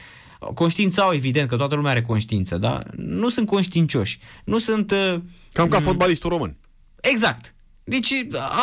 [0.53, 2.83] conștiința au evident că toată lumea are conștiință, da?
[2.95, 4.91] Nu sunt conștiincioși, nu sunt...
[4.91, 5.15] uh,
[5.53, 6.57] Cam ca mm, fotbalistul român.
[7.01, 7.55] Exact.
[7.83, 8.13] Deci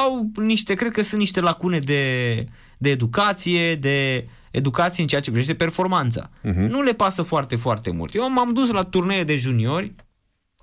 [0.04, 2.44] au niște, cred că sunt niște lacune de,
[2.78, 6.30] de educație, de educație în ceea ce privește performanța.
[6.30, 6.68] Uh-huh.
[6.68, 8.14] Nu le pasă foarte, foarte mult.
[8.14, 9.94] Eu m-am dus la turnee de juniori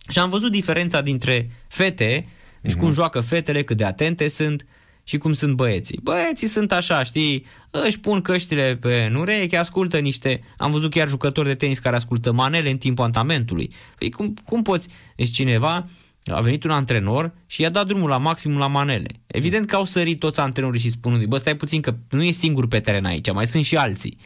[0.09, 2.27] și am văzut diferența dintre fete,
[2.61, 2.79] deci uh-huh.
[2.79, 4.65] cum joacă fetele, cât de atente sunt
[5.09, 5.99] și cum sunt băieții.
[6.03, 10.41] Băieții sunt așa, știi, își pun căștile pe în ureche, ascultă niște...
[10.57, 13.73] Am văzut chiar jucători de tenis care ascultă manele în timpul antamentului.
[13.97, 14.87] Păi cum, cum poți?
[15.15, 15.85] Deci cineva
[16.25, 19.07] a venit un antrenor și i-a dat drumul la maximum la manele.
[19.27, 22.67] Evident că au sărit toți antrenorii și spunând bă, stai puțin că nu e singur
[22.67, 24.17] pe teren aici, mai sunt și alții.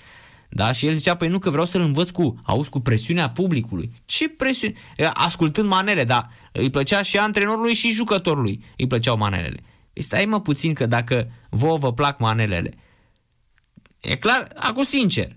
[0.49, 0.71] Da?
[0.71, 3.91] Și el zicea, păi nu, că vreau să-l învăț cu, auzi, cu presiunea publicului.
[4.05, 4.73] Ce presiune?
[5.13, 9.59] Ascultând manele, da, îi plăcea și antrenorului și jucătorului, îi plăceau manelele.
[9.93, 12.71] Păi stai mă puțin că dacă vouă vă plac manelele,
[13.99, 15.35] e clar, acum sincer,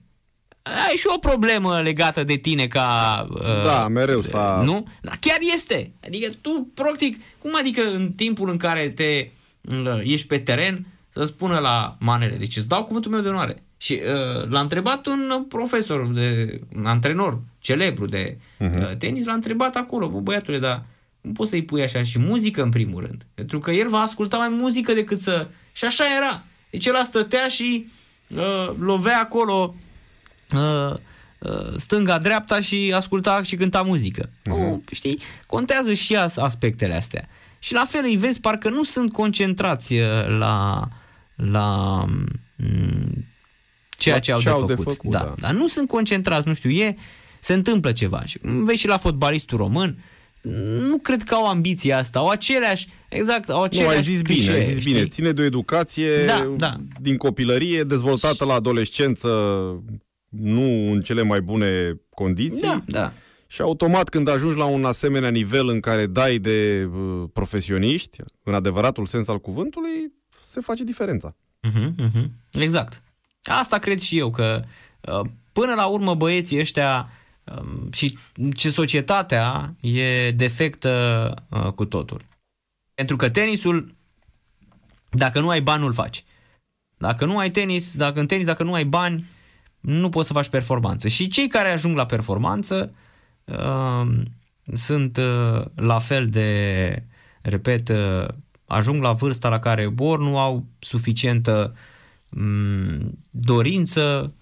[0.62, 3.26] ai și o problemă legată de tine ca...
[3.30, 4.86] Uh, Da, mereu s-a- Nu?
[5.00, 5.92] Da, chiar este.
[6.06, 9.28] Adică tu, practic, cum adică în timpul în care te
[9.76, 12.36] uh, ești pe teren să spună la manele?
[12.36, 13.62] Deci îți dau cuvântul meu de onoare.
[13.76, 19.76] Și uh, l-a întrebat un profesor, de, un antrenor celebru de uh, tenis, l-a întrebat
[19.76, 20.84] acolo, bă, băiatule, dar
[21.26, 23.26] cum poți să-i pui așa și muzică în primul rând?
[23.34, 25.48] Pentru că el va asculta mai muzică decât să...
[25.72, 26.44] Și așa era.
[26.70, 27.86] Deci el stătea și
[28.28, 29.74] uh, lovea acolo
[30.54, 30.94] uh,
[31.38, 34.28] uh, stânga-dreapta și asculta și cânta muzică.
[34.28, 34.42] Uh-huh.
[34.42, 37.28] Nu, știi, contează și as- aspectele astea.
[37.58, 40.88] Și la fel îi vezi, parcă nu sunt concentrați uh, la,
[41.34, 42.04] la
[42.56, 43.26] mm,
[43.88, 44.92] ceea La ce au ce de au de făcut.
[44.92, 45.34] făcut, da, da.
[45.38, 46.96] Dar nu sunt concentrați, nu știu, e,
[47.40, 48.24] se întâmplă ceva.
[48.24, 49.98] Și vezi și la fotbalistul român,
[50.88, 54.34] nu cred că au ambiția asta, au aceleași, exact, au Nu, aceleași ai zis bine,
[54.34, 54.98] clișee, ai zis bine.
[54.98, 55.10] știi?
[55.10, 56.76] Ține de o educație Da, da.
[57.00, 59.28] din copilărie, dezvoltată la adolescență,
[60.28, 62.60] nu în cele mai bune condiții.
[62.68, 63.12] Da, da.
[63.46, 68.54] Și automat când ajungi la un asemenea nivel în care dai de uh, profesioniști, în
[68.54, 70.12] adevăratul sens al cuvântului,
[70.44, 71.36] se face diferența.
[71.62, 72.30] Mhm, mhm.
[72.52, 73.02] Exact.
[73.42, 74.62] Asta cred și eu, că
[75.00, 77.10] uh, până la urmă băieții ăștia um,
[77.92, 78.18] și
[78.54, 82.24] ce societatea e defectă uh, cu totul.
[82.94, 83.94] Pentru că tenisul,
[85.10, 86.24] dacă nu ai bani, nu-l faci.
[86.96, 89.24] Dacă nu ai tenis, dacă în tenis, dacă nu ai bani,
[89.80, 91.08] nu poți să faci performanță.
[91.08, 92.94] Și cei care ajung la performanță
[93.44, 94.22] uh,
[94.74, 97.02] sunt uh, la fel de,
[97.42, 98.28] repet, uh,
[98.66, 101.76] ajung la vârsta la care ori nu au suficientă
[102.28, 104.34] um, dorință,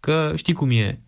[0.00, 1.00] că știi cum e,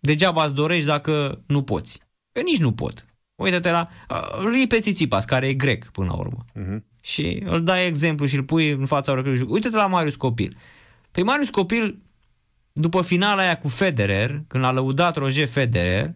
[0.00, 2.00] degeaba îți dorești dacă nu poți.
[2.32, 3.04] Eu nici nu pot.
[3.34, 6.44] Uite-te la uh, îl iei pe Tsitsipas, care e grec până la urmă.
[6.54, 6.80] Uh-huh.
[7.02, 9.50] Și îl dai exemplu și îl pui în fața oricărui juc.
[9.50, 10.56] Uite-te la Marius Copil.
[11.10, 12.02] Păi Marius Copil,
[12.72, 16.14] după finala aia cu Federer, când l-a lăudat Roger Federer,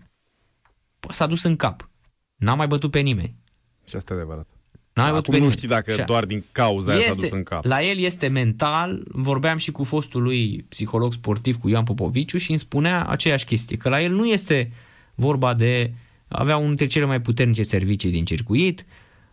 [1.01, 1.91] bă, s-a dus în cap.
[2.35, 3.37] N-a mai bătut pe nimeni.
[3.85, 4.54] Și asta e adevărat.
[4.95, 5.57] N-a mai bătut Acum pe nu nimeni.
[5.57, 6.05] știi dacă Așa.
[6.05, 7.65] doar din cauza aia s-a dus în cap.
[7.65, 12.51] La el este mental, vorbeam și cu fostul lui psiholog sportiv, cu Ioan Popoviciu și
[12.51, 14.73] îmi spunea aceeași chestie, că la el nu este
[15.15, 15.93] vorba de,
[16.29, 18.87] avea unul dintre cele mai puternice servicii din circuit,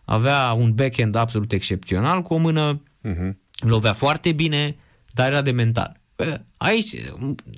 [0.04, 3.32] avea un backhand absolut excepțional cu o mână, Uh-huh.
[3.58, 4.76] lovea foarte bine,
[5.12, 6.00] dar era de mental.
[6.16, 6.94] Bă, Aici,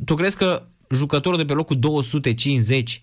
[0.04, 3.02] tu crezi că jucătorul de pe locul 250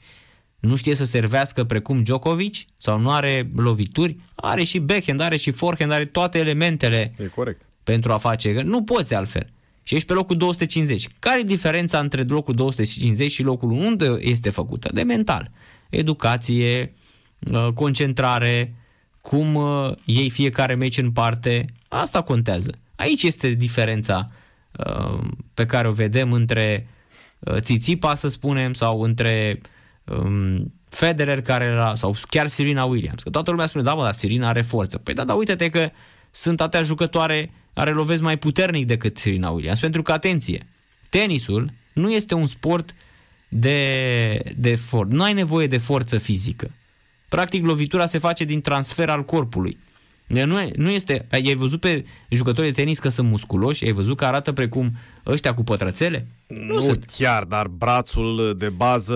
[0.61, 2.55] nu știe să servească precum Djokovic?
[2.77, 4.17] Sau nu are lovituri?
[4.35, 7.61] Are și backhand, are și forehand, are toate elementele E corect.
[7.83, 8.53] pentru a face.
[8.53, 9.49] că Nu poți altfel.
[9.83, 11.07] Și ești pe locul 250.
[11.19, 14.89] Care e diferența între locul 250 și locul unde este făcută?
[14.93, 15.49] De mental.
[15.89, 16.93] Educație,
[17.51, 18.75] uh, concentrare,
[19.21, 21.65] cum uh, iei fiecare meci în parte.
[21.87, 22.71] Asta contează.
[22.95, 24.31] Aici este diferența
[24.77, 25.19] uh,
[25.53, 26.87] pe care o vedem între
[27.39, 29.61] uh, Țițipa, să spunem, sau între
[30.17, 33.23] um, Federer care era, sau chiar Serena Williams.
[33.23, 34.97] Că toată lumea spune, da, mă, dar Serena are forță.
[34.97, 35.89] Păi da, dar uite-te că
[36.31, 39.79] sunt atâtea jucătoare care lovesc mai puternic decât Serena Williams.
[39.79, 40.67] Pentru că, atenție,
[41.09, 42.95] tenisul nu este un sport
[43.49, 46.71] de, de for- Nu ai nevoie de forță fizică.
[47.29, 49.77] Practic, lovitura se face din transfer al corpului.
[50.33, 53.85] De Nu, e- nu este, ai văzut pe jucătorii de tenis că sunt musculoși?
[53.85, 54.91] Ai văzut că arată precum
[55.25, 56.27] ăștia cu pătrățele?
[56.47, 59.13] Nu, nu chiar, dar brațul de bază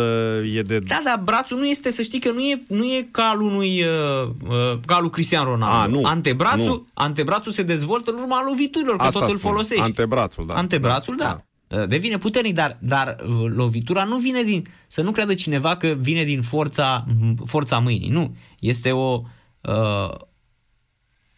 [0.53, 0.79] e de...
[0.79, 3.83] Da, dar brațul nu este, să știi că nu e, nu e ca al unui,
[3.83, 5.97] uh, uh, ca al lui Cristian Ronaldo.
[5.97, 6.05] A, nu.
[6.05, 6.87] Antebrațul, Nu.
[6.93, 9.83] antebrațul se dezvoltă în urma loviturilor, că tot îl spun, folosești.
[9.83, 10.53] Antebrațul, da.
[10.53, 11.43] Antebrațul, da.
[11.67, 14.65] Uh, devine puternic, dar, dar uh, lovitura nu vine din...
[14.87, 17.05] Să nu creadă cineva că vine din forța,
[17.45, 18.09] forța mâinii.
[18.09, 18.35] Nu.
[18.59, 19.21] Este o...
[19.61, 20.13] Uh,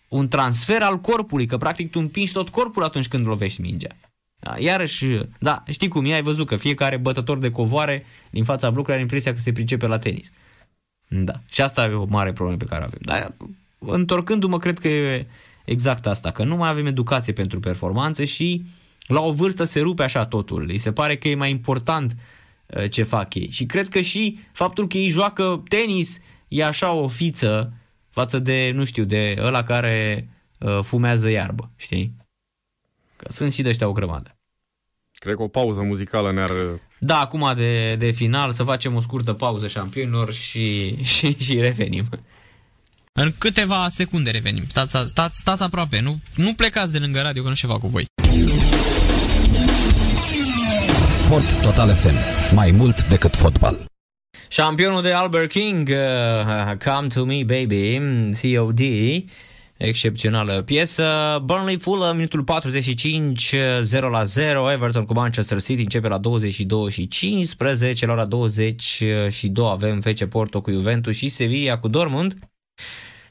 [0.07, 3.89] un transfer al corpului, că practic tu împingi tot corpul atunci când lovești mingea.
[4.39, 5.05] Da, iarăși,
[5.39, 9.01] da, știi cum e, ai văzut că fiecare bătător de covoare din fața blocului are
[9.01, 10.31] impresia că se pricepe la tenis.
[11.07, 12.99] Da, și asta e o mare problemă pe care o avem.
[13.01, 13.33] Dar
[13.79, 15.27] întorcându-mă, cred că e
[15.65, 18.65] exact asta, că nu mai avem educație pentru performanțe și
[19.07, 20.67] la o vârstă se rupe așa totul.
[20.69, 22.15] Îi se pare că e mai important
[22.65, 23.49] uh, ce fac ei.
[23.51, 27.73] Și cred că și faptul că ei joacă tenis e așa o fiță
[28.17, 30.27] față de, nu știu, de ăla care
[30.59, 32.15] uh, fumează iarbă, știi?
[33.15, 34.37] Că sunt și de ăștia o grămadă.
[35.11, 36.51] Cred că o pauză muzicală ne-ar...
[36.99, 42.09] Da, acum de, de final să facem o scurtă pauză șampionilor și, și, și revenim.
[43.13, 44.63] În câteva secunde revenim.
[44.67, 48.05] Stați, stați, stați aproape, nu, nu plecați de lângă radio că nu ceva cu voi.
[51.15, 52.15] Sport Total FM.
[52.55, 53.96] Mai mult decât fotbal.
[54.49, 57.99] Șampionul de Albert King, uh, Come to Me Baby,
[58.41, 58.79] COD,
[59.77, 61.37] excepțională piesă.
[61.43, 64.71] Burnley Fulham, minutul 45, 0 la 0.
[64.71, 68.05] Everton cu Manchester City începe la 22 și 15.
[68.05, 72.35] La ora 22 avem FC Porto cu Juventus și Sevilla cu Dortmund.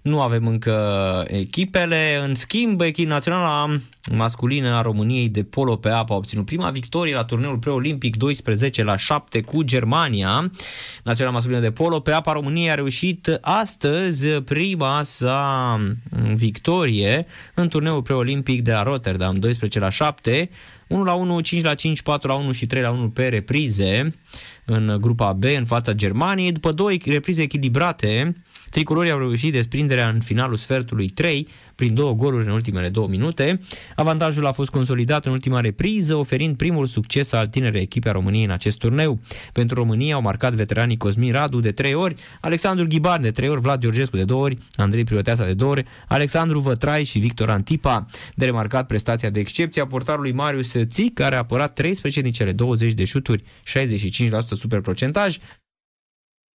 [0.06, 2.20] Nu avem încă echipele.
[2.26, 3.80] În schimb, echipa națională
[4.12, 8.82] masculină a României de polo pe apă a obținut prima victorie la turneul preolimpic 12
[8.82, 10.52] la 7 cu Germania.
[11.04, 15.80] Naționala masculină de polo pe apă a României a reușit astăzi prima sa
[16.34, 20.50] victorie în turneul preolimpic de la Rotterdam 12 la 7
[20.86, 24.14] 1 la 1, 5 la 5, 4 la 1 și 3 la 1 pe reprize
[24.64, 26.52] în grupa B în fața Germaniei.
[26.52, 28.36] După două reprize echilibrate,
[28.70, 33.60] Tricolorii au reușit desprinderea în finalul sfertului 3 prin două goluri în ultimele două minute.
[33.96, 38.44] Avantajul a fost consolidat în ultima repriză, oferind primul succes al tinerei echipe a României
[38.44, 39.20] în acest turneu.
[39.52, 43.60] Pentru România au marcat veteranii Cosmin Radu de 3 ori, Alexandru Ghibar de 3 ori,
[43.60, 48.04] Vlad Georgescu de 2 ori, Andrei Prioteasa de 2 ori, Alexandru Vătrai și Victor Antipa.
[48.34, 52.52] De remarcat prestația de excepție a portarului Marius Țic, care a apărat 13 din cele
[52.52, 53.44] 20 de șuturi, 65%
[54.50, 55.38] super procentaj,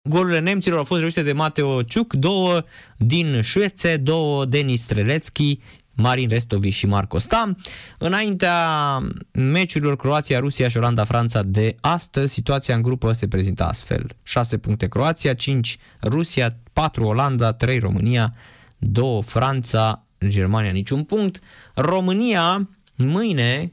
[0.02, 2.62] Golurile nemților au fost reușite de Mateo Ciuc, două
[2.96, 5.58] din Șuețe, două Denis Strelețchi,
[5.94, 7.58] Marin Restovici și Marco Stam.
[7.98, 8.98] Înaintea
[9.32, 14.06] meciurilor Croația, Rusia și Olanda-Franța de astăzi, situația în grupă se prezintă astfel.
[14.22, 18.34] 6 puncte Croația, 5 Rusia, 4 Olanda, 3 România,
[18.78, 21.38] 2 Franța, Germania niciun punct.
[21.74, 23.72] România mâine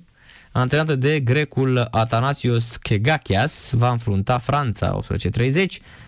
[0.52, 5.66] antrenată de grecul Atanasios Kegakias, va înfrunta Franța 18.30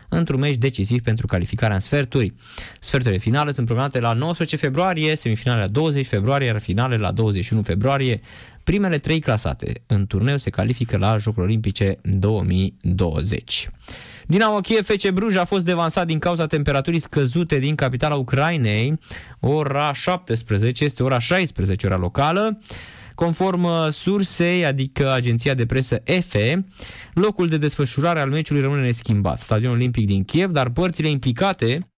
[0.10, 2.34] într-un meci decisiv pentru calificarea în sferturi.
[2.80, 7.62] Sferturile finale sunt programate la 19 februarie, semifinale la 20 februarie, iar finale la 21
[7.62, 8.22] februarie.
[8.64, 13.70] Primele trei clasate în turneu se califică la Jocurile Olimpice 2020.
[14.28, 19.00] Dinamo Kiev FC Bruj a fost devansat din cauza temperaturii scăzute din capitala Ucrainei,
[19.40, 22.60] ora 17, este ora 16 ora locală.
[23.20, 26.66] Conform uh, sursei, adică agenția de presă EFE,
[27.14, 31.92] locul de desfășurare al meciului rămâne neschimbat, stadionul olimpic din Kiev, dar părțile implicate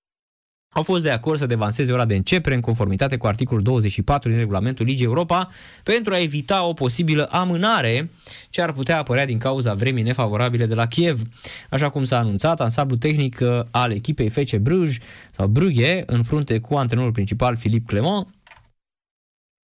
[0.73, 4.37] au fost de acord să devanseze ora de începere în conformitate cu articolul 24 din
[4.37, 5.49] regulamentul Ligii Europa
[5.83, 8.09] pentru a evita o posibilă amânare
[8.49, 11.21] ce ar putea apărea din cauza vremii nefavorabile de la Kiev.
[11.69, 14.97] Așa cum s-a anunțat, ansamblul tehnic uh, al echipei FC Bruges
[15.35, 18.27] sau Brugge în frunte cu antrenorul principal Filip Clement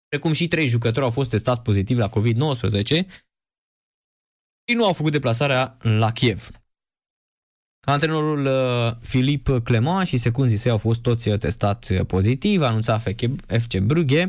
[0.08, 2.84] precum și trei jucători au fost testați pozitiv la COVID-19
[4.64, 6.50] și nu au făcut deplasarea la Kiev.
[7.86, 12.98] Antrenorul uh, Filip Clement și secunzii săi au fost toți testați pozitiv, anunța
[13.46, 14.26] FC Brugge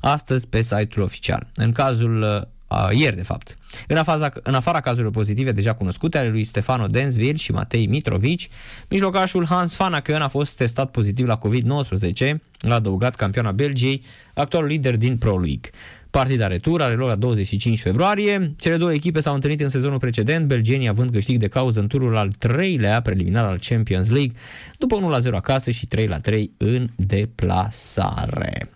[0.00, 1.50] astăzi pe site-ul oficial.
[1.54, 3.58] În cazul uh, ieri de fapt.
[3.86, 8.48] În, afaza, în afara cazurilor pozitive deja cunoscute ale lui Stefano Densville și Matei Mitrovici,
[8.88, 14.02] mijlocașul Hans Fanaken a fost testat pozitiv la COVID-19, l-a adăugat campioana Belgiei,
[14.34, 15.70] actualul lider din Pro League.
[16.10, 18.54] Partida retur are loc la 25 februarie.
[18.58, 22.16] Cele două echipe s-au întâlnit în sezonul precedent, belgenii având câștig de cauză în turul
[22.16, 24.32] al treilea preliminar al Champions League,
[24.78, 28.70] după 1-0 acasă și 3-3 în deplasare.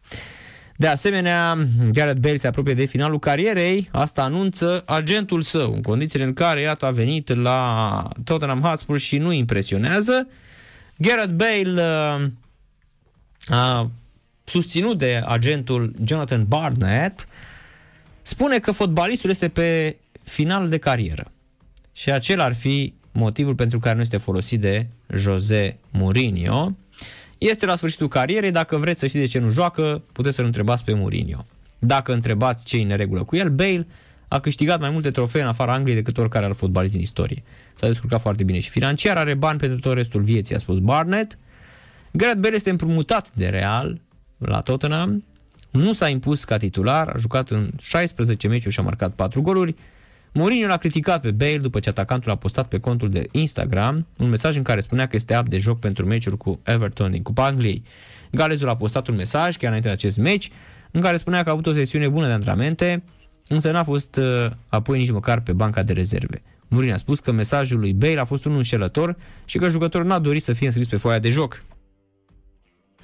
[0.83, 6.25] De asemenea, Gareth Bale se apropie de finalul carierei, asta anunță agentul său, în condițiile
[6.25, 10.29] în care, iată, a venit la Tottenham Hotspur și nu impresionează.
[10.97, 13.91] Gareth Bale uh, a
[14.45, 17.29] susținut de agentul Jonathan Barnett,
[18.23, 21.31] spune că fotbalistul este pe final de carieră.
[21.93, 26.77] Și acela ar fi motivul pentru care nu este folosit de Jose Mourinho.
[27.43, 30.85] Este la sfârșitul carierei, dacă vreți să știți de ce nu joacă, puteți să-l întrebați
[30.85, 31.47] pe Mourinho.
[31.79, 33.87] Dacă întrebați ce e în regulă cu el, Bale
[34.29, 37.43] a câștigat mai multe trofee în afara Angliei decât oricare alt fotbalist din istorie.
[37.75, 41.39] S-a descurcat foarte bine și financiar, are bani pentru tot restul vieții, a spus Barnett.
[42.11, 44.01] Gareth Bale este împrumutat de Real
[44.39, 45.25] la Tottenham,
[45.71, 49.75] nu s-a impus ca titular, a jucat în 16 meciuri și a marcat 4 goluri.
[50.35, 54.29] Mourinho l-a criticat pe Bale după ce atacantul a postat pe contul de Instagram un
[54.29, 57.45] mesaj în care spunea că este apt de joc pentru meciuri cu Everton din Cupa
[57.45, 57.83] Angliei.
[58.31, 60.51] Galezul a postat un mesaj chiar înainte de acest meci
[60.91, 63.03] în care spunea că a avut o sesiune bună de antrenamente,
[63.47, 66.43] însă n-a fost uh, apoi nici măcar pe banca de rezerve.
[66.69, 70.19] Mourinho a spus că mesajul lui Bale a fost unul înșelător și că jucătorul n-a
[70.19, 71.63] dorit să fie înscris pe foaia de joc.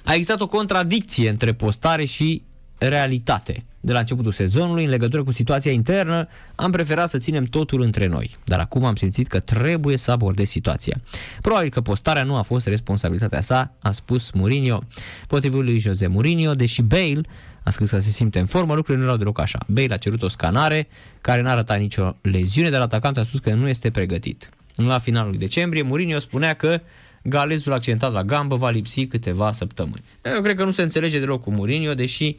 [0.03, 2.43] A existat o contradicție între postare și
[2.77, 3.65] realitate.
[3.81, 8.07] De la începutul sezonului, în legătură cu situația internă, am preferat să ținem totul între
[8.07, 11.01] noi, dar acum am simțit că trebuie să abordez situația.
[11.41, 14.83] Probabil că postarea nu a fost responsabilitatea sa, a spus Mourinho.
[15.27, 17.21] Potrivit lui Jose Mourinho, deși Bale
[17.63, 19.59] a scris că se simte în formă, lucrurile nu erau deloc așa.
[19.67, 20.87] Bale a cerut o scanare
[21.21, 24.49] care n-a arătat nicio leziune, dar atacantul a spus că nu este pregătit.
[24.75, 26.81] La finalul decembrie, Mourinho spunea că
[27.23, 30.03] galezul accidentat la gambă va lipsi câteva săptămâni.
[30.35, 32.37] Eu cred că nu se înțelege deloc cu Mourinho, deși um,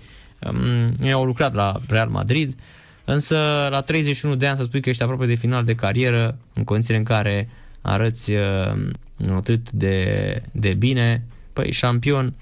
[1.02, 2.56] ei au lucrat la Real Madrid,
[3.04, 6.64] însă la 31 de ani să spui că ești aproape de final de carieră, în
[6.64, 7.48] condițiile în care
[7.80, 8.88] arăți uh,
[9.34, 12.34] atât de, de bine, păi șampion,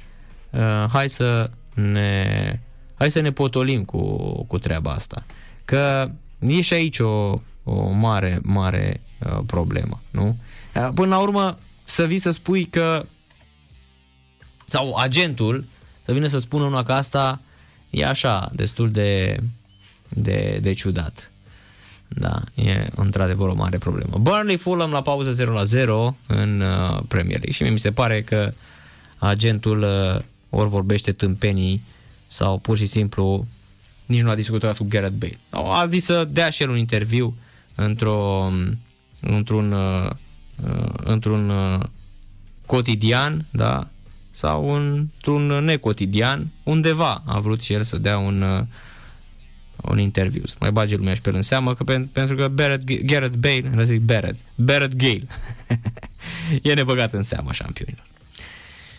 [0.50, 2.60] uh, hai să ne
[2.94, 5.24] hai să ne potolim cu, cu treaba asta.
[5.64, 6.10] Că
[6.40, 10.36] e și aici o, o mare, mare uh, problemă, nu?
[10.74, 13.06] Uh, până la urmă, să vii să spui că
[14.64, 15.64] sau agentul
[16.04, 17.40] să vină să spună una că asta
[17.90, 19.40] e așa, destul de,
[20.08, 21.30] de, de ciudat.
[22.08, 24.18] Da, e într-adevăr o mare problemă.
[24.18, 28.22] Burnley Fulham la pauză 0 la 0 în uh, Premier League și mi se pare
[28.22, 28.52] că
[29.18, 31.82] agentul uh, ori vorbește tâmpenii
[32.26, 33.46] sau pur și simplu
[34.06, 35.38] nici nu a discutat cu Gareth Bale.
[35.50, 37.36] A zis să dea și el un interviu
[37.74, 38.50] într-o,
[39.20, 40.10] într-un, uh,
[40.96, 41.80] într-un uh,
[42.66, 43.88] cotidian, da,
[44.38, 48.60] sau într-un necotidian, undeva a vrut și el să dea un, uh,
[49.76, 52.48] un interviu, să mai bage lumea și pe el în seamă, că pen, pentru că
[52.48, 55.26] Barrett, Gareth Bale, nu zic Barrett, Barrett Gale,
[56.62, 58.04] e nebăgat în seamă șampionilor.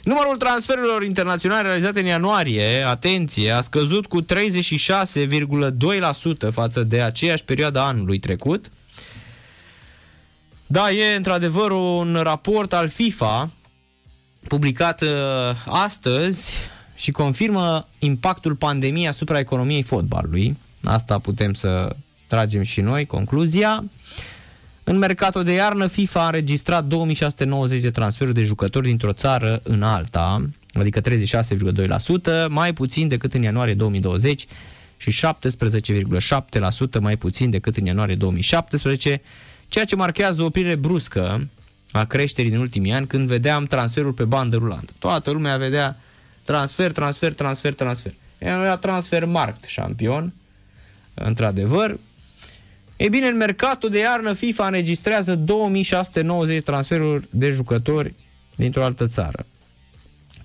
[0.04, 4.28] Numărul transferurilor internaționale realizate în ianuarie, atenție, a scăzut cu 36,2%
[6.52, 8.72] față de aceeași perioadă anului trecut.
[10.68, 13.52] Da, e într-adevăr un raport al FIFA
[14.48, 15.10] publicat uh,
[15.66, 16.54] astăzi
[16.96, 20.58] și confirmă impactul pandemiei asupra economiei fotbalului.
[20.84, 21.96] Asta putem să
[22.28, 23.84] tragem și noi concluzia.
[24.84, 29.84] În mercatul de iarnă, FIFA a înregistrat 2690 de transferuri de jucători dintr-o țară în
[29.84, 34.46] alta, adică 36,2%, mai puțin decât în ianuarie 2020
[34.98, 39.22] și 17,7% mai puțin decât în ianuarie 2017,
[39.68, 41.48] ceea ce marchează o oprire bruscă
[41.92, 44.94] a creșterii din ultimii ani când vedeam transferul pe bandă rulantă.
[45.00, 45.98] Toată lumea vedea
[46.44, 48.14] transfer, transfer, transfer, transfer.
[48.38, 50.34] Era transfer markt șampion,
[51.14, 52.00] într-adevăr.
[52.98, 58.14] E bine, în mercatul de iarnă FIFA înregistrează 2690 transferuri de jucători
[58.56, 59.46] dintr-o altă țară.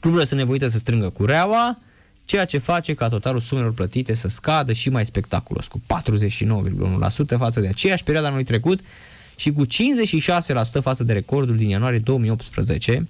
[0.01, 1.79] Cluburile sunt nevoite să strângă cureaua,
[2.25, 7.61] ceea ce face ca totalul sumelor plătite să scadă și mai spectaculos, cu 49,1% față
[7.61, 8.81] de aceeași perioadă anului trecut,
[9.37, 9.69] și cu 56%
[10.81, 13.09] față de recordul din ianuarie 2018,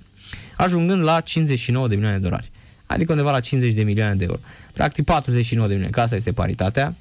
[0.57, 2.51] ajungând la 59 de milioane de dolari.
[2.87, 4.39] Adică undeva la 50 de milioane de euro.
[4.73, 6.97] Practic 49 de milioane, că asta este paritatea.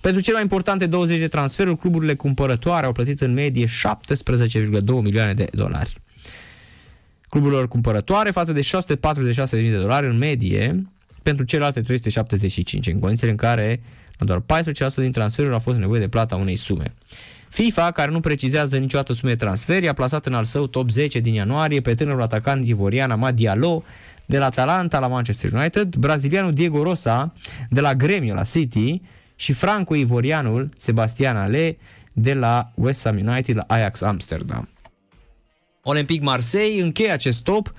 [0.00, 3.70] Pentru cele mai importante 20 de transferuri, cluburile cumpărătoare au plătit în medie 17,2
[4.86, 5.92] milioane de dolari.
[7.28, 8.66] Cluburilor cumpărătoare față de 646.000
[9.50, 10.86] de dolari în medie
[11.22, 13.82] pentru celelalte 375, în condițiile în care
[14.18, 16.94] doar 14% din transferuri au fost nevoie de plata unei sume.
[17.54, 21.18] FIFA, care nu precizează niciodată sume de transfer, i-a plasat în al său top 10
[21.18, 23.82] din ianuarie pe tânărul atacant ivorian Amad Diallo
[24.26, 27.32] de la Atalanta la Manchester United, brazilianul Diego Rosa
[27.70, 29.02] de la Gremio la City
[29.36, 31.76] și franco-ivorianul Sebastian Ale
[32.12, 34.68] de la West Ham United la Ajax Amsterdam.
[35.82, 37.72] Olympic Marseille încheie acest top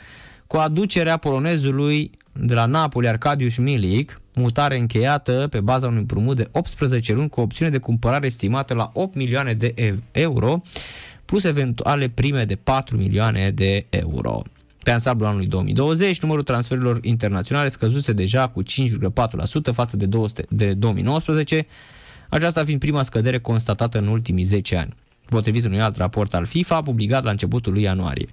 [0.48, 6.48] cu aducerea polonezului de la Napoli Arcadius Milik, mutare încheiată pe baza unui împrumut de
[6.52, 10.62] 18 luni cu opțiune de cumpărare estimată la 8 milioane de euro,
[11.26, 14.42] plus eventuale prime de 4 milioane de euro.
[14.84, 18.68] Pe ansamblul anului 2020, numărul transferurilor internaționale scăzuse deja cu 5,4%
[19.74, 21.66] față de, 200, de 2019,
[22.30, 24.94] aceasta fiind prima scădere constatată în ultimii 10 ani,
[25.30, 28.28] potrivit unui alt raport al FIFA publicat la începutul lui ianuarie.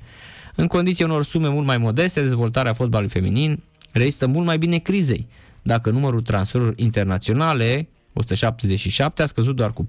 [0.55, 5.27] În condiții unor sume mult mai modeste, dezvoltarea fotbalului feminin rezistă mult mai bine crizei,
[5.62, 9.89] dacă numărul transferurilor internaționale 177, a scăzut doar cu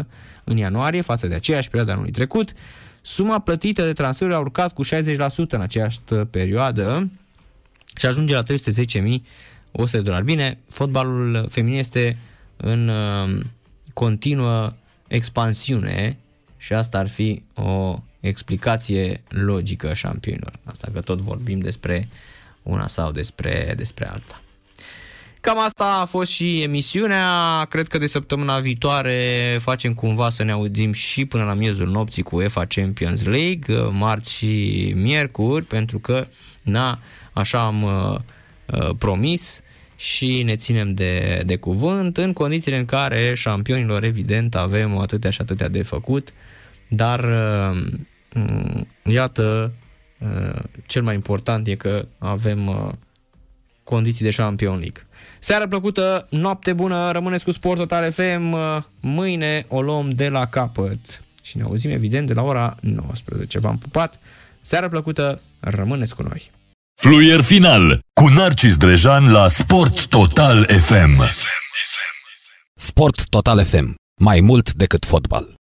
[0.00, 0.04] 4%
[0.44, 2.52] în ianuarie față de aceeași perioadă anului trecut.
[3.02, 4.88] Suma plătită de transferuri a urcat cu 60%
[5.48, 6.00] în aceeași
[6.30, 7.10] perioadă
[7.96, 10.24] și ajunge la 310.100 de dolari.
[10.24, 12.18] Bine, fotbalul feminin este
[12.56, 13.44] în uh,
[13.94, 14.72] continuă
[15.08, 16.16] expansiune
[16.56, 20.52] și asta ar fi o explicație logică șampionilor.
[20.64, 22.08] Asta că tot vorbim despre
[22.62, 24.42] una sau despre, despre alta.
[25.42, 27.64] Cam asta a fost și emisiunea.
[27.68, 32.22] Cred că de săptămâna viitoare facem cumva să ne auzim și până la miezul nopții
[32.22, 36.26] cu UEFA Champions League, marți și miercuri, pentru că,
[36.62, 36.98] na,
[37.32, 38.18] așa am uh,
[38.66, 39.62] uh, promis
[39.96, 45.40] și ne ținem de, de cuvânt în condițiile în care șampionilor, evident, avem atâtea și
[45.40, 46.32] atâtea de făcut,
[46.88, 47.92] dar uh,
[49.02, 49.80] iată, uh,
[50.86, 52.92] cel mai important e că avem uh,
[53.84, 55.06] condiții de Champion League.
[55.38, 58.56] Seară plăcută, noapte bună, rămâneți cu Sport Total FM,
[59.00, 63.58] mâine o luăm de la capăt și ne auzim evident de la ora 19.
[63.58, 64.20] V-am pupat,
[64.60, 66.50] seară plăcută, rămâneți cu noi!
[67.00, 71.22] Fluier final cu Narcis Drejan la Sport Total FM.
[72.74, 73.94] Sport Total FM.
[74.20, 75.54] Mai mult decât fotbal.